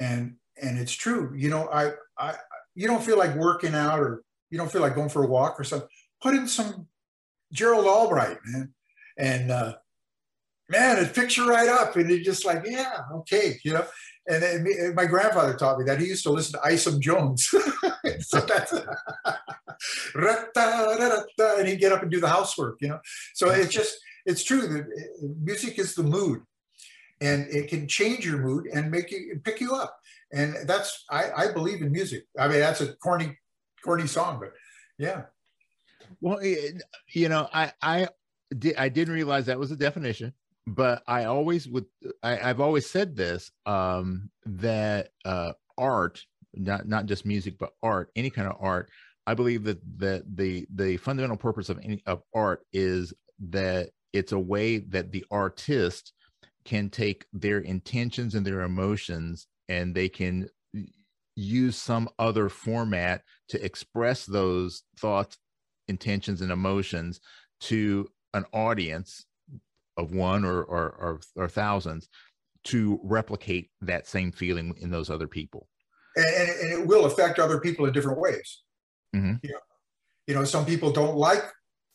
And 0.00 0.34
and 0.60 0.78
it's 0.78 0.92
true. 0.92 1.32
You 1.36 1.50
know, 1.50 1.68
I 1.72 1.92
I 2.18 2.34
you 2.74 2.86
don't 2.88 3.02
feel 3.02 3.16
like 3.16 3.36
working 3.36 3.74
out 3.74 4.00
or 4.00 4.22
you 4.50 4.58
don't 4.58 4.70
feel 4.70 4.82
like 4.82 4.96
going 4.96 5.08
for 5.08 5.24
a 5.24 5.28
walk 5.28 5.58
or 5.58 5.64
something. 5.64 5.88
Put 6.20 6.34
in 6.34 6.48
some 6.48 6.88
Gerald 7.52 7.86
Albright, 7.86 8.38
man. 8.44 8.74
And 9.16 9.52
uh, 9.52 9.76
man, 10.68 10.98
it 10.98 11.14
picks 11.14 11.36
you 11.36 11.48
right 11.48 11.68
up. 11.68 11.94
And 11.96 12.10
you're 12.10 12.18
just 12.18 12.44
like, 12.44 12.64
yeah, 12.66 12.98
okay, 13.14 13.58
you 13.64 13.72
know. 13.72 13.86
And, 14.26 14.42
and 14.42 14.94
my 14.94 15.04
grandfather 15.04 15.54
taught 15.54 15.78
me 15.78 15.84
that. 15.84 16.00
He 16.00 16.06
used 16.06 16.24
to 16.24 16.32
listen 16.32 16.58
to 16.60 16.72
Isham 16.72 17.00
Jones. 17.00 17.46
so 18.20 18.40
that's 18.40 18.72
and 21.38 21.68
he'd 21.68 21.78
get 21.78 21.92
up 21.92 22.02
and 22.02 22.10
do 22.10 22.20
the 22.20 22.28
housework, 22.28 22.78
you 22.80 22.88
know. 22.88 23.00
So 23.34 23.50
it's 23.50 23.72
just 23.72 23.96
it's 24.26 24.44
true 24.44 24.66
that 24.66 24.82
uh, 24.82 25.26
music 25.42 25.78
is 25.78 25.94
the 25.94 26.02
mood 26.02 26.42
and 27.20 27.46
it 27.50 27.68
can 27.68 27.86
change 27.88 28.24
your 28.24 28.38
mood 28.38 28.66
and 28.72 28.90
make 28.90 29.10
you 29.10 29.40
pick 29.44 29.60
you 29.60 29.74
up. 29.74 29.96
And 30.32 30.56
that's 30.66 31.04
i 31.10 31.30
i 31.36 31.52
believe 31.52 31.82
in 31.82 31.92
music. 31.92 32.24
I 32.38 32.48
mean 32.48 32.60
that's 32.60 32.80
a 32.80 32.94
corny 32.96 33.38
corny 33.84 34.06
song 34.06 34.40
but 34.40 34.52
yeah. 34.98 35.22
Well 36.20 36.38
it, 36.38 36.82
you 37.12 37.28
know 37.28 37.48
i 37.52 37.72
i 37.82 38.08
did 38.56 38.76
i 38.76 38.88
didn't 38.88 39.14
realize 39.14 39.46
that 39.46 39.58
was 39.58 39.70
a 39.70 39.76
definition 39.76 40.32
but 40.66 41.02
i 41.06 41.24
always 41.24 41.68
would 41.68 41.86
I, 42.22 42.50
i've 42.50 42.60
always 42.60 42.88
said 42.88 43.16
this 43.16 43.50
um 43.66 44.30
that 44.46 45.10
uh 45.24 45.52
art 45.76 46.22
not 46.54 46.86
not 46.88 47.06
just 47.06 47.26
music 47.26 47.58
but 47.58 47.72
art 47.82 48.10
any 48.16 48.30
kind 48.30 48.48
of 48.48 48.56
art 48.60 48.90
i 49.26 49.34
believe 49.34 49.64
that 49.64 49.80
that 49.98 50.24
the 50.36 50.66
the 50.74 50.96
fundamental 50.98 51.36
purpose 51.36 51.68
of 51.68 51.78
any 51.82 52.02
of 52.06 52.22
art 52.34 52.64
is 52.72 53.12
that 53.50 53.90
it's 54.14 54.32
a 54.32 54.38
way 54.38 54.78
that 54.78 55.10
the 55.12 55.26
artist 55.30 56.12
can 56.64 56.88
take 56.88 57.26
their 57.32 57.58
intentions 57.58 58.34
and 58.34 58.46
their 58.46 58.62
emotions 58.62 59.46
and 59.68 59.94
they 59.94 60.08
can 60.08 60.48
use 61.36 61.76
some 61.76 62.08
other 62.18 62.48
format 62.48 63.22
to 63.48 63.62
express 63.62 64.24
those 64.24 64.84
thoughts 64.98 65.36
intentions 65.88 66.40
and 66.40 66.50
emotions 66.50 67.20
to 67.60 68.08
an 68.32 68.44
audience 68.52 69.26
of 69.96 70.12
one 70.12 70.44
or 70.44 70.62
or, 70.62 70.88
or, 70.90 71.20
or 71.36 71.48
thousands 71.48 72.08
to 72.62 72.98
replicate 73.02 73.68
that 73.82 74.06
same 74.06 74.32
feeling 74.32 74.74
in 74.80 74.90
those 74.90 75.10
other 75.10 75.26
people 75.26 75.68
and, 76.16 76.26
and 76.26 76.72
it 76.72 76.86
will 76.86 77.04
affect 77.04 77.38
other 77.38 77.60
people 77.60 77.84
in 77.84 77.92
different 77.92 78.18
ways 78.18 78.62
mm-hmm. 79.14 79.34
you, 79.42 79.50
know, 79.50 79.58
you 80.28 80.34
know 80.34 80.44
some 80.44 80.64
people 80.64 80.90
don't 80.90 81.16
like 81.16 81.44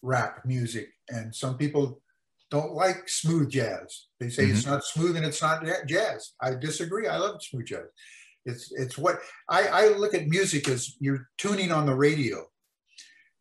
rap 0.01 0.41
music 0.45 0.89
and 1.09 1.33
some 1.33 1.57
people 1.57 2.01
don't 2.49 2.73
like 2.73 3.07
smooth 3.07 3.49
jazz. 3.49 4.07
They 4.19 4.29
say 4.29 4.43
mm-hmm. 4.43 4.53
it's 4.53 4.65
not 4.65 4.83
smooth 4.83 5.15
and 5.15 5.25
it's 5.25 5.41
not 5.41 5.63
jazz. 5.87 6.33
I 6.41 6.55
disagree. 6.55 7.07
I 7.07 7.17
love 7.17 7.41
smooth 7.43 7.65
jazz. 7.65 7.85
It's 8.45 8.71
it's 8.71 8.97
what 8.97 9.19
I, 9.47 9.67
I 9.67 9.87
look 9.89 10.13
at 10.13 10.27
music 10.27 10.67
as 10.67 10.95
you're 10.99 11.27
tuning 11.37 11.71
on 11.71 11.85
the 11.85 11.95
radio, 11.95 12.45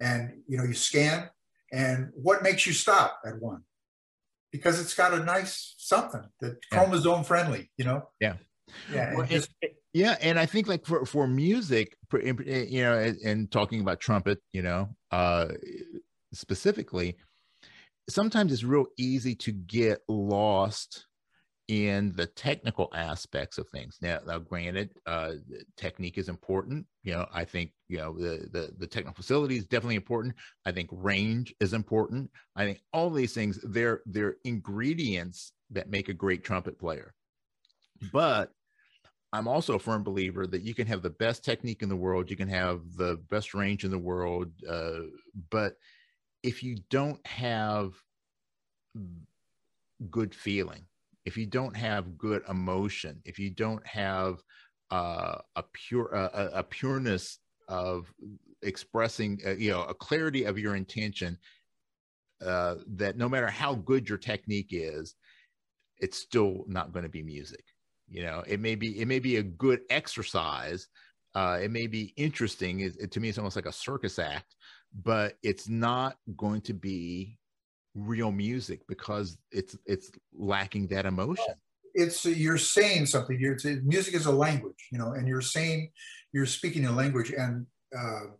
and 0.00 0.42
you 0.46 0.59
know 0.59 0.64
you 0.64 0.74
scan, 0.74 1.30
and 1.72 2.11
what 2.14 2.42
makes 2.42 2.66
you 2.66 2.72
stop 2.72 3.20
at 3.24 3.40
one? 3.40 3.62
Because 4.52 4.80
it's 4.80 4.94
got 4.94 5.14
a 5.14 5.24
nice 5.24 5.74
something 5.78 6.24
that 6.40 6.59
yeah. 6.72 6.78
chromosome 6.78 7.24
friendly. 7.24 7.70
You 7.76 7.84
know. 7.84 8.09
Yeah. 8.20 8.34
Yeah. 8.92 9.14
Well, 9.14 9.26
just, 9.26 9.48
yeah, 9.94 10.16
and 10.20 10.38
I 10.38 10.44
think 10.44 10.68
like 10.68 10.84
for 10.84 11.06
for 11.06 11.26
music, 11.26 11.96
you 12.12 12.82
know, 12.82 12.98
and, 12.98 13.16
and 13.24 13.50
talking 13.50 13.80
about 13.80 14.00
trumpet, 14.00 14.38
you 14.52 14.62
know, 14.62 14.90
uh, 15.11 15.48
specifically 16.32 17.16
sometimes 18.09 18.52
it's 18.52 18.64
real 18.64 18.86
easy 18.96 19.34
to 19.36 19.52
get 19.52 20.00
lost 20.09 21.06
in 21.68 22.14
the 22.16 22.26
technical 22.26 22.88
aspects 22.94 23.59
of 23.59 23.68
things. 23.68 23.98
Now, 24.00 24.20
now 24.26 24.38
granted, 24.38 24.90
uh, 25.06 25.32
technique 25.76 26.16
is 26.16 26.30
important. 26.30 26.86
You 27.02 27.12
know, 27.12 27.26
I 27.32 27.44
think 27.44 27.72
you 27.88 27.98
know 27.98 28.14
the, 28.18 28.48
the 28.50 28.72
the 28.78 28.86
technical 28.86 29.14
facility 29.14 29.56
is 29.56 29.66
definitely 29.66 29.96
important. 29.96 30.34
I 30.64 30.72
think 30.72 30.88
range 30.90 31.54
is 31.61 31.74
important. 31.74 32.30
I 32.56 32.64
think 32.64 32.80
all 32.92 33.11
these 33.11 33.34
things 33.34 33.61
they're 33.62 34.00
they're 34.06 34.36
ingredients 34.44 35.52
that 35.70 35.90
make 35.90 36.09
a 36.09 36.14
great 36.14 36.42
trumpet 36.42 36.78
player. 36.78 37.14
But 38.12 38.52
I'm 39.32 39.46
also 39.48 39.74
a 39.74 39.78
firm 39.78 40.02
believer 40.02 40.46
that 40.46 40.62
you 40.62 40.74
can 40.74 40.86
have 40.86 41.02
the 41.02 41.11
best 41.11 41.44
technique 41.44 41.82
in 41.82 41.90
the 41.90 41.96
world, 41.96 42.30
you 42.30 42.36
can 42.36 42.48
have 42.48 42.80
the 42.96 43.20
best 43.28 43.52
range 43.52 43.84
in 43.84 43.90
the 43.90 43.98
world, 43.98 44.50
uh, 44.66 45.00
but 45.50 45.74
if 46.49 46.62
you 46.62 46.76
don't 46.88 47.24
have 47.26 47.92
good 50.11 50.34
feeling, 50.34 50.86
if 51.26 51.36
you 51.36 51.44
don't 51.44 51.76
have 51.76 52.16
good 52.16 52.42
emotion, 52.49 53.20
if 53.26 53.38
you 53.38 53.51
don't 53.51 53.86
have 53.86 54.42
uh, 54.90 55.36
a 55.57 55.62
pure 55.74 56.16
uh, 56.16 56.49
a 56.55 56.62
pureness 56.62 57.38
of 57.68 58.11
expressing, 58.62 59.38
uh, 59.46 59.51
you 59.51 59.70
know, 59.70 59.82
a 59.82 59.92
clarity 59.92 60.44
of 60.44 60.59
your 60.59 60.74
intention, 60.74 61.36
uh, 62.42 62.76
that 62.86 63.18
no 63.18 63.28
matter 63.28 63.49
how 63.49 63.74
good 63.74 64.09
your 64.09 64.16
technique 64.16 64.70
is, 64.70 65.16
it's 65.99 66.16
still 66.16 66.64
not 66.66 66.94
going 66.94 67.03
to 67.03 67.11
be 67.11 67.22
music. 67.22 67.64
You 68.09 68.22
know, 68.22 68.42
it 68.46 68.59
may 68.59 68.74
be 68.74 68.99
it 68.99 69.07
may 69.07 69.18
be 69.18 69.36
a 69.36 69.42
good 69.42 69.80
exercise. 69.90 70.88
Uh, 71.34 71.59
it 71.62 71.70
may 71.70 71.86
be 71.86 72.14
interesting. 72.16 72.80
It, 72.80 72.96
it, 72.99 73.11
to 73.12 73.20
me, 73.20 73.28
it's 73.28 73.36
almost 73.36 73.55
like 73.57 73.66
a 73.66 73.72
circus 73.72 74.18
act, 74.18 74.57
but 74.93 75.36
it's 75.43 75.68
not 75.68 76.16
going 76.36 76.61
to 76.62 76.74
be 76.74 77.39
real 77.95 78.30
music 78.30 78.80
because 78.89 79.39
it's 79.51 79.76
it's 79.86 80.11
lacking 80.32 80.86
that 80.89 81.07
emotion. 81.07 81.55
It's 81.95 82.24
you're 82.24 82.59
saying 82.59 83.07
something 83.07 83.39
you're 83.41 83.57
music 83.82 84.14
is 84.14 84.26
a 84.26 84.32
language 84.32 84.89
you 84.93 84.99
know 84.99 85.12
and 85.12 85.26
you're 85.26 85.41
saying 85.41 85.91
you're 86.32 86.47
speaking 86.47 86.86
a 86.86 86.93
language 86.93 87.30
and 87.30 87.66
uh, 87.97 88.32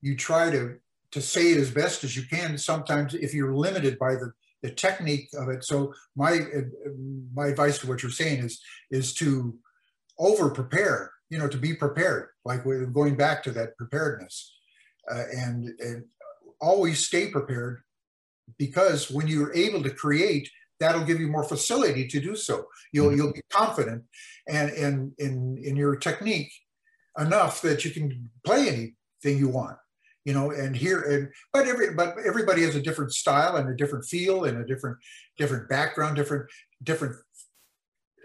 you 0.00 0.16
try 0.16 0.50
to 0.50 0.76
to 1.12 1.20
say 1.20 1.52
it 1.52 1.58
as 1.58 1.70
best 1.70 2.04
as 2.04 2.16
you 2.16 2.24
can. 2.24 2.58
Sometimes 2.58 3.14
if 3.14 3.32
you're 3.32 3.54
limited 3.54 3.98
by 3.98 4.14
the 4.14 4.32
the 4.64 4.70
technique 4.70 5.28
of 5.38 5.50
it. 5.50 5.62
So 5.62 5.92
my 6.16 6.40
my 7.34 7.48
advice 7.48 7.78
to 7.80 7.86
what 7.86 8.02
you're 8.02 8.10
saying 8.10 8.42
is 8.42 8.62
is 8.90 9.12
to 9.14 9.56
over 10.18 10.48
prepare 10.48 11.12
you 11.28 11.38
know 11.38 11.48
to 11.48 11.58
be 11.58 11.74
prepared 11.74 12.28
like 12.46 12.64
we're 12.64 12.86
going 12.86 13.14
back 13.14 13.42
to 13.42 13.50
that 13.50 13.76
preparedness 13.76 14.53
uh, 15.10 15.24
and 15.34 15.68
and 15.80 16.04
always 16.60 17.06
stay 17.06 17.28
prepared 17.28 17.82
because 18.58 19.10
when 19.10 19.26
you're 19.26 19.54
able 19.54 19.82
to 19.82 19.90
create 19.90 20.48
that'll 20.80 21.04
give 21.04 21.20
you 21.20 21.28
more 21.28 21.44
facility 21.44 22.06
to 22.06 22.20
do 22.20 22.36
so 22.36 22.66
you'll 22.92 23.08
mm-hmm. 23.08 23.16
you'll 23.16 23.32
be 23.32 23.42
confident 23.50 24.02
and 24.48 24.70
in 24.70 25.12
in 25.18 25.58
in 25.62 25.76
your 25.76 25.96
technique 25.96 26.52
enough 27.18 27.62
that 27.62 27.84
you 27.84 27.90
can 27.90 28.30
play 28.44 28.68
anything 28.68 29.38
you 29.38 29.48
want 29.48 29.76
you 30.24 30.32
know 30.32 30.50
and 30.50 30.76
here 30.76 31.00
and 31.00 31.28
but 31.52 31.66
every 31.66 31.94
but 31.94 32.16
everybody 32.24 32.62
has 32.62 32.74
a 32.74 32.82
different 32.82 33.12
style 33.12 33.56
and 33.56 33.68
a 33.68 33.76
different 33.76 34.04
feel 34.04 34.44
and 34.44 34.58
a 34.58 34.64
different 34.64 34.96
different 35.38 35.68
background 35.68 36.16
different 36.16 36.50
different 36.82 37.14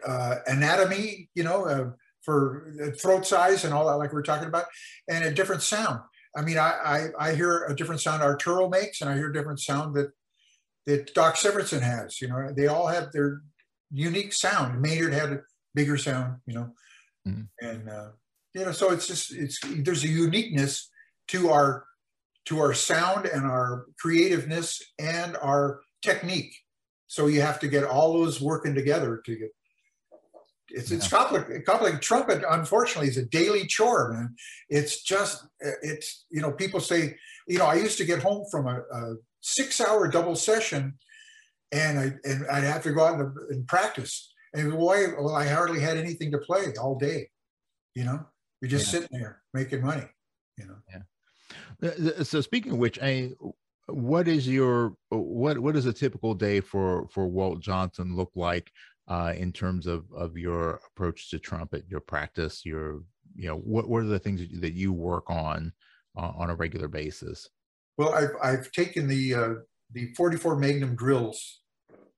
uh, 0.06 0.36
anatomy 0.48 1.30
you 1.36 1.44
know 1.44 1.66
uh, 1.66 1.90
for 2.22 2.74
throat 3.02 3.26
size 3.26 3.64
and 3.64 3.74
all 3.74 3.88
that 3.88 3.96
like 3.96 4.14
we 4.14 4.20
are 4.20 4.24
talking 4.24 4.48
about 4.48 4.66
and 5.10 5.24
a 5.26 5.32
different 5.32 5.62
sound 5.62 6.00
I 6.36 6.42
mean, 6.42 6.58
I, 6.58 7.10
I, 7.20 7.30
I 7.30 7.36
hear 7.36 7.66
a 7.66 7.76
different 7.76 8.02
sound 8.02 8.22
Arturo 8.22 8.70
makes, 8.70 9.02
and 9.02 9.10
I 9.10 9.16
hear 9.16 9.30
a 9.30 9.34
different 9.34 9.60
sound 9.60 9.96
that 9.96 10.12
that 10.86 11.14
Doc 11.14 11.36
Severinsen 11.36 11.82
has. 11.82 12.22
You 12.22 12.30
know, 12.30 12.52
they 12.56 12.68
all 12.68 12.88
have 12.88 13.12
their 13.12 13.42
unique 13.92 14.34
sound. 14.34 14.82
Maynard 14.82 15.14
had 15.14 15.32
a 15.32 15.42
bigger 15.76 15.98
sound, 15.98 16.38
you 16.46 16.56
know, 16.56 16.70
mm-hmm. 17.28 17.66
and 17.66 17.90
uh, 17.90 18.10
you 18.54 18.66
know, 18.66 18.72
so 18.72 18.92
it's 18.92 19.08
just 19.08 19.34
it's 19.34 19.60
there's 19.64 20.04
a 20.04 20.08
uniqueness 20.08 20.90
to 21.30 21.50
our 21.50 21.86
to 22.46 22.60
our 22.60 22.74
sound 22.74 23.26
and 23.26 23.46
our 23.46 23.86
creativeness 24.00 24.82
and 24.98 25.38
our 25.38 25.82
technique. 26.02 26.56
So 27.08 27.28
you 27.28 27.42
have 27.42 27.60
to 27.60 27.68
get 27.68 27.84
all 27.84 28.14
those 28.14 28.40
working 28.40 28.76
together 28.76 29.22
to 29.26 29.36
get 29.36 29.50
it's, 30.72 30.92
it's 30.92 31.08
complicated. 31.08 31.66
complicated. 31.66 32.02
Trumpet, 32.02 32.44
unfortunately, 32.50 33.10
is 33.10 33.18
a 33.18 33.26
daily 33.26 33.66
chore, 33.68 34.14
man. 34.14 34.36
It's 34.70 35.04
just, 35.04 35.46
it's, 35.60 36.26
you 36.30 36.42
know, 36.42 36.52
people 36.52 36.80
say, 36.80 37.16
you 37.48 37.58
know, 37.58 37.66
I 37.66 37.76
used 37.76 37.98
to 37.98 38.06
get 38.06 38.22
home 38.22 38.46
from 38.52 38.68
a, 38.68 38.80
a 38.80 39.16
six 39.42 39.82
hour 39.82 40.08
double 40.08 40.36
session 40.36 40.96
and 41.72 42.00
I, 42.00 42.14
and 42.24 42.46
I'd 42.52 42.64
have 42.64 42.84
to 42.84 42.92
go 42.92 43.06
out 43.06 43.20
and, 43.20 43.36
and 43.50 43.68
practice. 43.68 44.34
And 44.54 44.72
boy, 44.72 45.08
well, 45.20 45.36
I 45.36 45.48
hardly 45.48 45.80
had 45.80 45.98
anything 45.98 46.32
to 46.32 46.40
play 46.40 46.74
all 46.82 46.98
day. 46.98 47.30
You 47.96 48.06
know, 48.06 48.26
you're 48.62 48.70
just 48.70 48.88
yeah. 48.88 49.00
sitting 49.00 49.20
there 49.20 49.42
making 49.54 49.82
money, 49.82 50.06
you 50.58 50.66
know? 50.66 50.76
Yeah. 50.90 51.90
Uh, 51.90 52.12
uh, 52.20 52.24
so 52.24 52.42
speaking 52.42 52.74
of 52.74 52.78
which, 52.78 53.00
I, 53.02 53.32
what 53.88 54.28
is 54.28 54.48
your 54.48 54.94
what 55.10 55.58
what 55.58 55.74
does 55.74 55.88
a 55.88 55.94
typical 55.94 56.34
day 56.34 56.60
for 56.62 57.08
for 57.10 57.28
Walt 57.28 57.60
Johnson 57.60 58.16
look 58.16 58.32
like 58.36 58.72
uh, 59.10 59.34
in 59.36 59.52
terms 59.52 59.88
of 59.88 60.06
of 60.14 60.38
your 60.38 60.82
approach 60.88 61.30
to 61.32 61.40
trumpet, 61.40 61.84
your 61.90 62.00
practice, 62.00 62.66
your 62.66 63.02
you 63.36 63.48
know 63.48 63.58
what 63.58 63.90
what 63.90 64.04
are 64.04 64.08
the 64.08 64.20
things 64.20 64.42
that 64.62 64.74
you 64.74 64.94
work 64.94 65.30
on 65.30 65.74
uh, 66.18 66.32
on 66.36 66.50
a 66.50 66.56
regular 66.56 66.88
basis? 66.88 67.50
Well, 67.98 68.14
I've 68.14 68.36
I've 68.42 68.72
taken 68.72 69.08
the 69.08 69.34
uh, 69.34 69.54
the 69.92 70.14
44 70.14 70.58
Magnum 70.58 70.96
drills 70.96 71.62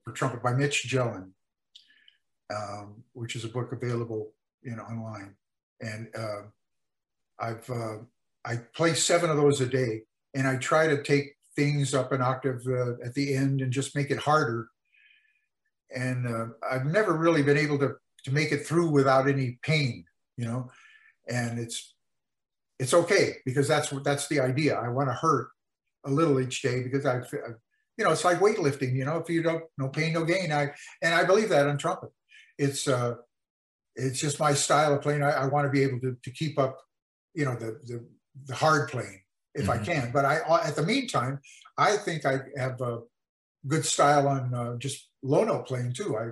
for 0.03 0.11
trumpet 0.11 0.43
by 0.43 0.53
Mitch 0.53 0.85
Jelen, 0.87 1.31
um, 2.53 3.03
which 3.13 3.35
is 3.35 3.45
a 3.45 3.49
book 3.49 3.71
available 3.71 4.33
you 4.61 4.75
know 4.75 4.83
online, 4.83 5.35
and 5.79 6.09
uh, 6.15 6.41
I've 7.39 7.69
uh, 7.69 7.99
I 8.43 8.57
play 8.75 8.95
seven 8.95 9.29
of 9.29 9.37
those 9.37 9.61
a 9.61 9.65
day, 9.65 10.01
and 10.33 10.45
I 10.45 10.57
try 10.57 10.87
to 10.87 11.01
take 11.01 11.35
things 11.55 11.93
up 11.93 12.11
an 12.11 12.21
octave 12.21 12.61
uh, 12.67 12.93
at 13.03 13.13
the 13.13 13.33
end 13.33 13.61
and 13.61 13.71
just 13.71 13.95
make 13.95 14.11
it 14.11 14.17
harder 14.17 14.67
and 15.95 16.27
uh, 16.27 16.45
I've 16.69 16.85
never 16.85 17.13
really 17.13 17.43
been 17.43 17.57
able 17.57 17.79
to 17.79 17.95
to 18.23 18.31
make 18.31 18.51
it 18.51 18.65
through 18.65 18.89
without 18.89 19.27
any 19.27 19.59
pain, 19.63 20.05
you 20.37 20.45
know, 20.45 20.69
and 21.29 21.59
it's 21.59 21.95
it's 22.79 22.93
okay 22.93 23.35
because 23.45 23.67
that's 23.67 23.91
what 23.91 24.03
that's 24.03 24.27
the 24.27 24.39
idea. 24.39 24.75
I 24.75 24.89
want 24.89 25.09
to 25.09 25.13
hurt 25.13 25.49
a 26.05 26.09
little 26.09 26.39
each 26.39 26.61
day 26.61 26.81
because 26.83 27.05
I, 27.05 27.21
you 27.97 28.03
know, 28.03 28.11
it's 28.11 28.25
like 28.25 28.39
weightlifting. 28.39 28.95
You 28.95 29.05
know, 29.05 29.17
if 29.17 29.29
you 29.29 29.43
don't 29.43 29.63
no 29.77 29.89
pain 29.89 30.13
no 30.13 30.23
gain. 30.23 30.51
I 30.51 30.71
and 31.01 31.13
I 31.13 31.23
believe 31.23 31.49
that 31.49 31.67
on 31.67 31.77
trumpet. 31.77 32.09
It's 32.57 32.87
uh, 32.87 33.15
it's 33.95 34.19
just 34.19 34.39
my 34.39 34.53
style 34.53 34.93
of 34.93 35.01
playing. 35.01 35.23
I, 35.23 35.31
I 35.31 35.45
want 35.47 35.65
to 35.65 35.71
be 35.71 35.83
able 35.83 35.99
to 36.01 36.17
to 36.23 36.31
keep 36.31 36.57
up, 36.57 36.79
you 37.33 37.45
know, 37.45 37.55
the 37.55 37.79
the 37.83 38.05
the 38.45 38.55
hard 38.55 38.89
playing 38.89 39.21
if 39.53 39.65
mm-hmm. 39.65 39.71
I 39.71 39.85
can. 39.85 40.11
But 40.11 40.25
I 40.25 40.39
at 40.63 40.75
the 40.75 40.83
meantime, 40.83 41.39
I 41.77 41.97
think 41.97 42.25
I 42.25 42.39
have 42.57 42.81
a 42.81 43.01
good 43.67 43.85
style 43.85 44.27
on 44.27 44.53
uh, 44.53 44.75
just 44.77 45.09
low 45.23 45.43
note 45.43 45.67
playing 45.67 45.93
too. 45.93 46.17
I, 46.17 46.25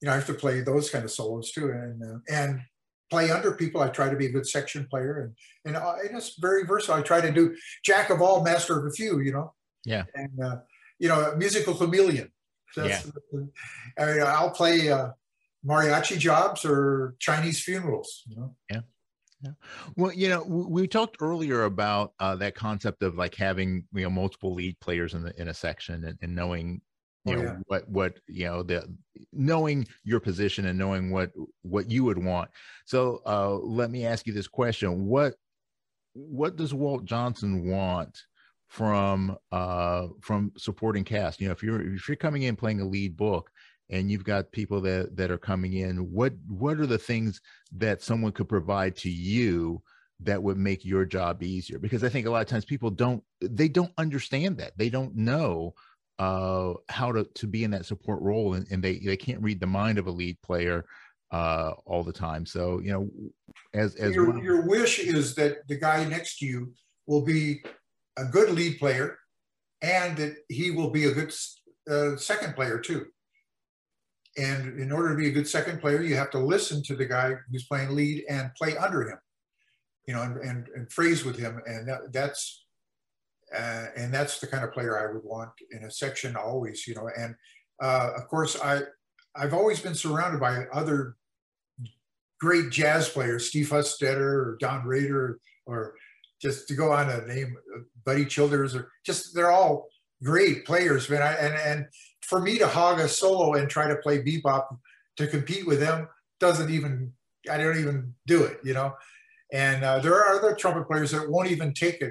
you 0.00 0.06
know, 0.06 0.12
I 0.12 0.16
have 0.16 0.26
to 0.26 0.34
play 0.34 0.60
those 0.60 0.90
kind 0.90 1.04
of 1.04 1.10
solos 1.10 1.52
too, 1.52 1.70
and 1.70 2.02
uh, 2.02 2.18
and 2.28 2.60
play 3.10 3.30
under 3.30 3.52
people. 3.52 3.80
I 3.80 3.88
try 3.88 4.10
to 4.10 4.16
be 4.16 4.26
a 4.26 4.32
good 4.32 4.46
section 4.46 4.86
player, 4.88 5.20
and 5.64 5.74
and, 5.76 5.76
uh, 5.82 5.94
it's 6.02 6.38
very 6.38 6.64
versatile. 6.64 6.96
I 6.96 7.02
try 7.02 7.20
to 7.20 7.32
do 7.32 7.56
jack 7.84 8.10
of 8.10 8.20
all, 8.20 8.42
master 8.42 8.78
of 8.78 8.86
a 8.86 8.90
few. 8.94 9.20
You 9.20 9.32
know. 9.32 9.54
Yeah. 9.84 10.04
And 10.14 10.42
uh, 10.42 10.56
you 10.98 11.08
know, 11.08 11.34
musical 11.36 11.74
chameleon. 11.74 12.30
yeah. 12.76 13.00
I 13.98 14.04
mean, 14.04 14.22
I'll 14.22 14.50
play 14.50 14.90
uh, 14.90 15.10
mariachi 15.64 16.18
jobs 16.18 16.64
or 16.64 17.14
Chinese 17.18 17.60
funerals. 17.62 18.22
You 18.28 18.36
know. 18.36 18.56
Yeah. 18.70 18.80
Yeah. 19.42 19.52
Well, 19.96 20.12
you 20.12 20.28
know, 20.28 20.42
we 20.42 20.88
talked 20.88 21.18
earlier 21.20 21.64
about 21.64 22.12
uh, 22.18 22.34
that 22.36 22.56
concept 22.56 23.02
of 23.02 23.16
like 23.16 23.36
having 23.36 23.84
you 23.92 24.02
know 24.02 24.10
multiple 24.10 24.52
lead 24.52 24.78
players 24.80 25.14
in 25.14 25.22
the 25.22 25.40
in 25.40 25.48
a 25.48 25.54
section 25.54 26.04
and, 26.04 26.18
and 26.20 26.34
knowing 26.34 26.80
you 27.24 27.34
oh, 27.34 27.36
know 27.36 27.42
yeah. 27.42 27.56
what 27.66 27.88
what 27.88 28.18
you 28.26 28.46
know 28.46 28.62
the 28.62 28.84
knowing 29.32 29.86
your 30.04 30.20
position 30.20 30.66
and 30.66 30.78
knowing 30.78 31.10
what 31.10 31.30
what 31.62 31.90
you 31.90 32.04
would 32.04 32.22
want 32.22 32.50
so 32.84 33.20
uh 33.26 33.54
let 33.54 33.90
me 33.90 34.06
ask 34.06 34.26
you 34.26 34.32
this 34.32 34.48
question 34.48 35.06
what 35.06 35.34
what 36.14 36.56
does 36.56 36.74
walt 36.74 37.04
johnson 37.04 37.68
want 37.68 38.16
from 38.68 39.36
uh 39.52 40.06
from 40.20 40.52
supporting 40.56 41.04
cast 41.04 41.40
you 41.40 41.48
know 41.48 41.52
if 41.52 41.62
you're 41.62 41.94
if 41.94 42.08
you're 42.08 42.16
coming 42.16 42.42
in 42.42 42.56
playing 42.56 42.80
a 42.80 42.84
lead 42.84 43.16
book 43.16 43.50
and 43.90 44.10
you've 44.10 44.24
got 44.24 44.52
people 44.52 44.80
that 44.80 45.16
that 45.16 45.30
are 45.30 45.38
coming 45.38 45.74
in 45.74 45.98
what 46.12 46.32
what 46.48 46.78
are 46.78 46.86
the 46.86 46.98
things 46.98 47.40
that 47.72 48.02
someone 48.02 48.32
could 48.32 48.48
provide 48.48 48.96
to 48.96 49.10
you 49.10 49.82
that 50.20 50.42
would 50.42 50.58
make 50.58 50.84
your 50.84 51.04
job 51.04 51.42
easier 51.42 51.78
because 51.78 52.04
i 52.04 52.08
think 52.08 52.26
a 52.26 52.30
lot 52.30 52.42
of 52.42 52.48
times 52.48 52.64
people 52.64 52.90
don't 52.90 53.22
they 53.40 53.68
don't 53.68 53.92
understand 53.98 54.58
that 54.58 54.72
they 54.76 54.88
don't 54.88 55.14
know 55.14 55.74
uh, 56.18 56.74
how 56.88 57.12
to, 57.12 57.24
to 57.34 57.46
be 57.46 57.62
in 57.62 57.70
that 57.70 57.86
support 57.86 58.20
role 58.20 58.54
and, 58.54 58.66
and, 58.72 58.82
they, 58.82 58.98
they 58.98 59.16
can't 59.16 59.40
read 59.40 59.60
the 59.60 59.66
mind 59.66 59.98
of 59.98 60.08
a 60.08 60.10
lead 60.10 60.36
player 60.42 60.84
uh, 61.30 61.72
all 61.86 62.02
the 62.02 62.12
time. 62.12 62.46
So, 62.46 62.80
you 62.80 62.92
know, 62.92 63.08
as, 63.74 63.94
as 63.96 64.14
your, 64.14 64.42
your 64.42 64.66
wish 64.66 64.98
is 64.98 65.34
that 65.36 65.58
the 65.68 65.76
guy 65.76 66.04
next 66.04 66.38
to 66.38 66.46
you 66.46 66.72
will 67.06 67.24
be 67.24 67.62
a 68.16 68.24
good 68.24 68.50
lead 68.50 68.78
player 68.78 69.18
and 69.82 70.16
that 70.16 70.36
he 70.48 70.70
will 70.70 70.90
be 70.90 71.04
a 71.04 71.12
good 71.12 71.32
uh, 71.88 72.16
second 72.16 72.54
player 72.54 72.78
too. 72.78 73.06
And 74.38 74.78
in 74.78 74.92
order 74.92 75.10
to 75.10 75.16
be 75.16 75.28
a 75.28 75.32
good 75.32 75.48
second 75.48 75.80
player, 75.80 76.02
you 76.02 76.16
have 76.16 76.30
to 76.30 76.38
listen 76.38 76.82
to 76.84 76.96
the 76.96 77.06
guy 77.06 77.34
who's 77.50 77.66
playing 77.66 77.94
lead 77.94 78.24
and 78.28 78.54
play 78.54 78.76
under 78.76 79.02
him, 79.02 79.18
you 80.06 80.14
know, 80.14 80.22
and, 80.22 80.36
and, 80.38 80.68
and 80.74 80.92
phrase 80.92 81.24
with 81.24 81.38
him. 81.38 81.60
And 81.66 81.88
that, 81.88 82.12
that's, 82.12 82.64
uh, 83.54 83.86
and 83.96 84.12
that's 84.12 84.38
the 84.40 84.46
kind 84.46 84.64
of 84.64 84.72
player 84.72 84.98
I 84.98 85.12
would 85.12 85.24
want 85.24 85.50
in 85.72 85.84
a 85.84 85.90
section 85.90 86.36
always, 86.36 86.86
you 86.86 86.94
know. 86.94 87.10
And 87.18 87.34
uh, 87.82 88.10
of 88.16 88.28
course, 88.28 88.60
I, 88.60 88.82
I've 89.34 89.54
always 89.54 89.80
been 89.80 89.94
surrounded 89.94 90.40
by 90.40 90.64
other 90.72 91.16
great 92.40 92.70
jazz 92.70 93.08
players, 93.08 93.48
Steve 93.48 93.68
Huffsteter 93.68 94.20
or 94.20 94.56
Don 94.60 94.86
Rader, 94.86 95.38
or 95.66 95.94
just 96.40 96.68
to 96.68 96.74
go 96.74 96.92
on 96.92 97.10
a 97.10 97.26
name, 97.26 97.56
Buddy 98.04 98.24
Childers, 98.24 98.74
or 98.74 98.90
just 99.04 99.34
they're 99.34 99.50
all 99.50 99.88
great 100.22 100.64
players, 100.64 101.08
man. 101.10 101.22
I, 101.22 101.32
and 101.34 101.54
and 101.54 101.86
for 102.28 102.42
me 102.42 102.58
to 102.58 102.68
hog 102.68 103.00
a 103.00 103.08
solo 103.08 103.54
and 103.54 103.70
try 103.70 103.88
to 103.88 103.96
play 103.96 104.22
bebop 104.22 104.76
to 105.16 105.26
compete 105.26 105.66
with 105.66 105.80
them 105.80 106.06
doesn't 106.38 106.70
even 106.70 107.10
I 107.50 107.56
don't 107.56 107.78
even 107.78 108.14
do 108.26 108.44
it, 108.44 108.60
you 108.62 108.74
know. 108.74 108.94
And 109.50 109.82
uh, 109.82 110.00
there 110.00 110.12
are 110.14 110.34
other 110.34 110.54
trumpet 110.54 110.86
players 110.86 111.12
that 111.12 111.30
won't 111.30 111.50
even 111.50 111.72
take 111.72 112.02
a, 112.02 112.10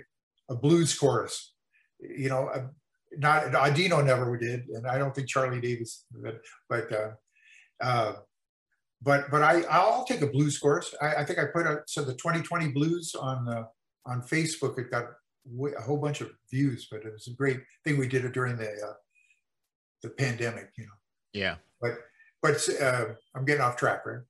a 0.49 0.56
blues 0.56 0.98
chorus, 0.98 1.53
you 1.99 2.30
know. 2.30 2.48
Uh, 2.48 2.68
not 3.19 3.44
Audino 3.52 4.03
never 4.03 4.35
did, 4.38 4.68
and 4.69 4.88
I 4.88 4.98
don't 4.98 5.14
think 5.14 5.27
Charlie 5.27 5.61
Davis, 5.61 6.06
but 6.11 6.41
but 6.68 6.91
uh, 6.91 7.11
uh, 7.80 8.14
but 9.03 9.30
but 9.30 9.44
I 9.44 9.61
I'll 9.69 10.03
take 10.03 10.22
a 10.22 10.27
blues 10.27 10.57
chorus. 10.57 10.95
I, 10.99 11.18
I 11.18 11.26
think 11.26 11.38
I 11.38 11.45
put 11.45 11.68
out 11.68 11.81
so 11.88 12.02
the 12.02 12.14
2020 12.14 12.69
blues 12.69 13.14
on 13.14 13.45
the 13.45 13.68
on 14.07 14.23
Facebook. 14.23 14.80
It 14.80 14.89
got 14.89 15.06
a 15.77 15.81
whole 15.81 15.98
bunch 15.98 16.22
of 16.22 16.31
views, 16.52 16.88
but 16.89 17.06
it 17.06 17.14
was 17.14 17.27
a 17.27 17.35
great 17.35 17.61
thing 17.84 17.98
we 17.98 18.07
did 18.07 18.26
it 18.26 18.34
during 18.34 18.57
the 18.57 18.68
uh, 18.68 18.94
the 20.02 20.10
pandemic, 20.10 20.72
you 20.78 20.86
know. 20.86 20.91
Yeah. 21.34 21.56
But 21.82 21.91
but 22.41 22.69
uh, 22.82 23.06
I'm 23.36 23.45
getting 23.45 23.61
off 23.61 23.78
track, 23.78 24.06
right? 24.06 24.22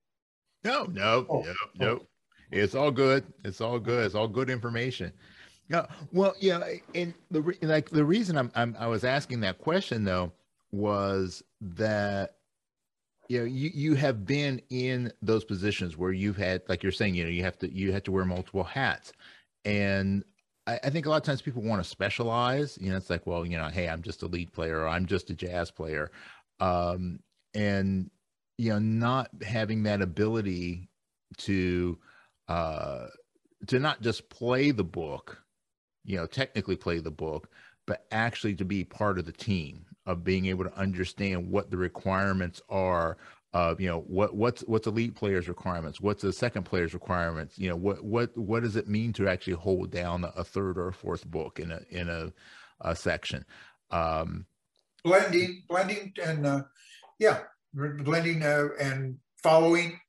No, 0.63 0.85
no, 0.85 1.25
oh, 1.29 1.41
no, 1.41 1.53
no. 1.75 1.91
Oh. 2.01 2.07
It's 2.51 2.75
all 2.75 2.91
good. 2.91 3.25
It's 3.43 3.61
all 3.61 3.79
good. 3.79 4.05
It's 4.05 4.15
all 4.15 4.27
good 4.27 4.49
information. 4.49 5.11
Yeah. 5.69 5.85
Well, 6.13 6.33
yeah, 6.39 6.61
and 6.95 7.13
the 7.29 7.57
like 7.61 7.89
the 7.89 8.05
reason 8.05 8.37
I'm, 8.37 8.51
I'm 8.55 8.75
I 8.79 8.87
was 8.87 9.03
asking 9.03 9.41
that 9.41 9.59
question 9.59 10.03
though 10.03 10.31
was 10.71 11.43
that 11.61 12.35
you 13.27 13.39
know 13.39 13.45
you 13.45 13.69
you 13.73 13.95
have 13.95 14.25
been 14.25 14.61
in 14.69 15.11
those 15.21 15.43
positions 15.43 15.97
where 15.97 16.11
you've 16.11 16.37
had 16.37 16.61
like 16.69 16.83
you're 16.83 16.91
saying 16.91 17.15
you 17.15 17.25
know 17.25 17.29
you 17.29 17.43
have 17.43 17.57
to 17.59 17.73
you 17.73 17.91
have 17.91 18.03
to 18.03 18.11
wear 18.11 18.23
multiple 18.23 18.63
hats 18.63 19.11
and 19.65 20.23
I, 20.67 20.79
I 20.83 20.89
think 20.89 21.05
a 21.05 21.09
lot 21.09 21.17
of 21.17 21.23
times 21.23 21.41
people 21.41 21.63
want 21.63 21.81
to 21.81 21.89
specialize. 21.89 22.77
You 22.79 22.91
know, 22.91 22.97
it's 22.97 23.09
like, 23.09 23.25
well, 23.25 23.45
you 23.45 23.57
know, 23.57 23.69
hey, 23.69 23.87
I'm 23.87 24.03
just 24.03 24.21
a 24.21 24.27
lead 24.27 24.51
player 24.51 24.81
or 24.81 24.87
I'm 24.87 25.05
just 25.05 25.29
a 25.29 25.33
jazz 25.33 25.71
player. 25.71 26.11
Um, 26.59 27.21
and, 27.55 28.11
you 28.57 28.69
know, 28.71 28.79
not 28.79 29.29
having 29.41 29.83
that 29.83 30.01
ability 30.01 30.89
to, 31.37 31.97
uh, 32.47 33.07
to 33.67 33.79
not 33.79 34.01
just 34.01 34.29
play 34.29 34.71
the 34.71 34.83
book, 34.83 35.41
you 36.03 36.17
know, 36.17 36.27
technically 36.27 36.75
play 36.75 36.99
the 36.99 37.11
book, 37.11 37.49
but 37.85 38.05
actually 38.11 38.55
to 38.55 38.65
be 38.65 38.83
part 38.83 39.17
of 39.17 39.25
the 39.25 39.31
team 39.31 39.85
of 40.05 40.23
being 40.23 40.45
able 40.45 40.63
to 40.63 40.77
understand 40.77 41.49
what 41.49 41.71
the 41.71 41.77
requirements 41.77 42.61
are 42.69 43.17
of 43.53 43.79
you 43.79 43.87
know 43.87 44.01
what 44.01 44.35
what's 44.35 44.61
what's 44.61 44.87
elite 44.87 45.15
players 45.15 45.47
requirements? 45.47 46.01
What's 46.01 46.21
the 46.21 46.33
second 46.33 46.63
player's 46.63 46.93
requirements? 46.93 47.57
You 47.57 47.69
know 47.69 47.75
what 47.75 48.03
what 48.03 48.37
what 48.37 48.63
does 48.63 48.75
it 48.75 48.87
mean 48.87 49.13
to 49.13 49.27
actually 49.27 49.53
hold 49.53 49.91
down 49.91 50.25
a 50.35 50.43
third 50.43 50.77
or 50.77 50.89
a 50.89 50.93
fourth 50.93 51.25
book 51.25 51.59
in 51.59 51.71
a 51.71 51.81
in 51.89 52.09
a, 52.09 52.33
a 52.81 52.95
section? 52.95 53.45
Um 53.89 54.45
blending 55.03 55.63
blending 55.69 56.13
and 56.23 56.45
uh 56.45 56.63
yeah 57.19 57.39
blending 57.73 58.43
uh, 58.43 58.67
and 58.79 59.17
following 59.41 59.99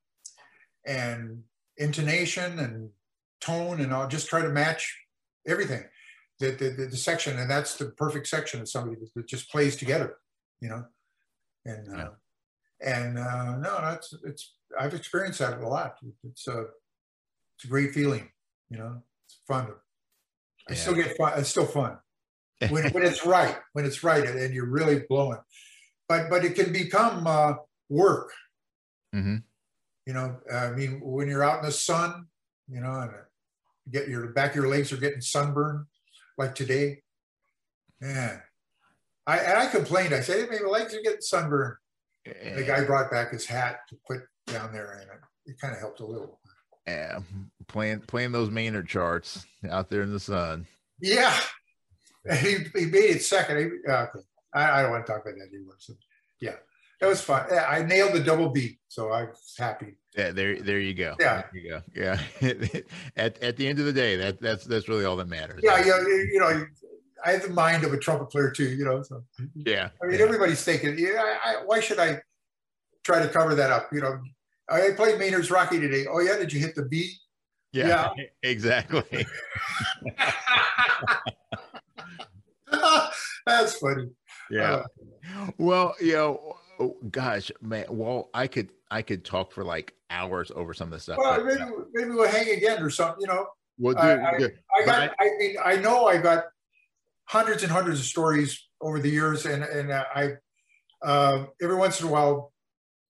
and 0.85 1.43
intonation 1.77 2.59
and 2.59 2.89
tone 3.39 3.79
and 3.79 3.93
i'll 3.93 4.07
just 4.07 4.27
try 4.27 4.41
to 4.41 4.49
match 4.49 4.97
everything 5.47 5.83
the, 6.39 6.51
the, 6.51 6.87
the, 6.89 6.97
section 6.97 7.37
and 7.37 7.49
that's 7.49 7.75
the 7.75 7.85
perfect 7.85 8.27
section 8.27 8.59
of 8.59 8.67
somebody 8.67 8.97
that 9.15 9.27
just 9.27 9.49
plays 9.51 9.75
together 9.75 10.17
you 10.61 10.69
know? 10.69 10.83
And 11.65 11.93
uh, 11.93 11.97
yeah 11.97 12.07
and 12.81 13.17
uh, 13.17 13.57
no, 13.57 13.79
that's 13.81 14.13
it's 14.23 14.53
I've 14.79 14.93
experienced 14.93 15.39
that 15.39 15.59
a 15.59 15.67
lot. 15.67 15.97
It's 16.23 16.47
a 16.47 16.65
it's 17.55 17.65
a 17.65 17.67
great 17.67 17.91
feeling, 17.91 18.29
you 18.69 18.77
know. 18.77 19.01
It's 19.25 19.39
fun. 19.47 19.67
I 20.69 20.73
yeah. 20.73 20.75
still 20.75 20.95
get 20.95 21.17
fun. 21.17 21.33
It's 21.37 21.49
still 21.49 21.65
fun 21.65 21.97
when, 22.69 22.89
when 22.91 23.05
it's 23.05 23.25
right. 23.25 23.57
When 23.73 23.85
it's 23.85 24.03
right, 24.03 24.25
and 24.25 24.53
you're 24.53 24.69
really 24.69 25.03
blowing. 25.09 25.39
But 26.07 26.29
but 26.29 26.45
it 26.45 26.55
can 26.55 26.71
become 26.71 27.27
uh, 27.27 27.53
work. 27.89 28.31
Mm-hmm. 29.13 29.37
You 30.05 30.13
know, 30.13 30.37
I 30.51 30.71
mean, 30.71 31.01
when 31.03 31.27
you're 31.27 31.43
out 31.43 31.59
in 31.59 31.65
the 31.65 31.71
sun, 31.71 32.27
you 32.67 32.79
know, 32.79 32.93
and 32.93 33.11
get 33.91 34.07
your 34.07 34.27
back 34.27 34.51
of 34.51 34.55
your 34.55 34.67
legs 34.67 34.91
are 34.91 34.97
getting 34.97 35.21
sunburned, 35.21 35.85
like 36.37 36.55
today. 36.55 37.01
Man, 38.01 38.41
I 39.27 39.37
and 39.39 39.57
I 39.57 39.67
complained. 39.67 40.13
I 40.13 40.21
said, 40.21 40.49
"Hey, 40.49 40.59
my 40.59 40.69
legs 40.69 40.95
are 40.95 41.01
getting 41.01 41.21
sunburned." 41.21 41.75
The 42.55 42.63
guy 42.63 42.83
brought 42.83 43.11
back 43.11 43.31
his 43.31 43.45
hat 43.45 43.81
to 43.89 43.97
put 44.07 44.21
down 44.47 44.71
there, 44.71 44.93
and 44.93 45.03
it, 45.03 45.51
it 45.51 45.59
kind 45.59 45.73
of 45.73 45.79
helped 45.79 45.99
a 45.99 46.05
little. 46.05 46.39
Yeah, 46.87 47.19
playing 47.67 48.01
playing 48.01 48.31
those 48.31 48.49
Maynard 48.49 48.87
charts 48.87 49.45
out 49.69 49.89
there 49.89 50.01
in 50.01 50.11
the 50.11 50.19
sun. 50.19 50.67
Yeah, 51.01 51.37
he, 52.37 52.57
he 52.75 52.85
made 52.85 53.11
it 53.11 53.23
second. 53.23 53.57
He, 53.57 53.91
uh, 53.91 54.07
I, 54.53 54.79
I, 54.79 54.81
don't 54.81 54.91
want 54.91 55.05
to 55.05 55.11
talk 55.11 55.21
about 55.21 55.35
that 55.37 55.49
anymore. 55.53 55.75
So, 55.79 55.93
yeah, 56.41 56.55
that 56.99 57.07
was 57.07 57.21
fun. 57.21 57.45
I 57.51 57.83
nailed 57.83 58.13
the 58.13 58.19
double 58.19 58.49
beat, 58.49 58.79
so 58.87 59.11
I 59.11 59.23
was 59.23 59.53
happy. 59.57 59.97
Yeah, 60.17 60.31
there, 60.31 60.59
there 60.59 60.79
you 60.79 60.93
go. 60.93 61.15
Yeah, 61.19 61.43
there 61.51 61.61
you 61.61 61.69
go. 61.69 61.81
Yeah. 61.95 62.19
at 63.15 63.41
at 63.41 63.57
the 63.57 63.67
end 63.67 63.79
of 63.79 63.85
the 63.85 63.93
day, 63.93 64.15
that 64.17 64.41
that's 64.41 64.65
that's 64.65 64.89
really 64.89 65.05
all 65.05 65.15
that 65.17 65.27
matters. 65.27 65.61
Yeah, 65.63 65.77
yeah. 65.85 65.99
You 66.01 66.39
know, 66.39 66.65
I 67.25 67.31
have 67.31 67.43
the 67.43 67.49
mind 67.49 67.83
of 67.83 67.93
a 67.93 67.97
trumpet 67.97 68.29
player 68.29 68.51
too, 68.51 68.69
you 68.69 68.85
know. 68.85 69.01
So 69.01 69.23
yeah, 69.55 69.89
I 70.01 70.07
mean, 70.07 70.17
yeah. 70.17 70.25
everybody's 70.25 70.63
thinking, 70.63 70.97
yeah, 70.97 71.21
I, 71.21 71.51
I, 71.51 71.55
why 71.65 71.79
should 71.79 71.99
I 71.99 72.21
try 73.03 73.21
to 73.21 73.29
cover 73.29 73.55
that 73.55 73.71
up? 73.71 73.89
You 73.91 74.01
know, 74.01 74.19
I 74.69 74.91
played 74.95 75.19
Maynard's 75.19 75.51
Rocky 75.51 75.79
today. 75.79 76.05
Oh 76.09 76.19
yeah, 76.19 76.37
did 76.37 76.53
you 76.53 76.59
hit 76.59 76.75
the 76.75 76.85
beat? 76.85 77.11
Yeah, 77.71 78.11
yeah. 78.17 78.25
exactly. 78.43 79.03
That's 83.45 83.77
funny. 83.77 84.09
Yeah. 84.51 84.71
Uh, 84.71 84.85
well, 85.57 85.95
you 85.99 86.13
know, 86.13 86.57
oh, 86.79 86.95
gosh, 87.09 87.51
man. 87.61 87.85
Well, 87.89 88.29
I 88.33 88.47
could 88.47 88.69
I 88.91 89.01
could 89.01 89.25
talk 89.25 89.51
for 89.51 89.63
like 89.63 89.93
hours 90.09 90.51
over 90.55 90.73
some 90.73 90.87
of 90.87 90.93
this 90.93 91.03
stuff. 91.03 91.17
Well, 91.17 91.43
maybe, 91.43 91.63
maybe 91.93 92.09
we'll 92.11 92.29
hang 92.29 92.49
again 92.49 92.81
or 92.81 92.89
something. 92.89 93.21
You 93.21 93.27
know. 93.27 93.47
Well, 93.77 93.97
I, 93.97 94.11
I, 94.11 94.35
I, 94.35 94.85
got. 94.85 95.15
I 95.19 95.29
mean, 95.39 95.55
I 95.63 95.75
know 95.77 96.07
I 96.07 96.17
got 96.17 96.45
hundreds 97.29 97.63
and 97.63 97.71
hundreds 97.71 97.99
of 97.99 98.05
stories 98.05 98.67
over 98.81 98.99
the 98.99 99.09
years, 99.09 99.45
and 99.45 99.63
and 99.63 99.93
I 99.93 100.33
uh, 101.01 101.45
every 101.61 101.75
once 101.75 102.01
in 102.01 102.07
a 102.07 102.11
while 102.11 102.51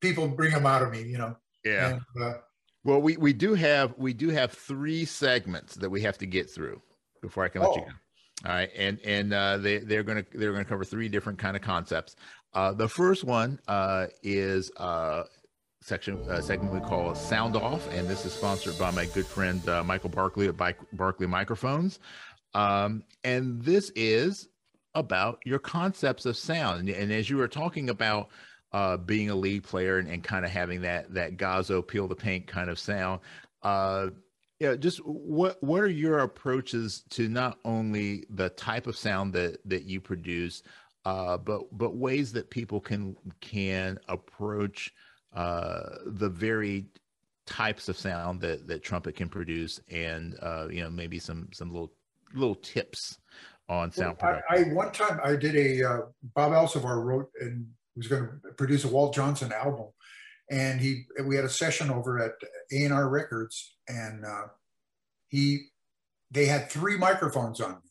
people 0.01 0.27
bring 0.27 0.51
them 0.51 0.65
out 0.65 0.81
of 0.81 0.91
me, 0.91 1.03
you 1.03 1.17
know. 1.17 1.35
Yeah. 1.65 1.89
And, 1.89 2.23
uh, 2.23 2.33
well, 2.83 3.01
we 3.01 3.17
we 3.17 3.33
do 3.33 3.53
have 3.53 3.93
we 3.97 4.13
do 4.13 4.29
have 4.29 4.51
three 4.51 5.05
segments 5.05 5.75
that 5.75 5.89
we 5.89 6.01
have 6.01 6.17
to 6.19 6.25
get 6.25 6.49
through 6.49 6.81
before 7.21 7.43
I 7.43 7.49
can 7.49 7.61
let 7.61 7.71
oh. 7.71 7.75
you 7.75 7.81
go. 7.81 7.91
All 8.45 8.53
right, 8.53 8.69
and 8.77 8.99
and 9.03 9.33
uh, 9.33 9.57
they 9.57 9.79
they're 9.79 10.03
gonna 10.03 10.23
they're 10.33 10.53
gonna 10.53 10.63
cover 10.63 10.85
three 10.85 11.09
different 11.09 11.39
kind 11.39 11.57
of 11.57 11.61
concepts. 11.61 12.15
Uh, 12.53 12.71
the 12.71 12.87
first 12.87 13.25
one 13.25 13.59
uh, 13.67 14.07
is 14.23 14.71
uh, 14.77 15.23
section 15.81 16.17
uh, 16.29 16.41
segment 16.41 16.73
we 16.73 16.79
call 16.79 17.13
Sound 17.15 17.55
Off, 17.55 17.91
and 17.93 18.07
this 18.07 18.25
is 18.25 18.31
sponsored 18.33 18.77
by 18.79 18.91
my 18.91 19.05
good 19.07 19.25
friend 19.25 19.67
uh, 19.67 19.83
Michael 19.83 20.09
Barkley 20.09 20.47
at 20.47 20.55
Barkley 20.93 21.27
Microphones. 21.27 21.99
Um, 22.53 23.03
and 23.23 23.61
this 23.61 23.91
is 23.95 24.47
about 24.95 25.39
your 25.45 25.59
concepts 25.59 26.25
of 26.25 26.35
sound. 26.37 26.79
And, 26.79 26.89
and 26.89 27.11
as 27.11 27.29
you 27.29 27.37
were 27.37 27.47
talking 27.47 27.89
about 27.89 28.29
uh, 28.71 28.97
being 28.97 29.29
a 29.29 29.35
lead 29.35 29.63
player 29.63 29.97
and, 29.97 30.09
and 30.09 30.23
kind 30.23 30.45
of 30.45 30.51
having 30.51 30.81
that 30.81 31.13
that 31.13 31.37
Gozzo 31.37 31.85
peel 31.85 32.07
the 32.07 32.15
paint 32.15 32.47
kind 32.47 32.69
of 32.69 32.77
sound, 32.77 33.21
uh, 33.63 34.07
yeah, 34.59 34.75
just 34.75 34.99
what 35.05 35.61
what 35.63 35.81
are 35.81 35.87
your 35.87 36.19
approaches 36.19 37.03
to 37.11 37.29
not 37.29 37.57
only 37.63 38.25
the 38.29 38.49
type 38.49 38.87
of 38.87 38.97
sound 38.97 39.33
that 39.33 39.57
that 39.65 39.85
you 39.85 40.01
produce, 40.01 40.63
uh, 41.05 41.37
but 41.37 41.75
but 41.77 41.95
ways 41.95 42.33
that 42.33 42.49
people 42.49 42.79
can 42.79 43.15
can 43.41 43.97
approach 44.07 44.93
uh, 45.33 45.95
the 46.05 46.29
very 46.29 46.85
types 47.45 47.89
of 47.89 47.97
sound 47.97 48.41
that 48.41 48.67
that 48.67 48.83
trumpet 48.83 49.15
can 49.15 49.29
produce, 49.29 49.79
and 49.89 50.35
uh, 50.41 50.67
you 50.69 50.83
know 50.83 50.89
maybe 50.89 51.19
some 51.19 51.47
some 51.53 51.71
little 51.71 51.91
little 52.33 52.55
tips 52.55 53.17
on 53.67 53.91
sound 53.91 54.17
well, 54.21 54.41
production? 54.41 54.67
I, 54.67 54.69
I, 54.69 54.73
one 54.73 54.91
time 54.91 55.19
I 55.23 55.35
did 55.35 55.55
a 55.55 55.83
uh, 55.83 55.99
Bob 56.35 56.51
Elsevier 56.51 57.03
wrote 57.03 57.29
and 57.41 57.67
was 57.95 58.07
going 58.07 58.23
to 58.23 58.53
produce 58.53 58.83
a 58.83 58.87
Walt 58.87 59.13
Johnson 59.13 59.51
album, 59.51 59.87
and 60.49 60.79
he 60.79 61.05
we 61.25 61.35
had 61.35 61.45
a 61.45 61.49
session 61.49 61.89
over 61.89 62.19
at 62.19 62.31
A 62.71 62.85
and 62.85 62.93
R 62.93 63.09
Records, 63.09 63.75
and 63.87 64.25
uh, 64.25 64.47
he 65.29 65.67
they 66.31 66.45
had 66.45 66.69
three 66.69 66.97
microphones 66.97 67.59
on 67.59 67.71
me, 67.71 67.89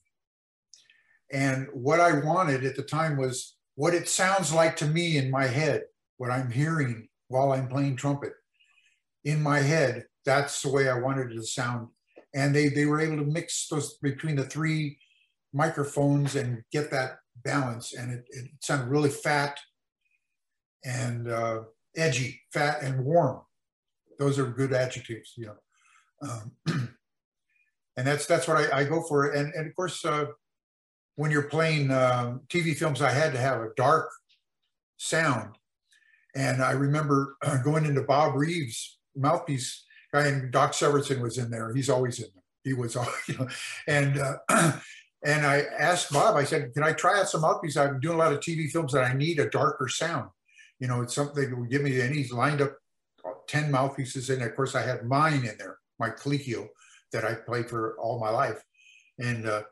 And 1.31 1.69
what 1.73 2.01
I 2.01 2.21
wanted 2.21 2.65
at 2.65 2.77
the 2.77 2.83
time 2.83 3.17
was 3.17 3.57
what 3.75 3.95
it 3.95 4.09
sounds 4.09 4.53
like 4.53 4.77
to 4.77 4.87
me 4.87 5.17
in 5.17 5.31
my 5.31 5.47
head, 5.47 5.83
what 6.17 6.31
I'm 6.31 6.51
hearing 6.51 7.09
while 7.29 7.53
I'm 7.53 7.69
playing 7.69 7.97
trumpet 7.97 8.33
in 9.25 9.43
my 9.43 9.59
head. 9.59 10.05
That's 10.25 10.63
the 10.63 10.71
way 10.71 10.89
I 10.89 10.99
wanted 10.99 11.33
it 11.33 11.37
to 11.37 11.43
sound. 11.45 11.89
And 12.35 12.55
they, 12.55 12.69
they 12.69 12.87
were 12.87 13.01
able 13.01 13.17
to 13.17 13.25
mix 13.25 13.69
those 13.69 13.97
between 13.99 14.37
the 14.37 14.45
three 14.45 14.99
microphones 15.53 16.37
and 16.37 16.63
get 16.73 16.91
that 16.91 17.19
balance. 17.45 17.95
And 17.95 18.13
it, 18.13 18.25
it 18.31 18.51
sounded 18.61 18.89
really 18.89 19.11
fat 19.11 19.59
and 20.85 21.31
uh, 21.31 21.61
edgy, 21.97 22.41
fat 22.53 22.83
and 22.83 23.05
warm. 23.05 23.41
Those 24.19 24.39
are 24.39 24.47
good 24.47 24.73
adjectives, 24.73 25.33
you 25.37 25.47
know. 25.47 25.57
Um, 26.21 26.53
and 27.97 28.07
that's 28.07 28.27
that's 28.27 28.49
what 28.49 28.57
I, 28.57 28.81
I, 28.81 28.85
go 28.85 29.03
for. 29.03 29.31
And 29.33 29.53
and 29.55 29.69
of 29.69 29.77
course, 29.77 30.05
uh, 30.05 30.27
when 31.15 31.31
you're 31.31 31.43
playing 31.43 31.91
uh, 31.91 32.39
TV 32.49 32.77
films, 32.77 33.01
I 33.01 33.11
had 33.11 33.33
to 33.33 33.39
have 33.39 33.61
a 33.61 33.71
dark 33.77 34.11
sound. 34.97 35.57
And 36.35 36.63
I 36.63 36.73
remember 36.73 37.37
going 37.65 37.85
into 37.85 38.03
Bob 38.03 38.35
Reeves' 38.35 38.99
mouthpiece 39.17 39.85
guy, 40.13 40.27
and 40.27 40.51
Doc 40.53 40.73
Severinsen 40.73 41.21
was 41.21 41.39
in 41.39 41.51
there. 41.51 41.75
He's 41.75 41.91
always 41.91 42.19
in 42.19 42.29
there. 42.35 42.45
He 42.65 42.75
was, 42.75 42.97
you 43.29 43.39
know, 43.39 43.49
and 43.87 44.19
uh, 44.19 44.37
and 45.25 45.47
I 45.47 45.65
asked 45.79 46.13
Bob. 46.13 46.37
I 46.37 46.45
said, 46.45 46.73
"Can 46.75 46.83
I 46.83 46.93
try 46.93 47.21
out 47.21 47.29
some 47.29 47.43
mouthpiece? 47.43 47.77
I'm 47.77 48.01
doing 48.01 48.17
a 48.17 48.19
lot 48.19 48.33
of 48.33 48.41
TV 48.41 48.71
films, 48.71 48.95
and 48.95 49.05
I 49.05 49.15
need 49.15 49.39
a 49.39 49.51
darker 49.51 49.89
sound. 49.89 50.31
You 50.81 50.89
know, 50.89 51.03
it's 51.03 51.15
something 51.15 51.49
that 51.51 51.59
would 51.59 51.71
give 51.71 51.83
me." 51.83 52.01
And 52.01 52.15
he's 52.15 52.33
lined 52.33 52.61
up 52.61 52.77
ten 53.47 53.71
mouthpieces, 53.71 54.31
and 54.31 54.43
of 54.43 54.55
course, 54.55 54.75
I 54.75 54.83
had 54.83 55.05
mine 55.05 55.45
in 55.45 55.57
there 55.59 55.79
my 55.99 56.11
Calicchio 56.11 56.69
that 57.13 57.25
I 57.25 57.35
played 57.35 57.69
for 57.69 57.99
all 57.99 58.21
my 58.21 58.31
life. 58.31 58.63
And 59.19 59.47
uh, 59.47 59.63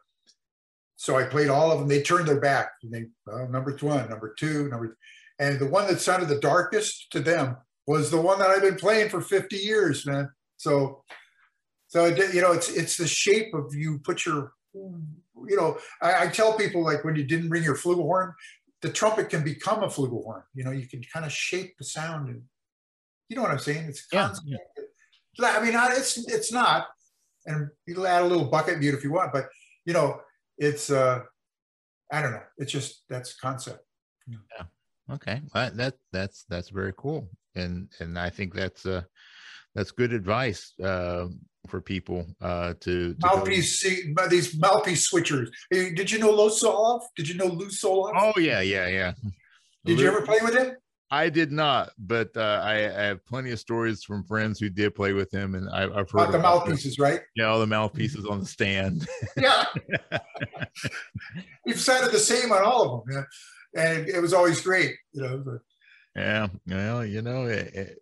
so 0.97 1.17
I 1.17 1.25
played 1.25 1.49
all 1.49 1.71
of 1.71 1.79
them. 1.79 1.89
They 1.89 2.03
turned 2.03 2.29
their 2.29 2.41
back. 2.41 2.71
And 2.83 2.93
they 2.93 3.33
uh, 3.33 3.47
number 3.47 3.77
one, 3.81 4.09
number 4.09 4.35
two, 4.39 4.69
number, 4.69 4.97
and 5.39 5.59
the 5.59 5.67
one 5.67 5.87
that 5.87 6.01
sounded 6.01 6.29
the 6.29 6.41
darkest 6.41 7.11
to 7.13 7.21
them 7.21 7.57
was 7.87 8.11
the 8.11 8.21
one 8.21 8.39
that 8.39 8.51
I've 8.51 8.63
been 8.63 8.77
playing 8.77 9.09
for 9.09 9.21
50 9.21 9.57
years, 9.57 10.07
man. 10.07 10.31
So, 10.57 11.03
so 11.89 12.07
you 12.07 12.41
know, 12.41 12.53
it's 12.53 12.69
it's 12.69 12.97
the 12.97 13.07
shape 13.07 13.55
of 13.55 13.75
you 13.75 13.99
put 14.01 14.27
your, 14.27 14.53
you 14.75 15.57
know, 15.57 15.79
I, 16.03 16.25
I 16.25 16.29
tell 16.29 16.57
people 16.57 16.83
like 16.83 17.05
when 17.05 17.17
you 17.17 17.25
didn't 17.25 17.49
bring 17.49 17.63
your 17.63 17.77
flugelhorn, 17.77 18.33
the 18.83 18.91
trumpet 18.91 19.31
can 19.31 19.45
become 19.45 19.83
a 19.83 19.87
flugelhorn. 19.87 20.43
You 20.55 20.65
know, 20.65 20.73
you 20.73 20.87
can 20.87 21.03
kind 21.13 21.25
of 21.25 21.33
shape 21.33 21.75
the 21.79 21.85
sound, 21.85 22.29
and 22.29 22.43
you 23.29 23.37
know 23.37 23.43
what 23.43 23.53
I'm 23.53 23.59
saying. 23.59 23.87
It's 23.89 24.07
yeah, 24.13 24.33
yeah. 24.45 24.59
I 25.41 25.63
mean, 25.63 25.75
it's 25.97 26.19
it's 26.29 26.53
not, 26.53 26.89
and 27.47 27.69
you'll 27.87 28.07
add 28.07 28.23
a 28.23 28.27
little 28.27 28.47
bucket 28.47 28.81
mute 28.81 28.95
if 28.95 29.05
you 29.05 29.13
want, 29.13 29.33
but 29.33 29.47
you 29.85 29.93
know, 29.93 30.21
it's 30.59 30.91
uh, 30.91 31.21
I 32.13 32.23
don't 32.23 32.33
know. 32.33 32.43
It's 32.59 32.73
just 32.73 33.05
that's 33.09 33.35
concept. 33.37 33.85
Yeah. 34.27 34.65
Okay. 35.15 35.41
Well, 35.55 35.71
that 35.75 35.95
that's 36.13 36.45
that's 36.49 36.71
very 36.71 36.93
cool, 36.97 37.29
and 37.57 37.89
and 38.01 38.19
I 38.19 38.31
think 38.31 38.55
that's 38.55 38.87
uh 38.87 39.03
that's 39.77 39.91
good 39.91 40.13
advice 40.13 40.73
uh, 40.83 41.27
for 41.69 41.83
people 41.83 42.27
uh, 42.41 42.73
to, 42.81 43.13
to 43.13 43.17
mouthpiece. 43.23 43.79
See, 43.81 44.15
these 44.31 44.59
mouthpiece 44.59 45.13
switchers. 45.13 45.49
Did 45.71 46.11
you 46.11 46.19
know 46.19 46.31
Lew 46.31 46.49
Soloff? 46.49 47.03
Did 47.15 47.29
you 47.29 47.35
know 47.35 47.47
Lew 47.47 47.69
Soloff? 47.69 48.13
Oh 48.17 48.33
yeah, 48.41 48.63
yeah, 48.63 48.89
yeah. 48.89 49.13
Did 49.85 49.99
Lew, 49.99 50.05
you 50.05 50.09
ever 50.09 50.23
play 50.23 50.39
with 50.43 50.55
him? 50.55 50.77
I 51.11 51.29
did 51.29 51.53
not, 51.53 51.91
but 51.99 52.31
uh, 52.37 52.61
I, 52.65 52.75
I, 52.75 53.03
have 53.05 53.25
plenty 53.27 53.53
of 53.53 53.61
stories 53.61 54.03
from 54.03 54.25
friends 54.25 54.59
who 54.59 54.69
did 54.69 54.95
play 54.95 55.13
with 55.13 55.33
him, 55.33 55.55
and 55.55 55.69
I, 55.69 55.83
have 55.83 56.11
heard 56.11 56.31
about 56.31 56.33
the 56.33 56.39
mouthpieces, 56.39 56.99
right? 56.99 57.21
Yeah, 57.37 57.45
all 57.45 57.61
the 57.61 57.67
mouthpieces 57.67 58.27
on 58.27 58.41
the 58.41 58.47
stand. 58.47 59.07
yeah, 59.37 59.67
we've 61.67 61.79
sounded 61.79 62.11
the 62.11 62.19
same 62.19 62.51
on 62.51 62.65
all 62.65 62.83
of 62.83 63.07
them, 63.07 63.27
yeah. 63.75 63.83
and 63.83 64.09
it 64.09 64.21
was 64.21 64.33
always 64.33 64.61
great, 64.61 64.97
you 65.13 65.23
know. 65.23 65.43
But. 65.45 65.59
Yeah, 66.17 66.49
well, 66.67 67.05
you 67.05 67.23
know, 67.23 67.45
it, 67.45 67.75
it, 67.75 67.99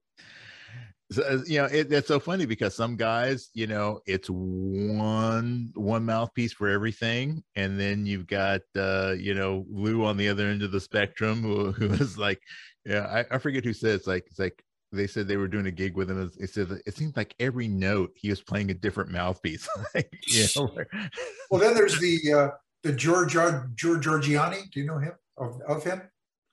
so, 1.11 1.43
you 1.47 1.59
know, 1.59 1.67
it, 1.67 1.93
it's 1.93 2.09
so 2.09 2.19
funny 2.19 2.47
because 2.47 2.75
some 2.75 2.97
guys, 2.97 3.51
you 3.53 3.67
know, 3.67 4.01
it's 4.07 4.29
one 4.31 5.71
one 5.75 6.05
mouthpiece 6.05 6.53
for 6.53 6.69
everything, 6.69 7.43
and 7.57 7.79
then 7.79 8.07
you've 8.07 8.27
got, 8.27 8.63
uh, 8.77 9.15
you 9.19 9.35
know, 9.35 9.67
Lew 9.69 10.05
on 10.05 10.17
the 10.17 10.29
other 10.29 10.47
end 10.47 10.63
of 10.63 10.73
the 10.73 10.81
spectrum, 10.81 11.43
who, 11.43 11.73
who 11.73 11.93
is 11.93 12.17
like 12.17 12.41
yeah, 12.87 13.07
I, 13.31 13.37
I 13.37 13.39
forget 13.39 13.65
who 13.65 13.73
said 13.73 13.95
it's 13.95 14.07
like 14.07 14.27
it's 14.27 14.39
like 14.39 14.63
they 14.93 15.07
said 15.07 15.27
they 15.27 15.37
were 15.37 15.49
doing 15.49 15.67
a 15.67 15.71
gig 15.71 15.97
with 15.97 16.11
him. 16.11 16.31
It 16.39 16.51
said 16.51 16.69
it 16.87 16.97
seemed 16.97 17.17
like 17.17 17.35
every 17.41 17.69
note 17.69 18.13
he 18.15 18.31
was 18.31 18.41
playing 18.41 18.71
a 18.71 18.75
different 18.75 19.11
mouthpiece. 19.11 19.69
like, 19.95 20.13
you 20.29 20.47
know, 20.57 20.71
well, 21.51 21.61
then 21.61 21.75
there's 21.75 21.99
the 21.99 22.33
uh, 22.33 22.49
the 22.83 22.93
George 22.93 23.33
George 23.33 24.05
Georgiani. 24.05 24.71
Do 24.71 24.81
you 24.81 24.87
know 24.87 24.99
him 24.99 25.13
of, 25.37 25.61
of 25.67 25.83
him? 25.83 26.03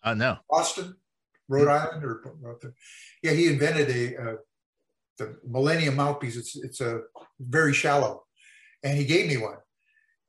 Uh, 0.03 0.13
no. 0.13 0.37
Boston, 0.49 0.95
Rhode 1.51 1.67
Island, 1.67 2.03
or 2.03 2.21
yeah, 3.21 3.31
he 3.31 3.47
invented 3.47 3.89
a 3.89 4.21
uh, 4.21 4.35
the 5.17 5.37
Millennium 5.47 5.95
mouthpiece. 5.95 6.37
It's 6.37 6.55
it's 6.55 6.81
a 6.81 7.01
very 7.39 7.73
shallow, 7.73 8.23
and 8.83 8.97
he 8.97 9.05
gave 9.05 9.27
me 9.27 9.37
one, 9.37 9.57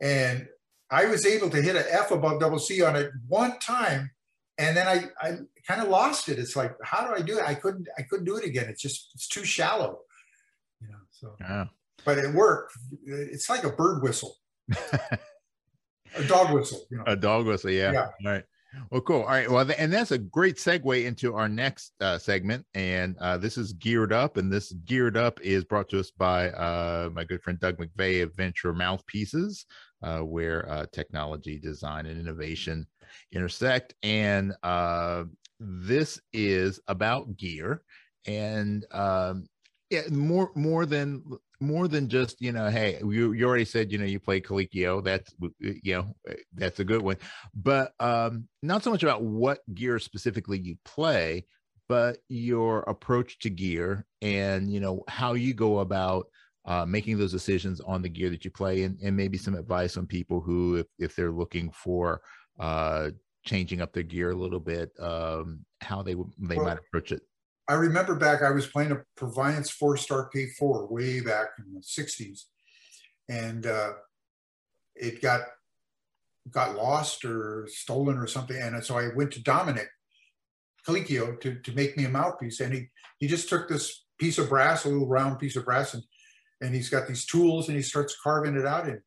and 0.00 0.48
I 0.90 1.06
was 1.06 1.24
able 1.24 1.50
to 1.50 1.62
hit 1.62 1.76
an 1.76 1.84
F 1.90 2.10
above 2.10 2.40
double 2.40 2.58
C 2.58 2.82
on 2.82 2.96
it 2.96 3.10
one 3.26 3.58
time 3.58 4.10
and 4.58 4.76
then 4.76 4.86
I, 4.86 5.04
I 5.20 5.38
kind 5.66 5.80
of 5.80 5.88
lost 5.88 6.28
it. 6.28 6.38
It's 6.38 6.56
like, 6.56 6.74
how 6.84 7.06
do 7.06 7.14
I 7.14 7.22
do 7.22 7.38
it? 7.38 7.44
I 7.44 7.54
couldn't, 7.54 7.88
I 7.98 8.02
couldn't 8.02 8.26
do 8.26 8.36
it 8.36 8.44
again. 8.44 8.66
It's 8.68 8.82
just, 8.82 9.10
it's 9.14 9.26
too 9.26 9.44
shallow, 9.44 10.00
you 10.80 10.88
know, 10.88 10.98
so, 11.10 11.34
yeah. 11.40 11.64
but 12.04 12.18
it 12.18 12.32
worked. 12.34 12.74
It's 13.04 13.48
like 13.48 13.64
a 13.64 13.70
bird 13.70 14.02
whistle, 14.02 14.36
a 14.92 15.18
dog 16.26 16.52
whistle, 16.52 16.84
you 16.90 16.98
know? 16.98 17.04
a 17.06 17.16
dog 17.16 17.46
whistle. 17.46 17.70
Yeah. 17.70 17.92
yeah. 17.92 18.00
All 18.24 18.32
right. 18.32 18.44
Well, 18.90 19.00
cool. 19.02 19.20
All 19.22 19.26
right. 19.26 19.50
Well, 19.50 19.70
and 19.78 19.92
that's 19.92 20.12
a 20.12 20.18
great 20.18 20.56
segue 20.56 21.04
into 21.04 21.34
our 21.34 21.48
next 21.48 21.92
uh, 22.00 22.18
segment. 22.18 22.64
And 22.74 23.16
uh, 23.18 23.36
this 23.38 23.58
is 23.58 23.72
Geared 23.74 24.12
Up. 24.12 24.36
And 24.36 24.50
this 24.50 24.72
Geared 24.84 25.16
Up 25.16 25.40
is 25.42 25.64
brought 25.64 25.88
to 25.90 26.00
us 26.00 26.10
by 26.10 26.50
uh, 26.50 27.10
my 27.12 27.24
good 27.24 27.42
friend 27.42 27.60
Doug 27.60 27.78
McVeigh 27.78 28.22
of 28.22 28.34
Venture 28.34 28.72
Mouthpieces, 28.72 29.66
uh, 30.02 30.20
where 30.20 30.68
uh, 30.70 30.86
technology, 30.92 31.58
design, 31.58 32.06
and 32.06 32.18
innovation 32.18 32.86
intersect. 33.32 33.94
And 34.02 34.54
uh, 34.62 35.24
this 35.60 36.20
is 36.32 36.80
about 36.88 37.36
gear 37.36 37.82
and 38.26 38.84
um, 38.92 39.46
yeah, 39.90 40.02
more 40.10 40.50
more 40.54 40.86
than 40.86 41.22
more 41.62 41.88
than 41.88 42.08
just 42.08 42.40
you 42.40 42.52
know 42.52 42.68
hey 42.68 42.98
you, 43.00 43.32
you 43.32 43.46
already 43.46 43.64
said 43.64 43.92
you 43.92 43.98
know 43.98 44.04
you 44.04 44.18
play 44.18 44.40
Calicchio 44.40 45.02
that's 45.02 45.34
you 45.60 45.94
know 45.94 46.14
that's 46.54 46.80
a 46.80 46.84
good 46.84 47.02
one 47.02 47.16
but 47.54 47.92
um 48.00 48.48
not 48.62 48.82
so 48.82 48.90
much 48.90 49.02
about 49.02 49.22
what 49.22 49.60
gear 49.74 49.98
specifically 49.98 50.58
you 50.58 50.76
play 50.84 51.46
but 51.88 52.18
your 52.28 52.80
approach 52.80 53.38
to 53.38 53.50
gear 53.50 54.04
and 54.20 54.72
you 54.72 54.80
know 54.80 55.04
how 55.08 55.34
you 55.34 55.54
go 55.54 55.78
about 55.78 56.26
uh, 56.64 56.86
making 56.86 57.18
those 57.18 57.32
decisions 57.32 57.80
on 57.80 58.02
the 58.02 58.08
gear 58.08 58.30
that 58.30 58.44
you 58.44 58.50
play 58.50 58.84
and, 58.84 58.96
and 59.02 59.16
maybe 59.16 59.36
some 59.36 59.54
advice 59.54 59.96
on 59.96 60.06
people 60.06 60.40
who 60.40 60.76
if, 60.76 60.86
if 60.98 61.16
they're 61.16 61.32
looking 61.32 61.70
for 61.72 62.20
uh, 62.60 63.10
changing 63.44 63.80
up 63.80 63.92
their 63.92 64.02
gear 64.02 64.30
a 64.30 64.36
little 64.36 64.60
bit, 64.60 64.92
um, 65.00 65.64
how 65.80 66.02
they 66.02 66.14
they 66.14 66.56
well, 66.56 66.66
might 66.66 66.78
approach 66.78 67.12
it. 67.12 67.22
I 67.68 67.74
remember 67.74 68.16
back, 68.16 68.42
I 68.42 68.50
was 68.50 68.66
playing 68.66 68.92
a 68.92 69.02
Purviance 69.16 69.70
four 69.70 69.96
star 69.96 70.30
K4 70.34 70.90
way 70.90 71.20
back 71.20 71.48
in 71.58 71.74
the 71.74 71.80
60s, 71.80 72.44
and 73.28 73.66
uh, 73.66 73.92
it 74.96 75.22
got 75.22 75.42
got 76.50 76.76
lost 76.76 77.24
or 77.24 77.68
stolen 77.70 78.18
or 78.18 78.26
something. 78.26 78.56
And 78.56 78.84
so 78.84 78.98
I 78.98 79.08
went 79.14 79.30
to 79.32 79.42
Dominic 79.42 79.88
Calicchio 80.86 81.40
to, 81.40 81.54
to 81.60 81.72
make 81.72 81.96
me 81.96 82.04
a 82.04 82.08
mouthpiece. 82.08 82.60
And 82.60 82.74
he, 82.74 82.88
he 83.18 83.28
just 83.28 83.48
took 83.48 83.68
this 83.68 84.04
piece 84.18 84.38
of 84.38 84.48
brass, 84.48 84.84
a 84.84 84.88
little 84.88 85.08
round 85.08 85.38
piece 85.38 85.56
of 85.56 85.64
brass, 85.64 85.94
and, 85.94 86.02
and 86.60 86.74
he's 86.74 86.88
got 86.88 87.06
these 87.06 87.24
tools 87.24 87.68
and 87.68 87.76
he 87.76 87.82
starts 87.82 88.16
carving 88.20 88.56
it 88.56 88.66
out. 88.66 88.88
And, 88.88 89.00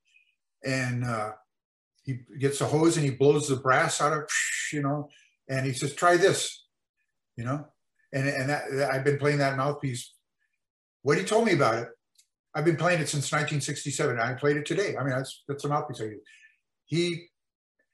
and 0.65 1.03
uh, 1.03 1.32
he 2.03 2.19
gets 2.40 2.61
a 2.61 2.65
hose 2.65 2.98
and 2.98 3.06
he 3.06 3.11
blows 3.11 3.48
the 3.48 3.57
brass 3.57 4.02
out 4.02 4.14
of, 4.14 4.30
you 4.72 4.82
know, 4.82 5.10
and 5.49 5.65
he 5.65 5.73
says, 5.73 5.94
try 5.94 6.18
this, 6.18 6.65
you 7.36 7.44
know, 7.44 7.68
and, 8.14 8.27
and 8.27 8.49
that, 8.49 8.90
I've 8.91 9.03
been 9.03 9.18
playing 9.18 9.40
that 9.40 9.57
mouthpiece. 9.57 10.14
What 11.02 11.18
he 11.18 11.23
told 11.23 11.45
me 11.45 11.53
about 11.53 11.76
it, 11.76 11.90
I've 12.53 12.65
been 12.65 12.77
playing 12.77 13.02
it 13.02 13.10
since 13.10 13.32
1967. 13.32 14.19
I 14.19 14.34
played 14.34 14.57
it 14.57 14.65
today. 14.65 14.95
I 14.98 15.03
mean, 15.03 15.15
that's, 15.15 15.44
that's 15.48 15.65
a 15.65 15.68
mouthpiece 15.68 16.02
I 16.02 16.06
use. 16.06 16.22
He, 16.86 17.26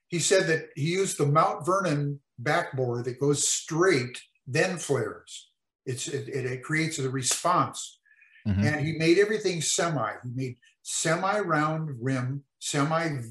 he 0.08 0.20
said 0.20 0.48
that 0.48 0.70
he 0.76 0.92
used 0.92 1.18
the 1.18 1.26
Mount 1.26 1.66
Vernon 1.66 2.20
backbore 2.42 3.04
that 3.04 3.20
goes 3.20 3.48
straight, 3.48 4.22
then 4.46 4.78
flares. 4.78 5.50
It's, 5.86 6.08
it, 6.08 6.28
it, 6.28 6.46
it 6.46 6.64
creates 6.64 7.00
a 7.00 7.10
response. 7.10 8.00
Mm-hmm. 8.48 8.64
And 8.64 8.86
he 8.86 8.94
made 8.94 9.18
everything 9.18 9.62
semi. 9.62 10.12
He 10.24 10.30
made 10.34 10.58
semi-round 10.84 11.98
rim, 12.02 12.44
semi 12.60 13.22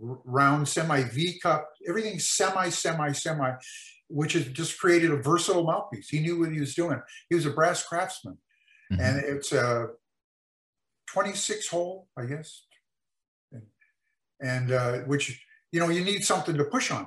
round 0.00 0.68
semi 0.68 1.02
V 1.02 1.38
cup, 1.40 1.68
everything 1.88 2.18
semi, 2.18 2.68
semi, 2.70 3.12
semi, 3.12 3.52
which 4.08 4.34
has 4.34 4.46
just 4.48 4.78
created 4.78 5.10
a 5.10 5.16
versatile 5.16 5.64
mouthpiece. 5.64 6.08
He 6.08 6.20
knew 6.20 6.40
what 6.40 6.52
he 6.52 6.60
was 6.60 6.74
doing. 6.74 7.00
He 7.28 7.34
was 7.34 7.46
a 7.46 7.50
brass 7.50 7.82
craftsman. 7.82 8.38
Mm-hmm. 8.92 9.00
And 9.00 9.18
it's 9.24 9.52
a 9.52 9.88
26 11.08 11.68
hole, 11.68 12.08
I 12.16 12.26
guess. 12.26 12.66
and 14.40 14.72
uh, 14.72 14.98
which 15.00 15.40
you 15.72 15.80
know 15.80 15.88
you 15.88 16.04
need 16.04 16.24
something 16.24 16.56
to 16.56 16.64
push 16.64 16.90
on. 16.90 17.06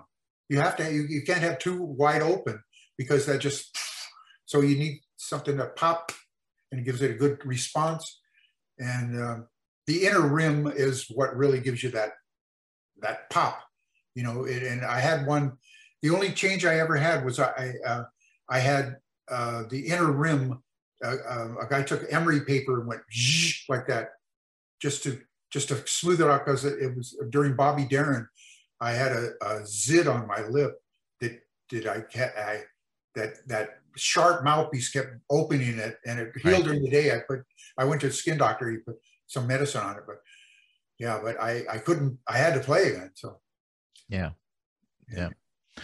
You 0.49 0.59
have 0.59 0.75
to 0.77 0.91
you, 0.91 1.05
you 1.07 1.21
can't 1.23 1.41
have 1.41 1.59
too 1.59 1.81
wide 1.81 2.21
open 2.21 2.61
because 2.97 3.25
that 3.25 3.39
just 3.39 3.77
so 4.45 4.61
you 4.61 4.77
need 4.77 5.01
something 5.17 5.57
to 5.57 5.67
pop 5.75 6.11
and 6.71 6.85
gives 6.85 7.01
it 7.01 7.11
a 7.11 7.15
good 7.15 7.45
response. 7.45 8.19
And 8.79 9.19
uh, 9.19 9.37
the 9.87 10.05
inner 10.05 10.27
rim 10.27 10.67
is 10.67 11.05
what 11.09 11.35
really 11.35 11.59
gives 11.59 11.83
you 11.83 11.91
that 11.91 12.11
that 13.01 13.29
pop, 13.29 13.61
you 14.15 14.23
know. 14.23 14.45
It, 14.45 14.63
and 14.63 14.85
I 14.85 14.99
had 14.99 15.25
one. 15.25 15.53
The 16.01 16.09
only 16.11 16.31
change 16.31 16.65
I 16.65 16.79
ever 16.79 16.95
had 16.95 17.25
was 17.25 17.39
I 17.39 17.73
uh, 17.85 18.03
I 18.49 18.59
had 18.59 18.97
uh, 19.29 19.63
the 19.69 19.87
inner 19.87 20.11
rim. 20.11 20.61
Uh, 21.03 21.15
uh, 21.29 21.55
a 21.61 21.67
guy 21.69 21.83
took 21.83 22.11
emery 22.11 22.41
paper 22.41 22.79
and 22.79 22.87
went 22.87 23.01
like 23.69 23.87
that, 23.87 24.09
just 24.81 25.03
to 25.03 25.19
just 25.51 25.69
to 25.69 25.87
smooth 25.87 26.21
it 26.21 26.27
out 26.27 26.45
because 26.45 26.65
it, 26.65 26.81
it, 26.81 26.95
was 26.95 27.17
during 27.29 27.55
Bobby 27.55 27.85
Darin. 27.85 28.27
I 28.81 28.91
had 28.91 29.11
a, 29.11 29.31
a 29.41 29.65
zit 29.65 30.07
on 30.07 30.27
my 30.27 30.41
lip 30.47 30.75
that 31.21 31.39
did 31.69 31.87
I, 31.87 32.03
I 32.15 32.61
that 33.15 33.47
that 33.47 33.69
sharp 33.95 34.43
mouthpiece 34.43 34.89
kept 34.89 35.15
opening 35.29 35.79
it 35.79 35.97
and 36.05 36.19
it 36.19 36.31
healed 36.41 36.57
right. 36.57 36.63
during 36.63 36.83
the 36.83 36.89
day. 36.89 37.11
I 37.11 37.19
put 37.27 37.43
I 37.77 37.85
went 37.85 38.01
to 38.01 38.07
a 38.07 38.11
skin 38.11 38.37
doctor. 38.37 38.69
He 38.69 38.77
put 38.77 38.97
some 39.27 39.47
medicine 39.47 39.81
on 39.81 39.97
it, 39.97 40.03
but 40.05 40.17
yeah, 40.99 41.19
but 41.21 41.39
I 41.41 41.63
I 41.69 41.77
couldn't. 41.79 42.17
I 42.27 42.37
had 42.37 42.53
to 42.53 42.59
play 42.59 42.89
again. 42.89 43.11
So 43.15 43.39
yeah, 44.09 44.31
yeah. 45.11 45.29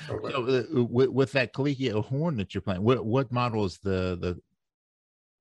So, 0.07 0.19
so 0.29 0.43
uh, 0.43 0.83
with, 0.83 1.09
with, 1.09 1.31
that 1.33 1.53
Calicchio 1.53 2.03
horn 2.05 2.37
that 2.37 2.53
you're 2.53 2.61
playing, 2.61 2.83
what 2.83 3.05
what 3.05 3.31
model 3.31 3.65
is 3.65 3.77
the 3.79 4.17
the? 4.19 4.39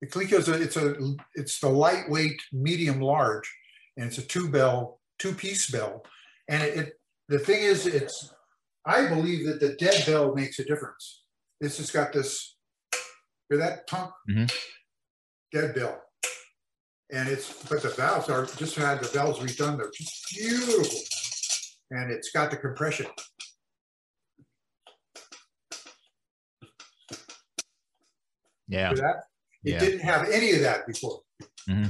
The 0.00 0.08
Calicchio 0.08 0.38
is 0.38 0.48
a 0.48 0.60
it's 0.60 0.76
a 0.76 0.96
it's 1.34 1.60
the 1.60 1.68
lightweight 1.68 2.40
medium 2.52 3.00
large, 3.00 3.50
and 3.96 4.06
it's 4.06 4.18
a 4.18 4.22
two 4.22 4.48
bell 4.48 5.00
two 5.18 5.32
piece 5.32 5.70
bell, 5.70 6.04
and 6.48 6.62
it, 6.62 6.76
it 6.76 6.92
the 7.28 7.38
thing 7.38 7.62
is 7.62 7.86
it's 7.86 8.32
I 8.84 9.06
believe 9.08 9.46
that 9.46 9.60
the 9.60 9.74
dead 9.74 10.04
bell 10.06 10.34
makes 10.34 10.58
a 10.58 10.64
difference. 10.64 11.22
This 11.60 11.78
has 11.78 11.90
got 11.90 12.12
this 12.12 12.56
hear 13.48 13.58
that 13.58 13.86
tunk 13.86 14.10
mm-hmm. 14.28 14.46
dead 15.52 15.74
bell 15.74 16.02
and 17.12 17.28
it's 17.28 17.52
but 17.68 17.82
the 17.82 17.90
valves 17.90 18.28
are 18.28 18.46
just 18.46 18.74
had 18.74 19.00
the 19.00 19.08
valves 19.08 19.38
redone. 19.38 19.76
They're 19.76 19.90
just 19.94 20.26
beautiful, 20.34 20.98
and 21.90 22.10
it's 22.10 22.30
got 22.30 22.50
the 22.50 22.56
compression. 22.56 23.06
Yeah. 28.72 28.92
That? 28.94 29.24
It 29.64 29.72
yeah. 29.72 29.78
didn't 29.78 30.00
have 30.00 30.28
any 30.28 30.52
of 30.52 30.60
that 30.60 30.86
before. 30.86 31.20
Mm-hmm. 31.68 31.86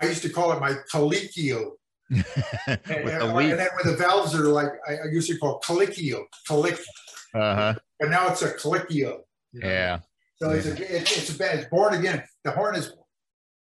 I 0.00 0.06
used 0.06 0.22
to 0.22 0.28
call 0.28 0.52
it 0.52 0.60
my 0.60 0.74
Calicchio. 0.92 1.72
and, 2.10 2.24
and, 2.66 3.08
and, 3.08 3.58
then 3.58 3.68
when 3.76 3.92
the 3.92 3.96
valves 3.98 4.34
are 4.34 4.44
like, 4.44 4.70
I, 4.86 4.92
I 4.92 5.04
used 5.10 5.28
to 5.30 5.38
call 5.38 5.60
Calicchio, 5.60 6.24
Calic. 6.46 6.78
Uh-huh. 7.34 7.74
But 7.98 8.10
now 8.10 8.28
it's 8.28 8.42
a 8.42 8.52
Calicchio. 8.52 9.20
You 9.52 9.60
know? 9.60 9.68
Yeah. 9.68 9.98
So 10.36 10.50
yeah. 10.50 10.56
it's 10.56 10.66
a, 10.66 10.72
it, 10.72 11.02
it's 11.02 11.34
a 11.34 11.38
bad, 11.38 11.58
it's 11.58 11.68
born 11.68 11.94
again. 11.94 12.22
The 12.44 12.52
horn 12.52 12.76
is 12.76 12.92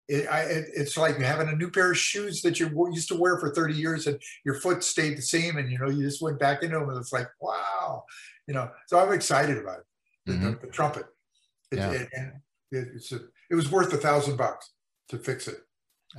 it, 0.07 0.27
I, 0.27 0.41
it, 0.41 0.65
it's 0.75 0.97
like 0.97 1.17
having 1.17 1.49
a 1.49 1.55
new 1.55 1.71
pair 1.71 1.91
of 1.91 1.97
shoes 1.97 2.41
that 2.43 2.59
you 2.59 2.69
used 2.93 3.07
to 3.09 3.19
wear 3.19 3.39
for 3.39 3.53
30 3.53 3.73
years 3.73 4.07
and 4.07 4.21
your 4.43 4.55
foot 4.55 4.83
stayed 4.83 5.17
the 5.17 5.21
same 5.21 5.57
and 5.57 5.71
you 5.71 5.79
know 5.79 5.89
you 5.89 6.03
just 6.03 6.21
went 6.21 6.39
back 6.39 6.61
into 6.61 6.77
them 6.77 6.89
and 6.89 6.97
it's 6.99 7.11
like 7.11 7.27
wow 7.41 8.03
you 8.47 8.53
know 8.53 8.69
so 8.87 8.99
i'm 8.99 9.13
excited 9.13 9.57
about 9.57 9.79
it 9.79 10.31
mm-hmm. 10.31 10.51
the, 10.51 10.59
the, 10.61 10.67
trumpet 10.67 11.05
it, 11.71 11.77
yeah. 11.77 11.91
it, 11.91 12.09
and 12.13 12.31
it's 12.71 13.11
a, 13.11 13.19
it 13.49 13.55
was 13.55 13.71
worth 13.71 13.93
a 13.93 13.97
thousand 13.97 14.37
bucks 14.37 14.71
to 15.09 15.17
fix 15.17 15.47
it 15.47 15.57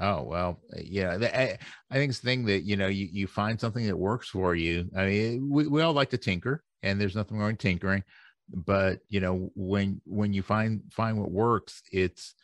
oh 0.00 0.22
well 0.22 0.60
yeah 0.76 1.16
I, 1.20 1.58
I 1.90 1.94
think 1.94 2.10
it's 2.10 2.20
the 2.20 2.26
thing 2.26 2.44
that 2.46 2.62
you 2.62 2.76
know 2.76 2.88
you, 2.88 3.08
you 3.10 3.26
find 3.26 3.60
something 3.60 3.86
that 3.86 3.96
works 3.96 4.28
for 4.28 4.54
you 4.54 4.88
i 4.96 5.06
mean 5.06 5.48
we, 5.50 5.66
we 5.66 5.82
all 5.82 5.92
like 5.92 6.10
to 6.10 6.18
tinker 6.18 6.62
and 6.82 7.00
there's 7.00 7.16
nothing 7.16 7.38
wrong 7.38 7.48
with 7.52 7.58
tinkering 7.58 8.02
but 8.52 9.00
you 9.08 9.20
know 9.20 9.50
when 9.54 10.00
when 10.04 10.32
you 10.32 10.42
find 10.42 10.82
find 10.92 11.18
what 11.18 11.30
works 11.30 11.82
it's 11.92 12.34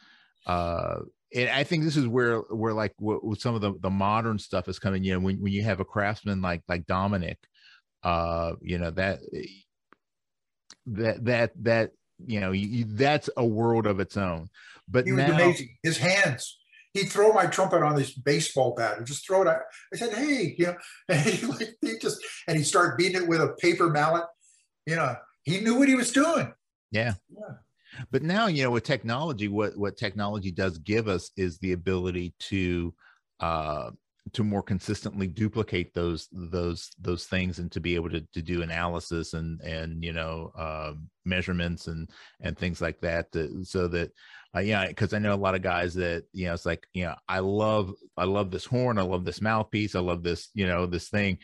uh 0.46 0.96
and 1.34 1.48
I 1.48 1.64
think 1.64 1.84
this 1.84 1.96
is 1.96 2.06
where 2.06 2.38
where 2.40 2.74
like 2.74 2.92
what, 2.98 3.40
some 3.40 3.54
of 3.54 3.60
the 3.60 3.72
the 3.80 3.90
modern 3.90 4.38
stuff 4.38 4.68
is 4.68 4.78
coming. 4.78 5.02
You 5.02 5.14
know, 5.14 5.20
when 5.20 5.40
when 5.40 5.52
you 5.52 5.62
have 5.62 5.80
a 5.80 5.84
craftsman 5.84 6.42
like 6.42 6.62
like 6.68 6.86
Dominic, 6.86 7.38
uh, 8.02 8.52
you 8.60 8.78
know 8.78 8.90
that 8.90 9.20
that 10.86 11.24
that 11.24 11.52
that 11.62 11.90
you 12.26 12.40
know 12.40 12.52
you, 12.52 12.84
that's 12.88 13.30
a 13.36 13.44
world 13.44 13.86
of 13.86 14.00
its 14.00 14.16
own. 14.16 14.48
But 14.88 15.06
he 15.06 15.12
was 15.12 15.26
now, 15.26 15.34
amazing. 15.34 15.76
His 15.82 15.98
hands. 15.98 16.58
He'd 16.94 17.08
throw 17.08 17.32
my 17.32 17.46
trumpet 17.46 17.82
on 17.82 17.96
this 17.96 18.12
baseball 18.12 18.74
bat 18.74 18.98
and 18.98 19.06
just 19.06 19.26
throw 19.26 19.40
it 19.42 19.48
out. 19.48 19.62
I 19.92 19.96
said, 19.96 20.12
"Hey, 20.12 20.54
you 20.58 20.66
know," 20.66 20.76
and 21.08 21.20
he 21.20 21.46
like 21.46 21.70
he 21.80 21.98
just 21.98 22.18
and 22.46 22.56
he 22.56 22.64
started 22.64 22.96
beating 22.96 23.22
it 23.22 23.28
with 23.28 23.40
a 23.40 23.54
paper 23.60 23.88
mallet. 23.88 24.24
You 24.86 24.96
know, 24.96 25.16
he 25.44 25.60
knew 25.60 25.78
what 25.78 25.88
he 25.88 25.94
was 25.94 26.12
doing. 26.12 26.52
Yeah. 26.90 27.14
Yeah. 27.30 27.54
But 28.10 28.22
now, 28.22 28.46
you 28.46 28.62
know, 28.62 28.70
with 28.70 28.84
technology, 28.84 29.48
what 29.48 29.76
what 29.76 29.96
technology 29.96 30.50
does 30.50 30.78
give 30.78 31.08
us 31.08 31.30
is 31.36 31.58
the 31.58 31.72
ability 31.72 32.34
to 32.40 32.94
uh, 33.40 33.90
to 34.32 34.44
more 34.44 34.62
consistently 34.62 35.26
duplicate 35.26 35.92
those 35.94 36.28
those 36.32 36.90
those 37.00 37.26
things 37.26 37.58
and 37.58 37.72
to 37.72 37.80
be 37.80 37.94
able 37.94 38.08
to, 38.08 38.20
to 38.32 38.40
do 38.40 38.62
analysis 38.62 39.34
and 39.34 39.60
and 39.62 40.04
you 40.04 40.12
know 40.12 40.52
uh, 40.56 40.92
measurements 41.24 41.88
and 41.88 42.08
and 42.40 42.56
things 42.56 42.80
like 42.80 43.00
that 43.00 43.30
to, 43.32 43.64
so 43.64 43.88
that 43.88 44.12
uh, 44.54 44.60
yeah 44.60 44.86
because 44.86 45.12
i 45.12 45.18
know 45.18 45.34
a 45.34 45.36
lot 45.36 45.54
of 45.54 45.62
guys 45.62 45.92
that 45.94 46.24
you 46.32 46.46
know 46.46 46.54
it's 46.54 46.66
like 46.66 46.86
you 46.94 47.04
know 47.04 47.14
i 47.28 47.40
love 47.40 47.92
i 48.16 48.24
love 48.24 48.50
this 48.50 48.64
horn 48.64 48.98
i 48.98 49.02
love 49.02 49.24
this 49.24 49.40
mouthpiece 49.40 49.94
i 49.94 50.00
love 50.00 50.22
this 50.22 50.48
you 50.54 50.66
know 50.66 50.86
this 50.86 51.08
thing. 51.08 51.38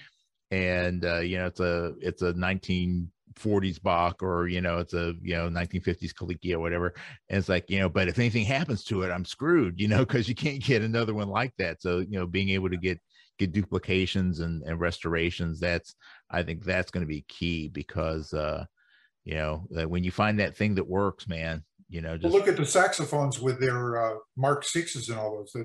And 0.50 1.04
uh, 1.04 1.18
you 1.18 1.36
know 1.36 1.46
it's 1.46 1.60
a 1.60 1.92
it's 2.00 2.22
a 2.22 2.32
19 2.32 3.10
40s 3.38 3.80
Bach 3.80 4.22
or 4.22 4.48
you 4.48 4.60
know 4.60 4.78
it's 4.78 4.94
a 4.94 5.14
you 5.22 5.34
know 5.34 5.48
1950s 5.48 6.12
Calicchio 6.12 6.54
or 6.54 6.60
whatever. 6.60 6.94
And 7.28 7.38
it's 7.38 7.48
like 7.48 7.70
you 7.70 7.78
know 7.78 7.88
but 7.88 8.08
if 8.08 8.18
anything 8.18 8.44
happens 8.44 8.84
to 8.84 9.02
it 9.02 9.10
I'm 9.10 9.24
screwed 9.24 9.80
you 9.80 9.88
know 9.88 9.98
because 10.06 10.28
you 10.28 10.34
can't 10.34 10.62
get 10.62 10.82
another 10.82 11.14
one 11.14 11.28
like 11.28 11.54
that. 11.58 11.82
So 11.82 11.98
you 11.98 12.18
know 12.18 12.26
being 12.26 12.50
able 12.50 12.70
to 12.70 12.76
get 12.76 13.00
get 13.38 13.52
duplications 13.52 14.40
and, 14.40 14.62
and 14.64 14.80
restorations 14.80 15.60
that's 15.60 15.94
I 16.30 16.42
think 16.42 16.64
that's 16.64 16.90
going 16.90 17.04
to 17.04 17.08
be 17.08 17.24
key 17.28 17.68
because 17.68 18.34
uh 18.34 18.64
you 19.24 19.34
know 19.34 19.66
when 19.70 20.04
you 20.04 20.10
find 20.10 20.40
that 20.40 20.56
thing 20.56 20.74
that 20.74 20.88
works 20.88 21.28
man 21.28 21.62
you 21.88 22.00
know 22.00 22.16
just 22.16 22.32
well, 22.32 22.40
look 22.40 22.48
at 22.48 22.56
the 22.56 22.66
saxophones 22.66 23.40
with 23.40 23.60
their 23.60 24.02
uh, 24.02 24.14
Mark 24.36 24.64
sixes 24.64 25.08
and 25.08 25.18
all 25.18 25.36
those. 25.36 25.64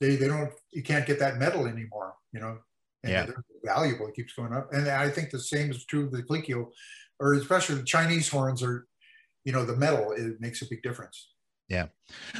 They 0.00 0.16
they 0.16 0.26
don't 0.26 0.50
you 0.72 0.82
can't 0.82 1.06
get 1.06 1.18
that 1.18 1.36
metal 1.36 1.66
anymore 1.66 2.14
you 2.32 2.40
know 2.40 2.58
and 3.02 3.12
yeah. 3.12 3.26
they're 3.26 3.44
valuable. 3.64 4.06
It 4.08 4.14
keeps 4.14 4.34
going 4.34 4.52
up. 4.52 4.72
And 4.72 4.88
I 4.88 5.08
think 5.08 5.30
the 5.30 5.40
same 5.40 5.70
is 5.70 5.84
true 5.84 6.04
of 6.04 6.12
the 6.12 6.22
Calicchio, 6.22 6.68
or 7.18 7.34
especially 7.34 7.76
the 7.76 7.84
Chinese 7.84 8.28
horns 8.28 8.62
are, 8.62 8.86
you 9.44 9.52
know, 9.52 9.64
the 9.64 9.76
metal, 9.76 10.12
it 10.12 10.40
makes 10.40 10.62
a 10.62 10.66
big 10.68 10.82
difference. 10.82 11.28
Yeah. 11.68 11.86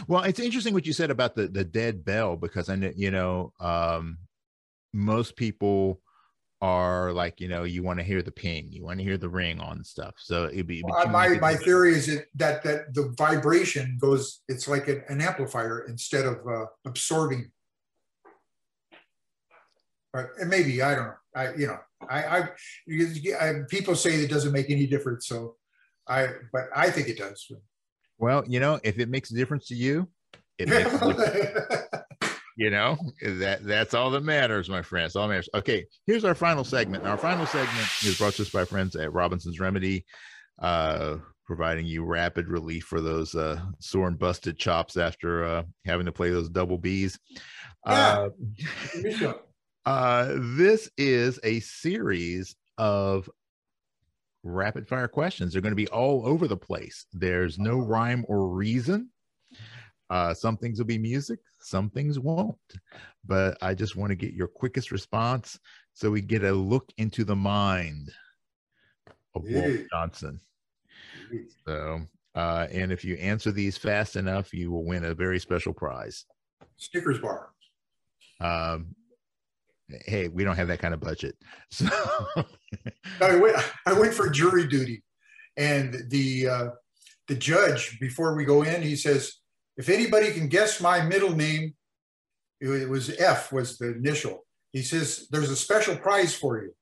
Well, 0.08 0.24
it's 0.24 0.40
interesting 0.40 0.74
what 0.74 0.86
you 0.86 0.92
said 0.92 1.10
about 1.10 1.34
the, 1.34 1.46
the 1.46 1.64
dead 1.64 2.04
bell, 2.04 2.36
because 2.36 2.68
I 2.68 2.76
know, 2.76 2.92
you 2.96 3.10
know, 3.10 3.52
um, 3.60 4.18
most 4.92 5.36
people 5.36 6.00
are 6.60 7.12
like, 7.12 7.40
you 7.40 7.48
know, 7.48 7.62
you 7.62 7.82
want 7.82 7.98
to 8.00 8.04
hear 8.04 8.22
the 8.22 8.30
ping, 8.32 8.70
you 8.70 8.84
want 8.84 8.98
to 8.98 9.04
hear 9.04 9.16
the 9.16 9.28
ring 9.28 9.60
on 9.60 9.82
stuff. 9.82 10.14
So 10.18 10.46
it'd 10.46 10.66
be, 10.66 10.82
well, 10.84 11.06
my, 11.08 11.28
my 11.38 11.54
theory 11.54 11.94
is 11.94 12.06
that, 12.06 12.26
that, 12.34 12.62
that 12.64 12.92
the 12.92 13.14
vibration 13.16 13.96
goes, 13.98 14.42
it's 14.48 14.68
like 14.68 14.88
an, 14.88 15.02
an 15.08 15.22
amplifier 15.22 15.86
instead 15.88 16.26
of 16.26 16.46
uh, 16.46 16.66
absorbing 16.84 17.50
but 20.12 20.26
maybe 20.46 20.82
I 20.82 20.94
don't 20.94 21.06
know. 21.06 21.14
I 21.34 21.54
you 21.54 21.66
know 21.66 21.78
I, 22.08 22.22
I, 22.22 22.48
I 23.40 23.52
people 23.68 23.94
say 23.94 24.14
it 24.14 24.30
doesn't 24.30 24.52
make 24.52 24.70
any 24.70 24.86
difference. 24.86 25.26
So 25.26 25.56
I 26.08 26.28
but 26.52 26.64
I 26.74 26.90
think 26.90 27.08
it 27.08 27.18
does. 27.18 27.50
Well, 28.18 28.44
you 28.46 28.60
know, 28.60 28.80
if 28.82 28.98
it 28.98 29.08
makes 29.08 29.30
a 29.30 29.34
difference 29.34 29.66
to 29.68 29.74
you, 29.74 30.08
it 30.58 30.68
makes 30.68 30.92
you 32.56 32.70
know 32.70 32.98
that 33.22 33.64
that's 33.64 33.94
all 33.94 34.10
that 34.10 34.24
matters, 34.24 34.68
my 34.68 34.82
friends. 34.82 35.16
All 35.16 35.28
matters. 35.28 35.48
Okay, 35.54 35.86
here's 36.06 36.24
our 36.24 36.34
final 36.34 36.64
segment. 36.64 37.06
Our 37.06 37.16
final 37.16 37.46
segment 37.46 37.88
is 38.04 38.18
brought 38.18 38.34
to 38.34 38.42
us 38.42 38.50
by 38.50 38.64
friends 38.64 38.96
at 38.96 39.12
Robinson's 39.12 39.60
Remedy. 39.60 40.04
Uh, 40.60 41.16
providing 41.46 41.84
you 41.84 42.04
rapid 42.04 42.46
relief 42.46 42.84
for 42.84 43.00
those 43.00 43.34
uh, 43.34 43.60
sore 43.80 44.06
and 44.06 44.18
busted 44.18 44.56
chops 44.56 44.96
after 44.96 45.44
uh, 45.44 45.62
having 45.84 46.06
to 46.06 46.12
play 46.12 46.30
those 46.30 46.48
double 46.48 46.78
B's. 46.78 47.18
Yeah. 47.84 48.28
Uh, 49.02 49.32
uh, 49.86 50.34
this 50.56 50.90
is 50.96 51.38
a 51.42 51.60
series 51.60 52.56
of 52.78 53.28
rapid 54.42 54.88
fire 54.88 55.08
questions. 55.08 55.52
They're 55.52 55.62
going 55.62 55.72
to 55.72 55.76
be 55.76 55.88
all 55.88 56.26
over 56.26 56.48
the 56.48 56.56
place. 56.56 57.06
There's 57.12 57.58
no 57.58 57.78
rhyme 57.78 58.24
or 58.28 58.48
reason. 58.48 59.10
Uh, 60.08 60.34
some 60.34 60.56
things 60.56 60.78
will 60.78 60.86
be 60.86 60.98
music, 60.98 61.38
some 61.60 61.88
things 61.88 62.18
won't. 62.18 62.56
But 63.24 63.56
I 63.62 63.74
just 63.74 63.96
want 63.96 64.10
to 64.10 64.16
get 64.16 64.34
your 64.34 64.48
quickest 64.48 64.90
response 64.90 65.58
so 65.92 66.10
we 66.10 66.20
get 66.20 66.42
a 66.42 66.52
look 66.52 66.90
into 66.98 67.24
the 67.24 67.36
mind 67.36 68.10
of 69.34 69.48
yeah. 69.48 69.60
Walt 69.60 69.80
Johnson. 69.92 70.40
So, 71.64 72.00
uh, 72.34 72.66
and 72.72 72.90
if 72.90 73.04
you 73.04 73.14
answer 73.16 73.52
these 73.52 73.76
fast 73.76 74.16
enough, 74.16 74.52
you 74.52 74.72
will 74.72 74.84
win 74.84 75.04
a 75.04 75.14
very 75.14 75.38
special 75.38 75.72
prize. 75.72 76.24
Snickers 76.76 77.20
bar. 77.20 77.50
Um, 78.40 78.94
hey, 80.06 80.28
we 80.28 80.44
don't 80.44 80.56
have 80.56 80.68
that 80.68 80.80
kind 80.80 80.94
of 80.94 81.00
budget. 81.00 81.36
So 83.20 83.26
I 83.26 83.36
went, 83.36 83.56
I 83.84 83.92
went 83.92 84.14
for 84.14 84.30
jury 84.30 84.66
duty, 84.66 85.02
and 85.56 86.04
the 86.08 86.48
uh, 86.48 86.68
the 87.26 87.34
judge 87.34 87.98
before 88.00 88.36
we 88.36 88.44
go 88.44 88.62
in, 88.62 88.82
he 88.82 88.96
says, 88.96 89.34
if 89.76 89.88
anybody 89.88 90.32
can 90.32 90.48
guess 90.48 90.80
my 90.80 91.00
middle 91.00 91.34
name, 91.34 91.74
it 92.60 92.88
was 92.88 93.10
F 93.18 93.52
was 93.52 93.78
the 93.78 93.94
initial. 93.94 94.44
He 94.72 94.82
says, 94.82 95.26
there's 95.30 95.50
a 95.50 95.56
special 95.56 95.96
prize 95.96 96.34
for 96.34 96.62
you. 96.62 96.72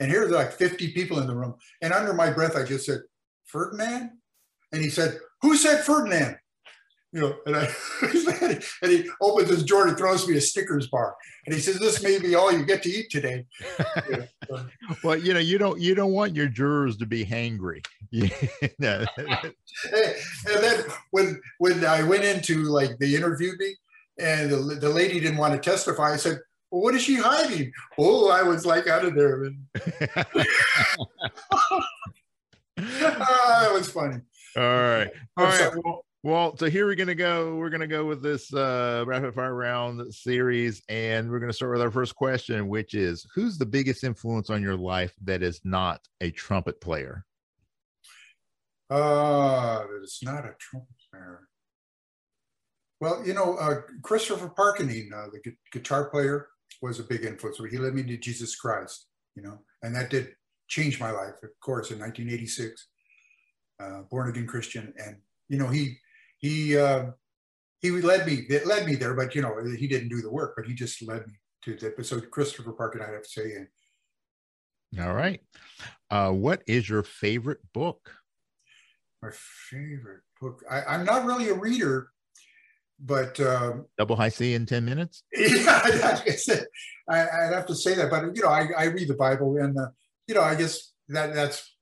And 0.00 0.10
here 0.10 0.26
are 0.26 0.30
like 0.30 0.52
50 0.52 0.92
people 0.92 1.18
in 1.18 1.26
the 1.26 1.34
room. 1.34 1.54
And 1.82 1.92
under 1.92 2.12
my 2.12 2.30
breath, 2.30 2.56
I 2.56 2.64
just 2.64 2.86
said, 2.86 3.00
Ferdinand? 3.46 4.10
And 4.72 4.82
he 4.82 4.90
said, 4.90 5.18
who 5.42 5.56
said 5.56 5.84
Ferdinand? 5.84 6.36
You 7.14 7.20
know, 7.20 7.36
and 7.46 7.56
I 7.56 7.68
and 8.82 8.90
he 8.90 9.08
opens 9.20 9.48
his 9.48 9.64
drawer 9.64 9.86
and 9.86 9.96
throws 9.96 10.26
me 10.26 10.36
a 10.36 10.40
Snickers 10.40 10.88
bar, 10.88 11.14
and 11.46 11.54
he 11.54 11.60
says, 11.60 11.78
"This 11.78 12.02
may 12.02 12.18
be 12.18 12.34
all 12.34 12.50
you 12.50 12.66
get 12.66 12.82
to 12.82 12.90
eat 12.90 13.08
today." 13.08 13.46
well, 15.04 15.16
you 15.16 15.32
know, 15.32 15.38
you 15.38 15.56
don't 15.56 15.80
you 15.80 15.94
don't 15.94 16.10
want 16.10 16.34
your 16.34 16.48
jurors 16.48 16.96
to 16.96 17.06
be 17.06 17.24
hangry. 17.24 17.86
and 18.12 18.32
then 20.60 20.84
when 21.12 21.40
when 21.58 21.84
I 21.84 22.02
went 22.02 22.24
into 22.24 22.64
like 22.64 22.98
they 22.98 23.14
interviewed 23.14 23.60
me, 23.60 23.76
and 24.18 24.50
the, 24.50 24.56
the 24.56 24.88
lady 24.88 25.20
didn't 25.20 25.38
want 25.38 25.54
to 25.54 25.60
testify, 25.70 26.14
I 26.14 26.16
said, 26.16 26.40
well, 26.72 26.82
"What 26.82 26.96
is 26.96 27.02
she 27.02 27.14
hiding?" 27.14 27.70
Oh, 27.96 28.28
I 28.28 28.42
was 28.42 28.66
like 28.66 28.88
out 28.88 29.04
of 29.04 29.14
there. 29.14 29.52
ah, 32.76 33.58
that 33.60 33.72
was 33.72 33.88
funny. 33.88 34.20
All 34.56 34.62
right. 34.62 35.10
All 35.36 35.44
right. 35.46 35.70
Well, 35.76 36.03
well, 36.24 36.56
so 36.56 36.70
here 36.70 36.86
we're 36.86 36.94
gonna 36.94 37.14
go. 37.14 37.54
We're 37.54 37.68
gonna 37.68 37.86
go 37.86 38.06
with 38.06 38.22
this 38.22 38.50
uh, 38.54 39.04
rapid 39.06 39.34
fire 39.34 39.54
round 39.54 40.14
series, 40.14 40.82
and 40.88 41.30
we're 41.30 41.38
gonna 41.38 41.52
start 41.52 41.72
with 41.72 41.82
our 41.82 41.90
first 41.90 42.16
question, 42.16 42.66
which 42.66 42.94
is: 42.94 43.26
Who's 43.34 43.58
the 43.58 43.66
biggest 43.66 44.04
influence 44.04 44.48
on 44.48 44.62
your 44.62 44.74
life 44.74 45.12
that 45.24 45.42
is 45.42 45.60
not 45.64 46.00
a 46.22 46.30
trumpet 46.30 46.80
player? 46.80 47.26
Uh, 48.88 49.80
that 49.80 50.00
is 50.02 50.18
not 50.22 50.46
a 50.46 50.54
trumpet 50.58 50.96
player. 51.12 51.46
Well, 53.02 53.22
you 53.26 53.34
know, 53.34 53.56
uh, 53.58 53.82
Christopher 54.00 54.48
Parkening, 54.48 55.10
uh, 55.14 55.26
the 55.30 55.40
gu- 55.40 55.56
guitar 55.72 56.08
player, 56.08 56.48
was 56.80 57.00
a 57.00 57.04
big 57.04 57.26
influence. 57.26 57.60
He 57.70 57.76
led 57.76 57.92
me 57.92 58.02
to 58.02 58.16
Jesus 58.16 58.56
Christ, 58.56 59.08
you 59.36 59.42
know, 59.42 59.58
and 59.82 59.94
that 59.94 60.08
did 60.08 60.34
change 60.68 60.98
my 60.98 61.10
life, 61.10 61.34
of 61.42 61.50
course, 61.60 61.90
in 61.90 61.98
1986. 61.98 62.88
Uh, 63.78 64.00
born 64.10 64.30
again 64.30 64.46
Christian, 64.46 64.94
and 64.96 65.18
you 65.50 65.58
know, 65.58 65.68
he 65.68 65.98
he 66.44 66.76
uh, 66.76 67.06
he 67.80 67.90
led 67.90 68.26
me 68.26 68.34
it 68.50 68.66
led 68.66 68.86
me 68.86 68.96
there, 68.96 69.14
but 69.14 69.34
you 69.34 69.40
know 69.40 69.54
he 69.78 69.88
didn't 69.88 70.10
do 70.10 70.20
the 70.20 70.30
work, 70.30 70.52
but 70.56 70.66
he 70.66 70.74
just 70.74 71.00
led 71.02 71.26
me 71.26 71.34
to 71.62 71.76
that. 71.76 72.04
So 72.04 72.20
Christopher 72.20 72.72
Parker, 72.72 73.02
I 73.02 73.12
have 73.12 73.22
to 73.22 73.28
say. 73.28 73.54
And, 73.54 73.68
All 75.02 75.14
right, 75.14 75.40
uh, 76.10 76.30
what 76.32 76.62
is 76.66 76.86
your 76.86 77.02
favorite 77.02 77.60
book? 77.72 78.12
My 79.22 79.30
favorite 79.70 80.20
book. 80.38 80.62
I, 80.70 80.94
am 80.94 81.06
not 81.06 81.24
really 81.24 81.48
a 81.48 81.54
reader, 81.54 82.10
but 83.00 83.40
um, 83.40 83.86
double 83.96 84.16
high 84.16 84.28
C 84.28 84.52
in 84.52 84.66
ten 84.66 84.84
minutes. 84.84 85.22
Yeah, 85.34 85.80
I, 85.82 87.46
would 87.46 87.54
have 87.54 87.66
to 87.66 87.74
say 87.74 87.94
that, 87.94 88.10
but 88.10 88.36
you 88.36 88.42
know, 88.42 88.48
I, 88.48 88.68
I 88.76 88.84
read 88.84 89.08
the 89.08 89.14
Bible, 89.14 89.56
and 89.56 89.78
uh, 89.78 89.88
you 90.26 90.34
know, 90.34 90.42
I 90.42 90.56
guess 90.56 90.92
that 91.08 91.34
that's 91.34 91.73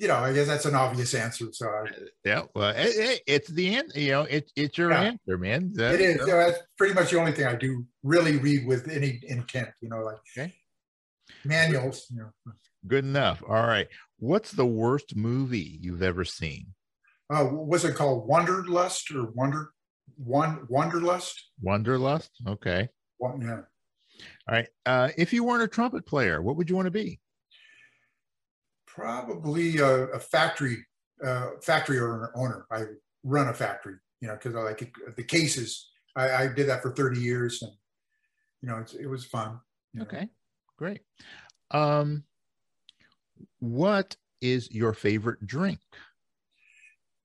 you 0.00 0.08
know, 0.08 0.16
I 0.16 0.32
guess 0.32 0.46
that's 0.46 0.64
an 0.64 0.74
obvious 0.74 1.12
answer. 1.12 1.48
So 1.52 1.68
I, 1.68 1.84
yeah, 2.24 2.42
well, 2.54 2.70
it, 2.70 2.96
it, 2.96 3.22
it's 3.26 3.48
the 3.48 3.76
end. 3.76 3.92
You 3.94 4.12
know, 4.12 4.22
it, 4.22 4.50
it's 4.56 4.78
your 4.78 4.90
yeah. 4.90 5.02
answer, 5.02 5.36
man. 5.36 5.72
That, 5.74 5.94
it 5.94 6.00
is. 6.00 6.16
You 6.20 6.26
know, 6.26 6.38
that's 6.38 6.58
pretty 6.78 6.94
much 6.94 7.10
the 7.10 7.18
only 7.20 7.32
thing 7.32 7.46
I 7.46 7.54
do 7.54 7.84
really 8.02 8.38
read 8.38 8.66
with 8.66 8.88
any 8.88 9.20
intent. 9.28 9.68
You 9.82 9.90
know, 9.90 9.98
like 9.98 10.16
okay. 10.36 10.54
manuals. 11.44 12.06
You 12.10 12.22
know. 12.46 12.52
Good 12.88 13.04
enough. 13.04 13.42
All 13.46 13.66
right. 13.66 13.88
What's 14.18 14.52
the 14.52 14.64
worst 14.64 15.14
movie 15.16 15.78
you've 15.82 16.02
ever 16.02 16.24
seen? 16.24 16.68
Uh, 17.28 17.48
was 17.50 17.84
it 17.84 17.94
called 17.94 18.26
Wanderlust 18.26 19.10
or 19.10 19.30
Wonder 19.32 19.70
One 20.16 20.66
Wanderlust? 20.70 21.44
Wanderlust. 21.60 22.30
Okay. 22.48 22.88
Yeah. 23.20 23.60
All 24.48 24.54
right. 24.54 24.68
Uh, 24.86 25.10
if 25.18 25.34
you 25.34 25.44
weren't 25.44 25.62
a 25.62 25.68
trumpet 25.68 26.06
player, 26.06 26.40
what 26.40 26.56
would 26.56 26.70
you 26.70 26.76
want 26.76 26.86
to 26.86 26.90
be? 26.90 27.20
Probably 28.94 29.78
a, 29.78 30.06
a 30.08 30.18
factory 30.18 30.84
uh, 31.24 31.50
factory 31.62 31.98
owner. 32.00 32.66
I 32.70 32.84
run 33.24 33.48
a 33.48 33.54
factory, 33.54 33.96
you 34.20 34.28
know, 34.28 34.34
because 34.34 34.54
I 34.54 34.60
like 34.60 34.82
it, 34.82 34.90
the 35.16 35.22
cases. 35.22 35.90
I, 36.16 36.30
I, 36.32 36.46
did 36.48 36.68
that 36.68 36.82
for 36.82 36.92
30 36.92 37.20
years, 37.20 37.62
and 37.62 37.72
you 38.62 38.68
know, 38.68 38.84
it 39.00 39.06
was 39.06 39.24
fun. 39.24 39.60
Okay, 40.00 40.20
know. 40.22 40.28
great. 40.76 41.00
Um, 41.70 42.24
what 43.60 44.16
is 44.40 44.70
your 44.72 44.92
favorite 44.92 45.46
drink? 45.46 45.80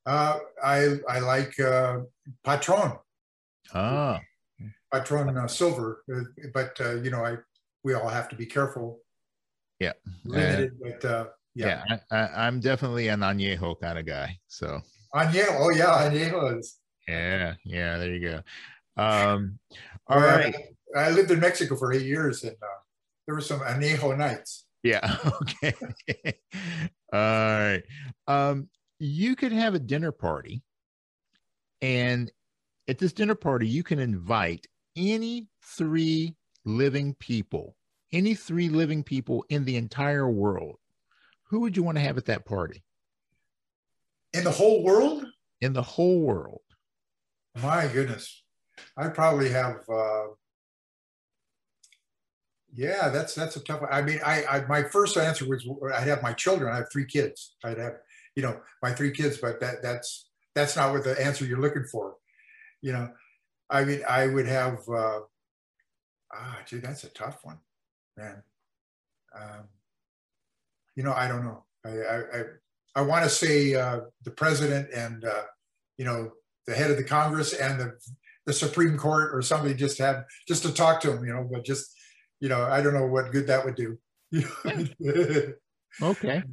Uh, 0.06 0.38
I 0.64 0.98
I 1.10 1.20
like 1.20 1.60
uh, 1.60 2.00
Patron. 2.44 3.00
Ah, 3.74 4.22
Patron 4.94 5.36
uh, 5.36 5.48
Silver, 5.48 6.04
uh, 6.14 6.22
but 6.54 6.80
uh, 6.80 6.96
you 7.02 7.10
know, 7.10 7.26
I 7.26 7.38
we 7.84 7.94
all 7.94 8.08
have 8.08 8.30
to 8.30 8.36
be 8.36 8.46
careful. 8.46 9.00
Yeah, 9.80 9.94
limited, 10.26 10.74
but 10.80 11.06
uh, 11.06 11.26
yeah, 11.56 11.84
yeah 11.90 11.98
I, 12.12 12.48
am 12.48 12.60
definitely 12.60 13.08
an 13.08 13.22
añejo 13.22 13.80
kind 13.80 13.98
of 13.98 14.06
guy. 14.06 14.38
So 14.48 14.82
añejo, 15.16 15.58
oh 15.60 15.70
yeah, 15.70 16.10
añejos. 16.10 16.74
Yeah, 17.08 17.54
yeah, 17.64 17.98
there 17.98 18.14
you 18.14 18.30
go. 18.30 19.02
Um, 19.02 19.60
all 20.08 20.18
well, 20.20 20.38
right. 20.38 20.56
I, 20.96 21.00
I, 21.00 21.10
lived 21.12 21.32
in 21.32 21.40
Mexico 21.40 21.76
for 21.76 21.94
eight 21.94 22.06
years, 22.06 22.44
and 22.44 22.56
uh, 22.62 22.82
there 23.26 23.36
were 23.36 23.42
some 23.42 23.62
añejo 23.62 24.18
nights. 24.18 24.66
Yeah. 24.84 25.18
Okay. 25.42 25.74
all 27.12 27.20
right. 27.20 27.84
Um, 28.28 28.70
you 29.00 29.36
could 29.36 29.52
have 29.52 29.74
a 29.74 29.80
dinner 29.80 30.12
party, 30.12 30.62
and 31.82 32.32
at 32.88 33.00
this 33.00 33.14
dinner 33.14 33.36
party, 33.36 33.68
you 33.68 33.84
can 33.84 34.00
invite 34.00 34.68
any 34.96 35.48
three 35.64 36.36
living 36.66 37.16
people, 37.16 37.76
any 38.12 38.36
three 38.36 38.70
living 38.70 39.04
people 39.04 39.46
in 39.50 39.66
the 39.66 39.78
entire 39.78 40.30
world 40.30 40.78
who 41.56 41.62
would 41.62 41.78
you 41.78 41.84
want 41.84 41.96
to 41.96 42.04
have 42.04 42.18
at 42.18 42.26
that 42.26 42.44
party? 42.44 42.84
In 44.34 44.44
the 44.44 44.52
whole 44.52 44.84
world? 44.84 45.26
In 45.62 45.72
the 45.72 45.82
whole 45.82 46.20
world. 46.20 46.60
My 47.62 47.88
goodness. 47.88 48.44
I'd 48.98 49.16
probably 49.16 49.52
have 49.52 49.78
uh 49.88 50.26
yeah, 52.74 53.08
that's 53.08 53.34
that's 53.36 53.56
a 53.56 53.62
tough 53.62 53.80
one. 53.80 53.90
I 53.90 54.02
mean, 54.02 54.20
I, 54.26 54.44
I 54.44 54.66
my 54.66 54.84
first 54.84 55.16
answer 55.16 55.48
was 55.48 55.66
I'd 55.94 56.10
have 56.10 56.22
my 56.22 56.34
children. 56.34 56.74
I 56.74 56.76
have 56.76 56.92
three 56.92 57.06
kids. 57.06 57.56
I'd 57.64 57.78
have, 57.78 58.00
you 58.36 58.44
know, 58.44 58.60
my 58.84 58.92
three 58.92 59.12
kids, 59.12 59.38
but 59.38 59.62
that 59.62 59.82
that's 59.82 60.28
that's 60.56 60.76
not 60.76 60.92
what 60.92 61.06
the 61.06 61.18
answer 61.26 61.46
you're 61.46 61.62
looking 61.62 61.86
for. 61.86 62.16
You 62.82 62.92
know, 62.92 63.12
I 63.70 63.86
mean, 63.86 64.02
I 64.10 64.28
would 64.28 64.48
have 64.48 64.80
uh 64.90 65.22
ah, 66.34 66.60
gee, 66.66 66.80
that's 66.80 67.06
a 67.06 67.10
tough 67.10 67.40
one, 67.44 67.60
man. 68.18 68.44
Um, 69.34 69.70
you 70.96 71.04
know, 71.04 71.14
I 71.14 71.28
don't 71.28 71.44
know. 71.44 71.66
I 71.86 71.90
I 71.90 72.18
I, 72.18 72.44
I 72.96 73.02
want 73.02 73.24
to 73.24 73.30
say 73.30 73.76
uh, 73.76 74.02
the 74.24 74.32
president 74.32 74.90
and 74.94 75.26
uh, 75.26 75.44
you 75.98 76.06
know 76.06 76.32
the 76.68 76.76
head 76.76 76.92
of 76.92 76.98
the 76.98 77.04
Congress 77.04 77.54
and 77.54 77.80
the 77.80 77.94
the 78.46 78.54
Supreme 78.54 78.98
Court 78.98 79.34
or 79.34 79.42
somebody 79.42 79.74
just 79.74 79.98
have 79.98 80.26
just 80.48 80.64
to 80.64 80.74
talk 80.74 81.02
to 81.02 81.12
him, 81.12 81.26
you 81.26 81.34
know, 81.34 81.48
but 81.52 81.66
just 81.66 81.96
you 82.40 82.50
know, 82.50 82.64
I 82.64 82.82
don't 82.82 82.94
know 82.94 83.08
what 83.08 83.32
good 83.32 83.48
that 83.48 83.66
would 83.66 83.76
do. 83.76 83.98
okay. 86.02 86.44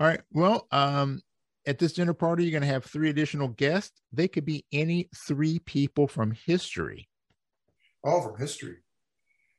All 0.00 0.06
right. 0.06 0.20
Well, 0.32 0.66
um, 0.70 1.20
at 1.66 1.78
this 1.78 1.92
dinner 1.92 2.14
party, 2.14 2.44
you're 2.44 2.52
going 2.52 2.62
to 2.62 2.68
have 2.68 2.84
three 2.84 3.10
additional 3.10 3.48
guests. 3.48 4.00
They 4.12 4.28
could 4.28 4.44
be 4.44 4.64
any 4.72 5.08
three 5.14 5.58
people 5.58 6.08
from 6.08 6.32
history. 6.46 7.08
All 8.04 8.22
from 8.22 8.38
history. 8.38 8.76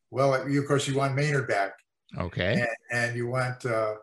Well, 0.10 0.50
you, 0.50 0.62
of 0.62 0.68
course, 0.68 0.88
you 0.88 0.96
want 0.96 1.16
Maynard 1.16 1.48
back. 1.48 1.74
Okay. 2.18 2.54
And, 2.54 2.68
and 2.92 3.16
you 3.16 3.28
want 3.28 3.64
uh, 3.66 3.96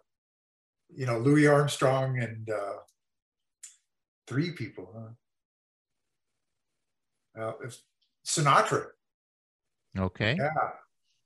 you 0.94 1.06
know, 1.06 1.18
Louis 1.18 1.46
Armstrong 1.46 2.18
and 2.20 2.48
uh, 2.50 2.76
three 4.26 4.52
people. 4.52 5.14
Huh? 7.36 7.40
Uh, 7.40 7.52
Sinatra. 8.24 8.86
Okay. 9.98 10.36
Yeah. 10.38 10.50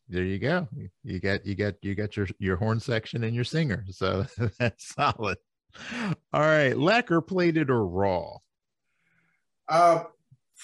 There 0.09 0.25
you 0.25 0.39
go. 0.39 0.67
You 1.05 1.21
got 1.21 1.47
you 1.47 1.55
got 1.55 1.75
you 1.83 1.95
got 1.95 2.17
your 2.17 2.27
your 2.39 2.57
horn 2.57 2.81
section 2.81 3.23
and 3.23 3.35
your 3.35 3.45
singer. 3.45 3.85
So 3.91 4.27
that's 4.59 4.95
solid. 4.95 5.39
All 6.33 6.41
right, 6.41 6.77
lacquer 6.77 7.21
plated 7.21 7.71
or 7.71 7.87
raw? 7.87 8.39
Uh, 9.69 10.03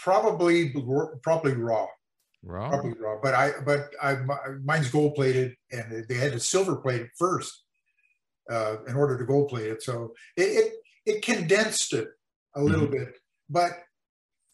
probably 0.02 0.74
probably 1.22 1.54
raw. 1.54 1.86
Raw. 2.42 2.70
Probably 2.70 2.94
raw. 2.98 3.20
But 3.22 3.34
I 3.34 3.52
but 3.64 3.90
I 4.02 4.16
mine's 4.64 4.90
gold 4.90 5.14
plated, 5.14 5.54
and 5.70 6.04
they 6.08 6.14
had 6.14 6.32
to 6.32 6.40
silver 6.40 6.76
plate 6.76 7.02
it 7.02 7.10
first 7.16 7.65
uh, 8.50 8.76
in 8.86 8.94
order 8.94 9.18
to 9.18 9.24
gold 9.24 9.48
plate 9.48 9.66
it. 9.66 9.82
So 9.82 10.14
it, 10.36 10.42
it, 10.42 10.72
it 11.06 11.22
condensed 11.22 11.92
it 11.92 12.08
a 12.54 12.62
little 12.62 12.86
mm-hmm. 12.86 13.04
bit, 13.04 13.18
but 13.48 13.72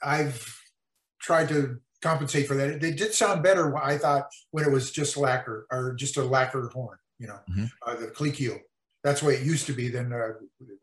I've 0.03 0.59
tried 1.21 1.49
to 1.51 1.79
compensate 2.03 2.49
for 2.49 2.55
that. 2.55 2.81
They 2.81 2.93
did 2.93 3.15
sound 3.15 3.43
better, 3.43 3.77
I 3.77 3.97
thought, 3.97 4.27
when 4.51 4.65
it 4.65 4.73
was 4.73 4.91
just 4.91 5.17
lacquer 5.17 5.67
or 5.71 5.95
just 5.95 6.17
a 6.17 6.25
lacquer 6.25 6.69
horn, 6.73 6.99
you 7.19 7.29
know, 7.29 7.39
Mhm. 7.49 7.71
uh, 7.87 7.95
the 7.95 8.09
Cleekeel. 8.09 8.61
That's 9.05 9.21
the 9.21 9.27
way 9.27 9.35
it 9.35 9.47
used 9.47 9.67
to 9.67 9.73
be. 9.73 9.89
Then 9.89 10.13
uh, 10.13 10.33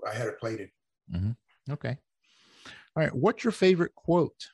I 0.07 0.14
had 0.14 0.27
it 0.27 0.40
plated. 0.40 0.69
Okay. 1.69 1.98
All 2.95 3.03
right. 3.03 3.15
What's 3.15 3.44
your 3.44 3.52
favorite 3.52 3.95
quote? 3.95 4.49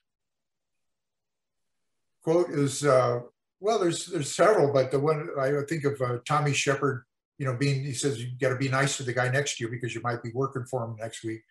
Quote 2.23 2.49
is 2.49 2.83
uh, 2.83 3.21
well, 3.59 3.79
there's 3.79 4.07
there's 4.07 4.35
several, 4.35 4.71
but 4.73 4.91
the 4.91 4.99
one 4.99 5.29
I 5.39 5.51
think 5.67 5.83
of 5.85 6.01
uh, 6.01 6.19
Tommy 6.27 6.53
Shepard. 6.53 7.03
You 7.37 7.45
know, 7.45 7.55
being 7.55 7.83
he 7.83 7.93
says 7.93 8.21
you 8.21 8.31
got 8.39 8.49
to 8.49 8.57
be 8.57 8.69
nice 8.69 8.97
to 8.97 9.03
the 9.03 9.13
guy 9.13 9.29
next 9.29 9.57
to 9.57 9.63
you 9.63 9.69
because 9.69 9.93
you 9.93 10.01
might 10.01 10.23
be 10.23 10.31
working 10.33 10.65
for 10.65 10.83
him 10.85 10.95
next 10.99 11.23
week, 11.23 11.41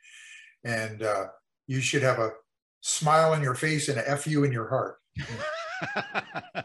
and 0.64 1.02
uh, 1.02 1.26
you 1.66 1.80
should 1.80 2.02
have 2.02 2.18
a 2.18 2.30
smile 2.80 3.32
on 3.32 3.42
your 3.42 3.54
face 3.54 3.88
and 3.88 3.98
a 3.98 4.16
fu 4.16 4.44
in 4.44 4.52
your 4.52 4.68
heart. 4.68 4.96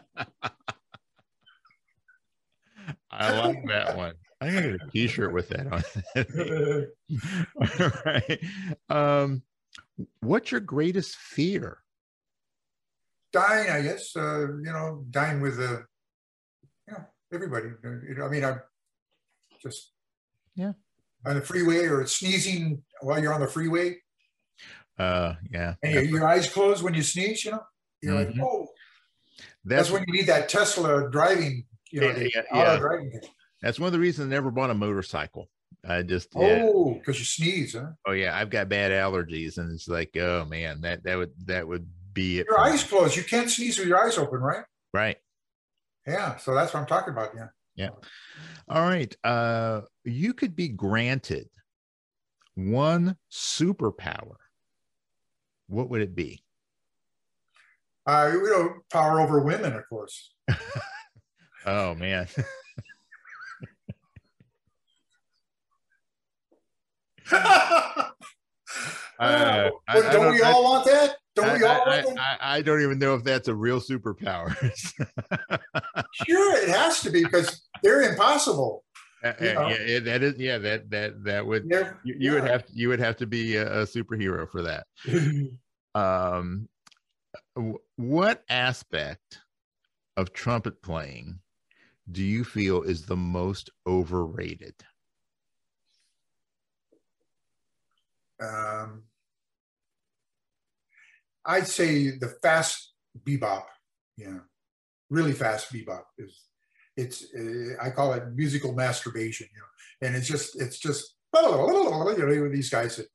I 3.12 3.38
like 3.38 3.66
that 3.66 3.96
one. 3.96 4.14
I'm 4.40 4.54
gonna 4.54 4.70
get 4.72 4.80
a 4.80 4.90
T-shirt 4.90 5.34
with 5.34 5.50
that 5.50 5.66
on. 5.66 5.82
All 7.80 7.90
right. 8.06 8.40
Um, 8.88 9.42
what's 10.20 10.50
your 10.50 10.60
greatest 10.60 11.16
fear? 11.16 11.78
dying, 13.32 13.70
I 13.70 13.82
guess. 13.82 14.14
Uh, 14.16 14.48
you 14.62 14.72
know, 14.72 15.04
dying 15.10 15.40
with 15.40 15.58
uh, 15.58 15.78
you 16.86 16.92
know 16.92 17.04
everybody. 17.32 17.68
You 17.82 18.14
know, 18.16 18.26
I 18.26 18.28
mean, 18.28 18.44
I'm 18.44 18.60
just 19.60 19.92
Yeah. 20.54 20.72
on 21.26 21.34
the 21.36 21.40
freeway 21.42 21.86
or 21.86 22.06
sneezing 22.06 22.82
while 23.00 23.20
you're 23.22 23.32
on 23.34 23.40
the 23.40 23.46
freeway, 23.46 23.96
Uh, 24.98 25.34
yeah. 25.50 25.74
and 25.82 25.92
your, 25.94 26.02
your 26.04 26.26
eyes 26.26 26.50
close 26.50 26.82
when 26.82 26.94
you 26.94 27.02
sneeze. 27.02 27.44
You 27.44 27.52
know, 27.52 27.62
you're 28.02 28.14
like, 28.14 28.28
Mhm. 28.28 28.40
oh, 28.42 28.68
That's 29.64 29.88
that's 29.88 29.90
when 29.90 30.04
you 30.06 30.12
need 30.14 30.26
that 30.26 30.48
Tesla 30.48 31.10
driving. 31.10 31.66
You 31.90 32.00
know, 32.02 32.06
Yeah, 32.08 32.12
the 32.14 32.30
yeah, 32.34 32.42
auto 32.52 32.72
yeah. 32.72 32.78
driving. 32.78 33.20
that's 33.62 33.78
one 33.78 33.86
of 33.88 33.92
the 33.92 33.98
reasons 34.00 34.26
I 34.26 34.30
never 34.30 34.50
bought 34.50 34.70
a 34.70 34.74
motorcycle. 34.74 35.50
I 35.84 36.02
just. 36.02 36.28
Oh, 36.34 36.94
because 36.94 37.18
you 37.18 37.24
sneeze, 37.24 37.72
huh? 37.74 37.92
oh 38.06 38.12
yeah, 38.12 38.36
I've 38.36 38.50
got 38.50 38.68
bad 38.68 38.92
allergies, 38.92 39.56
and 39.58 39.72
it's 39.72 39.88
like 39.88 40.14
oh 40.16 40.44
man, 40.44 40.82
that 40.82 41.02
that 41.04 41.16
would 41.16 41.32
that 41.46 41.66
would 41.66 41.88
be 42.12 42.40
it. 42.40 42.46
Your 42.46 42.58
for 42.58 42.64
me. 42.64 42.70
eyes 42.72 42.84
closed. 42.84 43.16
You 43.16 43.24
can't 43.24 43.48
sneeze 43.48 43.78
with 43.78 43.88
your 43.88 44.04
eyes 44.04 44.18
open, 44.18 44.40
right? 44.40 44.64
right? 44.92 45.16
Yeah. 46.06 46.36
So 46.36 46.54
that's 46.54 46.74
what 46.74 46.80
I'm 46.80 46.86
talking 46.86 47.12
about. 47.14 47.30
Yeah. 47.34 47.48
All 48.68 48.82
right. 48.82 49.14
Uh, 49.24 49.82
you 50.04 50.34
could 50.34 50.54
be 50.54 50.68
granted 50.68 51.48
one 52.54 53.16
superpower. 53.32 54.36
What 55.68 55.88
would 55.90 56.02
it 56.02 56.14
be? 56.14 56.42
Uh, 58.06 58.30
you 58.32 58.42
know, 58.50 58.74
power 58.92 59.20
over 59.20 59.40
women, 59.40 59.72
of 59.74 59.88
course. 59.88 60.32
Oh 61.66 61.94
man. 61.94 62.26
Uh, 69.18 69.70
I- 69.86 70.00
don't 70.00 70.12
don't- 70.12 70.32
we 70.32 70.40
all 70.40 70.64
want 70.64 70.86
that? 70.86 71.16
Don't 71.42 71.60
we 71.60 71.66
I, 71.66 71.78
all 71.78 71.88
I? 71.88 72.04
I, 72.18 72.56
I 72.56 72.62
don't 72.62 72.82
even 72.82 72.98
know 72.98 73.14
if 73.14 73.24
that's 73.24 73.48
a 73.48 73.54
real 73.54 73.80
superpower. 73.80 74.54
Sure, 76.26 76.56
it 76.56 76.68
has 76.68 77.00
to 77.02 77.10
be 77.10 77.22
because 77.24 77.62
they're 77.82 78.02
impossible. 78.02 78.84
Uh, 79.22 79.32
know. 79.40 79.68
yeah, 79.68 79.98
that 80.00 80.22
is 80.22 80.36
yeah 80.38 80.58
that 80.58 80.90
that 80.90 81.22
that 81.24 81.46
would 81.46 81.68
They're- 81.68 81.98
you, 82.04 82.14
you 82.18 82.32
would 82.32 82.44
yeah. 82.44 82.52
have 82.52 82.64
you 82.72 82.88
would 82.88 82.98
have 83.00 83.16
to 83.18 83.26
be 83.26 83.56
a, 83.56 83.82
a 83.82 83.84
superhero 83.84 84.50
for 84.50 84.62
that. 84.62 84.86
Um, 85.94 86.68
what 87.96 88.44
aspect 88.48 89.40
of 90.16 90.32
trumpet 90.32 90.80
playing 90.82 91.40
do 92.12 92.22
you 92.22 92.44
feel 92.44 92.82
is 92.82 93.06
the 93.06 93.16
most 93.16 93.70
overrated? 93.86 94.74
um, 98.40 99.02
I'd 101.44 101.66
say 101.66 102.10
the 102.18 102.34
fast 102.42 102.92
bebop, 103.26 103.64
yeah, 104.16 104.38
really 105.08 105.32
fast 105.32 105.72
bebop 105.72 106.04
is. 106.18 106.44
It's 106.96 107.24
uh, 107.34 107.80
I 107.80 107.90
call 107.90 108.12
it 108.12 108.24
musical 108.34 108.74
masturbation, 108.74 109.46
you 109.54 109.60
know, 109.60 110.06
and 110.06 110.16
it's 110.16 110.26
just 110.28 110.60
it's 110.60 110.78
just 110.78 111.14
you 111.32 111.40
know 111.42 112.48
these 112.50 112.68
guys 112.68 112.96
that, 112.96 113.06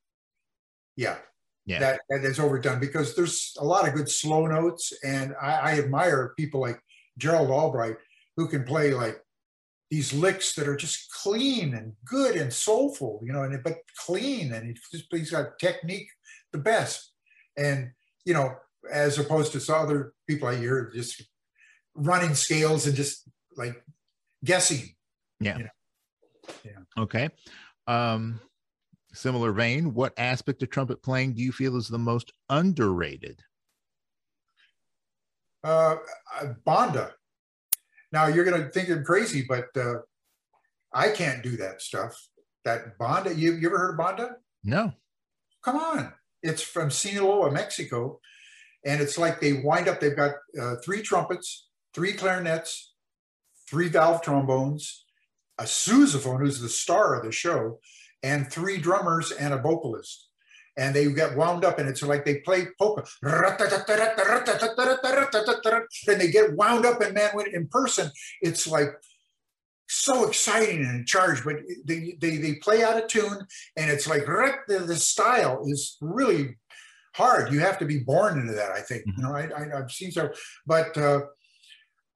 yeah, 0.95 1.17
Yeah. 1.65 1.79
that 1.79 1.99
that 2.09 2.23
is 2.23 2.39
overdone 2.39 2.79
because 2.79 3.15
there's 3.15 3.53
a 3.59 3.65
lot 3.65 3.87
of 3.87 3.93
good 3.93 4.09
slow 4.09 4.47
notes, 4.47 4.93
and 5.03 5.35
I, 5.39 5.51
I 5.51 5.79
admire 5.79 6.33
people 6.37 6.61
like 6.61 6.79
Gerald 7.17 7.51
Albright 7.51 7.97
who 8.37 8.47
can 8.47 8.63
play 8.63 8.93
like 8.93 9.21
these 9.91 10.13
licks 10.13 10.55
that 10.55 10.67
are 10.67 10.77
just 10.77 11.11
clean 11.11 11.75
and 11.75 11.93
good 12.05 12.35
and 12.37 12.51
soulful, 12.51 13.21
you 13.23 13.33
know, 13.33 13.43
and 13.43 13.61
but 13.63 13.77
clean 14.05 14.53
and 14.53 14.65
he's 14.67 14.81
just 14.91 15.05
he's 15.11 15.31
got 15.31 15.59
technique 15.59 16.07
the 16.53 16.59
best, 16.59 17.11
and 17.57 17.91
you 18.25 18.33
know, 18.33 18.55
as 18.91 19.17
opposed 19.17 19.51
to 19.53 19.59
some 19.59 19.81
other 19.81 20.13
people 20.27 20.47
I 20.47 20.55
hear 20.55 20.91
just 20.93 21.23
running 21.95 22.35
scales 22.35 22.85
and 22.87 22.95
just 22.95 23.23
like 23.55 23.81
guessing. 24.43 24.95
Yeah. 25.39 25.59
Yeah. 26.63 26.71
Okay. 26.97 27.29
Um, 27.87 28.39
similar 29.13 29.51
vein, 29.53 29.93
what 29.93 30.13
aspect 30.17 30.61
of 30.63 30.69
trumpet 30.69 31.01
playing 31.01 31.33
do 31.33 31.41
you 31.41 31.51
feel 31.51 31.77
is 31.77 31.87
the 31.87 31.97
most 31.97 32.33
underrated? 32.49 33.41
Uh, 35.63 35.97
uh, 36.39 36.47
Banda. 36.65 37.13
Now 38.11 38.27
you're 38.27 38.45
going 38.45 38.61
to 38.61 38.69
think 38.69 38.89
I'm 38.89 39.03
crazy, 39.03 39.45
but 39.47 39.67
uh, 39.75 39.99
I 40.93 41.09
can't 41.09 41.41
do 41.41 41.57
that 41.57 41.81
stuff. 41.81 42.15
That 42.63 42.97
Banda. 42.97 43.33
You, 43.33 43.53
you 43.53 43.67
ever 43.67 43.77
heard 43.77 43.91
of 43.91 43.97
Banda? 43.97 44.37
No. 44.63 44.93
Come 45.63 45.77
on. 45.77 46.13
It's 46.45 46.61
from 46.61 46.91
Sinaloa, 46.91 47.51
Mexico. 47.51 48.19
And 48.85 49.01
it's 49.01 49.17
like 49.17 49.41
they 49.41 49.53
wind 49.53 49.87
up, 49.87 49.99
they've 49.99 50.15
got 50.15 50.35
uh, 50.61 50.75
three 50.83 51.01
trumpets, 51.01 51.67
three 51.93 52.13
clarinets, 52.13 52.93
three 53.67 53.87
valve 53.89 54.21
trombones, 54.21 55.05
a 55.57 55.63
sousaphone, 55.63 56.39
who's 56.39 56.61
the 56.61 56.69
star 56.69 57.15
of 57.15 57.25
the 57.25 57.31
show, 57.31 57.79
and 58.21 58.51
three 58.51 58.77
drummers 58.77 59.31
and 59.31 59.53
a 59.53 59.57
vocalist. 59.57 60.29
And 60.77 60.93
they 60.93 61.11
get 61.11 61.35
wound 61.35 61.65
up, 61.65 61.79
and 61.79 61.89
it's 61.89 62.03
like 62.03 62.25
they 62.25 62.39
play 62.39 62.67
polka. 62.77 63.05
And 66.07 66.21
they 66.21 66.29
get 66.29 66.53
wound 66.55 66.85
up, 66.85 67.01
and 67.01 67.13
man, 67.13 67.31
when 67.33 67.47
in 67.55 67.67
person, 67.69 68.11
it's 68.41 68.67
like 68.67 68.89
so 69.87 70.27
exciting 70.27 70.81
and 70.81 71.07
charged, 71.07 71.43
but 71.43 71.57
they, 71.85 72.17
they, 72.19 72.37
they 72.37 72.55
play 72.55 72.83
out 72.83 72.97
of 72.97 73.07
tune 73.07 73.45
and 73.77 73.91
it's 73.91 74.07
like 74.07 74.25
the, 74.25 74.79
the 74.79 74.95
style 74.95 75.63
is 75.67 75.97
really 76.01 76.57
hard. 77.15 77.51
You 77.53 77.59
have 77.59 77.77
to 77.79 77.85
be 77.85 77.99
born 77.99 78.39
into 78.39 78.53
that, 78.53 78.71
I 78.71 78.81
think. 78.81 79.03
You 79.05 79.23
know, 79.23 79.33
I, 79.33 79.47
I, 79.55 79.79
I've 79.79 79.91
seen 79.91 80.11
so, 80.11 80.29
but 80.65 80.97
uh, 80.97 81.21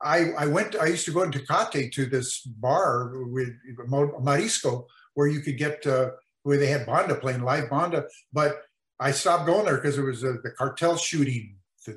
I, 0.01 0.31
I 0.37 0.45
went, 0.47 0.75
I 0.75 0.87
used 0.87 1.05
to 1.05 1.11
go 1.11 1.23
into 1.23 1.39
Tecate 1.39 1.91
to 1.93 2.05
this 2.05 2.41
bar 2.41 3.11
with 3.25 3.49
Marisco 3.87 4.85
where 5.13 5.27
you 5.27 5.41
could 5.41 5.57
get, 5.57 5.85
uh, 5.85 6.11
where 6.43 6.57
they 6.57 6.67
had 6.67 6.85
Banda 6.85 7.15
playing 7.15 7.43
live 7.43 7.69
Banda, 7.69 8.05
but 8.33 8.61
I 8.99 9.11
stopped 9.11 9.45
going 9.45 9.65
there 9.65 9.75
because 9.75 9.97
it 9.97 10.03
was 10.03 10.23
uh, 10.23 10.33
the 10.43 10.51
cartel 10.51 10.97
shooting. 10.97 11.55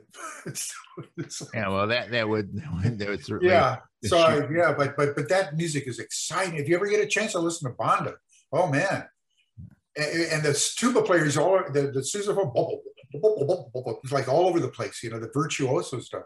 Yeah, 1.55 1.69
well, 1.69 1.86
that 1.86 2.11
that 2.11 2.28
would 2.28 2.55
that 2.55 2.73
would, 2.85 2.99
that 2.99 3.09
would 3.09 3.24
certainly 3.24 3.53
yeah. 3.53 3.78
The 4.03 4.09
So 4.09 4.19
I, 4.19 4.49
yeah, 4.51 4.74
but 4.77 4.97
but 4.97 5.15
but 5.16 5.29
that 5.29 5.57
music 5.57 5.87
is 5.87 5.99
exciting. 5.99 6.57
If 6.57 6.69
you 6.69 6.77
ever 6.77 6.87
get 6.87 7.01
a 7.01 7.07
chance 7.07 7.33
to 7.33 7.39
listen 7.39 7.70
to 7.70 7.77
Banda, 7.77 8.15
oh 8.53 8.66
man, 8.66 9.09
and, 9.97 10.23
and 10.33 10.43
the 10.43 10.53
tuba 10.77 11.03
players 11.03 11.37
all 11.37 11.61
the 11.73 11.83
the 11.91 12.01
sousaphone, 12.01 12.53
it's 14.03 14.12
like 14.12 14.29
all 14.29 14.47
over 14.47 14.61
the 14.61 14.69
place. 14.69 15.03
You 15.03 15.11
know 15.11 15.20
the 15.20 15.31
virtuoso 15.33 16.01
stuff. 16.01 16.24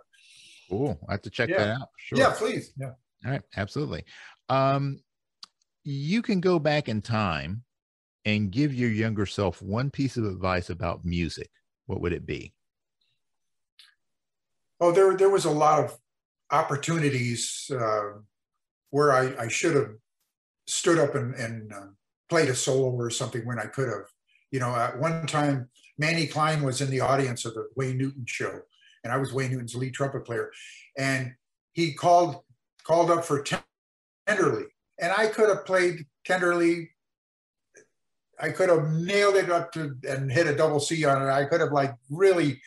Cool. 0.71 0.99
I 1.09 1.13
have 1.13 1.23
to 1.23 1.31
check 1.31 1.49
Yeah. 1.49 1.59
that 1.59 1.69
out. 1.81 1.89
Sure. 1.99 2.19
Yeah, 2.19 2.33
please. 2.37 2.73
Yeah. 2.77 2.93
All 3.25 3.31
right. 3.31 3.43
Absolutely. 3.57 4.05
Um, 4.49 5.01
you 5.85 6.23
can 6.23 6.41
go 6.41 6.59
back 6.59 6.89
in 6.89 7.01
time 7.01 7.63
and 8.25 8.51
give 8.51 8.75
your 8.75 8.91
younger 8.91 9.27
self 9.27 9.63
one 9.63 9.91
piece 9.91 10.17
of 10.17 10.25
advice 10.25 10.71
about 10.71 11.05
music. 11.05 11.49
What 11.87 12.01
would 12.01 12.13
it 12.13 12.27
be? 12.27 12.53
Oh, 14.81 14.93
there 14.93 15.17
there 15.17 15.31
was 15.31 15.45
a 15.45 15.51
lot 15.51 15.85
of 15.85 15.97
opportunities 16.51 17.71
uh, 17.73 18.19
where 18.91 19.13
I, 19.13 19.45
I 19.45 19.49
should 19.49 19.75
have 19.75 19.91
stood 20.67 20.99
up 20.99 21.15
and, 21.15 21.35
and 21.35 21.73
uh, 21.73 21.87
played 22.29 22.49
a 22.49 22.55
solo 22.55 22.91
or 22.91 23.11
something 23.11 23.45
when 23.47 23.59
I 23.59 23.67
could 23.67 23.89
have. 23.89 24.07
You 24.51 24.61
know, 24.61 24.75
at 24.75 24.99
one 24.99 25.27
time, 25.27 25.69
Manny 25.99 26.27
Klein 26.27 26.63
was 26.63 26.81
in 26.81 26.91
the 26.91 27.01
audience 27.01 27.45
of 27.45 27.55
the 27.55 27.67
Wayne 27.77 27.99
Newton 27.99 28.25
show, 28.27 28.61
and 29.03 29.13
I 29.13 29.17
was 29.17 29.33
Wayne 29.33 29.51
Newton's 29.51 29.75
lead 29.75 29.95
trumpet 29.95 30.25
player, 30.25 30.51
and 30.97 31.33
he 31.73 31.93
called 31.93 32.43
called 32.85 33.11
up 33.11 33.25
for 33.25 33.45
Tenderly, 34.27 34.67
and 35.01 35.13
I 35.17 35.27
could 35.27 35.49
have 35.49 35.65
played 35.65 36.07
Tenderly. 36.25 36.91
I 38.39 38.51
could 38.51 38.69
have 38.69 38.91
nailed 38.91 39.37
it 39.37 39.51
up 39.51 39.73
to 39.73 39.97
and 40.09 40.31
hit 40.31 40.47
a 40.47 40.55
double 40.55 40.79
C 40.79 41.05
on 41.07 41.23
it. 41.23 41.31
I 41.31 41.47
could 41.47 41.61
have 41.61 41.73
like 41.73 41.95
really 42.11 42.61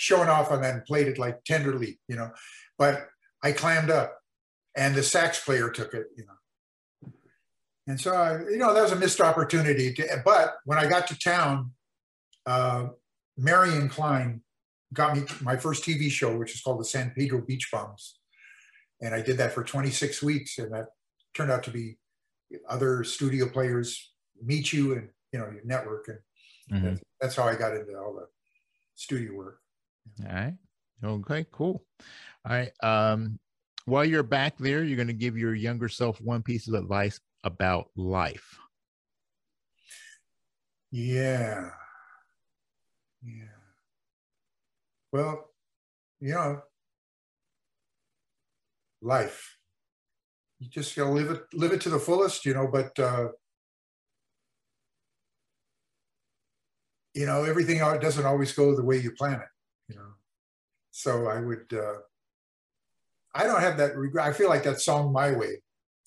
shown 0.00 0.28
off 0.30 0.50
and 0.50 0.84
played 0.86 1.08
it 1.08 1.18
like 1.18 1.44
tenderly, 1.44 2.00
you 2.08 2.16
know. 2.16 2.30
But 2.78 3.06
I 3.42 3.52
clammed 3.52 3.90
up, 3.90 4.18
and 4.76 4.94
the 4.94 5.02
sax 5.02 5.42
player 5.44 5.70
took 5.70 5.94
it, 5.94 6.06
you 6.16 6.24
know. 6.26 7.10
And 7.86 8.00
so, 8.00 8.12
I, 8.14 8.38
you 8.40 8.58
know, 8.58 8.72
that 8.74 8.82
was 8.82 8.92
a 8.92 8.96
missed 8.96 9.20
opportunity. 9.20 9.92
To, 9.94 10.22
but 10.24 10.56
when 10.64 10.78
I 10.78 10.86
got 10.86 11.06
to 11.08 11.18
town, 11.18 11.72
uh, 12.46 12.88
Marion 13.36 13.88
Klein 13.88 14.42
got 14.92 15.16
me 15.16 15.24
my 15.40 15.56
first 15.56 15.84
TV 15.84 16.10
show, 16.10 16.36
which 16.36 16.54
is 16.54 16.60
called 16.60 16.80
the 16.80 16.84
San 16.84 17.10
Pedro 17.10 17.40
Beach 17.40 17.68
Bums. 17.72 18.18
And 19.00 19.14
I 19.14 19.22
did 19.22 19.38
that 19.38 19.52
for 19.52 19.64
26 19.64 20.22
weeks, 20.22 20.58
and 20.58 20.72
that 20.72 20.86
turned 21.34 21.50
out 21.50 21.62
to 21.64 21.70
be 21.70 21.98
other 22.68 23.02
studio 23.04 23.48
players 23.48 24.12
meet 24.42 24.72
you 24.72 24.94
and 24.94 25.08
you 25.32 25.38
know 25.38 25.46
your 25.50 25.64
network, 25.64 26.08
and 26.08 26.18
Mhm. 26.70 26.82
that's, 26.84 27.00
that's 27.20 27.36
how 27.36 27.44
I 27.44 27.56
got 27.56 27.74
into 27.76 27.96
all 27.98 28.14
the 28.14 28.28
studio 28.94 29.32
work. 29.34 29.60
All 30.20 30.32
right. 30.32 30.56
Okay, 31.02 31.46
cool. 31.50 31.84
All 32.44 32.52
right. 32.52 32.72
Um, 32.82 33.38
while 33.84 34.04
you're 34.04 34.22
back 34.22 34.56
there, 34.58 34.84
you're 34.84 34.96
going 34.96 35.08
to 35.08 35.14
give 35.14 35.36
your 35.36 35.54
younger 35.54 35.88
self 35.88 36.20
one 36.20 36.42
piece 36.42 36.68
of 36.68 36.74
advice 36.74 37.20
about 37.44 37.90
life. 37.96 38.58
Yeah. 40.92 41.70
Yeah. 43.22 43.60
Well, 45.12 45.50
you 46.20 46.34
know, 46.34 46.62
life. 49.02 49.58
You 50.58 50.68
just 50.68 50.94
gotta 50.94 51.10
live 51.10 51.30
it, 51.30 51.42
live 51.54 51.72
it 51.72 51.80
to 51.82 51.90
the 51.90 51.98
fullest, 51.98 52.44
you 52.44 52.54
know, 52.54 52.68
but 52.68 52.98
uh 52.98 53.28
you 57.14 57.26
know, 57.26 57.44
everything 57.44 57.78
doesn't 57.78 58.26
always 58.26 58.52
go 58.52 58.74
the 58.74 58.84
way 58.84 58.98
you 58.98 59.12
plan 59.12 59.40
it, 59.40 59.48
you 59.88 59.96
know. 59.96 60.12
So 60.90 61.26
I 61.28 61.40
would 61.40 61.72
uh 61.72 61.98
I 63.34 63.44
don't 63.44 63.60
have 63.60 63.76
that 63.78 63.96
regret. 63.96 64.26
I 64.26 64.32
feel 64.32 64.48
like 64.48 64.64
that 64.64 64.80
song 64.80 65.12
my 65.12 65.32
way. 65.32 65.62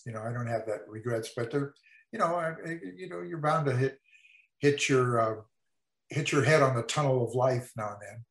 You 0.06 0.12
know, 0.14 0.22
I 0.22 0.32
don't 0.34 0.48
have 0.48 0.66
that 0.68 0.82
regrets, 0.90 1.30
but 1.36 1.52
they're, 1.52 1.74
you 2.12 2.20
know, 2.20 2.36
I, 2.36 2.54
you 2.98 3.08
know, 3.10 3.22
you're 3.22 3.38
bound 3.40 3.66
to 3.68 3.76
hit 3.76 4.00
hit 4.60 4.90
your 4.90 5.20
uh, 5.20 5.36
hit 6.10 6.32
your 6.32 6.44
head 6.44 6.62
on 6.62 6.76
the 6.76 6.84
tunnel 6.84 7.26
of 7.28 7.36
life 7.36 7.72
now 7.78 7.90
and 7.94 7.98
then, 8.02 8.26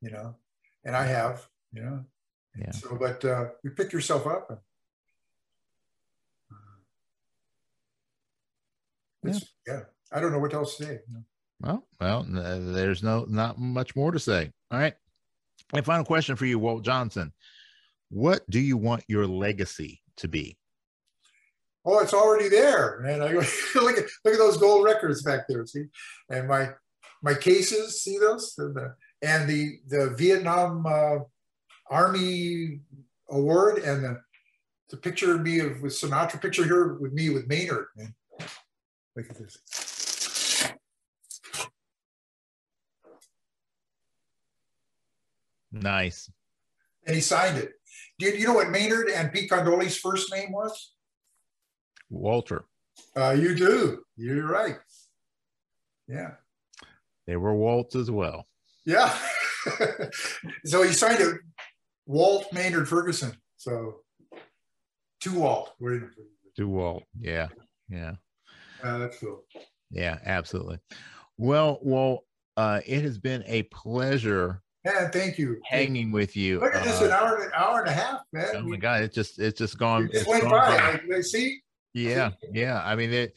you 0.00 0.10
know, 0.10 0.36
and 0.84 0.96
I 0.96 1.06
have, 1.06 1.46
you 1.72 1.82
know. 1.82 2.04
Yeah. 2.58 2.72
So, 2.72 2.96
but 2.98 3.24
uh, 3.24 3.50
you 3.62 3.70
pick 3.70 3.92
yourself 3.92 4.26
up. 4.26 4.50
And, 4.50 4.58
uh, 6.52 6.56
it's- 9.36 9.48
yeah. 9.66 9.80
I 10.12 10.20
don't 10.20 10.32
know 10.32 10.40
what 10.40 10.54
else 10.54 10.76
to 10.78 10.84
say. 10.84 10.92
you 11.06 11.14
know. 11.14 11.24
Well, 11.60 11.86
well, 12.00 12.24
there's 12.24 13.02
no 13.02 13.26
not 13.28 13.58
much 13.60 13.94
more 13.94 14.10
to 14.10 14.18
say. 14.18 14.50
All 14.72 14.78
right. 14.78 14.94
And 15.72 15.86
final 15.86 16.04
question 16.04 16.34
for 16.34 16.46
you, 16.46 16.58
Walt 16.58 16.82
Johnson. 16.82 17.32
What 18.10 18.48
do 18.50 18.58
you 18.58 18.76
want 18.76 19.04
your 19.06 19.26
legacy 19.26 20.02
to 20.16 20.28
be? 20.28 20.56
Oh, 21.84 22.00
it's 22.00 22.12
already 22.12 22.48
there, 22.48 23.00
man. 23.00 23.22
I 23.22 23.32
look 23.32 23.98
at 23.98 24.04
look 24.24 24.34
at 24.34 24.38
those 24.38 24.58
gold 24.58 24.84
records 24.84 25.22
back 25.22 25.46
there. 25.48 25.64
See, 25.64 25.84
and 26.28 26.46
my 26.48 26.70
my 27.22 27.34
cases. 27.34 28.02
See 28.02 28.18
those? 28.18 28.54
The, 28.54 28.68
the, 28.68 28.94
and 29.26 29.48
the 29.48 29.78
the 29.86 30.10
Vietnam 30.18 30.84
uh, 30.86 31.18
Army 31.88 32.80
Award 33.30 33.78
and 33.78 34.04
the 34.04 34.20
the 34.90 34.96
picture 34.96 35.34
of 35.34 35.42
me 35.42 35.60
of, 35.60 35.80
with 35.80 35.92
Sinatra 35.92 36.42
picture 36.42 36.64
here 36.64 36.94
with 36.94 37.12
me 37.12 37.30
with 37.30 37.46
Maynard. 37.46 37.86
Man. 37.96 38.14
Look 39.16 39.30
at 39.30 39.38
this. 39.38 39.58
Nice. 45.72 46.30
And 47.06 47.14
he 47.14 47.20
signed 47.20 47.56
it. 47.56 47.79
Do 48.20 48.26
you, 48.26 48.46
know 48.46 48.52
what 48.52 48.68
Maynard 48.68 49.08
and 49.08 49.32
Pete 49.32 49.48
Candoli's 49.48 49.96
first 49.96 50.30
name 50.30 50.52
was? 50.52 50.92
Walter. 52.10 52.66
Uh, 53.16 53.30
you 53.30 53.54
do. 53.54 54.02
You're 54.18 54.46
right. 54.46 54.76
Yeah. 56.06 56.32
They 57.26 57.36
were 57.36 57.54
Walt's 57.54 57.96
as 57.96 58.10
well. 58.10 58.46
Yeah. 58.84 59.16
so 60.66 60.82
he 60.82 60.92
signed 60.92 61.20
it, 61.20 61.38
Walt 62.04 62.52
Maynard 62.52 62.90
Ferguson. 62.90 63.32
So 63.56 64.00
to 65.20 65.38
Walt. 65.38 65.72
To 66.56 66.68
Walt. 66.68 67.04
Yeah. 67.18 67.48
Yeah. 67.88 68.16
Uh, 68.84 68.98
that's 68.98 69.18
cool. 69.18 69.44
Yeah. 69.90 70.18
Absolutely. 70.26 70.78
Well, 71.38 71.78
well, 71.80 72.24
uh, 72.58 72.82
it 72.84 73.02
has 73.02 73.16
been 73.16 73.44
a 73.46 73.62
pleasure 73.62 74.60
Man, 74.84 75.10
thank 75.12 75.38
you. 75.38 75.60
hanging 75.68 76.10
with 76.10 76.36
you. 76.36 76.60
Look 76.60 76.74
at 76.74 76.84
this, 76.84 77.02
Uh, 77.02 77.06
an 77.06 77.10
hour, 77.12 77.42
an 77.42 77.50
hour 77.54 77.80
and 77.80 77.88
a 77.88 77.92
half, 77.92 78.20
man. 78.32 78.48
oh 78.54 78.62
my 78.62 78.76
God. 78.76 79.02
It 79.02 79.12
just, 79.12 79.38
it's 79.38 79.58
just 79.58 79.78
gone. 79.78 80.08
it's 80.12 80.26
went 80.26 80.44
by. 80.44 80.50
by. 80.50 81.00
Like, 81.08 81.24
see, 81.24 81.60
Yeah, 81.92 82.30
yeah. 82.52 82.82
I 82.84 82.96
mean, 82.96 83.12
it. 83.12 83.36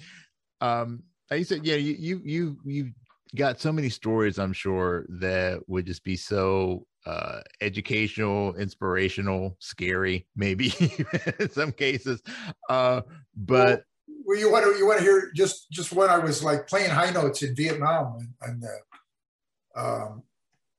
Um, 0.62 1.04
you 1.32 1.44
said, 1.44 1.66
yeah, 1.66 1.76
you 1.76 1.96
you 2.00 2.22
you 2.24 2.58
you 2.64 2.92
got 3.36 3.60
so 3.60 3.72
many 3.72 3.90
stories. 3.90 4.38
I'm 4.38 4.54
sure 4.54 5.06
that 5.10 5.62
would 5.68 5.86
just 5.86 6.04
be 6.04 6.16
so 6.16 6.86
uh, 7.06 7.42
educational, 7.62 8.56
inspirational, 8.56 9.58
scary, 9.60 10.28
maybe 10.36 10.74
in 11.40 11.50
some 11.50 11.72
cases. 11.72 12.22
Uh, 12.70 13.02
but 13.36 13.84
well, 14.26 14.38
you 14.38 14.52
want 14.52 14.66
to 14.66 14.78
you 14.78 14.86
want 14.86 15.00
to 15.00 15.04
hear 15.04 15.32
just 15.36 15.70
just 15.72 15.92
when 15.92 16.10
I 16.10 16.18
was 16.20 16.44
like 16.44 16.68
playing 16.68 16.92
high 16.92 17.10
notes 17.12 17.42
in 17.44 17.56
Vietnam 17.56 18.16
and, 18.20 18.30
and 18.42 18.64
the, 18.64 19.82
um, 19.82 20.24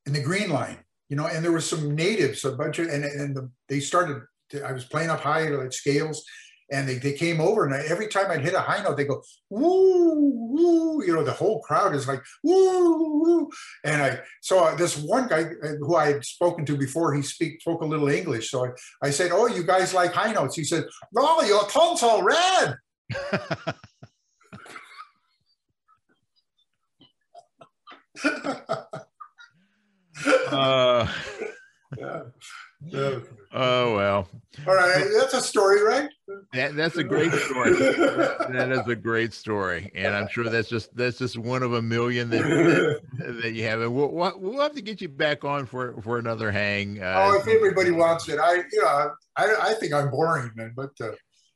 in 0.06 0.12
the 0.12 0.22
Green 0.22 0.50
Line, 0.50 0.78
you 1.08 1.16
know, 1.16 1.26
and 1.26 1.44
there 1.44 1.52
was 1.52 1.68
some 1.68 1.94
natives, 1.94 2.44
a 2.44 2.52
bunch 2.52 2.78
of, 2.78 2.88
and 2.88 3.04
and 3.04 3.36
the, 3.36 3.50
they 3.68 3.80
started. 3.80 4.22
To, 4.50 4.62
I 4.62 4.72
was 4.72 4.84
playing 4.84 5.10
up 5.10 5.20
high 5.20 5.48
like 5.48 5.72
scales, 5.72 6.24
and 6.70 6.88
they, 6.88 6.96
they 6.96 7.12
came 7.12 7.40
over, 7.40 7.64
and 7.64 7.74
I, 7.74 7.80
every 7.88 8.08
time 8.08 8.30
I'd 8.30 8.42
hit 8.42 8.54
a 8.54 8.60
high 8.60 8.82
note, 8.82 8.96
they 8.96 9.04
go 9.04 9.22
woo 9.50 10.14
woo. 10.16 11.04
You 11.04 11.14
know, 11.14 11.24
the 11.24 11.32
whole 11.32 11.60
crowd 11.62 11.94
is 11.94 12.06
like 12.06 12.22
woo 12.42 13.22
woo. 13.22 13.50
And 13.84 14.02
I 14.02 14.20
so 14.42 14.74
this 14.76 14.96
one 14.96 15.28
guy 15.28 15.44
uh, 15.62 15.76
who 15.80 15.96
I 15.96 16.12
had 16.12 16.24
spoken 16.24 16.66
to 16.66 16.76
before, 16.76 17.14
he 17.14 17.22
speak 17.22 17.60
spoke 17.60 17.82
a 17.82 17.86
little 17.86 18.08
English, 18.08 18.50
so 18.50 18.66
I, 18.66 18.70
I 19.02 19.10
said, 19.10 19.30
"Oh, 19.32 19.46
you 19.46 19.62
guys 19.62 19.94
like 19.94 20.12
high 20.12 20.32
notes?" 20.32 20.56
He 20.56 20.64
said, 20.64 20.84
"Oh, 21.16 21.44
your 21.44 21.66
tongue's 21.68 22.02
all 22.02 22.22
red." 22.22 22.76
uh, 30.26 31.06
yeah. 31.98 32.22
Yeah. 32.86 33.20
oh 33.52 33.94
well, 33.94 34.28
All 34.66 34.74
right, 34.74 35.06
that's 35.18 35.32
a 35.32 35.40
story, 35.40 35.82
right? 35.82 36.08
that, 36.52 36.76
that's 36.76 36.96
a 36.96 37.04
great 37.04 37.32
story. 37.32 37.72
that 37.72 38.68
is 38.70 38.86
a 38.86 38.94
great 38.94 39.32
story, 39.32 39.90
and 39.94 40.14
I'm 40.14 40.28
sure 40.28 40.44
that's 40.44 40.68
just 40.68 40.94
that's 40.94 41.18
just 41.18 41.38
one 41.38 41.62
of 41.62 41.72
a 41.72 41.80
million 41.80 42.30
that 42.30 43.00
that, 43.18 43.52
you 43.52 43.62
have. 43.64 43.80
And 43.80 43.94
we'll, 43.94 44.08
we'll 44.08 44.38
we'll 44.38 44.60
have 44.60 44.74
to 44.74 44.82
get 44.82 45.00
you 45.00 45.08
back 45.08 45.44
on 45.44 45.66
for 45.66 46.00
for 46.02 46.18
another 46.18 46.50
hang. 46.50 47.02
Uh, 47.02 47.14
oh, 47.16 47.38
if 47.38 47.48
everybody 47.48 47.90
wants 47.90 48.28
it, 48.28 48.38
I, 48.38 48.56
you 48.56 48.82
know, 48.82 49.12
I, 49.36 49.54
I 49.60 49.74
think 49.74 49.94
I'm 49.94 50.10
boring, 50.10 50.50
man. 50.54 50.72
But 50.76 50.90
uh, 51.00 51.12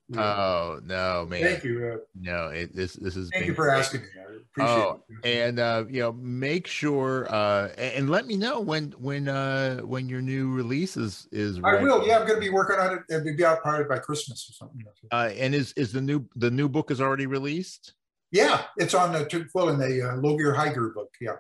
yeah. 0.08 0.20
Oh 0.22 0.80
no, 0.84 1.26
man! 1.28 1.42
thank 1.42 1.64
you, 1.64 1.92
uh, 1.94 1.96
No, 2.18 2.48
it, 2.48 2.74
this 2.74 2.94
this 2.94 3.16
is. 3.16 3.30
thank 3.32 3.46
you 3.46 3.54
for 3.54 3.70
asking 3.70 4.00
me. 4.02 4.06
I 4.18 4.22
appreciate 4.22 4.84
Oh, 4.86 5.02
it. 5.22 5.46
and 5.46 5.58
uh, 5.58 5.84
you 5.88 6.00
know, 6.00 6.12
make 6.12 6.66
sure 6.66 7.26
uh, 7.32 7.68
and 7.76 8.08
let 8.08 8.26
me 8.26 8.36
know 8.36 8.60
when 8.60 8.92
when 8.92 9.28
uh, 9.28 9.80
when 9.80 10.08
your 10.08 10.20
new 10.22 10.50
release 10.52 10.96
is 10.96 11.28
is. 11.32 11.58
I 11.62 11.72
ready. 11.72 11.84
will. 11.84 12.06
Yeah, 12.06 12.18
I'm 12.18 12.26
going 12.26 12.40
to 12.40 12.44
be 12.46 12.50
working 12.50 12.78
on 12.78 12.94
it. 12.94 13.02
It'll 13.14 13.36
be 13.36 13.44
out 13.44 13.62
probably 13.62 13.84
by 13.84 13.98
Christmas 13.98 14.48
or 14.50 14.52
something. 14.54 14.82
Uh, 15.12 15.30
and 15.36 15.54
is 15.54 15.72
is 15.74 15.92
the 15.92 16.00
new 16.00 16.24
the 16.36 16.50
new 16.50 16.68
book 16.68 16.90
is 16.90 17.00
already 17.00 17.26
released? 17.26 17.92
Yeah, 18.30 18.62
it's 18.76 18.94
on 18.94 19.12
the 19.12 19.48
well 19.54 19.68
in 19.70 19.78
the 19.78 20.10
uh, 20.10 20.16
Low 20.16 20.36
Gear 20.36 20.54
High 20.54 20.72
Gear 20.72 20.88
book. 20.94 21.10
Yeah. 21.20 21.36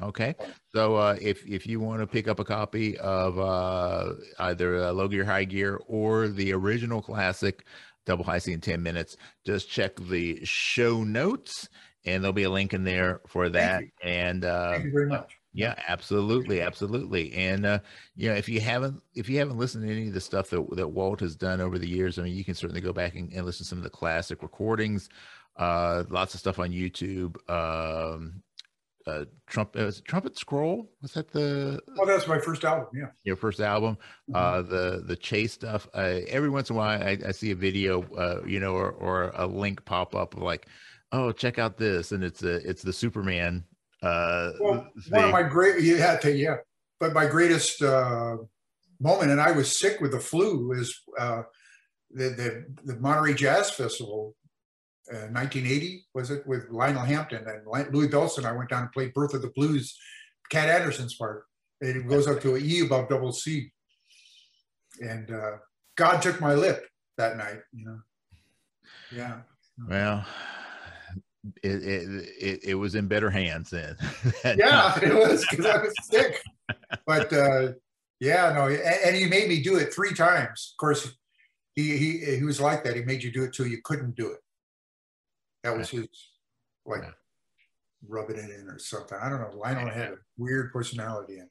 Okay, 0.00 0.34
so 0.74 0.96
uh, 0.96 1.16
if 1.20 1.46
if 1.46 1.66
you 1.66 1.78
want 1.78 2.00
to 2.00 2.06
pick 2.06 2.26
up 2.26 2.40
a 2.40 2.44
copy 2.44 2.96
of 2.98 3.38
uh, 3.38 4.14
either 4.40 4.84
uh, 4.84 4.92
Low 4.92 5.06
Gear 5.06 5.24
High 5.24 5.44
Gear 5.44 5.80
or 5.86 6.28
the 6.28 6.52
original 6.54 7.02
classic 7.02 7.64
Double 8.06 8.24
High 8.24 8.38
C 8.38 8.52
in 8.52 8.60
ten 8.60 8.82
minutes, 8.82 9.16
just 9.44 9.70
check 9.70 9.96
the 9.96 10.40
show 10.44 11.04
notes, 11.04 11.68
and 12.04 12.22
there'll 12.22 12.32
be 12.32 12.42
a 12.44 12.50
link 12.50 12.74
in 12.74 12.84
there 12.84 13.20
for 13.28 13.48
that. 13.50 13.84
And 14.02 14.44
uh, 14.44 14.72
Thank 14.72 14.84
you 14.86 14.92
very 14.92 15.06
much. 15.06 15.36
yeah, 15.52 15.74
absolutely, 15.86 16.60
absolutely. 16.60 17.32
And 17.34 17.64
uh, 17.66 17.78
you 18.16 18.28
know, 18.28 18.34
if 18.34 18.48
you 18.48 18.60
haven't 18.60 19.02
if 19.14 19.28
you 19.28 19.38
haven't 19.38 19.58
listened 19.58 19.86
to 19.86 19.92
any 19.92 20.08
of 20.08 20.14
the 20.14 20.20
stuff 20.20 20.50
that 20.50 20.66
that 20.76 20.88
Walt 20.88 21.20
has 21.20 21.36
done 21.36 21.60
over 21.60 21.78
the 21.78 21.88
years, 21.88 22.18
I 22.18 22.22
mean, 22.22 22.34
you 22.34 22.44
can 22.44 22.54
certainly 22.54 22.80
go 22.80 22.92
back 22.92 23.14
and, 23.14 23.32
and 23.32 23.46
listen 23.46 23.64
to 23.64 23.68
some 23.68 23.78
of 23.78 23.84
the 23.84 23.90
classic 23.90 24.42
recordings. 24.42 25.08
Uh, 25.56 26.04
lots 26.08 26.32
of 26.32 26.40
stuff 26.40 26.58
on 26.58 26.70
YouTube. 26.70 27.36
Um, 27.50 28.42
uh, 29.06 29.24
Trump, 29.46 29.76
uh, 29.78 29.84
was 29.84 30.00
Trumpet 30.00 30.38
Scroll 30.38 30.90
was 31.00 31.12
that 31.14 31.30
the 31.32 31.80
Oh, 31.98 32.06
that's 32.06 32.26
my 32.28 32.38
first 32.38 32.64
album. 32.64 32.86
Yeah. 32.94 33.06
your 33.24 33.36
first 33.36 33.60
album? 33.60 33.98
Mhm. 34.30 34.36
Uh, 34.36 34.62
the 34.62 35.02
the 35.06 35.16
chase 35.16 35.52
stuff. 35.52 35.88
Uh, 35.94 36.20
every 36.28 36.50
once 36.50 36.70
in 36.70 36.76
a 36.76 36.78
while, 36.78 37.02
I, 37.02 37.18
I 37.26 37.32
see 37.32 37.50
a 37.50 37.54
video, 37.56 38.02
uh, 38.14 38.42
you 38.46 38.60
know, 38.60 38.74
or 38.74 38.90
or 38.92 39.32
a 39.34 39.46
link 39.46 39.84
pop 39.84 40.14
up 40.14 40.34
of 40.36 40.42
like, 40.42 40.66
oh, 41.12 41.32
check 41.32 41.58
out 41.58 41.76
this, 41.78 42.12
and 42.12 42.22
it's 42.24 42.42
a 42.42 42.54
it's 42.68 42.82
the 42.82 42.92
Superman. 42.92 43.64
Uh, 44.02 44.50
Well, 44.60 44.88
one 45.10 45.24
of 45.24 45.30
my 45.30 45.42
great, 45.44 45.80
you 45.82 45.96
had 45.96 46.20
to, 46.22 46.32
yeah. 46.32 46.56
but 46.98 47.12
my 47.12 47.24
greatest 47.26 47.80
uh, 47.82 48.36
moment, 48.98 49.30
and 49.30 49.40
I 49.40 49.52
was 49.52 49.76
sick 49.78 50.00
with 50.00 50.10
the 50.10 50.18
flu, 50.18 50.72
is 50.72 51.00
uh, 51.18 51.42
the, 52.10 52.30
the, 52.30 52.66
the 52.94 52.98
Monterey 53.00 53.34
Jazz 53.34 53.70
Festival, 53.70 54.34
uh, 55.10 55.28
1980, 55.32 56.04
was 56.14 56.30
it, 56.30 56.46
with 56.46 56.68
Lionel 56.70 57.02
Hampton 57.02 57.46
and 57.46 57.66
Louie 57.92 58.08
Bellson. 58.08 58.44
I 58.44 58.52
went 58.52 58.70
down 58.70 58.82
and 58.82 58.92
played 58.92 59.14
Birth 59.14 59.34
of 59.34 59.42
the 59.42 59.52
Blues, 59.54 59.98
Cat 60.50 60.68
Anderson's 60.68 61.14
part. 61.14 61.44
It 61.80 62.06
goes 62.06 62.28
up 62.28 62.40
to 62.42 62.54
an 62.54 62.62
E 62.64 62.80
above 62.80 63.08
double 63.08 63.32
C. 63.32 63.72
And 65.00 65.30
uh, 65.30 65.56
God 65.96 66.20
took 66.20 66.40
my 66.40 66.54
lip 66.54 66.86
that 67.16 67.36
night, 67.36 67.60
you 67.72 67.84
know. 67.84 67.98
Yeah. 69.14 69.40
Well, 69.88 70.24
it, 71.62 71.82
it, 71.82 72.28
it, 72.40 72.60
it 72.64 72.74
was 72.74 72.94
in 72.94 73.08
better 73.08 73.30
hands 73.30 73.70
then. 73.70 73.96
yeah, 74.44 74.98
it 75.00 75.14
was 75.14 75.44
because 75.50 75.66
I 75.66 75.78
was 75.78 75.94
sick. 76.02 76.40
But 77.06 77.32
uh, 77.32 77.72
yeah, 78.20 78.52
no, 78.52 78.66
and, 78.66 78.78
and, 78.78 79.16
he 79.16 79.26
made 79.26 79.48
me 79.48 79.62
do 79.62 79.76
it 79.76 79.92
three 79.92 80.14
times. 80.14 80.74
Of 80.74 80.78
course, 80.78 81.12
he 81.74 81.96
he 81.96 82.36
he 82.36 82.44
was 82.44 82.60
like 82.60 82.84
that. 82.84 82.94
He 82.94 83.02
made 83.02 83.22
you 83.22 83.32
do 83.32 83.44
it 83.44 83.52
till 83.52 83.66
you 83.66 83.80
couldn't 83.82 84.14
do 84.14 84.30
it. 84.30 84.38
That 85.62 85.76
was 85.76 85.90
his 85.90 86.08
like 86.84 87.02
yeah. 87.02 87.10
rubbing 88.08 88.36
it 88.36 88.50
in 88.50 88.68
or 88.68 88.78
something. 88.78 89.18
I 89.20 89.28
don't 89.28 89.40
know. 89.40 89.56
Lionel 89.56 89.88
had 89.88 90.12
a 90.12 90.16
weird 90.36 90.72
personality 90.72 91.38
and 91.38 91.48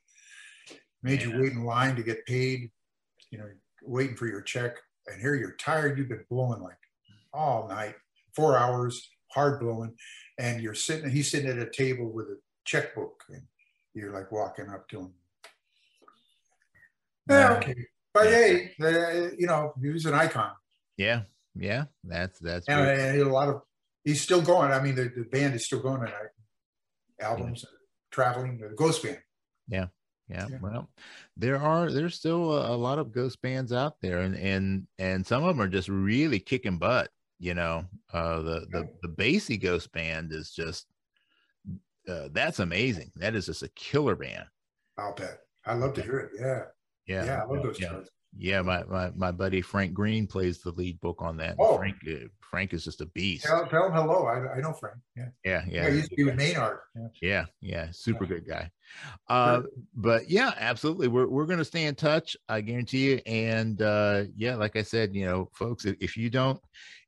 made 1.01 1.21
yeah. 1.21 1.27
you 1.27 1.41
wait 1.41 1.53
in 1.53 1.63
line 1.63 1.95
to 1.95 2.03
get 2.03 2.25
paid. 2.25 2.71
You 3.29 3.37
know, 3.37 3.49
waiting 3.83 4.17
for 4.17 4.27
your 4.27 4.41
check, 4.41 4.75
and 5.07 5.21
here 5.21 5.35
you're 5.35 5.55
tired. 5.55 5.97
You've 5.97 6.09
been 6.09 6.25
blowing 6.29 6.61
like 6.61 6.77
all 7.33 7.67
night, 7.67 7.95
four 8.35 8.57
hours, 8.57 9.09
hard 9.29 9.59
blowing, 9.59 9.95
and 10.37 10.61
you're 10.61 10.73
sitting. 10.73 11.09
He's 11.09 11.31
sitting 11.31 11.49
at 11.49 11.57
a 11.57 11.69
table 11.69 12.11
with 12.11 12.27
a 12.27 12.37
checkbook, 12.65 13.23
and 13.29 13.41
you're 13.93 14.13
like 14.13 14.31
walking 14.31 14.69
up 14.69 14.87
to 14.89 14.99
him. 14.99 15.13
Yeah, 17.29 17.53
okay. 17.53 17.75
But 18.13 18.27
hey, 18.27 18.71
uh, 18.81 19.33
you 19.37 19.47
know, 19.47 19.73
he 19.81 19.89
was 19.89 20.05
an 20.05 20.13
icon. 20.13 20.51
Yeah, 20.97 21.21
yeah, 21.55 21.85
that's 22.03 22.39
that's. 22.39 22.67
And, 22.67 22.81
and 22.81 23.21
a 23.21 23.29
lot 23.29 23.47
of 23.47 23.61
he's 24.03 24.21
still 24.21 24.41
going. 24.41 24.71
I 24.71 24.81
mean, 24.81 24.95
the, 24.95 25.11
the 25.15 25.23
band 25.23 25.55
is 25.55 25.65
still 25.65 25.79
going 25.79 25.99
tonight. 25.99 26.29
Albums, 27.19 27.63
yeah. 27.63 27.77
traveling, 28.11 28.57
the 28.57 28.75
Ghost 28.75 29.03
Band. 29.03 29.19
Yeah, 29.67 29.87
yeah, 30.27 30.47
yeah. 30.49 30.57
Well, 30.61 30.89
there 31.37 31.57
are 31.57 31.91
there's 31.91 32.15
still 32.15 32.51
a, 32.53 32.75
a, 32.75 32.77
lot 32.77 32.99
of 32.99 33.11
ghost 33.11 33.41
bands 33.41 33.71
out 33.71 33.95
there, 34.01 34.19
and 34.19 34.35
and 34.35 34.87
and 34.97 35.25
some 35.25 35.43
of 35.43 35.55
them 35.55 35.65
are 35.65 35.69
just 35.69 35.87
really 35.87 36.39
kicking 36.39 36.77
butt. 36.77 37.09
You 37.39 37.53
know, 37.53 37.85
uh, 38.11 38.41
the 38.41 38.65
the 38.71 38.89
the 39.03 39.09
Basie 39.09 39.61
Ghost 39.61 39.91
Band 39.91 40.31
is 40.33 40.51
just 40.51 40.87
uh, 42.07 42.29
that's 42.31 42.59
amazing. 42.59 43.11
That 43.17 43.35
is 43.35 43.45
just 43.45 43.63
a 43.63 43.69
killer 43.69 44.15
band. 44.15 44.45
I'll 44.97 45.13
bet. 45.13 45.39
I 45.65 45.75
love 45.75 45.93
to 45.95 46.01
hear 46.01 46.19
it. 46.19 46.31
Yeah. 46.39 46.63
Yeah. 47.05 47.25
Yeah. 47.25 47.43
I 47.43 47.45
love 47.45 47.63
those 47.63 47.79
yeah. 47.79 47.99
Yeah, 48.37 48.61
my, 48.61 48.83
my 48.85 49.11
my 49.15 49.31
buddy 49.31 49.61
Frank 49.61 49.93
Green 49.93 50.25
plays 50.25 50.61
the 50.61 50.71
lead 50.71 50.99
book 51.01 51.17
on 51.19 51.37
that. 51.37 51.55
Oh. 51.59 51.77
Frank 51.77 51.97
uh, 52.07 52.27
Frank 52.49 52.73
is 52.73 52.83
just 52.83 53.01
a 53.01 53.05
beast. 53.07 53.45
Tell, 53.45 53.65
tell 53.67 53.87
him 53.87 53.93
hello. 53.93 54.25
I, 54.25 54.57
I 54.57 54.59
know 54.59 54.73
Frank. 54.73 54.97
Yeah. 55.15 55.29
Yeah, 55.43 55.63
yeah. 55.67 55.83
yeah 55.83 55.89
he 55.89 55.95
used 55.97 56.09
to 56.09 56.15
be 56.15 56.23
with 56.25 56.35
Maynard. 56.35 56.79
Yeah. 56.95 57.07
yeah, 57.21 57.45
yeah, 57.61 57.87
super 57.91 58.23
yeah. 58.25 58.29
good 58.29 58.47
guy. 58.47 58.71
Uh, 59.29 59.61
but 59.95 60.29
yeah, 60.29 60.53
absolutely. 60.57 61.07
We're 61.07 61.27
we're 61.27 61.45
gonna 61.45 61.65
stay 61.65 61.85
in 61.85 61.95
touch. 61.95 62.35
I 62.47 62.61
guarantee 62.61 63.11
you. 63.11 63.21
And 63.25 63.81
uh, 63.81 64.23
yeah, 64.35 64.55
like 64.55 64.75
I 64.75 64.83
said, 64.83 65.13
you 65.15 65.25
know, 65.25 65.49
folks, 65.53 65.85
if, 65.85 65.95
if 65.99 66.17
you 66.17 66.29
don't 66.29 66.59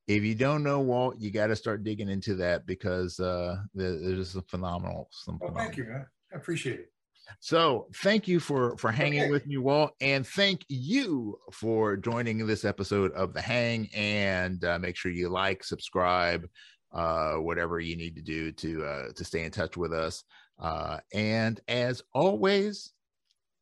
if 0.08 0.24
you 0.24 0.36
don't 0.36 0.64
know 0.64 0.82
Walt, 0.82 1.16
you 1.20 1.32
got 1.32 1.48
to 1.48 1.56
start 1.56 1.84
digging 1.84 2.10
into 2.10 2.36
that 2.36 2.66
because 2.66 3.20
uh, 3.20 3.58
there's 3.74 4.32
some 4.32 4.44
phenomenal. 4.44 5.08
Some 5.12 5.40
phenomenal. 5.40 5.62
Oh, 5.62 5.66
thank 5.66 5.78
you, 5.78 5.86
man. 5.86 6.06
I 6.34 6.38
appreciate 6.38 6.80
it. 6.80 6.93
So 7.40 7.88
thank 7.98 8.28
you 8.28 8.40
for 8.40 8.78
for 8.78 8.92
hanging 8.92 9.24
okay. 9.24 9.32
with 9.32 9.46
me, 9.48 9.58
Walt, 9.58 9.92
and 10.02 10.26
thank 10.26 10.66
you 10.70 11.38
for 11.52 11.98
joining 11.98 12.46
this 12.46 12.66
episode 12.66 13.12
of 13.14 13.34
the 13.34 13.42
Hang. 13.42 13.90
And 13.94 14.64
uh, 14.64 14.80
make 14.80 14.96
sure 14.96 15.12
you 15.12 15.30
like, 15.30 15.64
subscribe, 15.64 16.48
uh, 16.94 17.34
whatever 17.36 17.80
you 17.80 17.96
need 17.96 18.16
to 18.16 18.22
do 18.22 18.52
to 18.52 18.86
uh, 18.86 19.08
to 19.16 19.26
stay 19.26 19.44
in 19.44 19.52
touch 19.52 19.78
with 19.78 19.94
us. 19.94 20.24
Uh, 20.60 21.00
and 21.14 21.60
as 21.68 22.04
always, 22.14 22.94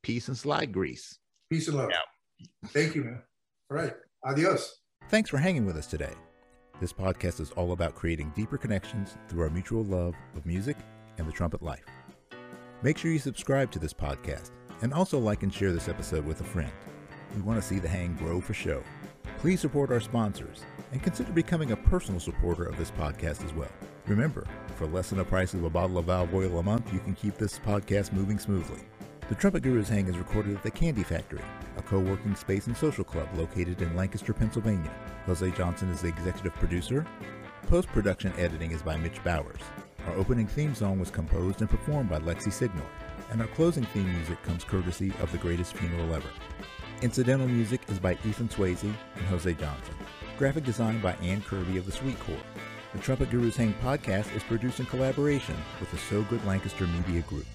peace 0.03 0.27
and 0.27 0.37
slide 0.37 0.71
grease. 0.71 1.17
Peace 1.49 1.67
and 1.67 1.77
love. 1.77 1.89
Yeah. 1.91 2.67
Thank 2.67 2.95
you, 2.95 3.03
man. 3.03 3.21
All 3.69 3.77
right. 3.77 3.93
Adios. 4.25 4.79
Thanks 5.09 5.29
for 5.29 5.37
hanging 5.37 5.65
with 5.65 5.77
us 5.77 5.87
today. 5.87 6.13
This 6.79 6.93
podcast 6.93 7.39
is 7.39 7.51
all 7.51 7.73
about 7.73 7.95
creating 7.95 8.33
deeper 8.35 8.57
connections 8.57 9.15
through 9.27 9.43
our 9.43 9.49
mutual 9.49 9.83
love 9.83 10.15
of 10.35 10.45
music 10.45 10.77
and 11.17 11.27
the 11.27 11.31
trumpet 11.31 11.61
life. 11.61 11.85
Make 12.83 12.97
sure 12.97 13.11
you 13.11 13.19
subscribe 13.19 13.69
to 13.71 13.79
this 13.79 13.93
podcast 13.93 14.49
and 14.81 14.91
also 14.91 15.19
like 15.19 15.43
and 15.43 15.53
share 15.53 15.71
this 15.71 15.87
episode 15.87 16.25
with 16.25 16.41
a 16.41 16.43
friend. 16.43 16.71
We 17.35 17.41
want 17.41 17.61
to 17.61 17.67
see 17.67 17.77
the 17.77 17.87
hang 17.87 18.15
grow 18.15 18.41
for 18.41 18.55
show. 18.55 18.81
Please 19.37 19.61
support 19.61 19.91
our 19.91 19.99
sponsors 19.99 20.61
and 20.91 21.03
consider 21.03 21.31
becoming 21.31 21.71
a 21.71 21.77
personal 21.77 22.19
supporter 22.19 22.63
of 22.63 22.77
this 22.77 22.89
podcast 22.89 23.45
as 23.45 23.53
well. 23.53 23.69
Remember, 24.07 24.47
for 24.77 24.87
less 24.87 25.09
than 25.09 25.19
the 25.19 25.23
price 25.23 25.53
of 25.53 25.63
a 25.63 25.69
bottle 25.69 25.99
of 25.99 26.05
valve 26.05 26.33
oil 26.33 26.57
a 26.57 26.63
month, 26.63 26.91
you 26.91 26.99
can 26.99 27.13
keep 27.13 27.37
this 27.37 27.59
podcast 27.59 28.13
moving 28.13 28.39
smoothly. 28.39 28.81
The 29.29 29.35
Trumpet 29.35 29.61
Gurus 29.61 29.87
Hang 29.87 30.07
is 30.07 30.17
recorded 30.17 30.55
at 30.55 30.63
the 30.63 30.71
Candy 30.71 31.03
Factory, 31.03 31.43
a 31.77 31.83
co-working 31.83 32.35
space 32.35 32.65
and 32.65 32.75
social 32.75 33.03
club 33.03 33.29
located 33.35 33.79
in 33.83 33.95
Lancaster, 33.95 34.33
Pennsylvania. 34.33 34.91
Jose 35.27 35.51
Johnson 35.51 35.89
is 35.91 36.01
the 36.01 36.07
executive 36.07 36.55
producer. 36.55 37.05
Post-production 37.67 38.33
editing 38.39 38.71
is 38.71 38.81
by 38.81 38.97
Mitch 38.97 39.23
Bowers. 39.23 39.61
Our 40.07 40.15
opening 40.15 40.47
theme 40.47 40.73
song 40.73 40.99
was 40.99 41.11
composed 41.11 41.61
and 41.61 41.69
performed 41.69 42.09
by 42.09 42.19
Lexi 42.19 42.51
Signal, 42.51 42.85
and 43.29 43.39
our 43.39 43.47
closing 43.47 43.83
theme 43.85 44.11
music 44.11 44.41
comes 44.43 44.63
courtesy 44.63 45.13
of 45.21 45.31
The 45.31 45.37
Greatest 45.37 45.75
Funeral 45.75 46.13
Ever. 46.13 46.29
Incidental 47.01 47.47
music 47.47 47.81
is 47.87 47.99
by 47.99 48.13
Ethan 48.25 48.49
Swayze 48.49 48.83
and 48.83 49.25
Jose 49.27 49.53
Johnson. 49.53 49.95
Graphic 50.37 50.63
design 50.63 50.99
by 51.01 51.13
Ann 51.15 51.41
Kirby 51.41 51.77
of 51.77 51.85
the 51.85 51.91
Sweet 51.91 52.19
Corps. 52.19 52.35
The 52.93 52.99
Trumpet 52.99 53.29
Gurus 53.29 53.55
Hang 53.55 53.73
podcast 53.75 54.35
is 54.35 54.43
produced 54.43 54.79
in 54.79 54.87
collaboration 54.87 55.55
with 55.79 55.91
the 55.91 55.97
So 55.97 56.23
Good 56.23 56.43
Lancaster 56.45 56.87
Media 56.87 57.21
Group. 57.21 57.45